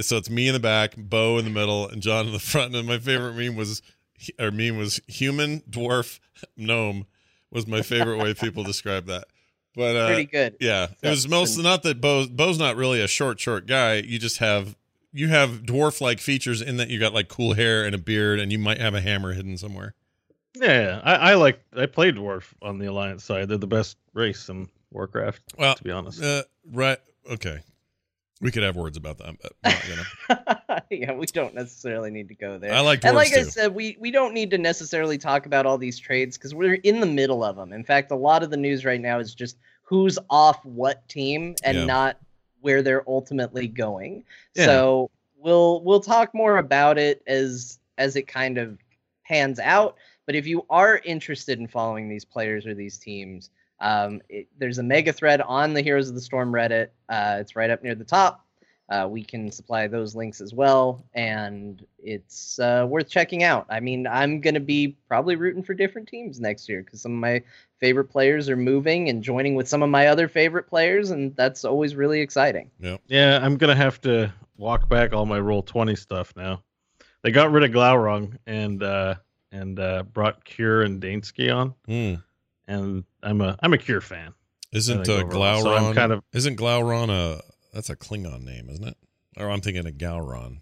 so 0.00 0.16
it's 0.16 0.30
me 0.30 0.46
in 0.48 0.54
the 0.54 0.60
back, 0.60 0.96
Bo 0.96 1.36
in 1.36 1.44
the 1.44 1.50
middle, 1.50 1.88
and 1.88 2.00
John 2.00 2.26
in 2.26 2.32
the 2.32 2.38
front. 2.38 2.74
And 2.74 2.86
my 2.86 2.98
favorite 2.98 3.34
meme 3.34 3.56
was 3.56 3.82
or 4.38 4.50
meme 4.50 4.76
was 4.76 5.00
human, 5.06 5.60
dwarf, 5.68 6.20
gnome 6.56 7.06
was 7.50 7.66
my 7.66 7.82
favorite 7.82 8.18
way 8.18 8.32
people 8.34 8.62
describe 8.62 9.06
that. 9.06 9.24
But 9.74 9.96
uh 9.96 10.06
Pretty 10.06 10.26
good. 10.26 10.56
yeah, 10.60 10.88
it 11.02 11.08
was 11.10 11.28
most 11.28 11.58
not 11.58 11.82
that 11.84 12.00
Bo 12.00 12.26
Bo's 12.26 12.58
not 12.58 12.76
really 12.76 13.00
a 13.00 13.08
short 13.08 13.40
short 13.40 13.66
guy. 13.66 13.96
You 13.96 14.18
just 14.18 14.38
have 14.38 14.76
you 15.12 15.28
have 15.28 15.62
dwarf 15.62 16.00
like 16.00 16.20
features 16.20 16.62
in 16.62 16.76
that 16.76 16.88
you 16.88 16.98
got 17.00 17.12
like 17.12 17.28
cool 17.28 17.54
hair 17.54 17.84
and 17.84 17.94
a 17.94 17.98
beard 17.98 18.38
and 18.38 18.52
you 18.52 18.58
might 18.58 18.80
have 18.80 18.94
a 18.94 19.00
hammer 19.00 19.32
hidden 19.32 19.56
somewhere. 19.58 19.94
Yeah, 20.54 21.00
I, 21.04 21.14
I 21.14 21.34
like 21.34 21.60
I 21.76 21.86
played 21.86 22.16
dwarf 22.16 22.52
on 22.62 22.78
the 22.78 22.86
alliance 22.86 23.24
side. 23.24 23.48
They're 23.48 23.58
the 23.58 23.66
best 23.66 23.96
race 24.12 24.48
in 24.48 24.68
Warcraft, 24.90 25.40
Well, 25.58 25.74
to 25.74 25.84
be 25.84 25.90
honest. 25.90 26.22
Uh, 26.22 26.42
right. 26.72 26.98
Okay. 27.30 27.60
We 28.40 28.50
could 28.50 28.62
have 28.62 28.74
words 28.74 28.96
about 28.96 29.18
that, 29.18 29.34
but 29.42 29.52
not 29.62 29.84
gonna. 30.66 30.82
yeah, 30.90 31.12
we 31.12 31.26
don't 31.26 31.54
necessarily 31.54 32.10
need 32.10 32.28
to 32.28 32.34
go 32.34 32.58
there. 32.58 32.72
I 32.72 32.80
like 32.80 33.04
and 33.04 33.12
dwarves 33.12 33.16
like 33.16 33.34
I 33.34 33.42
said, 33.42 33.74
we 33.74 33.98
we 34.00 34.10
don't 34.10 34.32
need 34.32 34.50
to 34.52 34.58
necessarily 34.58 35.18
talk 35.18 35.44
about 35.44 35.66
all 35.66 35.76
these 35.76 35.98
trades 35.98 36.38
because 36.38 36.54
we're 36.54 36.74
in 36.74 37.00
the 37.00 37.06
middle 37.06 37.44
of 37.44 37.56
them. 37.56 37.72
In 37.74 37.84
fact, 37.84 38.10
a 38.10 38.16
lot 38.16 38.42
of 38.42 38.50
the 38.50 38.56
news 38.56 38.84
right 38.86 39.00
now 39.00 39.18
is 39.18 39.34
just 39.34 39.58
who's 39.82 40.18
off 40.30 40.64
what 40.64 41.06
team 41.06 41.54
and 41.64 41.76
Yeah. 41.78 41.84
not 41.84 42.16
where 42.62 42.80
they're 42.82 43.04
ultimately 43.06 43.68
going. 43.68 44.24
Yeah. 44.54 44.64
So 44.64 45.10
we'll 45.36 45.82
we'll 45.82 46.00
talk 46.00 46.32
more 46.32 46.56
about 46.56 46.96
it 46.96 47.22
as 47.26 47.78
as 47.98 48.16
it 48.16 48.26
kind 48.26 48.56
of 48.56 48.78
pans 49.26 49.58
out. 49.60 49.96
But 50.24 50.34
if 50.34 50.46
you 50.46 50.64
are 50.70 50.98
interested 51.04 51.58
in 51.58 51.66
following 51.66 52.08
these 52.08 52.24
players 52.24 52.64
or 52.66 52.74
these 52.74 52.96
teams, 52.96 53.50
um, 53.80 54.20
it, 54.28 54.48
there's 54.58 54.78
a 54.78 54.82
mega 54.82 55.12
thread 55.12 55.40
on 55.40 55.74
the 55.74 55.82
Heroes 55.82 56.08
of 56.08 56.14
the 56.14 56.20
Storm 56.20 56.52
Reddit. 56.52 56.88
Uh, 57.08 57.38
it's 57.40 57.56
right 57.56 57.70
up 57.70 57.82
near 57.82 57.94
the 57.94 58.04
top. 58.04 58.46
Uh, 58.90 59.06
we 59.08 59.22
can 59.22 59.52
supply 59.52 59.86
those 59.86 60.16
links 60.16 60.40
as 60.40 60.52
well, 60.52 61.04
and 61.14 61.86
it's 62.00 62.58
uh, 62.58 62.84
worth 62.88 63.08
checking 63.08 63.44
out. 63.44 63.64
I 63.70 63.78
mean, 63.78 64.04
I'm 64.04 64.40
going 64.40 64.54
to 64.54 64.60
be 64.60 64.96
probably 65.06 65.36
rooting 65.36 65.62
for 65.62 65.74
different 65.74 66.08
teams 66.08 66.40
next 66.40 66.68
year 66.68 66.82
because 66.82 67.00
some 67.00 67.12
of 67.12 67.18
my 67.18 67.40
favorite 67.78 68.06
players 68.06 68.48
are 68.48 68.56
moving 68.56 69.08
and 69.08 69.22
joining 69.22 69.54
with 69.54 69.68
some 69.68 69.84
of 69.84 69.90
my 69.90 70.08
other 70.08 70.26
favorite 70.26 70.64
players, 70.66 71.12
and 71.12 71.36
that's 71.36 71.64
always 71.64 71.94
really 71.94 72.20
exciting. 72.20 72.68
Yeah, 72.80 72.96
yeah 73.06 73.38
I'm 73.40 73.56
gonna 73.58 73.76
have 73.76 74.00
to 74.02 74.32
walk 74.56 74.88
back 74.88 75.12
all 75.12 75.24
my 75.24 75.38
roll 75.38 75.62
twenty 75.62 75.94
stuff 75.94 76.34
now. 76.36 76.64
They 77.22 77.30
got 77.30 77.52
rid 77.52 77.62
of 77.62 77.70
Glaurung 77.70 78.38
and 78.44 78.82
uh 78.82 79.14
and 79.52 79.78
uh 79.78 80.02
brought 80.02 80.44
Cure 80.44 80.82
and 80.82 81.00
Dansky 81.00 81.54
on, 81.54 81.74
Hmm. 81.86 82.20
And 82.70 83.04
I'm 83.22 83.40
a 83.40 83.56
I'm 83.62 83.72
a 83.72 83.78
Cure 83.78 84.00
fan. 84.00 84.32
Isn't 84.72 84.98
I 84.98 85.00
uh, 85.00 85.04
think 85.04 85.24
overall. 85.34 85.62
So 85.62 85.74
I'm 85.74 85.82
Glauron 85.82 85.94
kind 85.94 86.12
of- 86.12 86.22
isn't 86.32 86.58
Glauron 86.58 87.10
a 87.10 87.42
that's 87.72 87.90
a 87.90 87.96
Klingon 87.96 88.44
name, 88.44 88.68
isn't 88.70 88.86
it? 88.86 88.96
Or 89.36 89.50
I'm 89.50 89.60
thinking 89.60 89.86
of 89.86 89.94
Gowron. 89.94 90.60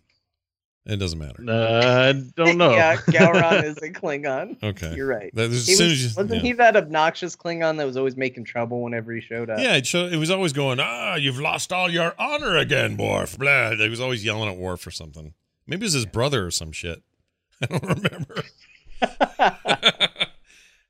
It 0.86 0.96
doesn't 0.96 1.18
matter. 1.18 1.44
Uh, 1.46 2.08
I 2.08 2.12
don't 2.34 2.56
know. 2.58 2.70
yeah, 2.70 2.96
Gowron 2.96 3.64
is 3.64 3.76
a 3.76 3.90
Klingon. 3.90 4.62
Okay. 4.62 4.94
You're 4.94 5.06
right. 5.06 5.30
That- 5.34 5.50
as 5.50 5.66
soon 5.66 5.86
was, 5.86 5.92
as 5.92 6.02
you, 6.02 6.08
wasn't 6.16 6.34
yeah. 6.36 6.40
he 6.40 6.52
that 6.52 6.76
obnoxious 6.76 7.36
Klingon 7.36 7.76
that 7.76 7.84
was 7.86 7.98
always 7.98 8.16
making 8.16 8.44
trouble 8.44 8.82
whenever 8.82 9.12
he 9.12 9.20
showed 9.20 9.50
up? 9.50 9.58
Yeah, 9.58 9.76
it, 9.76 9.86
showed, 9.86 10.12
it 10.12 10.16
was 10.16 10.30
always 10.30 10.54
going, 10.54 10.80
ah, 10.80 11.16
you've 11.16 11.38
lost 11.38 11.72
all 11.74 11.90
your 11.90 12.14
honor 12.18 12.56
again, 12.56 12.96
Worf. 12.96 13.36
Blah. 13.38 13.74
He 13.74 13.88
was 13.90 14.00
always 14.00 14.24
yelling 14.24 14.48
at 14.48 14.56
Worf 14.56 14.86
or 14.86 14.90
something. 14.90 15.34
Maybe 15.66 15.82
it 15.82 15.88
was 15.88 15.92
his 15.92 16.06
brother 16.06 16.46
or 16.46 16.50
some 16.50 16.72
shit. 16.72 17.02
I 17.62 17.66
don't 17.66 17.82
remember. 17.82 18.44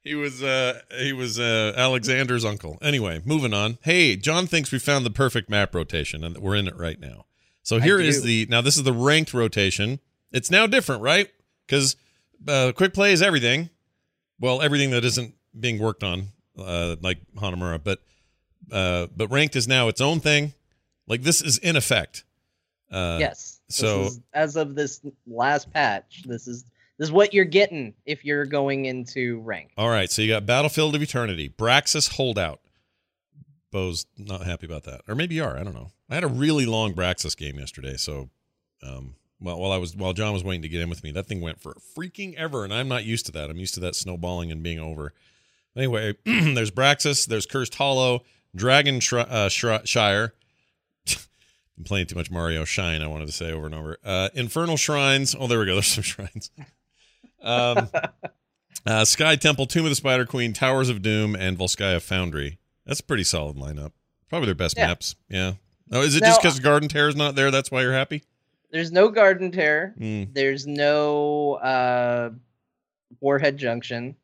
He 0.04 0.14
was 0.14 0.42
uh 0.42 0.80
he 0.98 1.12
was 1.12 1.38
uh 1.38 1.72
Alexander's 1.76 2.44
uncle. 2.44 2.78
Anyway, 2.82 3.20
moving 3.24 3.52
on. 3.54 3.78
Hey, 3.82 4.16
John 4.16 4.46
thinks 4.46 4.70
we 4.72 4.78
found 4.78 5.04
the 5.04 5.10
perfect 5.10 5.50
map 5.50 5.74
rotation 5.74 6.24
and 6.24 6.38
we're 6.38 6.56
in 6.56 6.66
it 6.68 6.76
right 6.76 6.98
now. 7.00 7.26
So 7.62 7.78
here 7.80 8.00
is 8.00 8.22
the 8.22 8.46
now 8.48 8.60
this 8.60 8.76
is 8.76 8.82
the 8.84 8.92
ranked 8.92 9.34
rotation. 9.34 10.00
It's 10.32 10.50
now 10.50 10.66
different, 10.66 11.02
right? 11.02 11.28
Because 11.66 11.96
uh, 12.46 12.72
quick 12.74 12.94
play 12.94 13.12
is 13.12 13.22
everything. 13.22 13.70
Well, 14.40 14.62
everything 14.62 14.90
that 14.90 15.04
isn't 15.04 15.34
being 15.58 15.78
worked 15.78 16.02
on, 16.04 16.28
uh, 16.58 16.96
like 17.02 17.18
Hanamura, 17.36 17.82
but 17.82 18.00
uh, 18.70 19.08
but 19.14 19.30
ranked 19.30 19.56
is 19.56 19.66
now 19.66 19.88
its 19.88 20.00
own 20.00 20.20
thing. 20.20 20.54
Like 21.06 21.22
this 21.22 21.42
is 21.42 21.58
in 21.58 21.76
effect. 21.76 22.24
Uh, 22.90 23.18
yes. 23.20 23.60
So- 23.68 24.04
is- 24.04 24.20
as 24.32 24.56
of 24.56 24.74
this 24.74 25.00
last 25.26 25.70
patch, 25.72 26.22
this 26.26 26.46
is 26.46 26.64
this 26.98 27.08
is 27.08 27.12
what 27.12 27.32
you're 27.32 27.44
getting 27.44 27.94
if 28.04 28.24
you're 28.24 28.44
going 28.44 28.86
into 28.86 29.40
rank. 29.40 29.70
All 29.78 29.88
right, 29.88 30.10
so 30.10 30.22
you 30.22 30.28
got 30.28 30.46
Battlefield 30.46 30.94
of 30.94 31.02
Eternity, 31.02 31.48
Braxis 31.48 32.10
Holdout. 32.10 32.60
Bo's 33.70 34.06
not 34.16 34.44
happy 34.44 34.66
about 34.66 34.84
that, 34.84 35.02
or 35.06 35.14
maybe 35.14 35.34
you 35.36 35.44
are. 35.44 35.58
I 35.58 35.62
don't 35.62 35.74
know. 35.74 35.92
I 36.10 36.14
had 36.14 36.24
a 36.24 36.28
really 36.28 36.66
long 36.66 36.94
Braxis 36.94 37.36
game 37.36 37.58
yesterday, 37.58 37.96
so 37.96 38.30
um, 38.82 39.14
well, 39.40 39.58
while 39.60 39.72
I 39.72 39.76
was 39.76 39.94
while 39.94 40.12
John 40.12 40.32
was 40.32 40.42
waiting 40.42 40.62
to 40.62 40.68
get 40.68 40.80
in 40.80 40.88
with 40.88 41.04
me, 41.04 41.12
that 41.12 41.26
thing 41.26 41.40
went 41.40 41.60
for 41.60 41.74
freaking 41.96 42.34
ever, 42.34 42.64
and 42.64 42.72
I'm 42.72 42.88
not 42.88 43.04
used 43.04 43.26
to 43.26 43.32
that. 43.32 43.50
I'm 43.50 43.58
used 43.58 43.74
to 43.74 43.80
that 43.80 43.94
snowballing 43.94 44.50
and 44.50 44.62
being 44.62 44.78
over. 44.78 45.12
Anyway, 45.76 46.14
there's 46.24 46.70
Braxis, 46.70 47.26
there's 47.26 47.46
Cursed 47.46 47.74
Hollow, 47.74 48.22
Dragon 48.56 49.00
Shri- 49.00 49.20
uh, 49.20 49.48
Shri- 49.48 49.84
Shire. 49.84 50.32
I'm 51.78 51.84
playing 51.84 52.06
too 52.06 52.16
much 52.16 52.30
Mario 52.30 52.64
Shine. 52.64 53.02
I 53.02 53.06
wanted 53.06 53.26
to 53.26 53.32
say 53.32 53.52
over 53.52 53.66
and 53.66 53.74
over. 53.74 53.98
Uh, 54.04 54.30
Infernal 54.34 54.76
Shrines. 54.76 55.36
Oh, 55.38 55.46
there 55.46 55.60
we 55.60 55.66
go. 55.66 55.74
There's 55.74 55.86
some 55.86 56.02
shrines. 56.02 56.50
Um, 57.42 57.88
uh, 58.86 59.04
Sky 59.04 59.36
Temple, 59.36 59.66
Tomb 59.66 59.84
of 59.84 59.90
the 59.90 59.96
Spider 59.96 60.24
Queen, 60.26 60.52
Towers 60.52 60.88
of 60.88 61.02
Doom, 61.02 61.34
and 61.36 61.56
Volskaya 61.58 62.00
Foundry. 62.02 62.58
That's 62.86 63.00
a 63.00 63.04
pretty 63.04 63.24
solid 63.24 63.56
lineup. 63.56 63.92
Probably 64.28 64.46
their 64.46 64.54
best 64.54 64.76
Yeah. 64.76 64.88
maps. 64.88 65.14
Yeah. 65.28 65.52
Oh, 65.92 66.02
is 66.02 66.16
it 66.16 66.20
Now, 66.20 66.28
just 66.28 66.42
because 66.42 66.60
Garden 66.60 66.88
Terror 66.88 67.08
is 67.08 67.16
not 67.16 67.34
there? 67.34 67.50
That's 67.50 67.70
why 67.70 67.82
you're 67.82 67.92
happy? 67.94 68.22
There's 68.70 68.92
no 68.92 69.08
Garden 69.08 69.50
Terror. 69.50 69.94
Mm. 69.98 70.34
There's 70.34 70.66
no 70.66 71.54
uh, 71.54 72.30
Warhead 73.20 73.56
Junction. 73.56 74.14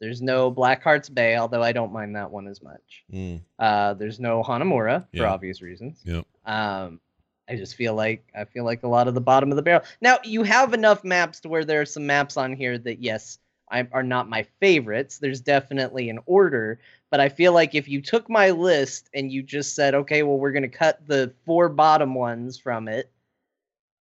There's 0.00 0.20
no 0.22 0.50
Blackheart's 0.50 1.08
Bay, 1.08 1.36
although 1.36 1.62
I 1.62 1.72
don't 1.72 1.92
mind 1.92 2.14
that 2.14 2.30
one 2.30 2.46
as 2.46 2.62
much. 2.62 3.04
Mm. 3.12 3.40
Uh, 3.58 3.94
there's 3.94 4.20
no 4.20 4.42
Hanamura 4.42 5.06
for 5.16 5.26
obvious 5.26 5.60
reasons. 5.62 5.98
Yep. 6.04 6.24
Um, 6.44 7.00
I 7.48 7.56
just 7.56 7.74
feel 7.74 7.94
like 7.94 8.24
I 8.36 8.44
feel 8.44 8.64
like 8.64 8.82
a 8.82 8.88
lot 8.88 9.08
of 9.08 9.14
the 9.14 9.20
bottom 9.20 9.50
of 9.50 9.56
the 9.56 9.62
barrel. 9.62 9.82
Now 10.00 10.18
you 10.24 10.42
have 10.42 10.74
enough 10.74 11.02
maps 11.04 11.40
to 11.40 11.48
where 11.48 11.64
there 11.64 11.80
are 11.80 11.86
some 11.86 12.06
maps 12.06 12.36
on 12.36 12.52
here 12.54 12.76
that 12.78 13.00
yes, 13.02 13.38
I, 13.70 13.86
are 13.92 14.02
not 14.02 14.28
my 14.28 14.46
favorites. 14.60 15.18
There's 15.18 15.40
definitely 15.40 16.10
an 16.10 16.18
order, 16.26 16.78
but 17.10 17.20
I 17.20 17.28
feel 17.28 17.52
like 17.52 17.74
if 17.74 17.88
you 17.88 18.02
took 18.02 18.28
my 18.28 18.50
list 18.50 19.08
and 19.14 19.32
you 19.32 19.42
just 19.42 19.74
said, 19.74 19.94
okay, 19.94 20.22
well 20.22 20.38
we're 20.38 20.52
gonna 20.52 20.68
cut 20.68 21.06
the 21.06 21.32
four 21.46 21.68
bottom 21.68 22.14
ones 22.14 22.58
from 22.58 22.88
it, 22.88 23.10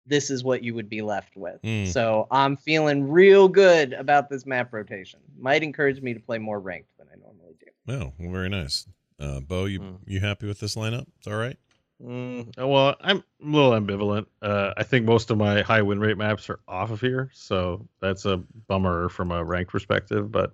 this 0.06 0.30
is 0.30 0.44
what 0.44 0.64
you 0.64 0.74
would 0.74 0.90
be 0.90 1.02
left 1.02 1.38
with. 1.38 1.62
Mm. 1.62 1.88
So 1.88 2.28
I'm 2.32 2.58
feeling 2.58 3.10
real 3.10 3.48
good 3.48 3.94
about 3.94 4.30
this 4.30 4.46
map 4.46 4.74
rotation. 4.74 5.20
Might 5.38 5.64
encourage 5.64 6.02
me 6.02 6.14
to 6.14 6.20
play 6.20 6.38
more 6.38 6.60
ranked 6.60 6.90
than 6.98 7.08
I 7.12 7.16
normally 7.18 7.56
do. 7.60 7.68
Oh, 7.88 8.14
well, 8.20 8.32
very 8.32 8.50
nice. 8.50 8.88
Uh, 9.20 9.40
Bo, 9.40 9.66
you 9.66 9.80
Mm. 9.80 9.98
you 10.08 10.20
happy 10.20 10.48
with 10.48 10.60
this 10.60 10.76
lineup? 10.76 11.06
It's 11.20 11.28
all 11.28 11.38
right. 11.38 11.58
Mm, 12.02 12.58
well, 12.58 12.96
I'm 13.00 13.18
a 13.18 13.46
little 13.46 13.72
ambivalent. 13.72 14.26
Uh, 14.42 14.74
I 14.76 14.84
think 14.84 15.06
most 15.06 15.30
of 15.30 15.38
my 15.38 15.62
high 15.62 15.84
win 15.84 16.00
rate 16.00 16.18
maps 16.18 16.50
are 16.50 16.60
off 16.68 16.90
of 16.90 17.00
here, 17.00 17.30
so 17.34 17.88
that's 18.00 18.26
a 18.26 18.38
bummer 18.68 19.08
from 19.10 19.32
a 19.32 19.44
rank 19.44 19.68
perspective. 19.70 20.32
But 20.32 20.54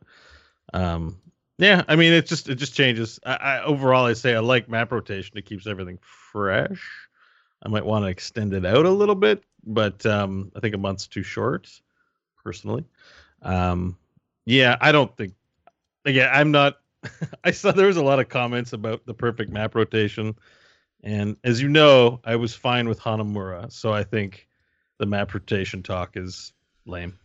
um, 0.73 1.19
yeah, 1.57 1.83
I 1.87 1.95
mean, 1.95 2.13
it 2.13 2.27
just 2.27 2.49
it 2.49 2.55
just 2.55 2.75
changes. 2.75 3.19
I, 3.25 3.35
I 3.35 3.63
overall, 3.63 4.05
I 4.05 4.13
say 4.13 4.35
I 4.35 4.39
like 4.39 4.69
map 4.69 4.91
rotation. 4.91 5.37
It 5.37 5.45
keeps 5.45 5.67
everything 5.67 5.99
fresh. 6.01 6.83
I 7.63 7.69
might 7.69 7.85
want 7.85 8.05
to 8.05 8.09
extend 8.09 8.53
it 8.53 8.65
out 8.65 8.85
a 8.85 8.91
little 8.91 9.15
bit, 9.15 9.43
but 9.65 10.05
um, 10.05 10.51
I 10.55 10.59
think 10.59 10.75
a 10.75 10.77
month's 10.79 11.07
too 11.07 11.23
short, 11.23 11.69
personally. 12.43 12.85
Um, 13.41 13.97
yeah, 14.45 14.77
I 14.81 14.91
don't 14.91 15.15
think. 15.17 15.33
Again, 16.05 16.29
I'm 16.33 16.51
not. 16.51 16.79
I 17.43 17.51
saw 17.51 17.71
there 17.71 17.87
was 17.87 17.97
a 17.97 18.03
lot 18.03 18.19
of 18.19 18.29
comments 18.29 18.73
about 18.73 19.05
the 19.05 19.13
perfect 19.13 19.51
map 19.51 19.75
rotation. 19.75 20.35
And 21.03 21.37
as 21.43 21.61
you 21.61 21.69
know, 21.69 22.19
I 22.23 22.35
was 22.35 22.53
fine 22.53 22.89
with 22.89 22.99
Hanamura, 22.99 23.71
so 23.71 23.93
I 23.93 24.03
think 24.03 24.47
the 24.97 25.05
map 25.05 25.33
rotation 25.33 25.83
talk 25.83 26.17
is 26.17 26.53
lame. 26.85 27.17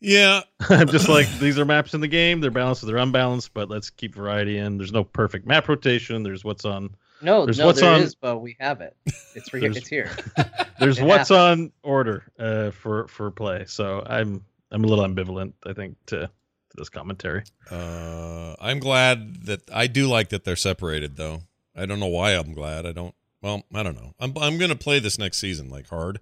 Yeah. 0.00 0.42
I'm 0.70 0.88
just 0.88 1.08
like 1.08 1.28
these 1.38 1.58
are 1.58 1.64
maps 1.64 1.94
in 1.94 2.00
the 2.00 2.08
game. 2.08 2.40
They're 2.40 2.50
balanced 2.50 2.82
or 2.82 2.86
they're 2.86 2.96
unbalanced, 2.98 3.52
but 3.54 3.68
let's 3.68 3.90
keep 3.90 4.14
variety 4.14 4.58
in. 4.58 4.76
There's 4.78 4.92
no 4.92 5.04
perfect 5.04 5.46
map 5.46 5.68
rotation. 5.68 6.22
There's 6.22 6.44
what's 6.44 6.64
on. 6.64 6.94
No, 7.22 7.46
There's 7.46 7.58
no, 7.58 7.66
what's 7.66 7.80
there 7.80 7.94
on- 7.94 8.02
is, 8.02 8.14
but 8.14 8.38
we 8.40 8.56
have 8.60 8.82
it. 8.82 8.94
It's 9.34 9.52
re- 9.52 9.60
There's- 9.60 9.78
it's 9.78 9.88
here. 9.88 10.10
There's 10.78 10.98
It 10.98 11.04
what's 11.04 11.30
on 11.30 11.72
order 11.82 12.24
uh, 12.38 12.70
for 12.72 13.08
for 13.08 13.30
play. 13.30 13.64
So 13.66 14.04
I'm 14.06 14.44
I'm 14.70 14.84
a 14.84 14.86
little 14.86 15.04
ambivalent. 15.04 15.54
I 15.64 15.72
think 15.72 15.96
to, 16.06 16.20
to 16.26 16.30
this 16.76 16.90
commentary. 16.90 17.42
Uh, 17.70 18.54
I'm 18.60 18.78
glad 18.80 19.46
that 19.46 19.62
I 19.72 19.86
do 19.86 20.06
like 20.08 20.28
that 20.28 20.44
they're 20.44 20.56
separated, 20.56 21.16
though. 21.16 21.40
I 21.74 21.86
don't 21.86 22.00
know 22.00 22.06
why 22.06 22.32
I'm 22.32 22.52
glad. 22.52 22.84
I 22.84 22.92
don't. 22.92 23.14
Well, 23.42 23.62
I 23.74 23.82
don't 23.82 23.94
know. 23.96 24.12
I'm 24.18 24.36
I'm 24.38 24.58
gonna 24.58 24.76
play 24.76 24.98
this 24.98 25.18
next 25.18 25.38
season 25.38 25.68
like 25.68 25.88
hard. 25.88 26.20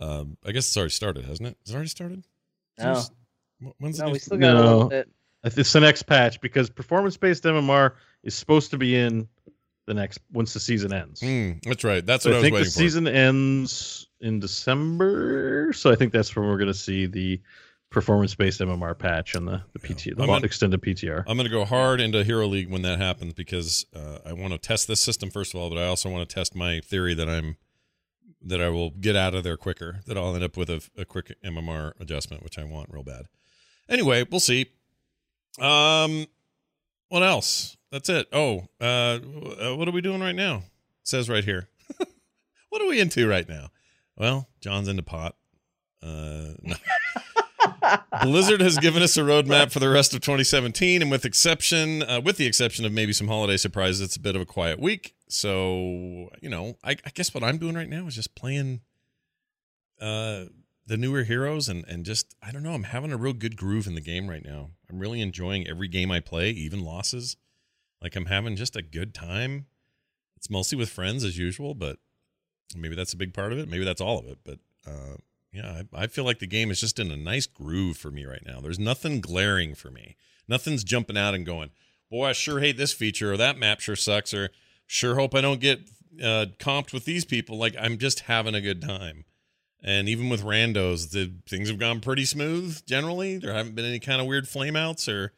Um, 0.00 0.36
I 0.44 0.52
guess 0.52 0.66
it's 0.66 0.76
already 0.76 0.90
started, 0.90 1.24
hasn't 1.24 1.48
it? 1.48 1.56
Has 1.64 1.70
it 1.70 1.74
already 1.74 1.88
started? 1.88 2.24
No, 2.78 3.02
Wh- 3.62 3.80
When's 3.80 3.98
no, 4.00 4.08
it? 4.08 4.12
we 4.12 4.18
still 4.18 4.38
got 4.38 4.56
a 4.56 4.60
little 4.60 4.80
No. 4.80 4.88
bit. 4.88 5.08
It's 5.44 5.72
the 5.72 5.80
next 5.80 6.04
patch 6.04 6.40
because 6.40 6.70
performance 6.70 7.16
based 7.16 7.44
MMR 7.44 7.92
is 8.22 8.34
supposed 8.34 8.70
to 8.70 8.78
be 8.78 8.96
in 8.96 9.28
the 9.86 9.92
next 9.94 10.18
once 10.32 10.54
the 10.54 10.60
season 10.60 10.92
ends. 10.92 11.20
Hmm, 11.20 11.52
that's 11.62 11.84
right. 11.84 12.04
That's 12.04 12.24
So 12.24 12.30
what 12.30 12.36
I, 12.36 12.38
I 12.38 12.40
was 12.40 12.50
think 12.50 12.58
the 12.58 12.64
for. 12.64 12.70
season 12.70 13.06
ends 13.06 14.08
in 14.20 14.40
December, 14.40 15.72
so 15.74 15.90
I 15.90 15.94
think 15.96 16.12
that's 16.12 16.34
when 16.34 16.46
we're 16.46 16.56
going 16.56 16.68
to 16.72 16.74
see 16.74 17.04
the 17.06 17.40
performance-based 17.94 18.60
MMR 18.60 18.98
patch 18.98 19.34
and 19.34 19.46
the 19.48 19.62
the 19.72 19.88
Yeah. 19.88 20.12
The 20.16 20.32
in- 20.32 20.44
extended 20.44 20.82
PTR. 20.82 21.24
I'm 21.26 21.36
going 21.36 21.44
to 21.46 21.50
go 21.50 21.64
hard 21.64 22.00
into 22.00 22.22
Hero 22.24 22.46
League 22.46 22.68
when 22.68 22.82
that 22.82 22.98
happens 22.98 23.32
because 23.32 23.86
uh, 23.94 24.18
I 24.26 24.32
want 24.34 24.52
to 24.52 24.58
test 24.58 24.88
this 24.88 25.00
system 25.00 25.30
first 25.30 25.54
of 25.54 25.60
all, 25.60 25.70
but 25.70 25.78
I 25.78 25.86
also 25.86 26.10
want 26.10 26.28
to 26.28 26.34
test 26.34 26.54
my 26.54 26.80
theory 26.80 27.14
that 27.14 27.28
I'm 27.28 27.56
that 28.46 28.60
I 28.60 28.68
will 28.68 28.90
get 28.90 29.16
out 29.16 29.34
of 29.34 29.44
there 29.44 29.56
quicker. 29.56 30.00
That 30.06 30.18
I'll 30.18 30.34
end 30.34 30.44
up 30.44 30.56
with 30.56 30.68
a, 30.68 30.82
a 30.98 31.04
quick 31.06 31.34
MMR 31.42 31.92
adjustment, 32.00 32.42
which 32.42 32.58
I 32.58 32.64
want 32.64 32.90
real 32.92 33.04
bad. 33.04 33.26
Anyway, 33.88 34.26
we'll 34.30 34.40
see. 34.40 34.66
Um, 35.60 36.26
what 37.08 37.22
else? 37.22 37.76
That's 37.92 38.08
it. 38.08 38.26
Oh, 38.32 38.66
uh, 38.80 38.84
uh, 39.64 39.76
what 39.76 39.86
are 39.88 39.92
we 39.92 40.00
doing 40.00 40.20
right 40.20 40.34
now? 40.34 40.56
It 40.56 40.62
says 41.04 41.30
right 41.30 41.44
here. 41.44 41.68
what 42.70 42.82
are 42.82 42.88
we 42.88 42.98
into 43.00 43.28
right 43.28 43.48
now? 43.48 43.68
Well, 44.16 44.48
John's 44.60 44.88
into 44.88 45.02
pot. 45.04 45.36
Uh, 46.02 46.54
no. 46.62 46.74
Blizzard 48.22 48.60
has 48.60 48.78
given 48.78 49.02
us 49.02 49.16
a 49.16 49.20
roadmap 49.20 49.72
for 49.72 49.78
the 49.78 49.88
rest 49.88 50.14
of 50.14 50.20
2017, 50.20 51.02
and 51.02 51.10
with 51.10 51.24
exception, 51.24 52.02
uh, 52.02 52.20
with 52.20 52.36
the 52.36 52.46
exception 52.46 52.84
of 52.84 52.92
maybe 52.92 53.12
some 53.12 53.28
holiday 53.28 53.56
surprises, 53.56 54.00
it's 54.00 54.16
a 54.16 54.20
bit 54.20 54.36
of 54.36 54.42
a 54.42 54.46
quiet 54.46 54.78
week. 54.78 55.14
So, 55.28 56.30
you 56.40 56.48
know, 56.48 56.76
I, 56.84 56.92
I 56.92 57.10
guess 57.14 57.34
what 57.34 57.42
I'm 57.42 57.58
doing 57.58 57.74
right 57.74 57.88
now 57.88 58.06
is 58.06 58.14
just 58.14 58.34
playing 58.34 58.80
uh, 60.00 60.44
the 60.86 60.96
newer 60.96 61.24
heroes, 61.24 61.68
and 61.68 61.84
and 61.88 62.04
just 62.04 62.34
I 62.42 62.50
don't 62.50 62.62
know, 62.62 62.72
I'm 62.72 62.84
having 62.84 63.12
a 63.12 63.16
real 63.16 63.32
good 63.32 63.56
groove 63.56 63.86
in 63.86 63.94
the 63.94 64.00
game 64.00 64.28
right 64.28 64.44
now. 64.44 64.70
I'm 64.90 64.98
really 64.98 65.20
enjoying 65.20 65.66
every 65.66 65.88
game 65.88 66.10
I 66.10 66.20
play, 66.20 66.50
even 66.50 66.84
losses. 66.84 67.36
Like 68.02 68.16
I'm 68.16 68.26
having 68.26 68.56
just 68.56 68.76
a 68.76 68.82
good 68.82 69.14
time. 69.14 69.66
It's 70.36 70.50
mostly 70.50 70.76
with 70.76 70.90
friends 70.90 71.24
as 71.24 71.38
usual, 71.38 71.74
but 71.74 71.98
maybe 72.76 72.94
that's 72.94 73.14
a 73.14 73.16
big 73.16 73.32
part 73.32 73.52
of 73.52 73.58
it. 73.58 73.68
Maybe 73.68 73.84
that's 73.84 74.00
all 74.00 74.18
of 74.18 74.26
it, 74.26 74.38
but. 74.44 74.58
Uh, 74.86 75.16
yeah, 75.54 75.82
I, 75.92 76.02
I, 76.02 76.06
feel 76.08 76.24
like 76.24 76.40
the 76.40 76.46
game 76.46 76.70
is 76.70 76.80
just 76.80 76.98
in 76.98 77.10
a 77.10 77.16
nice 77.16 77.46
groove 77.46 77.96
for 77.96 78.10
me 78.10 78.24
right 78.24 78.44
now. 78.44 78.60
There's 78.60 78.78
nothing 78.78 79.20
glaring 79.20 79.74
for 79.74 79.90
me. 79.90 80.16
Nothing's 80.48 80.84
jumping 80.84 81.16
out 81.16 81.34
and 81.34 81.46
going, 81.46 81.70
boy, 82.10 82.26
I 82.26 82.32
sure 82.32 82.60
hate 82.60 82.76
this 82.76 82.92
feature, 82.92 83.32
or 83.32 83.36
that 83.36 83.58
map 83.58 83.80
sure 83.80 83.96
sucks, 83.96 84.34
or 84.34 84.50
sure 84.86 85.14
hope 85.14 85.34
I 85.34 85.40
don't 85.40 85.60
get 85.60 85.80
uh, 86.20 86.46
comped 86.58 86.92
with 86.92 87.04
these 87.04 87.24
people. 87.24 87.56
Like, 87.56 87.76
I'm 87.80 87.98
just 87.98 88.20
having 88.20 88.54
a 88.54 88.60
good 88.60 88.82
time. 88.82 89.24
And 89.82 90.08
even 90.08 90.28
with 90.28 90.42
randos, 90.42 91.10
the 91.10 91.32
things 91.46 91.68
have 91.68 91.78
gone 91.78 92.00
pretty 92.00 92.24
smooth 92.24 92.84
generally. 92.86 93.36
There 93.36 93.52
haven't 93.52 93.74
been 93.74 93.84
any 93.84 94.00
kind 94.00 94.20
of 94.20 94.26
weird 94.26 94.46
flameouts 94.46 95.12
or 95.12 95.32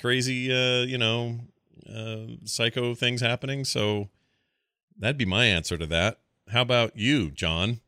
crazy, 0.00 0.52
uh, 0.52 0.84
you 0.84 0.98
know, 0.98 1.40
uh, 1.88 2.36
psycho 2.44 2.94
things 2.94 3.22
happening. 3.22 3.64
So 3.64 4.10
that'd 4.98 5.16
be 5.16 5.24
my 5.24 5.46
answer 5.46 5.78
to 5.78 5.86
that. 5.86 6.18
How 6.50 6.62
about 6.62 6.96
you, 6.96 7.30
John? 7.30 7.80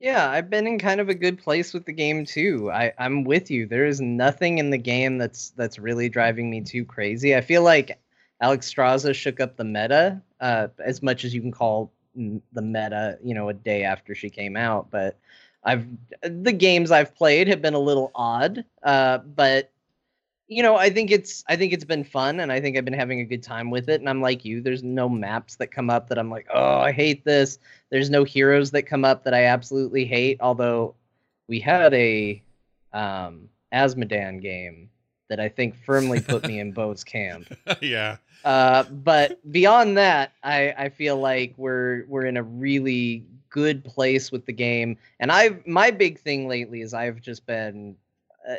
Yeah, 0.00 0.30
I've 0.30 0.48
been 0.48 0.66
in 0.66 0.78
kind 0.78 1.00
of 1.00 1.10
a 1.10 1.14
good 1.14 1.38
place 1.38 1.74
with 1.74 1.84
the 1.84 1.92
game 1.92 2.24
too. 2.24 2.70
I, 2.72 2.92
I'm 2.98 3.22
with 3.24 3.50
you. 3.50 3.66
There 3.66 3.84
is 3.86 4.00
nothing 4.00 4.58
in 4.58 4.70
the 4.70 4.78
game 4.78 5.18
that's 5.18 5.50
that's 5.50 5.78
really 5.78 6.08
driving 6.08 6.48
me 6.48 6.62
too 6.62 6.86
crazy. 6.86 7.36
I 7.36 7.42
feel 7.42 7.62
like 7.62 8.00
Alex 8.40 8.72
Alexstrasza 8.72 9.14
shook 9.14 9.40
up 9.40 9.56
the 9.56 9.64
meta 9.64 10.22
uh, 10.40 10.68
as 10.82 11.02
much 11.02 11.24
as 11.24 11.34
you 11.34 11.42
can 11.42 11.52
call 11.52 11.92
the 12.14 12.62
meta, 12.62 13.18
you 13.22 13.34
know, 13.34 13.50
a 13.50 13.54
day 13.54 13.84
after 13.84 14.14
she 14.14 14.30
came 14.30 14.56
out. 14.56 14.90
But 14.90 15.18
I've 15.64 15.86
the 16.22 16.52
games 16.52 16.90
I've 16.90 17.14
played 17.14 17.48
have 17.48 17.60
been 17.60 17.74
a 17.74 17.78
little 17.78 18.10
odd, 18.14 18.64
uh, 18.82 19.18
but 19.18 19.70
you 20.50 20.64
know, 20.64 20.74
I 20.74 20.90
think 20.90 21.12
it's 21.12 21.44
I 21.48 21.54
think 21.54 21.72
it's 21.72 21.84
been 21.84 22.02
fun 22.02 22.40
and 22.40 22.50
I 22.50 22.60
think 22.60 22.76
I've 22.76 22.84
been 22.84 22.92
having 22.92 23.20
a 23.20 23.24
good 23.24 23.42
time 23.42 23.70
with 23.70 23.88
it. 23.88 24.00
And 24.00 24.08
I'm 24.08 24.20
like 24.20 24.44
you, 24.44 24.60
there's 24.60 24.82
no 24.82 25.08
maps 25.08 25.54
that 25.56 25.68
come 25.68 25.88
up 25.88 26.08
that 26.08 26.18
I'm 26.18 26.28
like, 26.28 26.48
oh, 26.52 26.80
I 26.80 26.90
hate 26.90 27.24
this. 27.24 27.60
There's 27.90 28.10
no 28.10 28.24
heroes 28.24 28.72
that 28.72 28.82
come 28.82 29.04
up 29.04 29.22
that 29.24 29.32
I 29.32 29.44
absolutely 29.44 30.04
hate. 30.04 30.38
Although 30.40 30.96
we 31.46 31.60
had 31.60 31.94
a 31.94 32.42
um 32.92 33.48
Azmodan 33.72 34.42
game 34.42 34.90
that 35.28 35.38
I 35.38 35.48
think 35.48 35.76
firmly 35.76 36.20
put 36.20 36.44
me 36.44 36.58
in 36.58 36.72
Bo's 36.74 37.04
camp. 37.04 37.46
yeah. 37.80 38.16
Uh, 38.44 38.82
but 38.82 39.38
beyond 39.52 39.96
that, 39.98 40.32
I, 40.42 40.74
I 40.76 40.88
feel 40.88 41.16
like 41.16 41.54
we're 41.56 42.06
we're 42.08 42.26
in 42.26 42.36
a 42.36 42.42
really 42.42 43.24
good 43.50 43.84
place 43.84 44.32
with 44.32 44.46
the 44.46 44.52
game. 44.52 44.96
And 45.20 45.30
I've 45.30 45.64
my 45.64 45.92
big 45.92 46.18
thing 46.18 46.48
lately 46.48 46.80
is 46.80 46.92
I've 46.92 47.20
just 47.20 47.46
been 47.46 47.94
uh, 48.48 48.56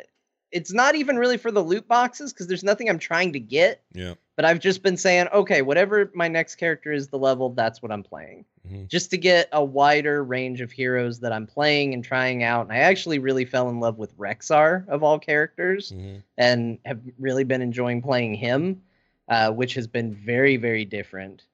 it's 0.52 0.72
not 0.72 0.94
even 0.94 1.16
really 1.16 1.38
for 1.38 1.50
the 1.50 1.62
loot 1.62 1.88
boxes 1.88 2.32
because 2.32 2.46
there's 2.46 2.62
nothing 2.62 2.88
I'm 2.88 2.98
trying 2.98 3.32
to 3.32 3.40
get. 3.40 3.82
Yeah. 3.94 4.14
But 4.36 4.44
I've 4.44 4.60
just 4.60 4.82
been 4.82 4.96
saying, 4.96 5.28
okay, 5.32 5.62
whatever 5.62 6.10
my 6.14 6.28
next 6.28 6.56
character 6.56 6.92
is 6.92 7.08
the 7.08 7.18
level, 7.18 7.50
that's 7.50 7.82
what 7.82 7.90
I'm 7.90 8.02
playing. 8.02 8.44
Mm-hmm. 8.66 8.86
Just 8.86 9.10
to 9.10 9.18
get 9.18 9.48
a 9.52 9.64
wider 9.64 10.22
range 10.22 10.60
of 10.60 10.70
heroes 10.70 11.20
that 11.20 11.32
I'm 11.32 11.46
playing 11.46 11.94
and 11.94 12.04
trying 12.04 12.42
out. 12.42 12.62
And 12.62 12.72
I 12.72 12.78
actually 12.78 13.18
really 13.18 13.44
fell 13.44 13.68
in 13.68 13.80
love 13.80 13.98
with 13.98 14.16
Rexxar 14.16 14.86
of 14.88 15.02
all 15.02 15.18
characters 15.18 15.92
mm-hmm. 15.92 16.18
and 16.38 16.78
have 16.84 17.00
really 17.18 17.44
been 17.44 17.62
enjoying 17.62 18.02
playing 18.02 18.34
him, 18.34 18.82
uh, 19.28 19.50
which 19.50 19.74
has 19.74 19.86
been 19.86 20.14
very, 20.14 20.56
very 20.56 20.84
different. 20.84 21.44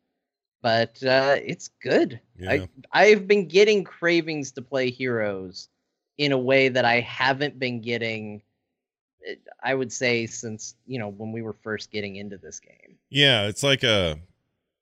But 0.60 1.02
uh, 1.04 1.36
it's 1.44 1.68
good. 1.82 2.20
Yeah. 2.38 2.50
I, 2.50 2.68
I've 2.92 3.28
been 3.28 3.46
getting 3.46 3.84
cravings 3.84 4.52
to 4.52 4.62
play 4.62 4.90
heroes 4.90 5.68
in 6.16 6.32
a 6.32 6.38
way 6.38 6.68
that 6.68 6.84
I 6.84 7.00
haven't 7.00 7.58
been 7.60 7.80
getting 7.80 8.42
I 9.62 9.74
would 9.74 9.92
say 9.92 10.26
since 10.26 10.74
you 10.86 10.98
know 10.98 11.08
when 11.10 11.32
we 11.32 11.42
were 11.42 11.52
first 11.52 11.90
getting 11.90 12.16
into 12.16 12.38
this 12.38 12.60
game. 12.60 12.96
Yeah, 13.10 13.46
it's 13.46 13.62
like 13.62 13.82
a 13.82 14.18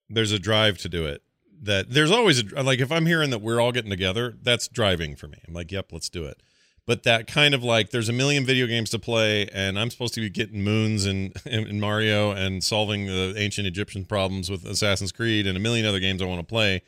there's 0.09 0.33
a 0.33 0.39
drive 0.39 0.79
to 0.79 0.89
do 0.89 1.07
it. 1.07 1.23
That 1.63 1.91
there's 1.91 2.11
always 2.11 2.53
a 2.53 2.63
like 2.63 2.81
if 2.81 2.93
I'm 2.93 3.07
hearing 3.07 3.31
that 3.31 3.41
we're 3.41 3.61
all 3.61 3.73
getting 3.73 3.91
together, 3.91 4.35
that's 4.43 4.69
driving 4.69 5.17
for 5.17 5.29
me. 5.29 5.39
I'm 5.47 5.55
like, 5.55 5.73
yep, 5.73 5.93
let's 5.93 6.09
do 6.09 6.25
it. 6.25 6.43
But 6.87 7.03
that 7.03 7.27
kind 7.27 7.53
of 7.53 7.65
like 7.65 7.91
there's 7.91 8.09
a 8.09 8.13
million 8.13 8.47
video 8.47 8.67
games 8.67 8.91
to 8.91 8.99
play, 8.99 9.49
and 9.53 9.79
I'm 9.79 9.91
supposed 9.91 10.15
to 10.15 10.21
be 10.21 10.31
getting 10.31 10.63
moons 10.63 11.05
and 11.05 11.35
in 11.45 11.81
Mario 11.81 12.31
and 12.31 12.63
solving 12.63 13.07
the 13.07 13.35
ancient 13.37 13.67
Egyptian 13.67 14.05
problems 14.05 14.51
with 14.51 14.65
Assassin's 14.65 15.13
Creed 15.13 15.47
and 15.47 15.57
a 15.57 15.61
million 15.61 15.85
other 15.85 15.99
games 15.99 16.23
I 16.23 16.27
want 16.27 16.41
to 16.41 16.47
play. 16.47 16.83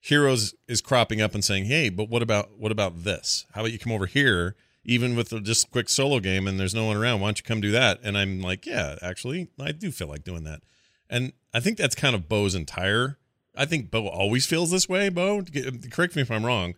Heroes 0.00 0.54
is 0.68 0.80
cropping 0.80 1.20
up 1.22 1.34
and 1.34 1.44
saying, 1.44 1.66
"Hey, 1.66 1.88
but 1.88 2.08
what 2.08 2.22
about 2.22 2.58
what 2.58 2.72
about 2.72 3.04
this? 3.04 3.46
How 3.52 3.62
about 3.62 3.72
you 3.72 3.78
come 3.78 3.92
over 3.92 4.06
here?" 4.06 4.56
Even 4.84 5.16
with 5.16 5.32
a 5.32 5.40
just 5.40 5.70
quick 5.70 5.88
solo 5.88 6.20
game 6.20 6.46
and 6.46 6.58
there's 6.58 6.74
no 6.74 6.86
one 6.86 6.96
around, 6.96 7.20
why 7.20 7.28
don't 7.28 7.38
you 7.38 7.44
come 7.44 7.60
do 7.60 7.70
that? 7.72 8.00
And 8.02 8.16
I'm 8.16 8.40
like, 8.40 8.66
yeah, 8.66 8.96
actually, 9.02 9.48
I 9.60 9.72
do 9.72 9.90
feel 9.90 10.08
like 10.08 10.24
doing 10.24 10.44
that. 10.44 10.62
And 11.08 11.32
I 11.52 11.60
think 11.60 11.76
that's 11.76 11.94
kind 11.94 12.14
of 12.14 12.28
Bo's 12.28 12.54
entire. 12.54 13.18
I 13.54 13.66
think 13.66 13.90
Bo 13.90 14.06
always 14.06 14.46
feels 14.46 14.70
this 14.70 14.88
way, 14.88 15.08
Bo. 15.08 15.42
Correct 15.90 16.16
me 16.16 16.22
if 16.22 16.30
I'm 16.30 16.46
wrong, 16.46 16.74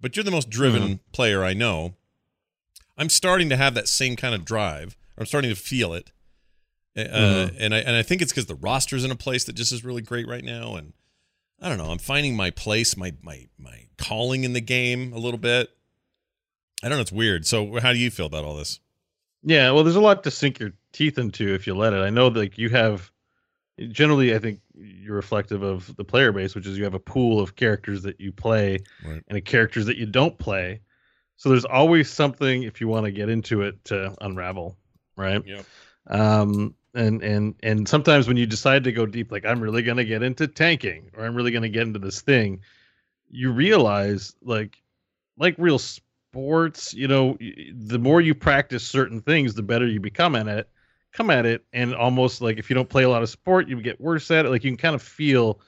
but 0.00 0.16
you're 0.16 0.24
the 0.24 0.30
most 0.30 0.50
driven 0.50 0.82
mm-hmm. 0.82 1.12
player 1.12 1.44
I 1.44 1.52
know. 1.54 1.94
I'm 2.96 3.08
starting 3.08 3.48
to 3.50 3.56
have 3.56 3.74
that 3.74 3.88
same 3.88 4.16
kind 4.16 4.34
of 4.34 4.44
drive. 4.44 4.96
I'm 5.18 5.26
starting 5.26 5.50
to 5.50 5.56
feel 5.56 5.92
it. 5.92 6.10
Uh, 6.96 7.02
mm-hmm. 7.02 7.56
and 7.58 7.74
I 7.74 7.78
and 7.78 7.96
I 7.96 8.02
think 8.02 8.22
it's 8.22 8.32
because 8.32 8.46
the 8.46 8.54
roster's 8.54 9.04
in 9.04 9.10
a 9.10 9.16
place 9.16 9.44
that 9.44 9.54
just 9.54 9.72
is 9.72 9.84
really 9.84 10.02
great 10.02 10.28
right 10.28 10.44
now, 10.44 10.76
and 10.76 10.92
I 11.60 11.68
don't 11.68 11.78
know. 11.78 11.90
I'm 11.90 11.98
finding 11.98 12.36
my 12.36 12.50
place, 12.50 12.96
my 12.96 13.14
my 13.20 13.48
my 13.58 13.86
calling 13.98 14.44
in 14.44 14.52
the 14.52 14.60
game 14.60 15.12
a 15.12 15.18
little 15.18 15.38
bit. 15.38 15.70
I 16.84 16.88
don't 16.88 16.98
know. 16.98 17.02
It's 17.02 17.12
weird. 17.12 17.46
So, 17.46 17.80
how 17.80 17.94
do 17.94 17.98
you 17.98 18.10
feel 18.10 18.26
about 18.26 18.44
all 18.44 18.54
this? 18.54 18.78
Yeah, 19.42 19.70
well, 19.70 19.84
there's 19.84 19.96
a 19.96 20.00
lot 20.00 20.22
to 20.24 20.30
sink 20.30 20.58
your 20.58 20.72
teeth 20.92 21.16
into 21.16 21.54
if 21.54 21.66
you 21.66 21.74
let 21.74 21.94
it. 21.94 22.00
I 22.00 22.10
know, 22.10 22.28
like 22.28 22.58
you 22.58 22.68
have. 22.68 23.10
Generally, 23.90 24.36
I 24.36 24.38
think 24.38 24.60
you're 24.76 25.16
reflective 25.16 25.62
of 25.62 25.96
the 25.96 26.04
player 26.04 26.30
base, 26.30 26.54
which 26.54 26.66
is 26.66 26.78
you 26.78 26.84
have 26.84 26.94
a 26.94 27.00
pool 27.00 27.40
of 27.40 27.56
characters 27.56 28.02
that 28.02 28.20
you 28.20 28.30
play 28.30 28.78
right. 29.04 29.20
and 29.26 29.36
a 29.36 29.40
characters 29.40 29.86
that 29.86 29.96
you 29.96 30.06
don't 30.06 30.38
play. 30.38 30.80
So 31.36 31.48
there's 31.48 31.64
always 31.64 32.08
something 32.08 32.62
if 32.62 32.80
you 32.80 32.86
want 32.86 33.06
to 33.06 33.10
get 33.10 33.28
into 33.28 33.62
it 33.62 33.84
to 33.86 34.14
unravel, 34.20 34.76
right? 35.16 35.42
Yeah. 35.44 35.62
Um, 36.06 36.76
and 36.94 37.22
and 37.22 37.54
and 37.62 37.88
sometimes 37.88 38.28
when 38.28 38.36
you 38.36 38.46
decide 38.46 38.84
to 38.84 38.92
go 38.92 39.06
deep, 39.06 39.32
like 39.32 39.44
I'm 39.44 39.60
really 39.60 39.82
gonna 39.82 40.04
get 40.04 40.22
into 40.22 40.46
tanking 40.46 41.10
or 41.16 41.24
I'm 41.24 41.34
really 41.34 41.50
gonna 41.50 41.68
get 41.68 41.82
into 41.82 41.98
this 41.98 42.20
thing, 42.20 42.60
you 43.30 43.50
realize 43.50 44.36
like 44.42 44.76
like 45.36 45.56
real 45.58 45.80
sports, 46.34 46.92
you 46.92 47.06
know, 47.06 47.38
the 47.72 47.98
more 47.98 48.20
you 48.20 48.34
practice 48.34 48.84
certain 48.84 49.20
things, 49.20 49.54
the 49.54 49.62
better 49.62 49.86
you 49.86 50.00
become 50.00 50.34
at 50.34 50.48
it. 50.48 50.68
Come 51.12 51.30
at 51.30 51.46
it, 51.46 51.64
and 51.72 51.94
almost 51.94 52.40
like 52.40 52.58
if 52.58 52.68
you 52.68 52.74
don't 52.74 52.88
play 52.88 53.04
a 53.04 53.08
lot 53.08 53.22
of 53.22 53.28
sport, 53.28 53.68
you 53.68 53.80
get 53.80 54.00
worse 54.00 54.32
at 54.32 54.46
it. 54.46 54.48
Like 54.48 54.64
you 54.64 54.70
can 54.72 54.76
kind 54.76 54.96
of 54.96 55.02
feel 55.02 55.60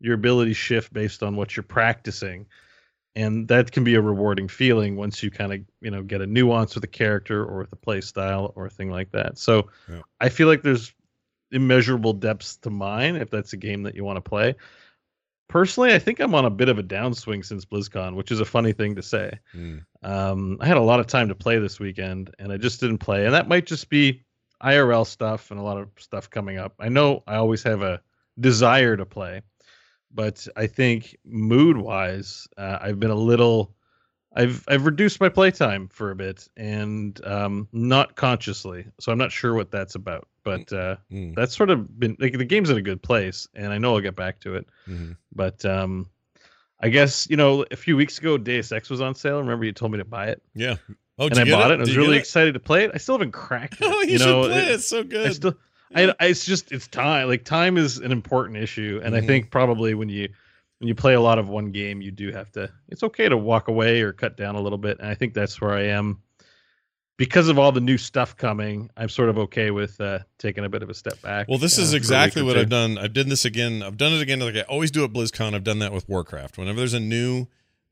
your 0.00 0.14
ability 0.14 0.54
shift 0.54 0.90
based 0.90 1.22
on 1.22 1.36
what 1.36 1.54
you're 1.54 1.64
practicing, 1.64 2.46
and 3.14 3.46
that 3.48 3.72
can 3.72 3.84
be 3.84 3.94
a 3.96 4.00
rewarding 4.00 4.48
feeling 4.48 4.96
once 4.96 5.22
you 5.22 5.30
kind 5.30 5.52
of 5.52 5.60
you 5.82 5.90
know 5.90 6.02
get 6.02 6.22
a 6.22 6.26
nuance 6.26 6.74
with 6.74 6.84
a 6.84 6.88
character 6.88 7.44
or 7.44 7.58
with 7.58 7.72
a 7.72 7.76
play 7.76 8.00
style 8.00 8.54
or 8.56 8.64
a 8.64 8.70
thing 8.70 8.90
like 8.90 9.10
that. 9.12 9.36
So 9.36 9.68
yeah. 9.86 10.00
I 10.18 10.30
feel 10.30 10.48
like 10.48 10.62
there's 10.62 10.94
immeasurable 11.52 12.14
depths 12.14 12.56
to 12.56 12.70
mine 12.70 13.16
if 13.16 13.28
that's 13.28 13.52
a 13.52 13.58
game 13.58 13.82
that 13.82 13.94
you 13.94 14.02
want 14.02 14.16
to 14.16 14.22
play 14.22 14.54
personally, 15.48 15.94
I 15.94 15.98
think 15.98 16.20
I'm 16.20 16.34
on 16.34 16.44
a 16.44 16.50
bit 16.50 16.68
of 16.68 16.78
a 16.78 16.82
downswing 16.82 17.44
since 17.44 17.64
BlizzCon, 17.64 18.14
which 18.14 18.30
is 18.30 18.40
a 18.40 18.44
funny 18.44 18.72
thing 18.72 18.96
to 18.96 19.02
say. 19.02 19.38
Mm. 19.54 19.84
Um, 20.02 20.58
I 20.60 20.66
had 20.66 20.76
a 20.76 20.82
lot 20.82 21.00
of 21.00 21.06
time 21.06 21.28
to 21.28 21.34
play 21.34 21.58
this 21.58 21.78
weekend, 21.78 22.34
and 22.38 22.52
I 22.52 22.56
just 22.56 22.80
didn't 22.80 22.98
play, 22.98 23.24
and 23.24 23.34
that 23.34 23.48
might 23.48 23.66
just 23.66 23.88
be 23.88 24.22
IRL 24.62 25.06
stuff 25.06 25.50
and 25.50 25.60
a 25.60 25.62
lot 25.62 25.78
of 25.78 25.88
stuff 25.98 26.30
coming 26.30 26.58
up. 26.58 26.74
I 26.78 26.88
know 26.88 27.22
I 27.26 27.36
always 27.36 27.62
have 27.62 27.82
a 27.82 28.00
desire 28.40 28.96
to 28.96 29.06
play, 29.06 29.42
but 30.12 30.46
I 30.56 30.66
think 30.66 31.16
mood 31.24 31.76
wise, 31.76 32.48
uh, 32.56 32.78
I've 32.80 33.00
been 33.00 33.10
a 33.10 33.14
little. 33.14 33.74
I've 34.36 34.64
I've 34.68 34.84
reduced 34.84 35.20
my 35.20 35.30
playtime 35.30 35.88
for 35.88 36.10
a 36.10 36.14
bit 36.14 36.46
and 36.56 37.18
um, 37.24 37.68
not 37.72 38.16
consciously, 38.16 38.86
so 39.00 39.10
I'm 39.10 39.18
not 39.18 39.32
sure 39.32 39.54
what 39.54 39.70
that's 39.70 39.94
about. 39.94 40.28
But 40.44 40.72
uh, 40.72 40.96
mm. 41.10 41.34
that's 41.34 41.56
sort 41.56 41.70
of 41.70 41.98
been 41.98 42.16
like 42.20 42.36
the 42.36 42.44
game's 42.44 42.70
in 42.70 42.76
a 42.76 42.82
good 42.82 43.02
place, 43.02 43.48
and 43.54 43.72
I 43.72 43.78
know 43.78 43.94
I'll 43.94 44.00
get 44.00 44.14
back 44.14 44.40
to 44.40 44.56
it. 44.56 44.68
Mm-hmm. 44.86 45.12
But 45.34 45.64
um, 45.64 46.10
I 46.78 46.90
guess 46.90 47.28
you 47.30 47.36
know 47.36 47.64
a 47.70 47.76
few 47.76 47.96
weeks 47.96 48.18
ago, 48.18 48.36
Deus 48.36 48.70
Ex 48.70 48.90
was 48.90 49.00
on 49.00 49.14
sale. 49.14 49.38
Remember 49.38 49.64
you 49.64 49.72
told 49.72 49.92
me 49.92 49.98
to 49.98 50.04
buy 50.04 50.26
it? 50.28 50.42
Yeah. 50.54 50.76
Oh, 51.18 51.28
and 51.28 51.38
I 51.38 51.44
bought 51.44 51.70
it. 51.70 51.74
it. 51.74 51.78
I 51.78 51.80
was 51.80 51.96
really 51.96 52.18
excited 52.18 52.52
to 52.54 52.60
play 52.60 52.84
it. 52.84 52.90
I 52.94 52.98
still 52.98 53.14
haven't 53.14 53.32
cracked 53.32 53.74
it. 53.80 53.86
Oh, 53.90 54.02
you, 54.02 54.12
you 54.12 54.18
know, 54.18 54.42
should 54.42 54.50
play 54.50 54.62
it. 54.62 54.72
It's 54.72 54.88
so 54.88 55.02
good. 55.02 55.26
I 55.26 55.32
still, 55.32 55.54
I, 55.94 56.14
I, 56.20 56.26
it's 56.26 56.44
just 56.44 56.72
it's 56.72 56.86
time. 56.88 57.26
Like 57.26 57.44
time 57.44 57.78
is 57.78 57.96
an 57.96 58.12
important 58.12 58.58
issue, 58.58 59.00
and 59.02 59.14
mm-hmm. 59.14 59.24
I 59.24 59.26
think 59.26 59.50
probably 59.50 59.94
when 59.94 60.10
you 60.10 60.28
when 60.78 60.88
you 60.88 60.94
play 60.94 61.14
a 61.14 61.20
lot 61.20 61.38
of 61.38 61.48
one 61.48 61.70
game, 61.70 62.00
you 62.00 62.10
do 62.10 62.32
have 62.32 62.50
to. 62.52 62.70
It's 62.88 63.02
okay 63.02 63.28
to 63.28 63.36
walk 63.36 63.68
away 63.68 64.02
or 64.02 64.12
cut 64.12 64.36
down 64.36 64.56
a 64.56 64.60
little 64.60 64.78
bit, 64.78 64.98
and 64.98 65.08
I 65.08 65.14
think 65.14 65.34
that's 65.34 65.60
where 65.60 65.72
I 65.72 65.84
am. 65.84 66.20
Because 67.18 67.48
of 67.48 67.58
all 67.58 67.72
the 67.72 67.80
new 67.80 67.96
stuff 67.96 68.36
coming, 68.36 68.90
I'm 68.98 69.08
sort 69.08 69.30
of 69.30 69.38
okay 69.38 69.70
with 69.70 69.98
uh, 70.02 70.18
taking 70.38 70.66
a 70.66 70.68
bit 70.68 70.82
of 70.82 70.90
a 70.90 70.94
step 70.94 71.20
back. 71.22 71.48
Well, 71.48 71.56
this 71.56 71.78
uh, 71.78 71.82
is 71.82 71.88
for 71.88 71.92
a 71.92 71.96
week 71.96 72.00
exactly 72.02 72.42
what. 72.42 72.58
I've 72.58 72.68
done. 72.68 72.98
I've 72.98 73.14
done 73.14 73.30
this 73.30 73.46
again. 73.46 73.82
I've 73.82 73.96
done 73.96 74.12
it 74.12 74.20
again. 74.20 74.40
Like 74.40 74.56
I 74.56 74.62
always 74.62 74.90
do 74.90 75.02
at 75.02 75.12
BlizzCon. 75.12 75.54
I've 75.54 75.64
done 75.64 75.78
that 75.78 75.92
with 75.92 76.06
Warcraft. 76.08 76.58
Whenever 76.58 76.78
there's 76.78 76.92
a 76.92 77.00
new 77.00 77.46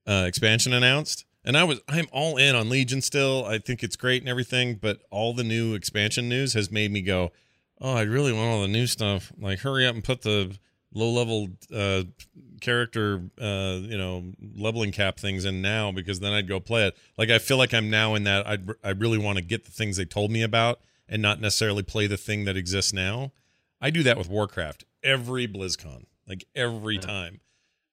uh, 0.07 0.25
expansion 0.27 0.75
announced, 0.75 1.25
and 1.43 1.57
I 1.57 1.65
was 1.65 1.81
I'm 1.89 2.07
all 2.13 2.37
in 2.37 2.55
on 2.55 2.69
Legion 2.69 3.01
still. 3.01 3.47
I 3.47 3.59
think 3.59 3.83
it's 3.83 3.97
great 3.97 4.21
and 4.21 4.29
everything, 4.29 4.75
but 4.75 5.01
all 5.11 5.33
the 5.33 5.45
new 5.45 5.73
expansion 5.73 6.29
news 6.29 6.53
has 6.53 6.71
made 6.71 6.93
me 6.93 7.01
go, 7.01 7.33
oh, 7.81 7.95
I 7.95 8.03
really 8.03 8.33
want 8.33 8.51
all 8.51 8.61
the 8.63 8.69
new 8.69 8.87
stuff. 8.87 9.33
Like, 9.39 9.61
hurry 9.61 9.87
up 9.87 9.95
and 9.95 10.05
put 10.05 10.21
the 10.21 10.59
low 10.95 11.11
level 11.11 11.49
uh, 11.75 12.05
character, 12.61 13.21
uh, 13.41 13.79
you 13.83 13.99
know, 13.99 14.33
leveling 14.57 14.93
cap 14.93 15.19
things 15.19 15.45
in 15.45 15.61
now 15.61 15.93
because 15.93 16.21
then 16.21 16.33
I'd 16.33 16.49
go 16.49 16.61
play 16.61 16.87
it. 16.87 16.97
Like, 17.19 17.31
I 17.31 17.39
feel 17.39 17.57
like 17.59 17.75
I'm 17.75 17.91
now 17.91 18.15
in 18.15 18.25
that. 18.25 18.47
I 18.47 18.59
I 18.83 18.91
really 18.91 19.19
want 19.19 19.39
to 19.39 19.45
get 19.45 19.65
the 19.65 19.71
things 19.73 19.97
they 19.97 20.05
told 20.05 20.31
me 20.31 20.43
about 20.43 20.81
and 21.09 21.21
not 21.21 21.41
necessarily 21.41 21.83
play 21.83 22.07
the 22.07 22.17
thing 22.17 22.45
that 22.47 22.57
exists 22.57 22.93
now. 22.93 23.33
I 23.81 23.91
do 23.91 24.03
that 24.05 24.17
with 24.17 24.31
Warcraft 24.31 24.85
every 25.03 25.47
BlizzCon, 25.47 26.05
like 26.27 26.47
every 26.55 26.95
Yeah. 26.95 27.01
time. 27.03 27.41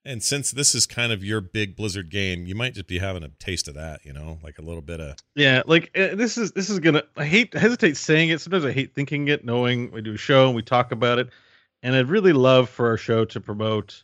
And 0.04 0.24
since 0.24 0.50
this 0.50 0.74
is 0.74 0.88
kind 0.88 1.12
of 1.12 1.24
your 1.24 1.42
big 1.42 1.76
Blizzard 1.76 2.10
game, 2.10 2.48
you 2.48 2.56
might 2.56 2.74
just 2.74 2.88
be 2.88 2.98
having 2.98 3.22
a 3.24 3.28
taste 3.38 3.68
of 3.68 3.76
that, 3.76 4.04
you 4.04 4.12
know, 4.14 4.40
like 4.42 4.58
a 4.58 4.62
little 4.64 4.82
bit 4.82 5.00
of 5.00 5.18
Yeah, 5.36 5.62
like 5.68 5.92
uh, 5.96 6.16
this 6.16 6.40
is 6.40 6.54
this 6.54 6.72
is 6.72 6.80
gonna. 6.80 7.04
I 7.18 7.26
hate 7.26 7.54
hesitate 7.54 7.98
saying 7.98 8.30
it. 8.30 8.42
Sometimes 8.42 8.66
I 8.66 8.72
hate 8.72 8.96
thinking 8.96 9.28
it, 9.28 9.46
knowing 9.46 9.92
we 9.92 10.02
do 10.02 10.14
a 10.14 10.18
show 10.18 10.48
and 10.48 10.56
we 10.56 10.64
talk 10.64 10.92
about 10.92 11.20
it, 11.20 11.30
and 11.84 11.96
I'd 11.96 12.10
really 12.10 12.34
love 12.34 12.70
for 12.70 12.88
our 12.88 12.98
show 12.98 13.26
to 13.26 13.42
promote, 13.42 14.04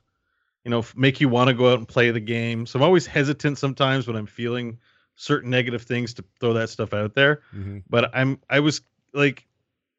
you 0.63 0.71
know, 0.71 0.83
make 0.95 1.21
you 1.21 1.29
want 1.29 1.49
to 1.49 1.53
go 1.53 1.71
out 1.71 1.77
and 1.77 1.87
play 1.87 2.11
the 2.11 2.19
game. 2.19 2.65
So 2.65 2.79
I'm 2.79 2.83
always 2.83 3.05
hesitant 3.05 3.57
sometimes 3.57 4.07
when 4.07 4.15
I'm 4.15 4.25
feeling 4.25 4.79
certain 5.15 5.49
negative 5.49 5.83
things 5.83 6.13
to 6.15 6.23
throw 6.39 6.53
that 6.53 6.69
stuff 6.69 6.93
out 6.93 7.15
there. 7.15 7.41
But 7.89 8.11
I'm 8.13 8.39
I 8.49 8.59
was 8.59 8.81
like, 9.13 9.45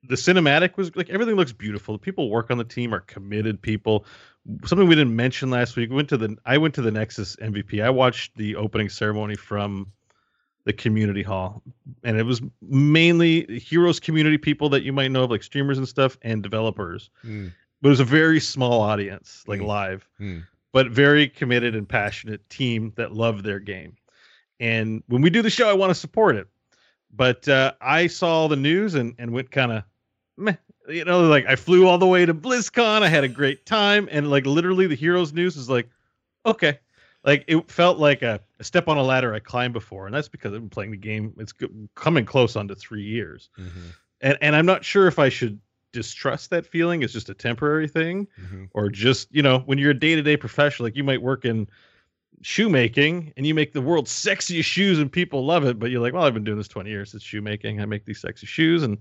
the 0.05 0.15
cinematic 0.15 0.77
was 0.77 0.95
like 0.97 1.11
everything 1.11 1.35
looks 1.37 1.53
beautiful. 1.53 1.95
The 1.95 1.99
people 1.99 2.31
work 2.31 2.51
on 2.51 2.59
the 2.59 2.65
team 2.65 2.95
are 2.95 3.01
committed 3.01 3.61
people. 3.61 4.05
Something 4.65 4.89
we 4.89 4.95
didn't 4.95 5.15
mention 5.15 5.51
last 5.51 5.77
week. 5.77 5.91
We 5.91 5.97
went 5.97 6.09
to 6.11 6.17
the 6.17 6.37
I 6.47 6.59
went 6.59 6.75
to 6.75 6.83
the 6.83 6.91
Nexus 6.91 7.37
MVP. 7.37 7.83
I 7.83 7.91
watched 7.91 8.37
the 8.37 8.57
opening 8.57 8.89
ceremony 8.89 9.35
from 9.35 9.93
the 10.65 10.73
community 10.75 11.23
hall 11.23 11.63
and 12.05 12.19
it 12.19 12.25
was 12.25 12.43
mainly 12.61 13.59
heroes 13.59 14.01
community 14.01 14.37
people 14.37 14.69
that 14.69 14.83
you 14.83 14.93
might 14.93 15.11
know 15.11 15.25
of 15.25 15.31
like 15.31 15.43
streamers 15.43 15.79
and 15.79 15.89
stuff 15.89 16.19
and 16.21 16.43
developers 16.43 17.09
Mm, 17.25 17.53
but 17.81 17.89
it 17.89 17.91
was 17.91 18.01
a 18.01 18.05
very 18.05 18.41
small 18.41 18.81
audience 18.81 19.45
like 19.47 19.61
Mm. 19.61 19.67
live 19.67 20.09
mm. 20.21 20.45
but 20.73 20.91
very 20.91 21.29
committed 21.29 21.75
and 21.75 21.89
passionate 21.89 22.49
team 22.51 22.93
that 22.97 23.13
love 23.13 23.43
their 23.43 23.59
game. 23.61 23.97
And 24.61 25.03
when 25.07 25.23
we 25.23 25.31
do 25.31 25.43
the 25.43 25.51
show 25.51 25.69
i 25.69 25.73
want 25.73 25.91
to 25.91 25.95
support 25.95 26.37
it. 26.37 26.49
But 27.15 27.49
uh, 27.49 27.73
i 27.81 28.07
saw 28.07 28.49
the 28.49 28.57
news 28.57 28.95
and, 28.95 29.15
and 29.19 29.33
went 29.33 29.51
kind 29.51 29.73
of 29.73 29.85
meh 30.37 30.55
you 30.89 31.05
know 31.05 31.23
like 31.29 31.45
i 31.47 31.57
flew 31.57 31.87
all 31.87 31.99
the 31.99 32.07
way 32.07 32.25
to 32.27 32.35
blizzcon. 32.35 33.03
I 33.03 33.09
had 33.09 33.25
a 33.25 33.29
great 33.29 33.67
time. 33.67 34.09
And 34.11 34.31
like 34.31 34.47
literally 34.47 34.87
the 34.87 34.95
heroes 34.95 35.33
news 35.33 35.57
is 35.57 35.69
like 35.71 35.89
okay. 36.45 36.79
Like 37.25 37.45
it 37.49 37.71
felt 37.71 37.99
like 37.99 38.23
a, 38.23 38.41
a 38.61 38.65
step 38.65 38.89
on 38.89 38.97
a 38.97 39.03
ladder 39.03 39.35
i 39.35 39.39
climbed 39.41 39.75
before. 39.75 40.07
And 40.07 40.15
that's 40.15 40.29
because 40.29 40.53
i've 40.53 40.61
been 40.61 40.71
playing 40.71 40.91
the 40.93 40.97
game. 40.97 41.35
It's 41.39 41.53
coming 41.95 42.25
close 42.25 42.57
onto 42.57 42.75
three 42.75 43.03
years. 43.05 43.51
Mhm, 43.59 43.95
and 44.21 44.39
and 44.41 44.57
i'm 44.57 44.67
not 44.67 44.85
sure 44.85 45.07
if 45.07 45.19
i 45.19 45.29
should 45.29 45.61
distrust 45.93 46.51
that 46.51 46.67
feeling 46.67 47.03
is 47.03 47.13
just 47.13 47.29
a 47.31 47.35
temporary 47.35 47.89
thing 47.89 48.27
mhm. 48.41 48.69
or 48.75 48.89
just 48.91 49.29
you 49.35 49.43
know 49.43 49.61
when 49.61 49.79
you're 49.79 49.93
a 49.93 49.99
day-to-day 49.99 50.37
professional 50.37 50.85
like 50.87 50.97
you 50.97 51.05
might 51.05 51.23
work 51.23 51.45
in 51.45 51.67
shoemaking 52.43 53.33
and 53.37 53.47
you 53.47 53.55
make 53.55 53.73
the 53.73 53.81
world's 53.81 54.11
sexiest 54.13 54.65
shoes 54.65 54.99
and 54.99 55.11
people 55.11 55.45
love 55.45 55.65
it 55.65 55.79
but 55.79 55.91
you're 55.91 56.01
like 56.01 56.13
well 56.13 56.25
i've 56.25 56.35
been 56.35 56.45
doing 56.45 56.59
this 56.59 56.69
20 56.69 56.89
years. 56.91 57.15
It's 57.15 57.25
shoemaking. 57.25 57.81
I 57.81 57.87
make 57.87 58.05
these 58.05 58.21
sexy 58.21 58.47
shoes 58.47 58.83
and 58.83 58.99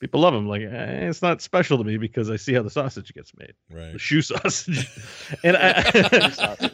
people 0.00 0.20
love 0.20 0.34
them 0.34 0.46
like 0.48 0.62
eh, 0.62 1.08
it's 1.08 1.22
not 1.22 1.40
special 1.40 1.78
to 1.78 1.84
me 1.84 1.96
because 1.96 2.28
i 2.30 2.36
see 2.36 2.52
how 2.54 2.62
the 2.62 2.70
sausage 2.70 3.12
gets 3.14 3.32
made. 3.36 3.54
The 3.70 3.76
Right. 3.76 4.00
shoe 4.00 4.22
sausage. 4.22 4.88
And 5.44 5.56
i 5.56 6.70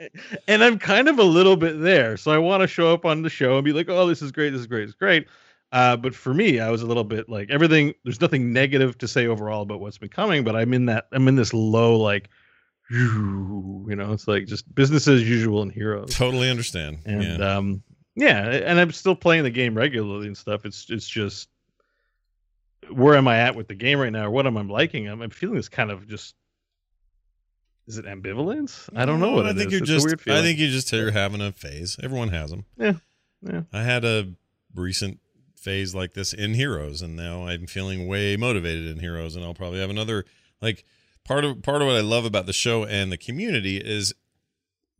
and 0.48 0.62
i'm 0.64 0.78
kind 0.78 1.08
of 1.08 1.18
a 1.18 1.24
little 1.24 1.56
bit 1.56 1.80
there. 1.80 2.16
So 2.16 2.30
i 2.30 2.38
want 2.38 2.60
to 2.62 2.66
show 2.66 2.92
up 2.92 3.04
on 3.04 3.22
the 3.22 3.30
show 3.30 3.56
and 3.56 3.64
be 3.64 3.72
like 3.72 3.88
oh 3.88 4.06
this 4.06 4.22
is 4.22 4.30
great. 4.32 4.50
This 4.50 4.60
is 4.60 4.66
great. 4.66 4.82
This 4.82 4.90
is 4.90 4.94
great 4.96 5.26
uh, 5.72 5.96
but 5.96 6.14
for 6.14 6.34
me, 6.34 6.58
I 6.60 6.70
was 6.70 6.82
a 6.82 6.86
little 6.86 7.04
bit 7.04 7.28
like 7.28 7.50
everything. 7.50 7.94
There's 8.04 8.20
nothing 8.20 8.52
negative 8.52 8.98
to 8.98 9.08
say 9.08 9.26
overall 9.26 9.62
about 9.62 9.80
what's 9.80 9.98
been 9.98 10.08
coming, 10.08 10.42
but 10.44 10.56
I'm 10.56 10.74
in 10.74 10.86
that. 10.86 11.06
I'm 11.12 11.28
in 11.28 11.36
this 11.36 11.54
low, 11.54 11.96
like, 11.96 12.28
you 12.90 13.84
know, 13.86 14.12
it's 14.12 14.26
like 14.26 14.46
just 14.46 14.72
business 14.74 15.06
as 15.06 15.28
usual 15.28 15.62
and 15.62 15.70
Heroes. 15.70 16.14
Totally 16.14 16.50
understand. 16.50 16.98
And 17.06 17.38
yeah. 17.38 17.56
um, 17.56 17.82
yeah, 18.16 18.46
and 18.48 18.80
I'm 18.80 18.90
still 18.90 19.14
playing 19.14 19.44
the 19.44 19.50
game 19.50 19.76
regularly 19.76 20.26
and 20.26 20.36
stuff. 20.36 20.64
It's 20.64 20.90
it's 20.90 21.08
just 21.08 21.48
where 22.90 23.14
am 23.14 23.28
I 23.28 23.38
at 23.38 23.54
with 23.54 23.68
the 23.68 23.74
game 23.74 24.00
right 24.00 24.12
now, 24.12 24.26
or 24.26 24.30
what 24.30 24.46
am 24.46 24.56
I 24.56 24.62
liking? 24.62 25.06
I'm, 25.08 25.22
I'm 25.22 25.30
feeling 25.30 25.56
this 25.56 25.68
kind 25.68 25.90
of 25.90 26.08
just. 26.08 26.34
Is 27.86 27.98
it 27.98 28.04
ambivalence? 28.04 28.88
I 28.94 29.04
don't 29.04 29.18
know 29.18 29.32
what 29.32 29.46
I 29.46 29.50
it 29.50 29.56
think 29.56 29.68
is. 29.68 29.72
you're 29.72 29.82
It's 29.82 29.90
just. 29.90 30.06
weird 30.06 30.38
I 30.38 30.42
think 30.42 30.58
you 30.58 30.68
just 30.68 30.92
you're 30.92 31.10
having 31.10 31.40
a 31.40 31.50
phase. 31.50 31.96
Everyone 32.02 32.28
has 32.28 32.50
them. 32.50 32.64
Yeah, 32.76 32.94
yeah. 33.42 33.62
I 33.72 33.82
had 33.82 34.04
a 34.04 34.32
recent 34.74 35.18
phase 35.60 35.94
like 35.94 36.14
this 36.14 36.32
in 36.32 36.54
Heroes, 36.54 37.02
and 37.02 37.14
now 37.14 37.46
I'm 37.46 37.66
feeling 37.66 38.06
way 38.06 38.36
motivated 38.36 38.86
in 38.86 38.98
Heroes, 38.98 39.36
and 39.36 39.44
I'll 39.44 39.54
probably 39.54 39.80
have 39.80 39.90
another. 39.90 40.24
Like 40.60 40.84
part 41.24 41.44
of 41.44 41.62
part 41.62 41.82
of 41.82 41.88
what 41.88 41.96
I 41.96 42.00
love 42.00 42.24
about 42.24 42.46
the 42.46 42.52
show 42.52 42.84
and 42.84 43.12
the 43.12 43.16
community 43.18 43.76
is 43.76 44.12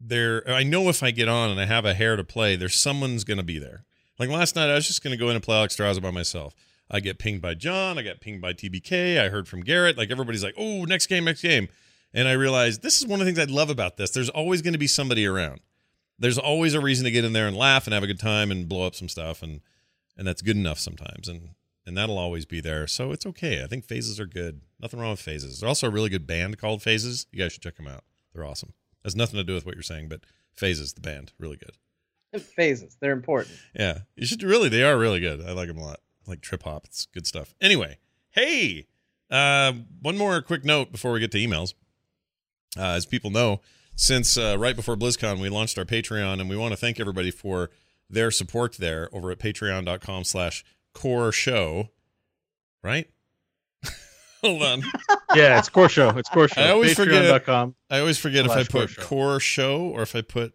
there. 0.00 0.48
I 0.48 0.62
know 0.62 0.88
if 0.88 1.02
I 1.02 1.10
get 1.10 1.28
on 1.28 1.50
and 1.50 1.60
I 1.60 1.66
have 1.66 1.84
a 1.84 1.94
hair 1.94 2.16
to 2.16 2.24
play, 2.24 2.56
there's 2.56 2.76
someone's 2.76 3.24
gonna 3.24 3.42
be 3.42 3.58
there. 3.58 3.84
Like 4.18 4.28
last 4.28 4.54
night, 4.54 4.70
I 4.70 4.74
was 4.74 4.86
just 4.86 5.02
gonna 5.02 5.16
go 5.16 5.30
in 5.30 5.36
and 5.36 5.42
play 5.42 5.56
Alexstrasza 5.56 6.02
by 6.02 6.10
myself. 6.10 6.54
I 6.90 7.00
get 7.00 7.18
pinged 7.18 7.40
by 7.40 7.54
John. 7.54 7.98
I 7.98 8.02
got 8.02 8.20
pinged 8.20 8.40
by 8.40 8.52
TBK. 8.52 9.18
I 9.20 9.28
heard 9.28 9.48
from 9.48 9.62
Garrett. 9.62 9.96
Like 9.96 10.10
everybody's 10.10 10.42
like, 10.44 10.54
"Oh, 10.58 10.84
next 10.84 11.06
game, 11.06 11.24
next 11.24 11.42
game," 11.42 11.68
and 12.12 12.28
I 12.28 12.32
realized 12.32 12.82
this 12.82 13.00
is 13.00 13.06
one 13.06 13.20
of 13.20 13.26
the 13.26 13.32
things 13.32 13.38
I 13.38 13.50
love 13.50 13.70
about 13.70 13.96
this. 13.96 14.10
There's 14.10 14.28
always 14.28 14.60
going 14.60 14.72
to 14.72 14.78
be 14.78 14.88
somebody 14.88 15.24
around. 15.24 15.60
There's 16.18 16.38
always 16.38 16.74
a 16.74 16.80
reason 16.80 17.04
to 17.04 17.10
get 17.10 17.24
in 17.24 17.32
there 17.32 17.46
and 17.46 17.56
laugh 17.56 17.86
and 17.86 17.94
have 17.94 18.02
a 18.02 18.08
good 18.08 18.18
time 18.18 18.50
and 18.50 18.68
blow 18.68 18.86
up 18.86 18.94
some 18.94 19.08
stuff, 19.08 19.42
and 19.42 19.60
and 20.16 20.26
that's 20.26 20.42
good 20.42 20.56
enough 20.56 20.78
sometimes. 20.78 21.28
And 21.28 21.50
and 21.86 21.96
that'll 21.96 22.18
always 22.18 22.44
be 22.44 22.60
there. 22.60 22.86
So 22.86 23.10
it's 23.10 23.26
okay. 23.26 23.64
I 23.64 23.66
think 23.66 23.84
phases 23.84 24.20
are 24.20 24.26
good. 24.26 24.60
Nothing 24.80 25.00
wrong 25.00 25.10
with 25.10 25.20
phases. 25.20 25.60
There's 25.60 25.68
also 25.68 25.88
a 25.88 25.90
really 25.90 26.10
good 26.10 26.26
band 26.26 26.58
called 26.58 26.82
Phases. 26.82 27.26
You 27.32 27.38
guys 27.38 27.52
should 27.52 27.62
check 27.62 27.76
them 27.76 27.88
out. 27.88 28.04
They're 28.32 28.44
awesome. 28.44 28.74
Has 29.02 29.16
nothing 29.16 29.38
to 29.38 29.44
do 29.44 29.54
with 29.54 29.66
what 29.66 29.74
you're 29.74 29.82
saying, 29.82 30.08
but 30.08 30.20
Phases, 30.54 30.92
the 30.92 31.00
band, 31.00 31.32
really 31.38 31.56
good. 31.56 32.42
Phases, 32.42 32.96
they're 33.00 33.12
important. 33.12 33.56
Yeah, 33.74 34.00
you 34.14 34.26
should 34.26 34.42
really. 34.42 34.68
They 34.68 34.82
are 34.82 34.98
really 34.98 35.20
good. 35.20 35.40
I 35.40 35.52
like 35.52 35.68
them 35.68 35.78
a 35.78 35.84
lot. 35.84 36.00
I 36.26 36.30
like 36.30 36.42
trip 36.42 36.62
hop. 36.62 36.84
It's 36.86 37.06
good 37.06 37.26
stuff. 37.26 37.54
Anyway, 37.60 37.98
hey, 38.30 38.86
uh, 39.30 39.72
one 40.02 40.18
more 40.18 40.40
quick 40.42 40.64
note 40.64 40.92
before 40.92 41.12
we 41.12 41.20
get 41.20 41.32
to 41.32 41.38
emails. 41.38 41.74
Uh, 42.76 42.92
as 42.92 43.06
people 43.06 43.30
know, 43.30 43.60
since 43.96 44.36
uh, 44.36 44.56
right 44.58 44.76
before 44.76 44.96
BlizzCon, 44.96 45.40
we 45.40 45.48
launched 45.48 45.78
our 45.78 45.84
Patreon, 45.84 46.40
and 46.40 46.48
we 46.48 46.56
want 46.56 46.72
to 46.72 46.76
thank 46.76 47.00
everybody 47.00 47.30
for 47.30 47.70
their 48.10 48.30
support 48.30 48.74
there 48.74 49.08
over 49.12 49.30
at 49.30 49.38
patreon.com 49.38 50.24
slash 50.24 50.64
core 50.92 51.32
show. 51.32 51.88
Right? 52.82 53.08
Hold 54.42 54.62
on. 54.62 54.82
yeah, 55.34 55.58
it's 55.58 55.68
core 55.68 55.88
show. 55.88 56.10
It's 56.10 56.28
core 56.28 56.48
show. 56.48 56.60
I 56.60 56.70
always 56.70 56.94
forget- 56.94 57.48
I 57.90 57.98
always 58.00 58.18
forget 58.18 58.44
if 58.46 58.50
I 58.50 58.62
Slash 58.62 58.68
core 58.68 58.80
put 58.82 58.90
show. 58.90 59.02
core 59.02 59.40
show 59.40 59.80
or 59.82 60.02
if 60.02 60.16
I 60.16 60.22
put 60.22 60.54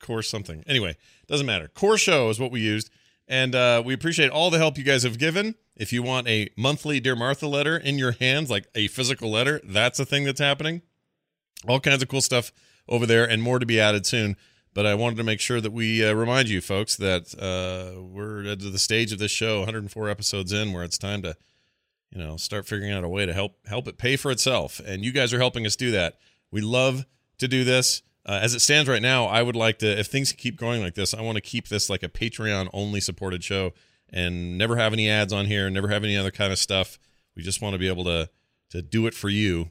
core 0.00 0.22
something. 0.22 0.62
Anyway, 0.66 0.96
doesn't 1.26 1.46
matter. 1.46 1.68
Core 1.68 1.98
show 1.98 2.28
is 2.30 2.38
what 2.38 2.50
we 2.50 2.60
used. 2.60 2.90
And 3.28 3.54
uh, 3.54 3.82
we 3.84 3.94
appreciate 3.94 4.30
all 4.30 4.50
the 4.50 4.58
help 4.58 4.76
you 4.76 4.82
guys 4.84 5.04
have 5.04 5.16
given. 5.18 5.54
If 5.76 5.92
you 5.92 6.02
want 6.02 6.26
a 6.28 6.50
monthly 6.56 6.98
Dear 7.00 7.14
Martha 7.16 7.46
letter 7.46 7.76
in 7.76 7.96
your 7.96 8.12
hands, 8.12 8.50
like 8.50 8.66
a 8.74 8.88
physical 8.88 9.30
letter, 9.30 9.60
that's 9.64 10.00
a 10.00 10.04
thing 10.04 10.24
that's 10.24 10.40
happening. 10.40 10.82
All 11.68 11.78
kinds 11.80 12.02
of 12.02 12.08
cool 12.08 12.20
stuff 12.20 12.52
over 12.88 13.06
there 13.06 13.28
and 13.28 13.40
more 13.40 13.58
to 13.60 13.66
be 13.66 13.78
added 13.80 14.04
soon. 14.04 14.36
But 14.72 14.86
I 14.86 14.94
wanted 14.94 15.16
to 15.16 15.24
make 15.24 15.40
sure 15.40 15.60
that 15.60 15.72
we 15.72 16.04
uh, 16.06 16.12
remind 16.12 16.48
you 16.48 16.60
folks 16.60 16.96
that 16.96 17.34
uh, 17.38 18.00
we're 18.00 18.46
at 18.46 18.60
the 18.60 18.78
stage 18.78 19.12
of 19.12 19.18
this 19.18 19.32
show, 19.32 19.58
104 19.60 20.08
episodes 20.08 20.52
in, 20.52 20.72
where 20.72 20.84
it's 20.84 20.98
time 20.98 21.22
to 21.22 21.36
you 22.10 22.18
know 22.18 22.36
start 22.36 22.66
figuring 22.66 22.92
out 22.92 23.04
a 23.04 23.08
way 23.08 23.26
to 23.26 23.32
help 23.32 23.56
help 23.66 23.88
it 23.88 23.98
pay 23.98 24.16
for 24.16 24.30
itself. 24.30 24.80
And 24.84 25.04
you 25.04 25.12
guys 25.12 25.32
are 25.32 25.38
helping 25.38 25.66
us 25.66 25.76
do 25.76 25.90
that. 25.92 26.18
We 26.50 26.60
love 26.60 27.04
to 27.38 27.48
do 27.48 27.64
this. 27.64 28.02
Uh, 28.26 28.38
as 28.42 28.54
it 28.54 28.60
stands 28.60 28.86
right 28.86 29.00
now 29.00 29.24
i 29.24 29.42
would 29.42 29.56
like 29.56 29.78
to 29.78 29.98
if 29.98 30.08
things 30.08 30.30
keep 30.30 30.58
going 30.58 30.82
like 30.82 30.94
this 30.94 31.14
i 31.14 31.22
want 31.22 31.36
to 31.36 31.40
keep 31.40 31.68
this 31.68 31.88
like 31.88 32.02
a 32.02 32.08
patreon 32.08 32.68
only 32.74 33.00
supported 33.00 33.42
show 33.42 33.72
and 34.12 34.58
never 34.58 34.76
have 34.76 34.92
any 34.92 35.08
ads 35.08 35.32
on 35.32 35.46
here 35.46 35.70
never 35.70 35.88
have 35.88 36.04
any 36.04 36.16
other 36.16 36.30
kind 36.30 36.52
of 36.52 36.58
stuff. 36.58 36.98
We 37.36 37.42
just 37.42 37.62
want 37.62 37.74
to 37.74 37.78
be 37.78 37.88
able 37.88 38.04
to 38.04 38.28
to 38.70 38.82
do 38.82 39.06
it 39.06 39.14
for 39.14 39.28
you 39.28 39.70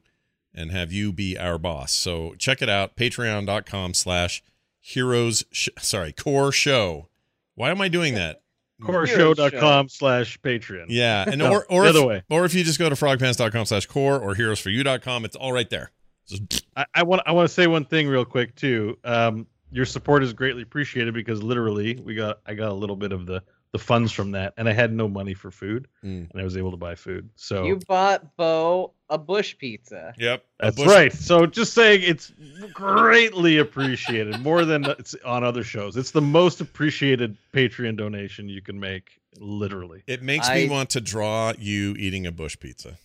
and 0.53 0.71
have 0.71 0.91
you 0.91 1.13
be 1.13 1.38
our 1.38 1.57
boss. 1.57 1.93
So 1.93 2.34
check 2.38 2.61
it 2.61 2.69
out 2.69 2.95
patreon.com 2.95 3.93
slash 3.93 4.43
heroes 4.80 5.43
sh- 5.51 5.69
sorry 5.80 6.11
core 6.14 6.51
show 6.51 7.10
why 7.56 7.69
am 7.69 7.81
i 7.81 7.88
doing 7.88 8.15
that 8.15 8.41
Coreshow.com 8.81 9.89
slash 9.89 10.39
Patreon. 10.39 10.85
yeah 10.88 11.26
and 11.27 11.38
No, 11.39 11.51
or, 11.51 11.65
or 11.69 11.91
the 11.91 11.99
if, 11.99 12.06
way. 12.06 12.23
or 12.30 12.45
if 12.45 12.53
you 12.53 12.64
just 12.64 12.80
go 12.80 12.88
to 12.89 12.95
frogpants.com 12.95 13.65
slash 13.65 13.85
core 13.88 14.18
or 14.18 14.35
heroesforyou.com, 14.35 15.26
it's 15.26 15.35
all 15.35 15.51
right 15.51 15.69
there. 15.69 15.91
Just, 16.27 16.65
I, 16.77 16.85
I 16.95 17.03
want 17.03 17.22
I 17.26 17.34
want 17.34 17.47
to 17.49 17.53
say 17.53 17.68
one 17.68 17.84
thing 17.84 18.07
real 18.07 18.23
quick 18.23 18.56
too. 18.56 18.97
Um, 19.03 19.47
your 19.72 19.85
support 19.85 20.23
is 20.23 20.31
greatly 20.31 20.61
appreciated 20.64 21.14
because 21.14 21.43
literally 21.43 21.99
we 22.03 22.15
got 22.15 22.39
I 22.45 22.53
got 22.53 22.69
a 22.69 22.73
little 22.73 22.95
bit 22.95 23.11
of 23.11 23.26
the 23.26 23.43
the 23.72 23.80
funds 23.80 24.12
from 24.12 24.32
that, 24.32 24.54
and 24.58 24.68
I 24.68 24.74
had 24.74 24.91
no 24.91 25.08
money 25.08 25.34
for 25.36 25.52
food, 25.52 25.88
Mm. 26.04 26.32
and 26.32 26.41
I 26.41 26.44
was 26.44 26.58
able 26.58 26.72
to 26.72 26.78
buy 26.78 26.96
food. 26.96 27.30
So 27.36 27.66
You 27.66 27.80
bought 27.88 28.36
Bo 28.36 28.94
a 29.10 29.18
bush 29.18 29.56
pizza. 29.58 30.14
Yep. 30.18 30.44
that's 30.60 30.76
bush- 30.76 30.88
right. 30.88 31.14
So 31.14 31.46
just 31.46 31.74
saying, 31.74 32.02
it's 32.04 32.32
greatly 32.74 33.58
appreciated 33.58 34.40
more 34.40 34.66
than 34.66 34.86
it's 34.86 35.16
on 35.26 35.44
other 35.44 35.64
shows. 35.64 35.98
It's 35.98 36.12
the 36.12 36.22
most 36.22 36.62
appreciated 36.62 37.38
Patreon 37.54 37.98
donation 37.98 38.50
you 38.50 38.62
can 38.62 38.80
make, 38.80 39.20
literally. 39.38 40.04
It 40.08 40.22
makes 40.24 40.48
I- 40.50 40.56
me 40.56 40.70
want 40.70 40.90
to 40.91 41.02
draw 41.02 41.54
you 41.58 41.96
eating 41.98 42.26
a 42.26 42.32
bush 42.32 42.58
pizza. 42.60 42.98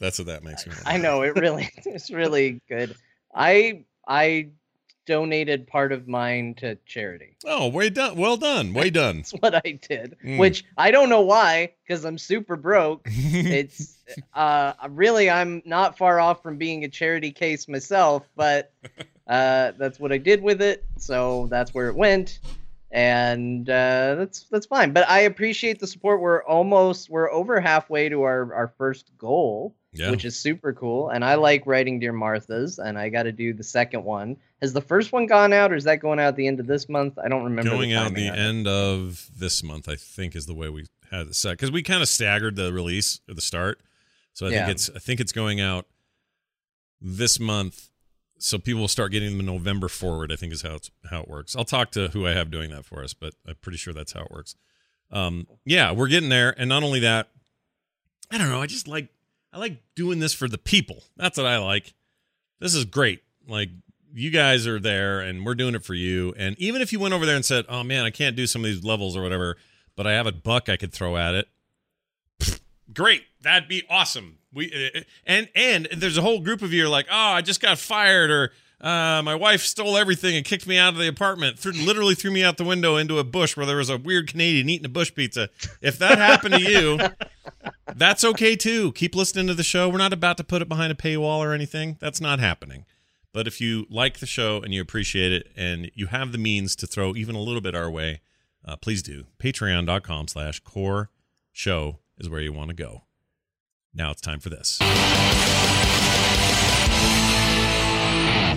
That's 0.00 0.18
what 0.18 0.26
that 0.26 0.42
makes 0.42 0.66
me 0.66 0.72
want. 0.74 0.86
I 0.86 0.96
know 0.96 1.22
it 1.22 1.36
really 1.36 1.70
it's 1.86 2.10
really 2.10 2.60
good. 2.68 2.94
I 3.34 3.84
I 4.06 4.48
donated 5.06 5.66
part 5.66 5.92
of 5.92 6.06
mine 6.08 6.54
to 6.54 6.76
charity. 6.86 7.36
Oh, 7.44 7.68
way 7.68 7.90
done. 7.90 8.16
Well 8.16 8.36
done. 8.36 8.72
Way 8.72 8.90
done. 9.02 9.18
That's 9.18 9.32
what 9.32 9.54
I 9.54 9.78
did. 9.88 10.16
Mm. 10.24 10.38
Which 10.38 10.64
I 10.76 10.90
don't 10.90 11.08
know 11.08 11.22
why, 11.22 11.72
because 11.86 12.04
I'm 12.04 12.18
super 12.18 12.56
broke. 12.56 13.06
It's 13.16 13.96
uh 14.34 14.74
really 14.90 15.30
I'm 15.30 15.62
not 15.64 15.96
far 15.96 16.20
off 16.20 16.42
from 16.42 16.58
being 16.58 16.84
a 16.84 16.88
charity 16.88 17.32
case 17.32 17.66
myself, 17.68 18.28
but 18.36 18.72
uh 19.26 19.72
that's 19.78 19.98
what 19.98 20.12
I 20.12 20.18
did 20.18 20.42
with 20.42 20.60
it. 20.62 20.84
So 20.98 21.46
that's 21.50 21.72
where 21.72 21.88
it 21.88 21.96
went. 21.96 22.40
And 22.90 23.68
uh 23.70 24.16
that's 24.16 24.44
that's 24.50 24.66
fine. 24.66 24.92
But 24.92 25.08
I 25.08 25.20
appreciate 25.20 25.80
the 25.80 25.86
support. 25.86 26.20
We're 26.20 26.42
almost 26.44 27.08
we're 27.08 27.30
over 27.32 27.58
halfway 27.60 28.08
to 28.10 28.22
our, 28.22 28.52
our 28.54 28.74
first 28.76 29.10
goal. 29.16 29.74
yeah. 29.94 30.10
which 30.10 30.24
is 30.26 30.36
super 30.38 30.72
cool. 30.74 31.08
And 31.08 31.24
I 31.24 31.36
like 31.36 31.66
writing 31.66 31.98
Dear 32.00 32.12
Martha's, 32.12 32.78
and 32.78 32.98
I 32.98 33.08
got 33.08 33.22
to 33.24 33.32
do 33.32 33.54
the 33.54 33.64
second 33.64 34.04
one. 34.04 34.36
Has 34.62 34.72
the 34.72 34.80
first 34.80 35.12
one 35.12 35.26
gone 35.26 35.52
out, 35.52 35.72
or 35.72 35.74
is 35.74 35.84
that 35.84 35.96
going 35.96 36.20
out 36.20 36.28
at 36.28 36.36
the 36.36 36.46
end 36.46 36.60
of 36.60 36.66
this 36.68 36.88
month? 36.88 37.18
I 37.18 37.28
don't 37.28 37.42
remember. 37.42 37.68
Going 37.68 37.90
the 37.90 37.96
out 37.96 38.14
the 38.14 38.28
end 38.28 38.68
of 38.68 39.28
this 39.36 39.62
month, 39.64 39.88
I 39.88 39.96
think, 39.96 40.36
is 40.36 40.46
the 40.46 40.54
way 40.54 40.68
we 40.68 40.86
had 41.10 41.26
it 41.26 41.34
set 41.34 41.52
because 41.54 41.72
we 41.72 41.82
kind 41.82 42.00
of 42.00 42.08
staggered 42.08 42.54
the 42.54 42.72
release 42.72 43.20
at 43.28 43.34
the 43.34 43.42
start. 43.42 43.80
So 44.32 44.46
I 44.46 44.50
Yeah. 44.50 44.64
think 44.66 44.76
it's 44.76 44.90
I 44.94 44.98
think 45.00 45.18
it's 45.20 45.32
going 45.32 45.60
out 45.60 45.86
this 47.00 47.40
month, 47.40 47.90
so 48.38 48.56
people 48.56 48.82
will 48.82 48.88
start 48.88 49.10
getting 49.10 49.36
them 49.36 49.44
November 49.44 49.88
forward. 49.88 50.30
I 50.30 50.36
think 50.36 50.52
is 50.52 50.62
how 50.62 50.76
it's 50.76 50.90
how 51.10 51.22
it 51.22 51.28
works. 51.28 51.56
I'll 51.56 51.64
talk 51.64 51.90
to 51.92 52.08
who 52.08 52.24
I 52.26 52.32
have 52.32 52.50
doing 52.52 52.70
that 52.70 52.84
for 52.84 53.02
us, 53.02 53.14
but 53.14 53.34
I'm 53.44 53.56
pretty 53.56 53.78
sure 53.78 53.92
that's 53.92 54.12
how 54.12 54.22
it 54.22 54.30
works. 54.30 54.54
Um, 55.10 55.48
yeah, 55.64 55.90
we're 55.90 56.08
getting 56.08 56.28
there, 56.30 56.54
and 56.56 56.68
not 56.68 56.84
only 56.84 57.00
that, 57.00 57.28
I 58.30 58.38
don't 58.38 58.48
know. 58.48 58.62
I 58.62 58.66
just 58.66 58.86
like 58.86 59.08
I 59.52 59.58
like 59.58 59.82
doing 59.96 60.20
this 60.20 60.32
for 60.32 60.46
the 60.48 60.56
people. 60.56 61.02
That's 61.16 61.36
what 61.36 61.46
I 61.46 61.58
like. 61.58 61.94
This 62.60 62.76
is 62.76 62.84
great. 62.84 63.22
Like 63.48 63.70
you 64.14 64.30
guys 64.30 64.66
are 64.66 64.78
there, 64.78 65.20
and 65.20 65.44
we're 65.44 65.54
doing 65.54 65.74
it 65.74 65.84
for 65.84 65.94
you. 65.94 66.34
And 66.36 66.58
even 66.58 66.82
if 66.82 66.92
you 66.92 67.00
went 67.00 67.14
over 67.14 67.26
there 67.26 67.36
and 67.36 67.44
said, 67.44 67.64
"Oh 67.68 67.82
man, 67.82 68.04
I 68.04 68.10
can't 68.10 68.36
do 68.36 68.46
some 68.46 68.62
of 68.62 68.66
these 68.66 68.84
levels 68.84 69.16
or 69.16 69.22
whatever," 69.22 69.56
but 69.96 70.06
I 70.06 70.12
have 70.12 70.26
a 70.26 70.32
buck 70.32 70.68
I 70.68 70.76
could 70.76 70.92
throw 70.92 71.16
at 71.16 71.34
it. 71.34 71.48
Great, 72.94 73.22
that'd 73.42 73.68
be 73.68 73.82
awesome. 73.88 74.38
We 74.52 74.90
uh, 74.94 75.00
and 75.26 75.48
and 75.54 75.88
there's 75.96 76.18
a 76.18 76.22
whole 76.22 76.40
group 76.40 76.62
of 76.62 76.72
you 76.72 76.84
are 76.84 76.88
like, 76.88 77.06
"Oh, 77.10 77.16
I 77.16 77.42
just 77.42 77.60
got 77.60 77.78
fired," 77.78 78.30
or 78.30 78.52
uh, 78.80 79.22
"My 79.22 79.34
wife 79.34 79.62
stole 79.62 79.96
everything 79.96 80.36
and 80.36 80.44
kicked 80.44 80.66
me 80.66 80.76
out 80.76 80.92
of 80.92 80.98
the 80.98 81.08
apartment." 81.08 81.58
Threw, 81.58 81.72
literally 81.72 82.14
threw 82.14 82.30
me 82.30 82.44
out 82.44 82.58
the 82.58 82.64
window 82.64 82.96
into 82.96 83.18
a 83.18 83.24
bush 83.24 83.56
where 83.56 83.66
there 83.66 83.76
was 83.76 83.90
a 83.90 83.96
weird 83.96 84.28
Canadian 84.28 84.68
eating 84.68 84.86
a 84.86 84.90
bush 84.90 85.14
pizza. 85.14 85.48
If 85.80 85.98
that 85.98 86.18
happened 86.18 86.54
to 86.54 86.60
you, 86.60 86.98
that's 87.96 88.24
okay 88.24 88.56
too. 88.56 88.92
Keep 88.92 89.14
listening 89.14 89.46
to 89.46 89.54
the 89.54 89.62
show. 89.62 89.88
We're 89.88 89.98
not 89.98 90.12
about 90.12 90.36
to 90.36 90.44
put 90.44 90.60
it 90.60 90.68
behind 90.68 90.92
a 90.92 90.96
paywall 90.96 91.38
or 91.38 91.54
anything. 91.54 91.96
That's 92.00 92.20
not 92.20 92.38
happening. 92.40 92.84
But 93.32 93.46
if 93.46 93.60
you 93.60 93.86
like 93.88 94.18
the 94.18 94.26
show 94.26 94.60
and 94.60 94.74
you 94.74 94.80
appreciate 94.82 95.32
it 95.32 95.50
and 95.56 95.90
you 95.94 96.06
have 96.08 96.32
the 96.32 96.38
means 96.38 96.76
to 96.76 96.86
throw 96.86 97.16
even 97.16 97.34
a 97.34 97.40
little 97.40 97.62
bit 97.62 97.74
our 97.74 97.90
way, 97.90 98.20
uh, 98.64 98.76
please 98.76 99.02
do. 99.02 99.24
Patreon.com 99.38 100.28
slash 100.28 100.60
core 100.60 101.10
show 101.50 101.98
is 102.18 102.28
where 102.28 102.40
you 102.40 102.52
want 102.52 102.68
to 102.68 102.74
go. 102.74 103.04
Now 103.94 104.10
it's 104.10 104.20
time 104.20 104.40
for 104.40 104.50
this. 104.50 104.78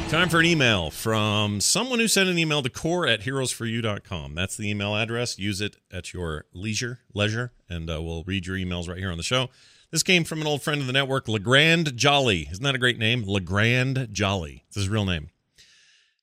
Time 0.10 0.30
for 0.30 0.40
an 0.40 0.46
email 0.46 0.92
from 0.92 1.60
someone 1.60 2.00
who 2.00 2.08
sent 2.08 2.30
an 2.30 2.38
email 2.38 2.62
to 2.62 2.70
core 2.70 3.08
at 3.08 3.22
heroesforyou.com. 3.22 4.36
That's 4.36 4.56
the 4.56 4.70
email 4.70 4.96
address. 4.96 5.40
Use 5.40 5.62
it 5.62 5.78
at 5.92 6.14
your 6.14 6.46
leisure, 6.54 7.00
leisure, 7.14 7.54
and 7.68 7.90
uh, 7.90 8.02
we'll 8.02 8.24
read 8.24 8.46
your 8.46 8.56
emails 8.56 8.88
right 8.88 9.00
here 9.00 9.10
on 9.12 9.18
the 9.18 9.24
show. 9.24 9.50
This 9.92 10.04
came 10.04 10.24
from 10.24 10.42
an 10.42 10.48
old 10.48 10.62
friend 10.62 10.82
of 10.82 10.88
the 10.88 10.94
network, 10.94 11.28
Legrand 11.28 11.96
Jolly. 11.96 12.48
Isn't 12.52 12.64
that 12.64 12.76
a 12.76 12.80
great 12.80 13.00
name? 13.00 13.24
Legrand 13.26 14.10
Jolly. 14.12 14.64
It's 14.68 14.76
his 14.76 14.90
real 14.90 15.06
name. 15.06 15.30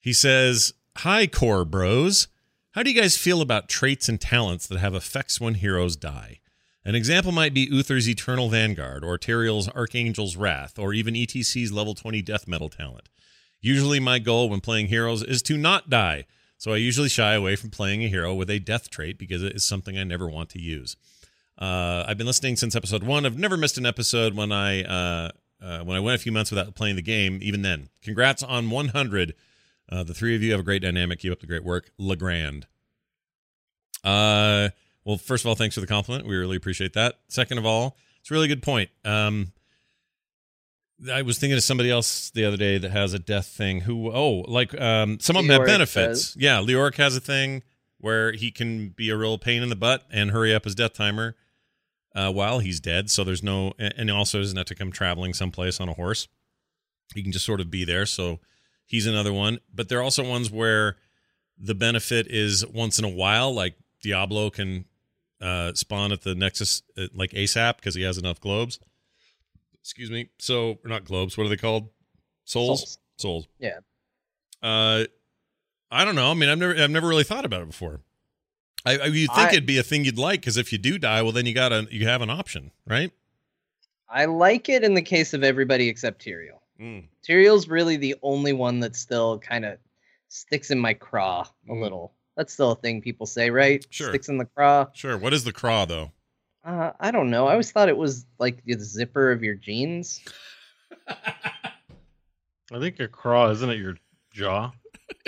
He 0.00 0.12
says, 0.12 0.74
Hi, 0.98 1.26
core 1.26 1.64
bros. 1.64 2.28
How 2.72 2.82
do 2.82 2.90
you 2.90 3.00
guys 3.00 3.16
feel 3.16 3.40
about 3.40 3.68
traits 3.68 4.08
and 4.08 4.20
talents 4.20 4.66
that 4.66 4.78
have 4.78 4.94
effects 4.94 5.40
when 5.40 5.54
heroes 5.54 5.96
die? 5.96 6.40
An 6.84 6.94
example 6.94 7.30
might 7.30 7.54
be 7.54 7.68
Uther's 7.70 8.08
Eternal 8.08 8.48
Vanguard, 8.48 9.04
or 9.04 9.16
Tyrael's 9.16 9.68
Archangel's 9.68 10.36
Wrath, 10.36 10.78
or 10.78 10.92
even 10.92 11.14
ETC's 11.14 11.70
level 11.70 11.94
20 11.94 12.20
death 12.22 12.48
metal 12.48 12.68
talent. 12.68 13.08
Usually, 13.60 14.00
my 14.00 14.18
goal 14.18 14.48
when 14.48 14.60
playing 14.60 14.88
heroes 14.88 15.22
is 15.22 15.42
to 15.42 15.56
not 15.56 15.88
die, 15.88 16.26
so 16.58 16.72
I 16.72 16.78
usually 16.78 17.08
shy 17.08 17.34
away 17.34 17.54
from 17.54 17.70
playing 17.70 18.02
a 18.02 18.08
hero 18.08 18.34
with 18.34 18.50
a 18.50 18.58
death 18.58 18.90
trait 18.90 19.16
because 19.16 19.42
it 19.42 19.54
is 19.54 19.62
something 19.62 19.96
I 19.96 20.04
never 20.04 20.28
want 20.28 20.48
to 20.50 20.60
use. 20.60 20.96
Uh, 21.62 22.04
I've 22.08 22.18
been 22.18 22.26
listening 22.26 22.56
since 22.56 22.74
episode 22.74 23.04
one. 23.04 23.24
I've 23.24 23.38
never 23.38 23.56
missed 23.56 23.78
an 23.78 23.86
episode 23.86 24.34
when 24.34 24.50
I 24.50 24.82
uh, 24.82 25.30
uh, 25.62 25.78
when 25.84 25.96
I 25.96 26.00
went 26.00 26.16
a 26.16 26.18
few 26.18 26.32
months 26.32 26.50
without 26.50 26.74
playing 26.74 26.96
the 26.96 27.02
game. 27.02 27.38
Even 27.40 27.62
then, 27.62 27.88
congrats 28.02 28.42
on 28.42 28.68
100. 28.68 29.34
Uh, 29.88 30.02
the 30.02 30.12
three 30.12 30.34
of 30.34 30.42
you 30.42 30.50
have 30.50 30.58
a 30.58 30.64
great 30.64 30.82
dynamic. 30.82 31.20
Keep 31.20 31.30
up 31.30 31.38
the 31.38 31.46
great 31.46 31.62
work, 31.62 31.92
Legrand. 31.98 32.66
Uh, 34.02 34.70
well, 35.04 35.18
first 35.18 35.44
of 35.44 35.48
all, 35.48 35.54
thanks 35.54 35.76
for 35.76 35.80
the 35.80 35.86
compliment. 35.86 36.26
We 36.26 36.34
really 36.34 36.56
appreciate 36.56 36.94
that. 36.94 37.20
Second 37.28 37.58
of 37.58 37.66
all, 37.66 37.96
it's 38.18 38.30
a 38.32 38.34
really 38.34 38.48
good 38.48 38.64
point. 38.64 38.90
Um, 39.04 39.52
I 41.12 41.22
was 41.22 41.38
thinking 41.38 41.56
of 41.56 41.62
somebody 41.62 41.92
else 41.92 42.30
the 42.30 42.44
other 42.44 42.56
day 42.56 42.78
that 42.78 42.90
has 42.90 43.14
a 43.14 43.20
death 43.20 43.46
thing. 43.46 43.82
Who? 43.82 44.10
Oh, 44.10 44.44
like 44.48 44.78
um, 44.80 45.20
some 45.20 45.36
of 45.36 45.46
them 45.46 45.60
have 45.60 45.66
benefits. 45.68 46.32
does. 46.32 46.36
Yeah, 46.36 46.56
Leoric 46.56 46.96
has 46.96 47.14
a 47.16 47.20
thing 47.20 47.62
where 47.98 48.32
he 48.32 48.50
can 48.50 48.88
be 48.88 49.10
a 49.10 49.16
real 49.16 49.38
pain 49.38 49.62
in 49.62 49.68
the 49.68 49.76
butt 49.76 50.02
and 50.10 50.32
hurry 50.32 50.52
up 50.52 50.64
his 50.64 50.74
death 50.74 50.94
timer 50.94 51.36
uh, 52.14 52.32
while 52.32 52.58
he's 52.58 52.80
dead. 52.80 53.10
So 53.10 53.24
there's 53.24 53.42
no, 53.42 53.72
and 53.78 54.10
also 54.10 54.38
doesn't 54.38 54.56
have 54.56 54.66
to 54.66 54.74
come 54.74 54.92
traveling 54.92 55.34
someplace 55.34 55.80
on 55.80 55.88
a 55.88 55.94
horse. 55.94 56.28
He 57.14 57.22
can 57.22 57.32
just 57.32 57.44
sort 57.44 57.60
of 57.60 57.70
be 57.70 57.84
there. 57.84 58.06
So 58.06 58.40
he's 58.86 59.06
another 59.06 59.32
one. 59.32 59.58
But 59.74 59.88
there 59.88 59.98
are 59.98 60.02
also 60.02 60.28
ones 60.28 60.50
where 60.50 60.96
the 61.58 61.74
benefit 61.74 62.26
is 62.28 62.66
once 62.66 62.98
in 62.98 63.04
a 63.04 63.08
while, 63.08 63.52
like 63.54 63.74
Diablo 64.02 64.50
can 64.50 64.86
uh, 65.40 65.72
spawn 65.74 66.12
at 66.12 66.22
the 66.22 66.34
Nexus 66.34 66.82
uh, 66.96 67.06
like 67.14 67.30
ASAP 67.32 67.76
because 67.76 67.94
he 67.94 68.02
has 68.02 68.18
enough 68.18 68.40
globes. 68.40 68.78
Excuse 69.80 70.10
me. 70.10 70.30
So, 70.38 70.78
or 70.84 70.88
not 70.88 71.04
globes. 71.04 71.36
What 71.36 71.44
are 71.46 71.50
they 71.50 71.56
called? 71.56 71.88
Souls. 72.44 72.80
Souls. 72.80 72.98
Souls. 73.16 73.48
Yeah. 73.58 73.78
Uh, 74.62 75.04
I 75.90 76.04
don't 76.04 76.14
know. 76.14 76.30
I 76.30 76.34
mean, 76.34 76.48
I've 76.48 76.58
never, 76.58 76.76
I've 76.76 76.90
never 76.90 77.08
really 77.08 77.24
thought 77.24 77.44
about 77.44 77.62
it 77.62 77.68
before. 77.68 78.00
I, 78.84 78.98
I 78.98 79.04
you 79.06 79.26
think 79.28 79.38
I- 79.38 79.48
it'd 79.52 79.66
be 79.66 79.78
a 79.78 79.82
thing 79.82 80.04
you'd 80.04 80.18
like 80.18 80.40
because 80.40 80.56
if 80.56 80.72
you 80.72 80.78
do 80.78 80.98
die, 80.98 81.22
well, 81.22 81.32
then 81.32 81.46
you 81.46 81.54
got 81.54 81.68
to 81.70 81.86
you 81.90 82.06
have 82.06 82.22
an 82.22 82.30
option, 82.30 82.70
right? 82.86 83.10
I 84.08 84.26
like 84.26 84.68
it 84.68 84.82
in 84.84 84.94
the 84.94 85.02
case 85.02 85.32
of 85.34 85.42
everybody 85.42 85.88
except 85.88 86.24
Tyrael. 86.24 86.58
Mm. 86.80 87.04
Tyrael's 87.26 87.68
really 87.68 87.96
the 87.96 88.16
only 88.22 88.52
one 88.52 88.80
that 88.80 88.94
still 88.96 89.38
kind 89.38 89.64
of 89.64 89.78
sticks 90.28 90.70
in 90.70 90.78
my 90.78 90.94
craw 90.94 91.46
a 91.68 91.72
Mm. 91.72 91.80
little. 91.82 92.12
That's 92.36 92.52
still 92.52 92.72
a 92.72 92.76
thing 92.76 93.00
people 93.02 93.26
say, 93.26 93.50
right? 93.50 93.86
Sure. 93.90 94.08
Sticks 94.08 94.28
in 94.28 94.38
the 94.38 94.46
craw. 94.46 94.86
Sure. 94.94 95.16
What 95.18 95.32
is 95.34 95.44
the 95.44 95.52
craw 95.52 95.84
though? 95.84 96.12
Uh, 96.64 96.92
I 97.00 97.10
don't 97.10 97.30
know. 97.30 97.46
I 97.46 97.52
always 97.52 97.70
thought 97.72 97.88
it 97.88 97.96
was 97.96 98.24
like 98.38 98.64
the 98.64 98.74
zipper 98.78 99.32
of 99.32 99.42
your 99.42 99.54
jeans. 99.54 100.20
I 101.08 102.78
think 102.78 102.98
your 102.98 103.08
craw, 103.08 103.50
isn't 103.50 103.68
it 103.70 103.78
your 103.78 103.96
jaw? 104.32 104.72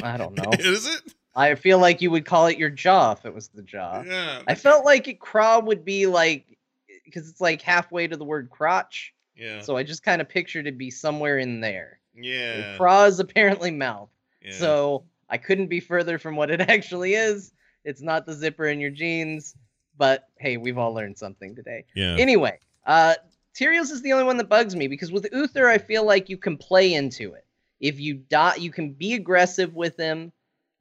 I 0.03 0.17
don't 0.17 0.35
know. 0.43 0.51
is 0.59 0.87
it? 0.87 1.14
I 1.37 1.55
feel 1.57 1.79
like 1.79 2.01
you 2.01 2.11
would 2.11 2.25
call 2.25 2.47
it 2.47 2.59
your 2.59 2.71
jaw 2.71 3.13
if 3.13 3.25
it 3.25 3.35
was 3.35 3.49
the 3.49 3.63
jaw. 3.63 4.03
Yeah. 4.07 4.43
I 4.47 4.55
felt 4.55 4.85
like 4.85 5.09
it 5.09 5.19
craw 5.21 5.59
would 5.61 5.85
be 5.85 6.07
like 6.07 6.57
because 7.05 7.29
it's 7.29 7.41
like 7.41 7.61
halfway 7.61 8.07
to 8.07 8.17
the 8.17 8.25
word 8.25 8.51
crotch. 8.51 9.13
Yeah. 9.37 9.61
So 9.61 9.77
I 9.77 9.83
just 9.83 10.03
kind 10.05 10.21
of 10.21 10.29
pictured 10.29 10.67
it 10.67 10.79
be 10.79 10.91
somewhere 10.91 11.39
in 11.39 11.61
there. 11.61 11.99
yeah. 12.17 12.77
Craw 12.77 13.05
is 13.07 13.19
apparently 13.21 13.71
mouth. 13.73 14.11
yeah. 14.43 14.53
So 14.53 15.05
I 15.29 15.39
couldn't 15.39 15.67
be 15.67 15.81
further 15.81 16.19
from 16.19 16.37
what 16.37 16.51
it 16.51 16.61
actually 16.71 17.15
is. 17.15 17.53
It's 17.85 18.01
not 18.01 18.27
the 18.27 18.33
zipper 18.33 18.67
in 18.67 18.81
your 18.81 18.91
jeans, 18.91 19.55
but 19.99 20.29
hey, 20.39 20.57
we've 20.57 20.79
all 20.79 20.95
learned 20.95 21.19
something 21.19 21.55
today. 21.57 21.85
yeah. 21.95 22.17
Anyway, 22.19 22.59
uh 22.87 23.15
Tyrael's 23.55 23.91
is 23.91 24.03
the 24.03 24.13
only 24.13 24.25
one 24.25 24.37
that 24.39 24.49
bugs 24.49 24.75
me 24.75 24.89
because 24.89 25.13
with 25.13 25.29
Uther, 25.33 25.69
I 25.69 25.79
feel 25.79 26.05
like 26.05 26.29
you 26.29 26.37
can 26.37 26.57
play 26.57 26.93
into 26.95 27.35
it. 27.35 27.45
If 27.81 27.99
you 28.01 28.15
dot 28.15 28.61
you 28.61 28.71
can 28.71 28.93
be 28.93 29.15
aggressive 29.15 29.75
with 29.75 29.97
him. 29.97 30.33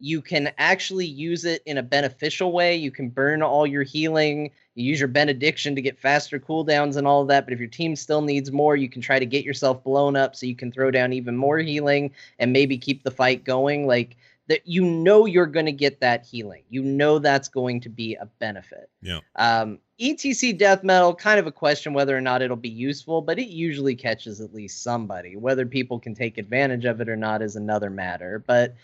You 0.04 0.22
can 0.22 0.52
actually 0.58 1.06
use 1.06 1.46
it 1.46 1.64
in 1.66 1.78
a 1.78 1.82
beneficial 1.82 2.52
way. 2.52 2.76
You 2.76 2.92
can 2.92 3.08
burn 3.08 3.42
all 3.42 3.66
your 3.66 3.84
healing. 3.84 4.52
You 4.76 4.84
use 4.84 5.00
your 5.00 5.08
benediction 5.08 5.76
to 5.76 5.82
get 5.82 5.98
faster 5.98 6.42
cooldowns 6.42 6.98
and 6.98 7.08
all 7.08 7.22
of 7.22 7.30
that. 7.30 7.46
But 7.46 7.54
if 7.54 7.60
your 7.60 7.70
team 7.70 7.96
still 7.96 8.22
needs 8.22 8.52
more, 8.52 8.76
you 8.76 8.90
can 8.90 9.02
try 9.02 9.18
to 9.18 9.26
get 9.26 9.46
yourself 9.46 9.82
blown 9.82 10.18
up 10.18 10.36
so 10.36 10.46
you 10.46 10.58
can 10.58 10.74
throw 10.74 10.92
down 10.92 11.14
even 11.14 11.38
more 11.38 11.58
healing 11.60 12.12
and 12.38 12.52
maybe 12.52 12.78
keep 12.78 13.04
the 13.04 13.12
fight 13.12 13.46
going. 13.46 13.88
Like 13.88 14.18
that, 14.48 14.68
you 14.68 14.84
know 14.84 15.26
you're 15.26 15.46
going 15.46 15.68
to 15.68 15.72
get 15.72 16.02
that 16.02 16.26
healing. 16.26 16.64
You 16.70 16.84
know 16.84 17.18
that's 17.18 17.48
going 17.48 17.80
to 17.80 17.90
be 17.90 18.16
a 18.16 18.26
benefit. 18.26 18.90
Yeah. 19.02 19.20
Um, 19.38 19.80
ETC 20.02 20.58
death 20.58 20.84
metal, 20.84 21.16
kind 21.16 21.40
of 21.40 21.48
a 21.48 21.52
question 21.52 21.94
whether 21.94 22.18
or 22.18 22.20
not 22.20 22.42
it'll 22.42 22.58
be 22.58 22.68
useful, 22.68 23.22
but 23.22 23.40
it 23.40 23.48
usually 23.48 23.96
catches 23.96 24.42
at 24.42 24.54
least 24.54 24.84
somebody. 24.84 25.38
Whether 25.38 25.66
people 25.66 25.98
can 25.98 26.14
take 26.14 26.38
advantage 26.38 26.84
of 26.84 27.00
it 27.00 27.08
or 27.08 27.16
not 27.16 27.42
is 27.42 27.56
another 27.56 27.90
matter. 27.90 28.44
But 28.46 28.76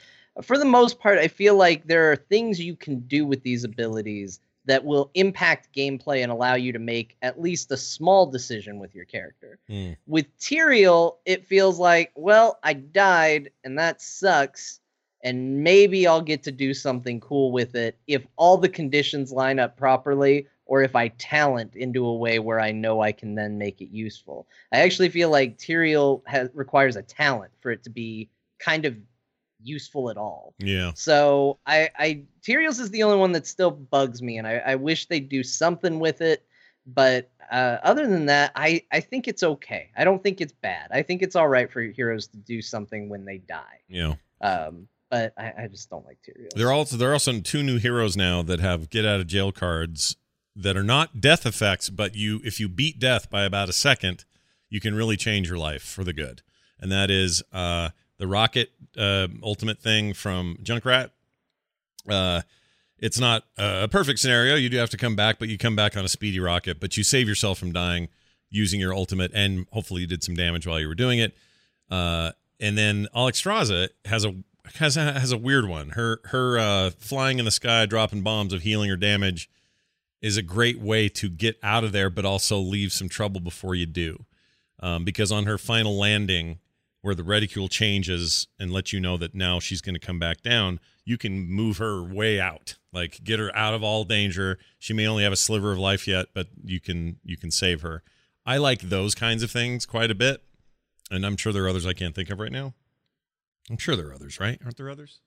for 0.41 0.57
the 0.57 0.65
most 0.65 0.99
part, 0.99 1.17
I 1.17 1.27
feel 1.27 1.55
like 1.55 1.85
there 1.85 2.11
are 2.11 2.15
things 2.15 2.59
you 2.59 2.75
can 2.75 2.99
do 3.01 3.25
with 3.25 3.43
these 3.43 3.63
abilities 3.63 4.39
that 4.65 4.85
will 4.85 5.09
impact 5.15 5.73
gameplay 5.75 6.21
and 6.21 6.31
allow 6.31 6.53
you 6.53 6.71
to 6.71 6.79
make 6.79 7.17
at 7.21 7.41
least 7.41 7.71
a 7.71 7.77
small 7.77 8.27
decision 8.27 8.77
with 8.77 8.93
your 8.93 9.05
character. 9.05 9.57
Mm. 9.69 9.97
With 10.05 10.25
Tyrael, 10.37 11.17
it 11.25 11.47
feels 11.47 11.79
like, 11.79 12.11
well, 12.15 12.59
I 12.61 12.73
died 12.73 13.51
and 13.63 13.79
that 13.79 14.01
sucks. 14.01 14.79
And 15.23 15.63
maybe 15.63 16.07
I'll 16.07 16.21
get 16.21 16.43
to 16.43 16.51
do 16.51 16.73
something 16.73 17.19
cool 17.19 17.51
with 17.51 17.75
it 17.75 17.97
if 18.07 18.25
all 18.37 18.57
the 18.57 18.69
conditions 18.69 19.31
line 19.31 19.59
up 19.59 19.75
properly, 19.75 20.47
or 20.69 20.83
if 20.83 20.95
I 20.95 21.07
talent 21.09 21.75
into 21.75 22.05
a 22.05 22.15
way 22.15 22.37
where 22.37 22.59
I 22.59 22.71
know 22.71 23.01
I 23.01 23.11
can 23.11 23.33
then 23.33 23.57
make 23.57 23.81
it 23.81 23.89
useful. 23.89 24.47
I 24.71 24.81
actually 24.81 25.09
feel 25.09 25.31
like 25.31 25.57
Tyrael 25.57 26.21
has, 26.27 26.49
requires 26.53 26.95
a 26.95 27.01
talent 27.01 27.51
for 27.59 27.71
it 27.71 27.83
to 27.83 27.89
be 27.89 28.29
kind 28.59 28.85
of 28.85 28.95
useful 29.61 30.09
at 30.09 30.17
all. 30.17 30.53
Yeah. 30.59 30.91
So 30.95 31.59
I, 31.65 31.89
I 31.97 32.23
Tyrael's 32.41 32.79
is 32.79 32.89
the 32.89 33.03
only 33.03 33.17
one 33.17 33.31
that 33.33 33.47
still 33.47 33.71
bugs 33.71 34.21
me, 34.21 34.37
and 34.37 34.47
I, 34.47 34.57
I 34.57 34.75
wish 34.75 35.07
they'd 35.07 35.29
do 35.29 35.43
something 35.43 35.99
with 35.99 36.21
it. 36.21 36.45
But 36.85 37.29
uh, 37.51 37.77
other 37.83 38.07
than 38.07 38.27
that, 38.27 38.51
I, 38.55 38.83
I 38.91 38.99
think 38.99 39.27
it's 39.27 39.43
okay. 39.43 39.91
I 39.95 40.03
don't 40.03 40.23
think 40.23 40.41
it's 40.41 40.53
bad. 40.53 40.89
I 40.91 41.03
think 41.03 41.21
it's 41.21 41.35
all 41.35 41.47
right 41.47 41.71
for 41.71 41.81
heroes 41.81 42.27
to 42.27 42.37
do 42.37 42.61
something 42.61 43.09
when 43.09 43.25
they 43.25 43.37
die. 43.37 43.81
Yeah. 43.87 44.15
Um, 44.41 44.87
but 45.09 45.33
I, 45.37 45.53
I 45.63 45.67
just 45.67 45.89
don't 45.89 46.05
like 46.05 46.19
Tyrael. 46.27 46.49
There 46.55 46.67
are 46.67 46.73
also 46.73 46.97
there 46.97 47.09
are 47.09 47.13
also 47.13 47.39
two 47.39 47.63
new 47.63 47.79
heroes 47.79 48.15
now 48.15 48.41
that 48.43 48.59
have 48.59 48.89
get 48.89 49.05
out 49.05 49.19
of 49.19 49.27
jail 49.27 49.51
cards 49.51 50.15
that 50.55 50.77
are 50.77 50.83
not 50.83 51.19
death 51.19 51.45
effects, 51.45 51.89
but 51.89 52.15
you 52.15 52.41
if 52.43 52.59
you 52.59 52.69
beat 52.69 52.99
death 52.99 53.29
by 53.29 53.43
about 53.43 53.69
a 53.69 53.73
second, 53.73 54.25
you 54.69 54.79
can 54.79 54.95
really 54.95 55.17
change 55.17 55.49
your 55.49 55.57
life 55.57 55.83
for 55.83 56.03
the 56.03 56.13
good. 56.13 56.41
And 56.79 56.91
that 56.91 57.09
is 57.11 57.43
uh, 57.51 57.89
the 58.19 58.27
rocket 58.27 58.71
uh, 58.97 59.27
ultimate 59.41 59.79
thing 59.79 60.13
from 60.13 60.57
Junkrat. 60.61 61.09
Uh, 62.07 62.41
it's 62.99 63.19
not 63.19 63.45
a 63.57 63.87
perfect 63.87 64.19
scenario. 64.19 64.55
You 64.55 64.69
do 64.69 64.77
have 64.77 64.89
to 64.91 64.97
come 64.97 65.15
back, 65.15 65.39
but 65.39 65.47
you 65.47 65.57
come 65.57 65.75
back 65.75 65.97
on 65.97 66.05
a 66.05 66.09
speedy 66.09 66.39
rocket, 66.39 66.79
but 66.79 66.97
you 66.97 67.03
save 67.03 67.27
yourself 67.27 67.57
from 67.57 67.71
dying 67.71 68.09
using 68.49 68.79
your 68.79 68.93
ultimate, 68.93 69.31
and 69.33 69.67
hopefully 69.71 70.01
you 70.01 70.07
did 70.07 70.23
some 70.23 70.35
damage 70.35 70.67
while 70.67 70.79
you 70.79 70.87
were 70.87 70.95
doing 70.95 71.19
it. 71.19 71.35
Uh, 71.89 72.31
and 72.59 72.77
then 72.77 73.07
Alexstrasza 73.15 73.89
has 74.05 74.25
a 74.25 74.35
has 74.75 74.97
a, 74.97 75.13
has 75.13 75.31
a 75.31 75.37
weird 75.37 75.67
one. 75.67 75.89
Her 75.89 76.19
her 76.25 76.59
uh, 76.59 76.89
flying 76.91 77.39
in 77.39 77.45
the 77.45 77.51
sky, 77.51 77.85
dropping 77.85 78.21
bombs 78.21 78.53
of 78.53 78.63
healing 78.63 78.91
or 78.91 78.97
damage, 78.97 79.49
is 80.21 80.37
a 80.37 80.41
great 80.41 80.79
way 80.79 81.09
to 81.09 81.29
get 81.29 81.57
out 81.63 81.83
of 81.83 81.91
there, 81.91 82.09
but 82.09 82.25
also 82.25 82.59
leave 82.59 82.91
some 82.91 83.09
trouble 83.09 83.39
before 83.39 83.75
you 83.75 83.85
do. 83.85 84.25
Um, 84.81 85.03
because 85.03 85.31
on 85.31 85.45
her 85.45 85.57
final 85.57 85.97
landing, 85.97 86.59
where 87.01 87.15
the 87.15 87.23
reticule 87.23 87.67
changes 87.69 88.47
and 88.59 88.71
lets 88.71 88.91
you 88.91 88.99
know 88.99 89.17
that 89.17 89.33
now 89.33 89.59
she's 89.59 89.81
going 89.81 89.93
to 89.95 89.99
come 89.99 90.19
back 90.19 90.41
down, 90.41 90.79
you 91.05 91.17
can 91.17 91.47
move 91.49 91.77
her 91.77 92.03
way 92.03 92.39
out, 92.39 92.77
like 92.91 93.23
get 93.23 93.39
her 93.39 93.55
out 93.55 93.73
of 93.73 93.83
all 93.83 94.03
danger. 94.03 94.57
She 94.77 94.93
may 94.93 95.07
only 95.07 95.23
have 95.23 95.33
a 95.33 95.37
sliver 95.37 95.71
of 95.71 95.77
life 95.79 96.07
yet, 96.07 96.27
but 96.33 96.47
you 96.63 96.79
can 96.79 97.17
you 97.23 97.37
can 97.37 97.51
save 97.51 97.81
her. 97.81 98.03
I 98.45 98.57
like 98.57 98.81
those 98.81 99.15
kinds 99.15 99.43
of 99.43 99.51
things 99.51 99.85
quite 99.85 100.11
a 100.11 100.15
bit, 100.15 100.43
and 101.09 101.25
I'm 101.25 101.37
sure 101.37 101.53
there 101.53 101.65
are 101.65 101.69
others 101.69 101.85
I 101.85 101.93
can't 101.93 102.13
think 102.15 102.29
of 102.29 102.39
right 102.39 102.51
now. 102.51 102.73
I'm 103.69 103.77
sure 103.77 103.95
there 103.95 104.07
are 104.09 104.13
others, 104.13 104.39
right? 104.39 104.59
Aren't 104.63 104.77
there 104.77 104.89
others? 104.89 105.19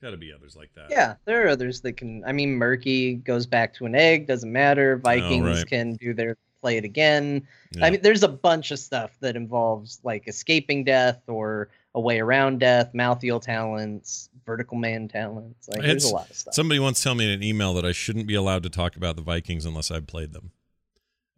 Got 0.00 0.10
to 0.10 0.16
be 0.16 0.32
others 0.32 0.54
like 0.54 0.70
that. 0.74 0.90
Yeah, 0.90 1.14
there 1.24 1.44
are 1.44 1.48
others 1.48 1.80
that 1.80 1.94
can. 1.94 2.22
I 2.24 2.30
mean, 2.32 2.54
Murky 2.54 3.14
goes 3.16 3.46
back 3.46 3.74
to 3.74 3.86
an 3.86 3.94
egg, 3.96 4.26
doesn't 4.28 4.52
matter. 4.52 4.94
Oh, 4.96 5.02
Vikings 5.02 5.44
Oh, 5.44 5.50
right. 5.54 5.66
can 5.66 5.94
do 5.94 6.14
their 6.14 6.36
play 6.60 6.76
it 6.76 6.84
again. 6.84 7.46
Yeah. 7.72 7.86
I 7.86 7.90
mean, 7.90 8.00
there's 8.02 8.22
a 8.22 8.28
bunch 8.28 8.70
of 8.70 8.78
stuff 8.78 9.16
that 9.20 9.36
involves 9.36 10.00
like 10.02 10.28
escaping 10.28 10.84
death 10.84 11.20
or 11.28 11.68
a 11.94 12.00
way 12.00 12.20
around 12.20 12.60
death, 12.60 12.90
Malthael 12.94 13.40
talents, 13.40 14.30
vertical 14.44 14.76
man 14.76 15.08
talents. 15.08 15.68
Like, 15.68 15.82
there's 15.82 16.04
a 16.04 16.14
lot 16.14 16.30
of 16.30 16.36
stuff. 16.36 16.54
Somebody 16.54 16.80
once 16.80 17.02
told 17.02 17.18
me 17.18 17.24
in 17.24 17.30
an 17.30 17.42
email 17.42 17.74
that 17.74 17.84
I 17.84 17.92
shouldn't 17.92 18.26
be 18.26 18.34
allowed 18.34 18.62
to 18.64 18.70
talk 18.70 18.96
about 18.96 19.16
the 19.16 19.22
Vikings 19.22 19.64
unless 19.64 19.90
I've 19.90 20.06
played 20.06 20.32
them. 20.32 20.52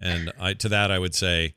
And 0.00 0.32
I 0.40 0.54
to 0.54 0.68
that 0.70 0.90
I 0.90 0.98
would 0.98 1.14
say 1.14 1.54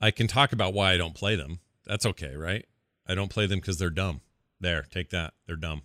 I 0.00 0.10
can 0.10 0.26
talk 0.26 0.52
about 0.52 0.72
why 0.72 0.92
I 0.92 0.96
don't 0.96 1.14
play 1.14 1.36
them. 1.36 1.60
That's 1.86 2.06
okay, 2.06 2.34
right? 2.34 2.64
I 3.06 3.14
don't 3.14 3.30
play 3.30 3.46
them 3.46 3.60
because 3.60 3.78
they're 3.78 3.90
dumb. 3.90 4.20
There, 4.60 4.86
take 4.90 5.10
that. 5.10 5.34
They're 5.46 5.56
dumb. 5.56 5.82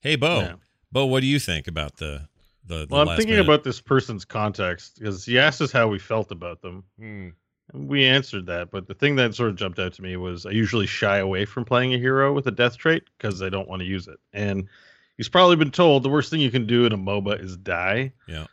Hey 0.00 0.16
Bo. 0.16 0.40
Yeah. 0.40 0.54
Bo, 0.92 1.06
what 1.06 1.20
do 1.20 1.26
you 1.26 1.40
think 1.40 1.66
about 1.66 1.96
the 1.96 2.28
the, 2.66 2.86
the 2.86 2.86
Well, 2.90 3.08
I'm 3.08 3.16
thinking 3.16 3.34
minute? 3.36 3.46
about 3.46 3.64
this 3.64 3.80
person's 3.80 4.24
context 4.24 4.98
because 4.98 5.24
he 5.24 5.38
asked 5.38 5.60
us 5.60 5.72
how 5.72 5.88
we 5.88 5.98
felt 5.98 6.30
about 6.30 6.62
them. 6.62 6.84
Hmm. 6.98 7.28
And 7.72 7.88
we 7.88 8.04
answered 8.04 8.46
that, 8.46 8.70
but 8.70 8.86
the 8.86 8.94
thing 8.94 9.16
that 9.16 9.34
sort 9.34 9.48
of 9.50 9.56
jumped 9.56 9.78
out 9.78 9.94
to 9.94 10.02
me 10.02 10.16
was 10.16 10.44
I 10.44 10.50
usually 10.50 10.86
shy 10.86 11.16
away 11.18 11.46
from 11.46 11.64
playing 11.64 11.94
a 11.94 11.98
hero 11.98 12.32
with 12.32 12.46
a 12.46 12.50
death 12.50 12.76
trait 12.76 13.04
because 13.16 13.40
I 13.40 13.48
don't 13.48 13.68
want 13.68 13.80
to 13.80 13.86
use 13.86 14.06
it. 14.06 14.18
And 14.34 14.68
he's 15.16 15.30
probably 15.30 15.56
been 15.56 15.70
told 15.70 16.02
the 16.02 16.10
worst 16.10 16.30
thing 16.30 16.40
you 16.40 16.50
can 16.50 16.66
do 16.66 16.84
in 16.84 16.92
a 16.92 16.98
MOBA 16.98 17.42
is 17.42 17.56
die. 17.56 18.12
Yeah. 18.28 18.46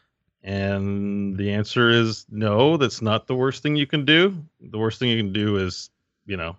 And 0.44 1.38
the 1.38 1.52
answer 1.52 1.90
is 1.90 2.26
no, 2.30 2.78
that's 2.78 3.02
not 3.02 3.28
the 3.28 3.36
worst 3.36 3.62
thing 3.62 3.76
you 3.76 3.86
can 3.86 4.06
do. 4.06 4.44
The 4.60 4.78
worst 4.80 4.98
thing 5.00 5.10
you 5.10 5.18
can 5.18 5.34
do 5.34 5.58
is, 5.58 5.90
you 6.26 6.38
know, 6.38 6.56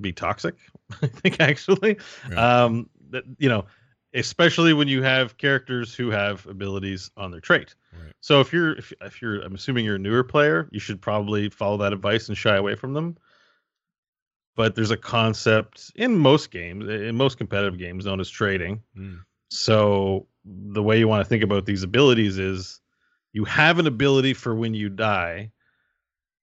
be 0.00 0.12
toxic. 0.12 0.56
I 1.02 1.06
think 1.06 1.40
actually, 1.40 1.98
Yeah. 2.30 2.64
um, 2.64 2.90
that 3.10 3.24
you 3.38 3.48
know, 3.48 3.66
especially 4.14 4.72
when 4.72 4.88
you 4.88 5.02
have 5.02 5.36
characters 5.36 5.94
who 5.94 6.10
have 6.10 6.46
abilities 6.46 7.10
on 7.16 7.30
their 7.30 7.40
trait. 7.40 7.74
Right. 7.92 8.12
So 8.20 8.40
if 8.40 8.52
you're 8.52 8.72
if, 8.78 8.92
if 9.00 9.20
you're 9.20 9.40
I'm 9.40 9.54
assuming 9.54 9.84
you're 9.84 9.96
a 9.96 9.98
newer 9.98 10.24
player, 10.24 10.68
you 10.72 10.80
should 10.80 11.00
probably 11.00 11.50
follow 11.50 11.76
that 11.78 11.92
advice 11.92 12.28
and 12.28 12.38
shy 12.38 12.56
away 12.56 12.76
from 12.76 12.94
them. 12.94 13.16
But 14.56 14.76
there's 14.76 14.92
a 14.92 14.96
concept 14.96 15.90
in 15.96 16.16
most 16.16 16.52
games, 16.52 16.88
in 16.88 17.16
most 17.16 17.38
competitive 17.38 17.78
games, 17.78 18.06
known 18.06 18.20
as 18.20 18.30
trading. 18.30 18.82
Hmm. 18.94 19.16
So 19.50 20.28
the 20.44 20.82
way 20.82 20.98
you 20.98 21.08
want 21.08 21.24
to 21.24 21.28
think 21.28 21.42
about 21.42 21.66
these 21.66 21.82
abilities 21.82 22.38
is 22.38 22.80
you 23.32 23.44
have 23.44 23.80
an 23.80 23.86
ability 23.88 24.34
for 24.34 24.54
when 24.54 24.74
you 24.74 24.88
die. 24.88 25.50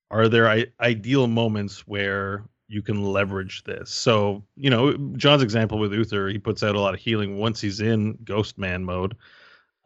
Are 0.10 0.27
there 0.27 0.49
I- 0.49 0.68
ideal 0.81 1.27
moments 1.27 1.88
where 1.88 2.43
you 2.72 2.81
can 2.81 3.03
leverage 3.03 3.64
this? 3.64 3.89
So, 3.89 4.43
you 4.56 4.69
know, 4.69 4.95
John's 5.18 5.43
example 5.43 5.77
with 5.77 5.93
Uther, 5.93 6.30
he 6.30 6.38
puts 6.38 6.64
out 6.64 6.76
a 6.76 6.80
lot 6.80 6.93
of 6.93 6.99
healing 7.02 7.38
once 7.38 7.60
he's 7.60 7.81
in 7.81 8.18
Ghost 8.23 8.57
Man 8.57 8.85
mode. 8.85 9.15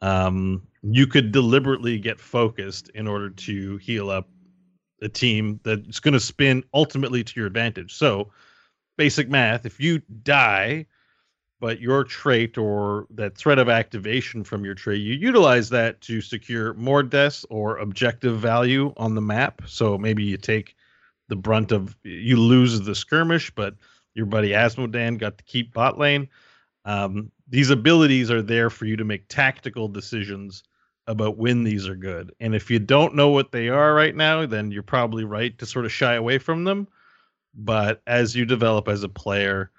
Um, 0.00 0.62
you 0.82 1.06
could 1.06 1.32
deliberately 1.32 1.98
get 1.98 2.20
focused 2.20 2.90
in 2.90 3.08
order 3.08 3.30
to 3.30 3.76
heal 3.78 4.08
up 4.08 4.28
a 5.02 5.08
team 5.08 5.58
that's 5.64 5.98
going 5.98 6.14
to 6.14 6.20
spin 6.20 6.62
ultimately 6.72 7.24
to 7.24 7.40
your 7.40 7.46
advantage. 7.46 7.94
So, 7.94 8.30
basic 8.96 9.28
math 9.28 9.66
if 9.66 9.80
you 9.80 10.00
die, 10.22 10.86
but 11.58 11.80
your 11.80 12.04
trait 12.04 12.56
or 12.56 13.06
that 13.10 13.36
threat 13.36 13.58
of 13.58 13.68
activation 13.68 14.44
from 14.44 14.64
your 14.64 14.74
trait, 14.74 15.00
you 15.00 15.14
utilize 15.14 15.70
that 15.70 16.00
to 16.02 16.20
secure 16.20 16.72
more 16.74 17.02
deaths 17.02 17.44
or 17.50 17.78
objective 17.78 18.38
value 18.38 18.92
on 18.96 19.14
the 19.14 19.20
map. 19.20 19.62
So 19.66 19.98
maybe 19.98 20.22
you 20.22 20.36
take 20.36 20.76
the 21.28 21.36
brunt 21.36 21.72
of 21.72 21.96
you 22.02 22.36
lose 22.36 22.80
the 22.80 22.94
skirmish, 22.94 23.50
but 23.50 23.74
your 24.14 24.26
buddy 24.26 24.50
Azmodan 24.50 25.18
got 25.18 25.38
to 25.38 25.44
keep 25.44 25.72
bot 25.72 25.98
lane. 25.98 26.28
Um, 26.84 27.30
these 27.48 27.70
abilities 27.70 28.30
are 28.30 28.42
there 28.42 28.70
for 28.70 28.86
you 28.86 28.96
to 28.96 29.04
make 29.04 29.28
tactical 29.28 29.88
decisions 29.88 30.62
about 31.06 31.36
when 31.36 31.62
these 31.62 31.86
are 31.86 31.96
good. 31.96 32.32
And 32.40 32.54
if 32.54 32.70
you 32.70 32.78
don't 32.78 33.14
know 33.14 33.28
what 33.28 33.52
they 33.52 33.68
are 33.68 33.94
right 33.94 34.14
now, 34.14 34.46
then 34.46 34.70
you're 34.70 34.82
probably 34.82 35.24
right 35.24 35.56
to 35.58 35.66
sort 35.66 35.84
of 35.84 35.92
shy 35.92 36.14
away 36.14 36.38
from 36.38 36.64
them. 36.64 36.88
But 37.54 38.02
as 38.06 38.34
you 38.34 38.44
develop 38.44 38.88
as 38.88 39.02
a 39.02 39.08
player, 39.08 39.70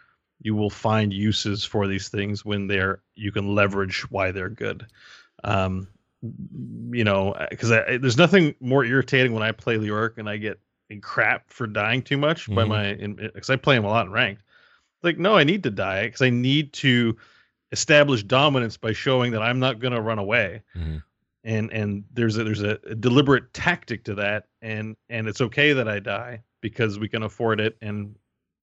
you 0.42 0.56
will 0.56 0.70
find 0.70 1.12
uses 1.12 1.64
for 1.64 1.88
these 1.88 2.10
things 2.10 2.46
when 2.46 2.68
they're 2.68 3.02
you 3.16 3.32
can 3.32 3.56
leverage 3.56 4.10
why 4.10 4.32
they're 4.32 4.50
good. 4.50 4.86
Um, 5.44 5.88
you 6.92 7.04
know, 7.04 7.36
because 7.50 7.70
there's 7.70 8.18
nothing 8.18 8.56
more 8.60 8.84
irritating 8.84 9.34
when 9.34 9.44
I 9.44 9.52
play 9.52 9.78
Leoric 9.78 10.18
and 10.18 10.30
I 10.30 10.38
get 10.38 10.60
crap 11.02 11.50
for 11.52 11.68
dying 11.68 12.02
too 12.02 12.18
much 12.18 12.48
by 12.48 12.64
Mhm. 12.64 12.68
my 13.18 13.26
because 13.34 13.50
I 13.50 13.56
play 13.58 13.76
him 13.76 13.86
a 13.86 13.90
lot 13.90 14.06
in 14.06 14.12
ranked. 14.12 14.44
Like, 15.04 15.18
no, 15.18 15.36
I 15.36 15.44
need 15.44 15.64
to 15.64 15.70
die 15.70 16.06
because 16.06 16.22
I 16.22 16.30
need 16.30 16.74
to 16.74 17.18
establish 17.72 18.24
dominance 18.24 18.78
by 18.78 18.94
showing 18.94 19.32
that 19.34 19.42
I'm 19.42 19.60
not 19.60 19.80
going 19.80 19.94
to 19.94 20.02
run 20.02 20.20
away. 20.20 20.64
Mhm. 20.76 21.04
And 21.44 21.72
and 21.72 22.04
there's 22.14 22.38
a 22.38 22.44
there's 22.44 22.64
a, 22.64 22.80
a 22.88 22.96
deliberate 22.96 23.54
tactic 23.54 24.04
to 24.06 24.16
that, 24.16 24.48
and 24.62 24.96
and 25.10 25.28
it's 25.28 25.42
okay 25.42 25.74
that 25.74 25.88
I 25.88 26.00
die 26.00 26.44
because 26.62 26.98
we 27.00 27.08
can 27.08 27.24
afford 27.24 27.60
it, 27.60 27.78
and 27.82 28.16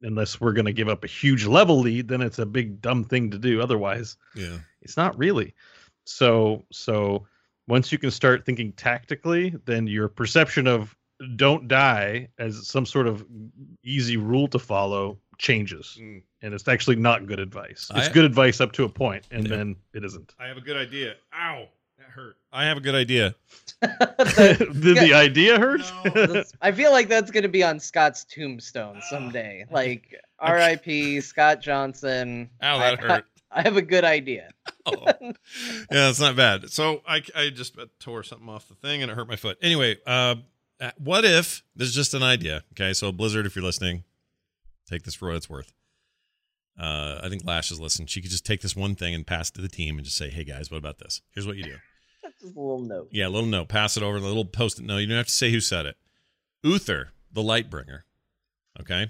unless 0.03 0.41
we're 0.41 0.53
going 0.53 0.67
to 0.67 0.73
give 0.73 0.89
up 0.89 1.03
a 1.05 1.07
huge 1.07 1.47
level 1.47 1.79
lead, 1.81 2.09
then 2.09 2.21
it's 2.21 2.39
a 2.39 2.45
big 2.45 2.81
dumb 2.83 3.05
thing 3.05 3.31
to 3.31 3.39
do. 3.39 3.63
Otherwise, 3.63 4.17
Yeah. 4.35 4.59
it's 4.83 4.97
not 4.99 5.17
really. 5.19 5.55
So 6.05 6.67
so 6.73 7.27
once 7.69 7.91
you 7.93 7.97
can 7.97 8.11
start 8.11 8.45
thinking 8.45 8.73
tactically, 8.73 9.55
then 9.65 9.87
your 9.87 10.09
perception 10.09 10.67
of 10.67 10.95
don't 11.37 11.69
die 11.69 12.29
as 12.39 12.67
some 12.67 12.87
sort 12.87 13.07
of 13.07 13.25
easy 13.83 14.17
rule 14.17 14.49
to 14.49 14.59
follow 14.59 15.19
changes. 15.39 15.99
Mm. 16.01 16.23
And 16.43 16.55
it's 16.55 16.69
actually 16.69 16.97
not 16.97 17.27
good 17.27 17.41
advice. 17.41 17.91
It's 17.95 18.09
I- 18.09 18.13
good 18.13 18.25
advice 18.25 18.61
up 18.61 18.73
to 18.73 18.85
a 18.85 18.89
point, 18.89 19.27
and 19.31 19.49
Yeah. 19.49 19.57
then 19.57 19.77
it 19.95 20.05
isn't. 20.05 20.35
I 20.39 20.47
have 20.47 20.57
a 20.57 20.61
good 20.61 20.77
idea. 20.77 21.15
Ow, 21.35 21.69
that 21.99 22.07
hurt. 22.09 22.37
I 22.53 22.65
have 22.67 22.77
a 22.77 22.81
good 22.81 22.95
idea. 22.95 23.35
Did 23.81 24.97
the 24.99 25.13
idea 25.15 25.59
hurt? 25.59 25.81
No. 26.15 26.45
I 26.63 26.73
feel 26.73 26.93
like 26.93 27.09
that's 27.09 27.31
gonna 27.31 27.49
be 27.49 27.63
on 27.63 27.81
Scott's 27.81 28.25
tombstone 28.25 29.01
someday. 29.09 29.65
Like 29.71 30.15
R.I.P. 30.39 31.21
Scott 31.23 31.61
Johnson. 31.63 32.51
Ow, 32.63 32.79
that 32.79 32.99
I, 32.99 33.03
hurt. 33.03 33.25
I 33.51 33.63
have 33.63 33.77
a 33.77 33.83
good 33.83 34.05
idea. 34.05 34.51
Oh. 34.85 34.97
yeah, 35.21 36.11
it's 36.11 36.21
not 36.21 36.37
bad. 36.37 36.71
So 36.71 37.03
I, 37.07 37.23
I 37.35 37.51
just 37.51 37.79
tore 38.01 38.23
something 38.23 38.49
off 38.49 38.69
the 38.69 38.75
thing 38.75 39.03
and 39.03 39.11
it 39.11 39.15
hurt 39.15 39.29
my 39.29 39.37
foot. 39.37 39.59
Anyway, 39.63 39.97
uh, 40.07 40.35
what 40.99 41.25
if 41.25 41.63
this 41.75 41.89
is 41.89 41.95
just 41.95 42.15
an 42.15 42.23
idea? 42.23 42.65
Okay, 42.73 42.93
so 42.93 43.13
Blizzard, 43.13 43.47
if 43.47 43.57
you're 43.57 43.65
listening, 43.65 44.05
take 44.89 45.03
this 45.05 45.15
for 45.15 45.29
what 45.29 45.37
it's 45.37 45.51
worth. 45.51 45.73
Uh, 46.79 47.21
I 47.23 47.29
think 47.29 47.45
Lash 47.45 47.71
is 47.71 47.81
listening. 47.81 48.07
She 48.07 48.21
could 48.21 48.31
just 48.31 48.45
take 48.45 48.61
this 48.61 48.75
one 48.75 48.97
thing 48.97 49.15
and 49.15 49.27
pass 49.27 49.49
it 49.51 49.55
to 49.55 49.63
the 49.63 49.69
team 49.69 49.97
and 49.97 50.05
just 50.05 50.17
say, 50.17 50.29
"Hey 50.29 50.45
guys, 50.45 50.71
what 50.71 50.79
about 50.79 50.99
this? 50.99 51.23
Here's 51.31 51.47
what 51.47 51.57
you 51.57 51.65
do." 51.65 51.77
Just 52.41 52.57
a 52.57 52.61
little 52.61 52.81
note. 52.81 53.09
Yeah, 53.13 53.27
a 53.27 53.29
little 53.29 53.49
note. 53.49 53.69
Pass 53.69 53.97
it 53.97 54.03
over. 54.03 54.17
A 54.17 54.21
little 54.21 54.45
post-it 54.47 54.85
note. 54.85 54.99
You 54.99 55.07
don't 55.07 55.19
have 55.19 55.27
to 55.27 55.33
say 55.33 55.53
who 55.53 55.61
said 55.61 55.87
it. 55.87 55.97
Uther, 56.63 57.13
the 57.31 57.43
Lightbringer. 57.43 58.03
Okay. 58.81 59.09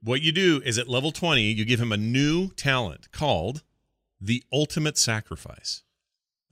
What 0.00 0.22
you 0.22 0.32
do 0.32 0.60
is 0.64 0.78
at 0.78 0.88
level 0.88 1.12
20, 1.12 1.40
you 1.40 1.64
give 1.64 1.80
him 1.80 1.92
a 1.92 1.96
new 1.96 2.50
talent 2.50 3.12
called 3.12 3.62
the 4.20 4.42
Ultimate 4.52 4.98
Sacrifice. 4.98 5.82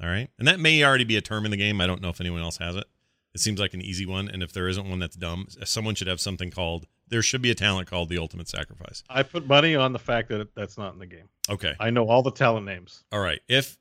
All 0.01 0.09
right. 0.09 0.31
And 0.39 0.47
that 0.47 0.61
may 0.61 0.83
already 0.85 1.05
be 1.05 1.17
a 1.17 1.21
term 1.21 1.45
in 1.45 1.51
the 1.51 1.57
game. 1.57 1.81
I 1.81 1.87
don't 1.87 2.01
know 2.01 2.09
if 2.09 2.21
anyone 2.21 2.43
else 2.43 2.59
has 2.59 2.77
it. 2.77 2.85
It 3.35 3.41
seems 3.41 3.61
like 3.61 3.75
an 3.75 3.83
easy 3.83 4.07
one. 4.07 4.29
And 4.29 4.43
if 4.43 4.53
there 4.53 4.69
isn't 4.69 4.89
one 4.89 4.99
that's 4.99 5.17
dumb, 5.17 5.47
someone 5.65 5.95
should 5.95 6.09
have 6.09 6.21
something 6.21 6.51
called, 6.51 6.87
there 7.09 7.23
should 7.23 7.43
be 7.43 7.51
a 7.51 7.55
talent 7.55 7.89
called 7.89 8.09
the 8.09 8.19
Ultimate 8.19 8.49
Sacrifice. 8.49 9.05
I 9.09 9.23
put 9.23 9.47
money 9.47 9.77
on 9.77 9.93
the 9.93 9.99
fact 9.99 10.29
that 10.31 10.55
that's 10.55 10.77
not 10.77 10.93
in 10.93 10.99
the 10.99 11.07
game. 11.07 11.29
Okay. 11.49 11.75
I 11.79 11.91
know 11.91 12.09
all 12.09 12.23
the 12.23 12.33
talent 12.33 12.67
names. 12.67 13.05
All 13.13 13.21
right. 13.21 13.41
If 13.49 13.79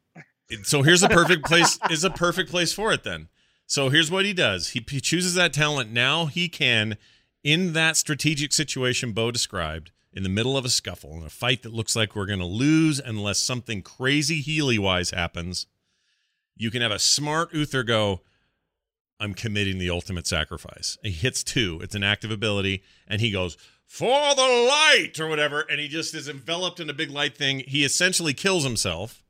so, 0.63 0.81
here's 0.81 1.03
a 1.03 1.09
perfect 1.09 1.45
place. 1.45 1.79
Is 1.89 2.03
a 2.03 2.09
perfect 2.09 2.49
place 2.49 2.73
for 2.73 2.91
it 2.91 3.03
then. 3.03 3.29
So 3.65 3.89
here's 3.89 4.09
what 4.09 4.25
he 4.25 4.33
does. 4.33 4.69
He, 4.69 4.83
he 4.89 4.99
chooses 4.99 5.35
that 5.35 5.53
talent. 5.53 5.91
Now 5.91 6.25
he 6.25 6.49
can, 6.49 6.97
in 7.43 7.73
that 7.73 7.97
strategic 7.97 8.51
situation 8.51 9.11
Bo 9.11 9.29
described, 9.29 9.91
in 10.11 10.23
the 10.23 10.29
middle 10.29 10.57
of 10.57 10.65
a 10.65 10.69
scuffle, 10.69 11.13
in 11.13 11.23
a 11.23 11.29
fight 11.29 11.61
that 11.61 11.73
looks 11.73 11.95
like 11.95 12.15
we're 12.15 12.25
going 12.25 12.39
to 12.39 12.45
lose 12.45 12.99
unless 12.99 13.37
something 13.37 13.83
crazy 13.83 14.41
Healy 14.41 14.79
wise 14.79 15.11
happens. 15.11 15.67
You 16.55 16.71
can 16.71 16.81
have 16.81 16.91
a 16.91 16.99
smart 16.99 17.53
Uther 17.53 17.83
go. 17.83 18.21
I'm 19.19 19.33
committing 19.33 19.77
the 19.77 19.89
ultimate 19.89 20.27
sacrifice. 20.27 20.97
He 21.03 21.11
hits 21.11 21.43
two. 21.43 21.79
It's 21.81 21.95
an 21.95 22.03
active 22.03 22.31
ability, 22.31 22.83
and 23.07 23.21
he 23.21 23.31
goes 23.31 23.57
for 23.85 24.35
the 24.35 24.41
light 24.41 25.19
or 25.19 25.27
whatever, 25.27 25.61
and 25.61 25.79
he 25.79 25.87
just 25.87 26.13
is 26.13 26.29
enveloped 26.29 26.79
in 26.79 26.89
a 26.89 26.93
big 26.93 27.09
light 27.09 27.35
thing. 27.35 27.63
He 27.67 27.83
essentially 27.83 28.33
kills 28.33 28.63
himself 28.63 29.23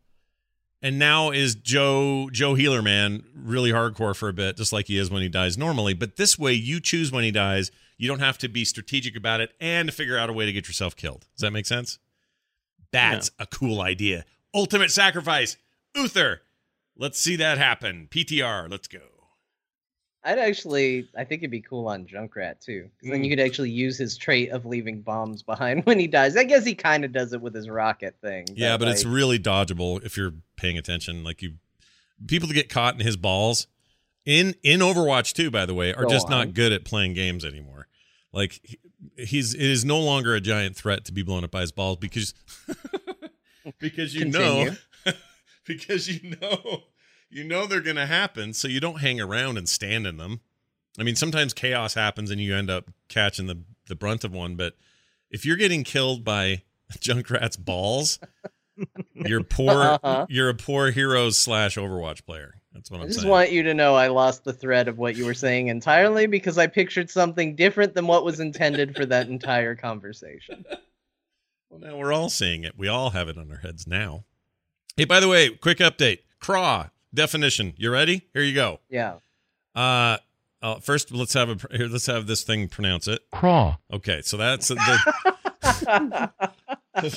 and 0.82 0.98
now 0.98 1.32
is 1.32 1.56
Joe 1.56 2.30
Joe 2.32 2.56
Healer 2.56 2.82
Man 2.82 3.24
really 3.36 3.72
hardcore 3.72 4.16
for 4.16 4.30
a 4.30 4.34
bit, 4.34 4.58
just 4.58 4.74
like 4.74 4.88
he 4.88 4.98
is 4.98 5.12
when 5.12 5.22
he 5.22 5.30
dies 5.30 5.58
normally. 5.58 5.94
But 5.94 6.16
this 6.16 6.40
way, 6.40 6.54
you 6.54 6.80
choose 6.80 7.12
when 7.12 7.24
he 7.24 7.32
dies. 7.32 7.72
You 7.98 8.08
don't 8.08 8.20
have 8.20 8.38
to 8.40 8.48
be 8.48 8.64
strategic 8.64 9.18
about 9.18 9.42
it 9.42 9.52
and 9.60 9.94
figure 9.94 10.18
out 10.18 10.30
a 10.30 10.34
way 10.34 10.46
to 10.46 10.54
get 10.54 10.68
yourself 10.68 10.96
killed. 10.96 11.26
Does 11.36 11.42
that 11.42 11.52
make 11.52 11.66
sense? 11.66 12.00
That's 12.92 13.30
a 13.38 13.46
cool 13.46 13.82
idea. 13.82 14.26
Ultimate 14.54 14.92
sacrifice, 14.92 15.58
Uther. 15.96 16.42
Let's 16.98 17.20
see 17.20 17.36
that 17.36 17.58
happen. 17.58 18.08
PTR. 18.10 18.70
Let's 18.70 18.88
go. 18.88 19.19
I'd 20.24 20.38
actually, 20.38 21.08
I 21.18 21.24
think 21.24 21.42
it'd 21.42 21.52
be 21.52 21.62
cool 21.62 21.88
on 21.88 22.06
Junkrat 22.06 22.60
too, 22.60 22.90
because 22.98 23.12
then 23.12 23.24
you 23.24 23.30
mm. 23.30 23.38
could 23.38 23.46
actually 23.46 23.72
use 23.72 23.98
his 23.98 24.18
trait 24.18 24.50
of 24.50 24.66
leaving 24.66 25.02
bombs 25.02 25.44
behind 25.44 25.86
when 25.86 26.00
he 26.00 26.08
dies. 26.08 26.36
I 26.36 26.44
guess 26.44 26.66
he 26.66 26.76
kind 26.76 27.06
of 27.06 27.12
does 27.12 27.34
it 27.34 27.42
with 27.42 27.56
his 27.56 27.70
rocket 27.70 28.16
thing. 28.22 28.46
Yeah, 28.54 28.78
but 28.78 28.90
it's 28.90 29.06
really 29.06 29.40
dodgeable 29.40 30.04
if 30.04 30.18
you're 30.18 30.34
paying 30.58 30.78
attention. 30.78 31.24
Like 31.24 31.42
you, 31.42 31.54
people 32.28 32.48
that 32.48 32.54
get 32.54 32.70
caught 32.70 32.96
in 32.96 33.00
his 33.00 33.16
balls 33.18 33.68
in 34.26 34.56
in 34.62 34.82
Overwatch 34.82 35.34
2, 35.34 35.50
by 35.52 35.66
the 35.66 35.74
way, 35.74 35.94
are 35.94 36.06
just 36.06 36.26
on. 36.26 36.32
not 36.32 36.54
good 36.54 36.72
at 36.72 36.84
playing 36.84 37.14
games 37.14 37.46
anymore. 37.46 37.88
Like 38.34 38.60
he- 38.64 38.80
he's 39.18 39.54
it 39.54 39.62
is 39.62 39.86
no 39.86 40.00
longer 40.00 40.36
a 40.36 40.42
giant 40.42 40.76
threat 40.76 41.06
to 41.06 41.12
be 41.12 41.24
blown 41.24 41.44
up 41.44 41.52
by 41.52 41.62
his 41.62 41.72
balls 41.72 41.98
because 41.98 42.34
because 43.80 44.14
you 44.14 44.26
know 44.26 44.76
because 45.66 46.08
you 46.08 46.36
know 46.42 46.84
you 47.30 47.44
know 47.44 47.66
they're 47.66 47.82
going 47.82 47.96
to 47.96 48.06
happen, 48.06 48.54
so 48.54 48.68
you 48.68 48.80
don't 48.80 49.02
hang 49.02 49.20
around 49.22 49.58
and 49.58 49.68
stand 49.68 50.08
in 50.08 50.18
them. 50.18 50.42
I 50.98 51.04
mean, 51.04 51.16
sometimes 51.16 51.54
chaos 51.54 51.94
happens 51.94 52.32
and 52.32 52.42
you 52.42 52.56
end 52.56 52.70
up 52.70 52.92
catching 53.08 53.48
the 53.48 53.62
the 53.88 53.96
brunt 53.96 54.24
of 54.24 54.32
one, 54.32 54.56
but 54.56 54.76
if 55.32 55.46
you're 55.46 55.58
getting 55.58 55.84
killed 55.84 56.24
by 56.24 56.64
Junkrat's 57.00 57.58
balls, 57.58 58.20
you're 59.14 59.44
poor. 59.44 59.72
Uh-huh. 59.72 60.26
You're 60.30 60.50
a 60.50 60.54
poor 60.54 60.92
heroes 60.92 61.38
slash 61.38 61.76
Overwatch 61.76 62.26
player. 62.26 62.56
That's 62.74 62.92
what 62.92 62.98
I'm 62.98 63.04
I'm 63.04 63.10
just 63.10 63.22
saying. 63.22 63.32
want 63.32 63.52
you 63.52 63.64
to 63.64 63.74
know 63.74 63.96
I 63.96 64.08
lost 64.08 64.44
the 64.44 64.54
thread 64.54 64.88
of 64.88 65.00
what 65.00 65.16
you 65.16 65.26
were 65.26 65.34
saying 65.34 65.68
entirely 65.68 66.28
because 66.28 66.58
I 66.58 66.68
pictured 66.68 67.10
something 67.10 67.56
different 67.56 67.96
than 67.96 68.06
what 68.06 68.24
was 68.24 68.40
intended 68.40 68.96
for 68.96 69.06
that 69.08 69.28
entire 69.28 69.76
conversation. 69.76 70.64
well, 71.70 71.80
now 71.80 71.98
we're 71.98 72.14
all 72.14 72.30
seeing 72.30 72.64
it. 72.64 72.78
We 72.78 72.88
all 72.88 73.10
have 73.10 73.28
it 73.28 73.38
on 73.38 73.50
our 73.52 73.58
heads 73.58 73.88
now. 73.88 74.24
Hey, 74.96 75.06
by 75.06 75.20
the 75.20 75.28
way, 75.28 75.50
quick 75.50 75.80
update. 75.80 76.20
Craw 76.40 76.90
definition. 77.14 77.74
You 77.78 77.92
ready? 77.92 78.28
Here 78.34 78.44
you 78.44 78.54
go. 78.54 78.80
Yeah. 78.90 79.16
Uh, 79.76 80.18
uh 80.62 80.80
first 80.80 81.12
let's 81.12 81.34
have 81.34 81.50
a 81.50 81.76
here. 81.76 81.88
Let's 81.88 82.08
have 82.08 82.28
this 82.28 82.44
thing 82.44 82.68
pronounce 82.68 83.08
it. 83.08 83.22
craw, 83.32 83.78
Okay, 83.92 84.22
so 84.24 84.38
that's 84.38 84.68
the. 84.70 85.00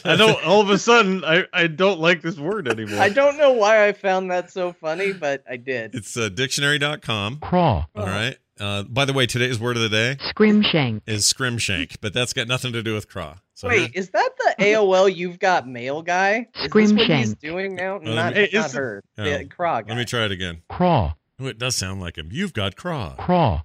I 0.05 0.17
don't. 0.17 0.45
All 0.45 0.61
of 0.61 0.71
a 0.71 0.79
sudden, 0.79 1.25
I 1.25 1.45
I 1.53 1.67
don't 1.67 1.99
like 1.99 2.23
this 2.23 2.39
word 2.39 2.69
anymore. 2.69 3.01
I 3.01 3.09
don't 3.09 3.37
know 3.37 3.53
why 3.53 3.87
I 3.87 3.93
found 3.93 4.31
that 4.31 4.51
so 4.51 4.73
funny, 4.73 5.13
but 5.13 5.43
I 5.49 5.57
did. 5.57 5.95
It's 5.95 6.17
uh, 6.17 6.29
dictionary.com. 6.29 7.39
craw, 7.39 7.87
All 7.97 8.07
right. 8.07 8.37
Uh, 8.63 8.85
by 8.85 9.05
the 9.05 9.13
way, 9.13 9.27
today's 9.27 9.59
word 9.59 9.77
of 9.77 9.83
the 9.83 9.89
day 9.89 10.17
scrimshank, 10.35 11.03
is 11.07 11.25
scrimshank, 11.31 11.97
but 12.01 12.15
that's 12.15 12.33
got 12.33 12.47
nothing 12.47 12.73
to 12.73 12.83
do 12.83 12.95
with 12.95 13.09
craw. 13.09 13.37
So 13.55 13.69
Wait, 13.69 13.91
is 13.95 14.11
that 14.11 14.31
the 14.39 14.65
AOL 14.65 15.15
you've 15.15 15.39
got 15.39 15.67
mail 15.69 16.01
guy? 16.03 16.49
Is 16.63 16.71
this 16.71 16.93
what 16.93 17.07
he's 17.11 17.35
doing 17.35 17.75
now? 17.75 17.97
Uh, 17.97 18.01
Not, 18.01 18.35
hey, 18.35 18.49
not 18.53 18.67
is- 18.67 18.73
her. 18.75 19.03
Oh, 19.19 19.25
The 19.25 19.45
Krog 19.47 19.89
let 19.89 19.97
me 19.97 20.05
try 20.05 20.25
it 20.27 20.31
again. 20.33 20.63
craw, 20.69 21.15
Oh, 21.41 21.47
it 21.47 21.59
does 21.59 21.75
sound 21.75 22.01
like 22.01 22.17
him. 22.17 22.29
You've 22.31 22.53
got 22.53 22.77
craw. 22.77 23.17
craw, 23.19 23.63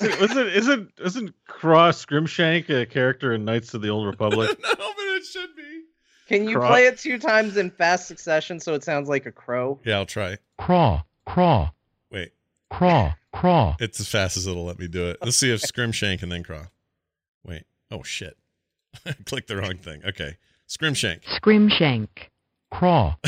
Isn't, 0.00 0.20
isn't 0.22 0.48
isn't 0.48 0.92
isn't 0.98 1.34
Cross 1.46 2.04
Scrimshank 2.06 2.68
a 2.70 2.86
character 2.86 3.32
in 3.34 3.44
Knights 3.44 3.74
of 3.74 3.82
the 3.82 3.88
Old 3.90 4.06
Republic? 4.06 4.48
no, 4.62 4.74
but 4.74 5.04
it 5.16 5.24
should 5.26 5.54
be. 5.56 5.82
Can 6.28 6.48
you 6.48 6.58
Krog. 6.58 6.68
play 6.68 6.86
it 6.86 6.98
two 6.98 7.18
times 7.18 7.56
in 7.56 7.70
fast 7.70 8.06
succession 8.06 8.60
so 8.60 8.74
it 8.74 8.84
sounds 8.84 9.08
like 9.08 9.26
a 9.26 9.32
crow? 9.32 9.80
Yeah, 9.84 9.96
I'll 9.96 10.06
try. 10.06 10.36
craw, 10.58 11.02
craw, 11.26 11.62
Wait, 11.62 11.70
craw, 12.70 13.14
craw, 13.32 13.76
it's 13.80 14.00
as 14.00 14.08
fast 14.08 14.36
as 14.36 14.46
it'll 14.46 14.64
let 14.64 14.78
me 14.78 14.88
do 14.88 15.08
it. 15.08 15.18
Let's 15.22 15.36
see 15.36 15.52
if 15.52 15.60
Scrimshank 15.62 16.22
and 16.22 16.30
then 16.32 16.42
craw. 16.42 16.66
Wait. 17.44 17.64
Oh 17.90 18.02
shit. 18.02 18.36
I 19.06 19.12
clicked 19.24 19.48
the 19.48 19.56
wrong 19.56 19.76
thing. 19.78 20.02
Okay. 20.04 20.36
Scrimshank. 20.68 21.22
scrimshank, 21.24 22.08
craw, 22.70 23.16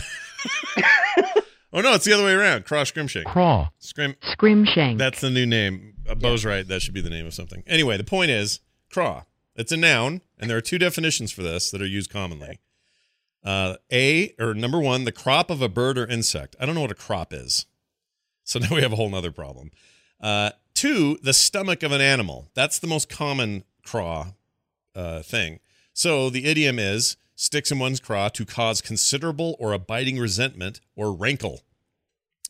Oh 1.73 1.81
no, 1.81 1.95
it's 1.95 2.05
the 2.05 2.13
other 2.13 2.25
way 2.25 2.33
around. 2.33 2.65
Craw 2.65 2.83
Scrimshank. 2.83 3.25
craw, 3.25 3.71
Scrim. 3.79 4.17
scrimshank, 4.23 4.99
That's 4.99 5.21
the 5.21 5.31
new 5.31 5.47
name. 5.47 5.95
Uh, 6.09 6.17
Bo's 6.17 6.45
right. 6.45 6.67
That 6.67 6.83
should 6.83 6.95
be 6.95 7.01
the 7.01 7.09
name 7.11 7.27
of 7.27 7.33
something. 7.35 7.63
Anyway, 7.67 7.97
the 7.97 8.05
point 8.05 8.31
is 8.33 8.61
craw. 8.93 9.23
It's 9.55 9.71
a 9.73 9.77
noun, 9.77 10.21
and 10.39 10.51
there 10.51 10.57
are 10.57 10.63
two 10.63 10.79
definitions 10.79 11.31
for 11.33 11.43
this 11.43 11.71
that 11.71 11.81
are 11.81 11.87
used 11.87 12.11
commonly. 12.11 12.59
Uh, 13.45 13.77
a 13.93 14.35
or 14.39 14.53
number 14.53 14.81
one, 14.81 15.05
the 15.05 15.13
crop 15.13 15.49
of 15.49 15.63
a 15.63 15.69
bird 15.69 15.97
or 15.97 16.07
insect. 16.07 16.57
I 16.61 16.67
don't 16.67 16.75
know 16.75 16.83
what 16.83 16.91
a 16.91 16.95
crop 16.97 17.33
is, 17.33 17.67
so 18.45 18.59
now 18.59 18.69
we 18.75 18.83
have 18.83 18.93
a 18.93 18.97
whole 18.97 19.09
nother 19.11 19.31
problem. 19.33 19.71
Uh, 20.21 20.51
two, 20.75 21.19
the 21.23 21.33
stomach 21.33 21.83
of 21.83 21.93
an 21.93 22.01
animal. 22.01 22.51
That's 22.55 22.79
the 22.79 22.87
most 22.87 23.09
common 23.09 23.65
craw 23.85 24.33
uh, 24.95 25.23
thing. 25.23 25.61
So 25.93 26.31
the 26.31 26.47
idiom 26.47 26.79
is 26.79 27.17
sticks 27.37 27.71
in 27.71 27.79
one's 27.79 28.01
craw 28.01 28.29
to 28.29 28.45
cause 28.45 28.81
considerable 28.81 29.57
or 29.59 29.73
abiding 29.73 30.19
resentment 30.19 30.81
or 30.95 31.13
rankle. 31.13 31.63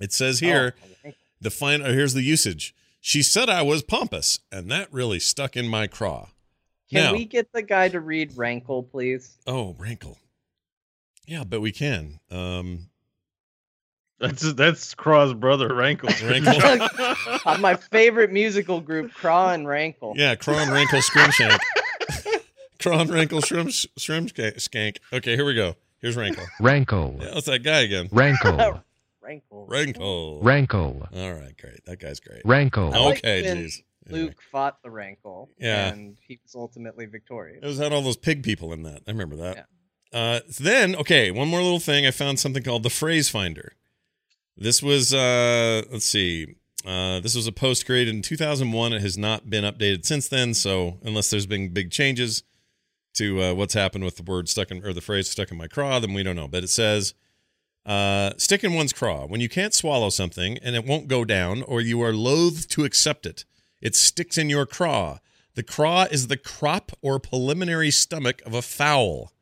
It 0.00 0.12
says 0.12 0.40
here. 0.40 0.74
Oh, 1.04 1.10
The 1.40 1.50
fine. 1.50 1.80
Oh, 1.82 1.92
here's 1.92 2.14
the 2.14 2.22
usage. 2.22 2.74
She 3.00 3.22
said 3.22 3.48
I 3.48 3.62
was 3.62 3.82
pompous, 3.82 4.40
and 4.52 4.70
that 4.70 4.92
really 4.92 5.18
stuck 5.18 5.56
in 5.56 5.68
my 5.68 5.86
craw. 5.86 6.28
Can 6.90 7.04
Now- 7.04 7.12
we 7.12 7.24
get 7.24 7.50
the 7.52 7.62
guy 7.62 7.88
to 7.88 8.00
read 8.00 8.36
Rankle, 8.36 8.82
please? 8.82 9.38
Oh, 9.46 9.74
rankle. 9.78 10.18
Yeah, 11.26 11.44
but 11.44 11.60
we 11.60 11.70
can. 11.72 12.18
Um, 12.30 12.88
That's 14.20 14.52
that's 14.52 14.94
Craw's 14.94 15.32
brother 15.32 15.74
Rankle. 15.74 16.10
Rankle. 16.22 17.58
My 17.58 17.74
favorite 17.74 18.30
musical 18.30 18.80
group, 18.80 19.12
Craw 19.14 19.52
and 19.52 19.66
Rankle. 19.66 20.14
yeah, 20.16 20.34
craw 20.34 20.58
and 20.58 20.70
rankle 20.70 21.00
scrimshank. 21.00 21.58
and 22.86 23.10
Rankle, 23.10 23.40
Shrimp, 23.40 23.70
Shrimp, 23.96 24.28
Skank. 24.30 24.98
Okay, 25.12 25.36
here 25.36 25.44
we 25.44 25.54
go. 25.54 25.74
Here's 26.00 26.16
Rankle. 26.16 26.44
Rankle. 26.60 27.16
Yeah, 27.20 27.30
that's 27.34 27.46
that 27.46 27.62
guy 27.62 27.80
again. 27.80 28.08
Rankle. 28.10 28.56
Rankle. 29.22 29.66
Rankle. 29.68 30.40
Rankle. 30.42 31.08
All 31.14 31.32
right, 31.32 31.54
great. 31.60 31.84
That 31.84 32.00
guy's 32.00 32.20
great. 32.20 32.42
Rankle. 32.44 32.94
Okay, 32.94 33.42
when 33.42 33.58
jeez. 33.58 33.82
Anyway. 34.08 34.22
Luke 34.24 34.42
fought 34.50 34.82
the 34.82 34.90
Rankle. 34.90 35.50
Yeah. 35.58 35.88
And 35.88 36.16
he 36.26 36.40
was 36.42 36.54
ultimately 36.54 37.06
victorious. 37.06 37.60
It 37.62 37.66
was 37.66 37.78
had 37.78 37.92
all 37.92 38.02
those 38.02 38.16
pig 38.16 38.42
people 38.42 38.72
in 38.72 38.82
that. 38.84 39.02
I 39.06 39.10
remember 39.10 39.36
that. 39.36 39.66
Uh, 40.12 40.40
then, 40.58 40.96
okay, 40.96 41.30
one 41.30 41.48
more 41.48 41.62
little 41.62 41.78
thing. 41.78 42.06
I 42.06 42.10
found 42.10 42.40
something 42.40 42.62
called 42.62 42.82
the 42.82 42.90
Phrase 42.90 43.28
Finder. 43.28 43.74
This 44.56 44.82
was, 44.82 45.14
uh, 45.14 45.82
let's 45.90 46.06
see, 46.06 46.56
uh, 46.84 47.20
this 47.20 47.34
was 47.34 47.46
a 47.46 47.52
post 47.52 47.86
created 47.86 48.14
in 48.14 48.22
2001. 48.22 48.92
It 48.92 49.02
has 49.02 49.18
not 49.18 49.50
been 49.50 49.64
updated 49.64 50.04
since 50.04 50.28
then. 50.28 50.54
So 50.54 50.98
unless 51.02 51.30
there's 51.30 51.46
been 51.46 51.72
big 51.72 51.90
changes 51.90 52.42
to 53.14 53.42
uh, 53.42 53.54
what's 53.54 53.74
happened 53.74 54.04
with 54.04 54.16
the 54.16 54.22
word 54.22 54.48
stuck 54.48 54.70
in 54.70 54.84
or 54.84 54.92
the 54.92 55.00
phrase 55.00 55.28
stuck 55.28 55.50
in 55.50 55.58
my 55.58 55.66
craw, 55.66 55.98
then 55.98 56.14
we 56.14 56.22
don't 56.22 56.36
know. 56.36 56.48
But 56.48 56.64
it 56.64 56.70
says, 56.70 57.14
uh, 57.84 58.32
stick 58.36 58.62
in 58.62 58.74
one's 58.74 58.92
craw 58.92 59.26
when 59.26 59.40
you 59.40 59.48
can't 59.48 59.74
swallow 59.74 60.10
something 60.10 60.58
and 60.58 60.76
it 60.76 60.84
won't 60.84 61.08
go 61.08 61.24
down, 61.24 61.62
or 61.62 61.80
you 61.80 62.02
are 62.02 62.12
loath 62.12 62.68
to 62.68 62.84
accept 62.84 63.26
it. 63.26 63.44
It 63.80 63.96
sticks 63.96 64.38
in 64.38 64.50
your 64.50 64.66
craw. 64.66 65.18
The 65.54 65.62
craw 65.62 66.06
is 66.10 66.28
the 66.28 66.36
crop 66.36 66.92
or 67.02 67.18
preliminary 67.18 67.90
stomach 67.90 68.42
of 68.46 68.54
a 68.54 68.62
fowl 68.62 69.32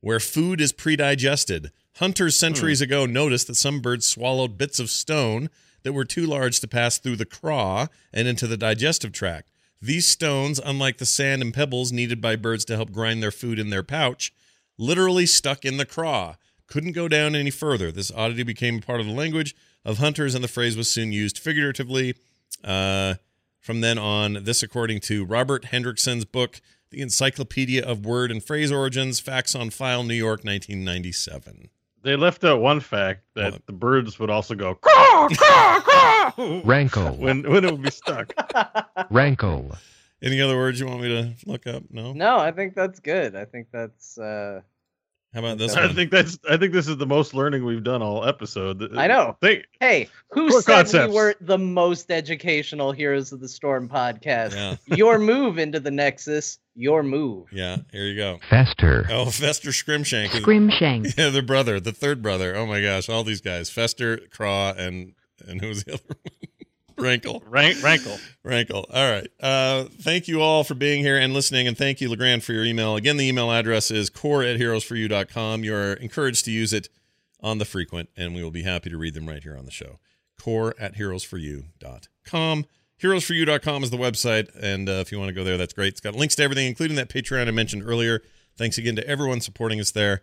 where 0.00 0.20
food 0.20 0.60
is 0.60 0.72
predigested. 0.72 1.70
Hunters 1.96 2.38
centuries 2.38 2.80
ago 2.80 3.06
noticed 3.06 3.46
that 3.48 3.54
some 3.54 3.80
birds 3.80 4.06
swallowed 4.06 4.56
bits 4.56 4.80
of 4.80 4.90
stone 4.90 5.50
that 5.82 5.92
were 5.92 6.04
too 6.04 6.26
large 6.26 6.60
to 6.60 6.68
pass 6.68 6.98
through 6.98 7.16
the 7.16 7.24
craw 7.24 7.88
and 8.12 8.26
into 8.26 8.46
the 8.46 8.56
digestive 8.56 9.12
tract. 9.12 9.50
These 9.80 10.08
stones, 10.08 10.60
unlike 10.64 10.98
the 10.98 11.06
sand 11.06 11.42
and 11.42 11.52
pebbles 11.52 11.92
needed 11.92 12.20
by 12.20 12.36
birds 12.36 12.64
to 12.66 12.76
help 12.76 12.92
grind 12.92 13.22
their 13.22 13.32
food 13.32 13.58
in 13.58 13.70
their 13.70 13.82
pouch, 13.82 14.32
literally 14.78 15.26
stuck 15.26 15.64
in 15.64 15.76
the 15.76 15.84
craw. 15.84 16.36
Couldn't 16.66 16.92
go 16.92 17.08
down 17.08 17.34
any 17.34 17.50
further. 17.50 17.92
This 17.92 18.12
oddity 18.12 18.44
became 18.44 18.80
part 18.80 19.00
of 19.00 19.06
the 19.06 19.12
language 19.12 19.54
of 19.84 19.98
hunters, 19.98 20.34
and 20.34 20.42
the 20.42 20.48
phrase 20.48 20.76
was 20.76 20.88
soon 20.90 21.12
used 21.12 21.38
figuratively. 21.38 22.14
Uh, 22.64 23.14
from 23.60 23.80
then 23.80 23.98
on, 23.98 24.44
this 24.44 24.62
according 24.62 25.00
to 25.00 25.24
Robert 25.24 25.66
Hendrickson's 25.66 26.24
book, 26.24 26.60
The 26.90 27.00
Encyclopedia 27.00 27.84
of 27.84 28.06
Word 28.06 28.30
and 28.30 28.42
Phrase 28.42 28.72
Origins, 28.72 29.20
Facts 29.20 29.54
on 29.54 29.70
File, 29.70 30.04
New 30.04 30.14
York, 30.14 30.44
1997. 30.44 31.68
They 32.02 32.16
left 32.16 32.42
out 32.44 32.60
one 32.60 32.80
fact 32.80 33.22
that 33.36 33.52
What? 33.52 33.66
the 33.66 33.72
birds 33.72 34.18
would 34.18 34.30
also 34.30 34.54
go 34.54 34.74
caw, 34.74 35.28
caw, 35.28 35.80
caw, 36.36 36.60
Rankle. 36.64 37.16
when 37.18 37.48
when 37.48 37.64
it 37.64 37.70
would 37.70 37.82
be 37.82 37.90
stuck. 37.90 38.32
Rankle. 39.10 39.76
Any 40.22 40.40
other 40.40 40.56
words 40.56 40.78
you 40.80 40.86
want 40.86 41.00
me 41.02 41.08
to 41.08 41.34
look 41.50 41.66
up? 41.66 41.82
No? 41.90 42.12
No, 42.12 42.38
I 42.38 42.52
think 42.52 42.74
that's 42.74 43.00
good. 43.00 43.34
I 43.36 43.44
think 43.44 43.68
that's 43.72 44.18
uh 44.18 44.60
How 45.34 45.40
about 45.40 45.56
this 45.58 45.74
I 45.74 45.86
one? 45.86 45.94
think 45.94 46.10
that's 46.10 46.38
I 46.48 46.58
think 46.58 46.72
this 46.72 46.88
is 46.88 46.98
the 46.98 47.06
most 47.06 47.32
learning 47.32 47.64
we've 47.64 47.82
done 47.82 48.02
all 48.02 48.24
episode. 48.26 48.94
I 48.96 49.06
know. 49.06 49.36
Think 49.40 49.64
Hey, 49.80 50.08
who 50.30 50.50
said 50.60 50.64
concepts. 50.74 51.08
we 51.08 51.14
were 51.14 51.34
the 51.40 51.56
most 51.58 52.10
educational 52.10 52.92
Heroes 52.92 53.32
of 53.32 53.40
the 53.40 53.48
Storm 53.48 53.88
podcast? 53.88 54.54
Yeah. 54.54 54.76
your 54.96 55.18
move 55.18 55.58
into 55.58 55.80
the 55.80 55.90
Nexus, 55.90 56.58
your 56.74 57.02
move. 57.02 57.46
Yeah, 57.50 57.78
here 57.92 58.04
you 58.04 58.16
go. 58.16 58.40
Fester. 58.50 59.06
Oh, 59.10 59.26
Fester 59.30 59.70
Scrimshank. 59.70 60.28
Scrimshank. 60.28 61.14
Yeah, 61.18 61.30
the 61.30 61.42
brother, 61.42 61.80
the 61.80 61.92
third 61.92 62.20
brother. 62.22 62.54
Oh 62.54 62.66
my 62.66 62.82
gosh, 62.82 63.08
all 63.08 63.24
these 63.24 63.40
guys. 63.40 63.70
Fester, 63.70 64.18
Craw, 64.30 64.72
and 64.76 65.14
and 65.48 65.60
who 65.62 65.68
was 65.68 65.84
the 65.84 65.94
other 65.94 66.02
one? 66.06 66.16
Rankle. 67.02 67.42
rank 67.46 67.82
rankle. 67.82 68.18
Rankle. 68.42 68.86
All 68.92 69.10
right. 69.10 69.28
Uh, 69.40 69.84
thank 70.00 70.28
you 70.28 70.40
all 70.40 70.64
for 70.64 70.74
being 70.74 71.02
here 71.02 71.18
and 71.18 71.34
listening. 71.34 71.66
And 71.66 71.76
thank 71.76 72.00
you, 72.00 72.08
LeGrand, 72.08 72.44
for 72.44 72.52
your 72.52 72.64
email. 72.64 72.96
Again, 72.96 73.16
the 73.16 73.28
email 73.28 73.50
address 73.50 73.90
is 73.90 74.08
core 74.10 74.42
at 74.42 74.58
heroesforyou.com. 74.58 75.64
You 75.64 75.74
are 75.74 75.92
encouraged 75.94 76.44
to 76.46 76.50
use 76.50 76.72
it 76.72 76.88
on 77.40 77.58
the 77.58 77.64
frequent, 77.64 78.08
and 78.16 78.34
we 78.34 78.42
will 78.42 78.50
be 78.50 78.62
happy 78.62 78.88
to 78.88 78.96
read 78.96 79.14
them 79.14 79.28
right 79.28 79.42
here 79.42 79.56
on 79.56 79.64
the 79.64 79.70
show. 79.70 79.98
Core 80.40 80.74
at 80.78 80.96
heroesforyou.com. 80.96 82.66
Heroesforyou.com 83.02 83.82
is 83.82 83.90
the 83.90 83.96
website. 83.96 84.48
And 84.60 84.88
uh, 84.88 84.92
if 84.92 85.10
you 85.10 85.18
want 85.18 85.28
to 85.28 85.34
go 85.34 85.42
there, 85.42 85.56
that's 85.56 85.72
great. 85.72 85.88
It's 85.88 86.00
got 86.00 86.14
links 86.14 86.36
to 86.36 86.44
everything, 86.44 86.68
including 86.68 86.96
that 86.96 87.08
Patreon 87.08 87.48
I 87.48 87.50
mentioned 87.50 87.82
earlier. 87.84 88.22
Thanks 88.56 88.78
again 88.78 88.96
to 88.96 89.06
everyone 89.06 89.40
supporting 89.40 89.80
us 89.80 89.90
there. 89.90 90.22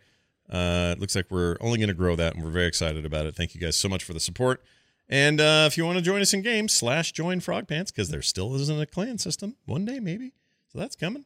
Uh, 0.50 0.94
it 0.96 1.00
looks 1.00 1.16
like 1.16 1.30
we're 1.30 1.58
only 1.62 1.78
going 1.78 1.90
to 1.90 1.94
grow 1.94 2.16
that, 2.16 2.36
and 2.36 2.44
we're 2.44 2.50
very 2.50 2.66
excited 2.66 3.06
about 3.06 3.26
it. 3.26 3.36
Thank 3.36 3.54
you 3.54 3.62
guys 3.62 3.76
so 3.76 3.88
much 3.88 4.04
for 4.04 4.14
the 4.14 4.20
support. 4.20 4.64
And 5.10 5.42
uh, 5.42 5.66
if 5.68 5.76
you 5.76 5.86
want 5.86 5.98
to 5.98 6.04
join 6.04 6.22
us 6.22 6.34
in 6.34 6.44
games, 6.44 6.72
slash 6.72 7.12
join 7.12 7.40
Frog 7.40 7.68
Pants 7.68 7.92
because 7.92 8.10
there 8.10 8.22
still 8.22 8.54
isn't 8.56 8.80
a 8.80 8.86
clan 8.86 9.18
system. 9.18 9.56
One 9.66 9.84
day, 9.84 10.00
maybe. 10.00 10.34
So 10.72 10.78
that's 10.78 10.96
coming. 10.96 11.26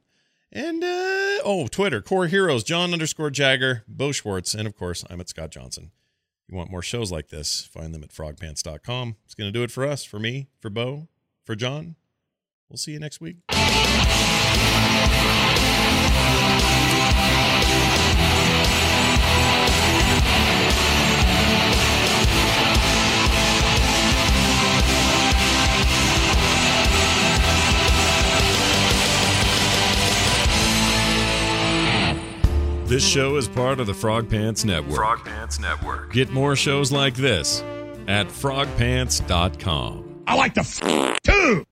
And 0.51 0.83
uh, 0.83 1.41
oh, 1.43 1.67
Twitter, 1.69 2.01
Core 2.01 2.27
Heroes, 2.27 2.63
John 2.63 2.93
underscore 2.93 3.29
Jagger, 3.29 3.83
Bo 3.87 4.11
Schwartz, 4.11 4.53
and 4.53 4.67
of 4.67 4.77
course, 4.77 5.03
I'm 5.09 5.19
at 5.19 5.27
Scott 5.27 5.49
Johnson. 5.51 5.91
If 6.45 6.51
you 6.51 6.57
want 6.57 6.71
more 6.71 6.81
shows 6.81 7.11
like 7.11 7.29
this, 7.29 7.65
find 7.65 7.93
them 7.93 8.03
at 8.03 8.11
frogpants.com. 8.11 9.15
It's 9.25 9.33
going 9.33 9.51
to 9.51 9.51
do 9.51 9.63
it 9.63 9.71
for 9.71 9.85
us, 9.85 10.03
for 10.05 10.19
me, 10.19 10.47
for 10.59 10.69
Bo, 10.69 11.07
for 11.43 11.55
John. 11.55 11.95
We'll 12.69 12.77
see 12.77 12.91
you 12.91 12.99
next 12.99 13.19
week. 13.19 13.37
This 32.85 33.07
show 33.07 33.37
is 33.37 33.47
part 33.47 33.79
of 33.79 33.87
the 33.87 33.93
Frog 33.93 34.29
Pants 34.29 34.65
Network. 34.65 34.95
Frog 34.95 35.23
Pants 35.25 35.59
Network. 35.59 36.11
Get 36.13 36.29
more 36.31 36.55
shows 36.55 36.91
like 36.91 37.15
this 37.15 37.61
at 38.07 38.27
frogpants.com. 38.27 40.23
I 40.27 40.35
like 40.35 40.53
the 40.53 40.61
f- 40.61 41.19
too. 41.23 41.65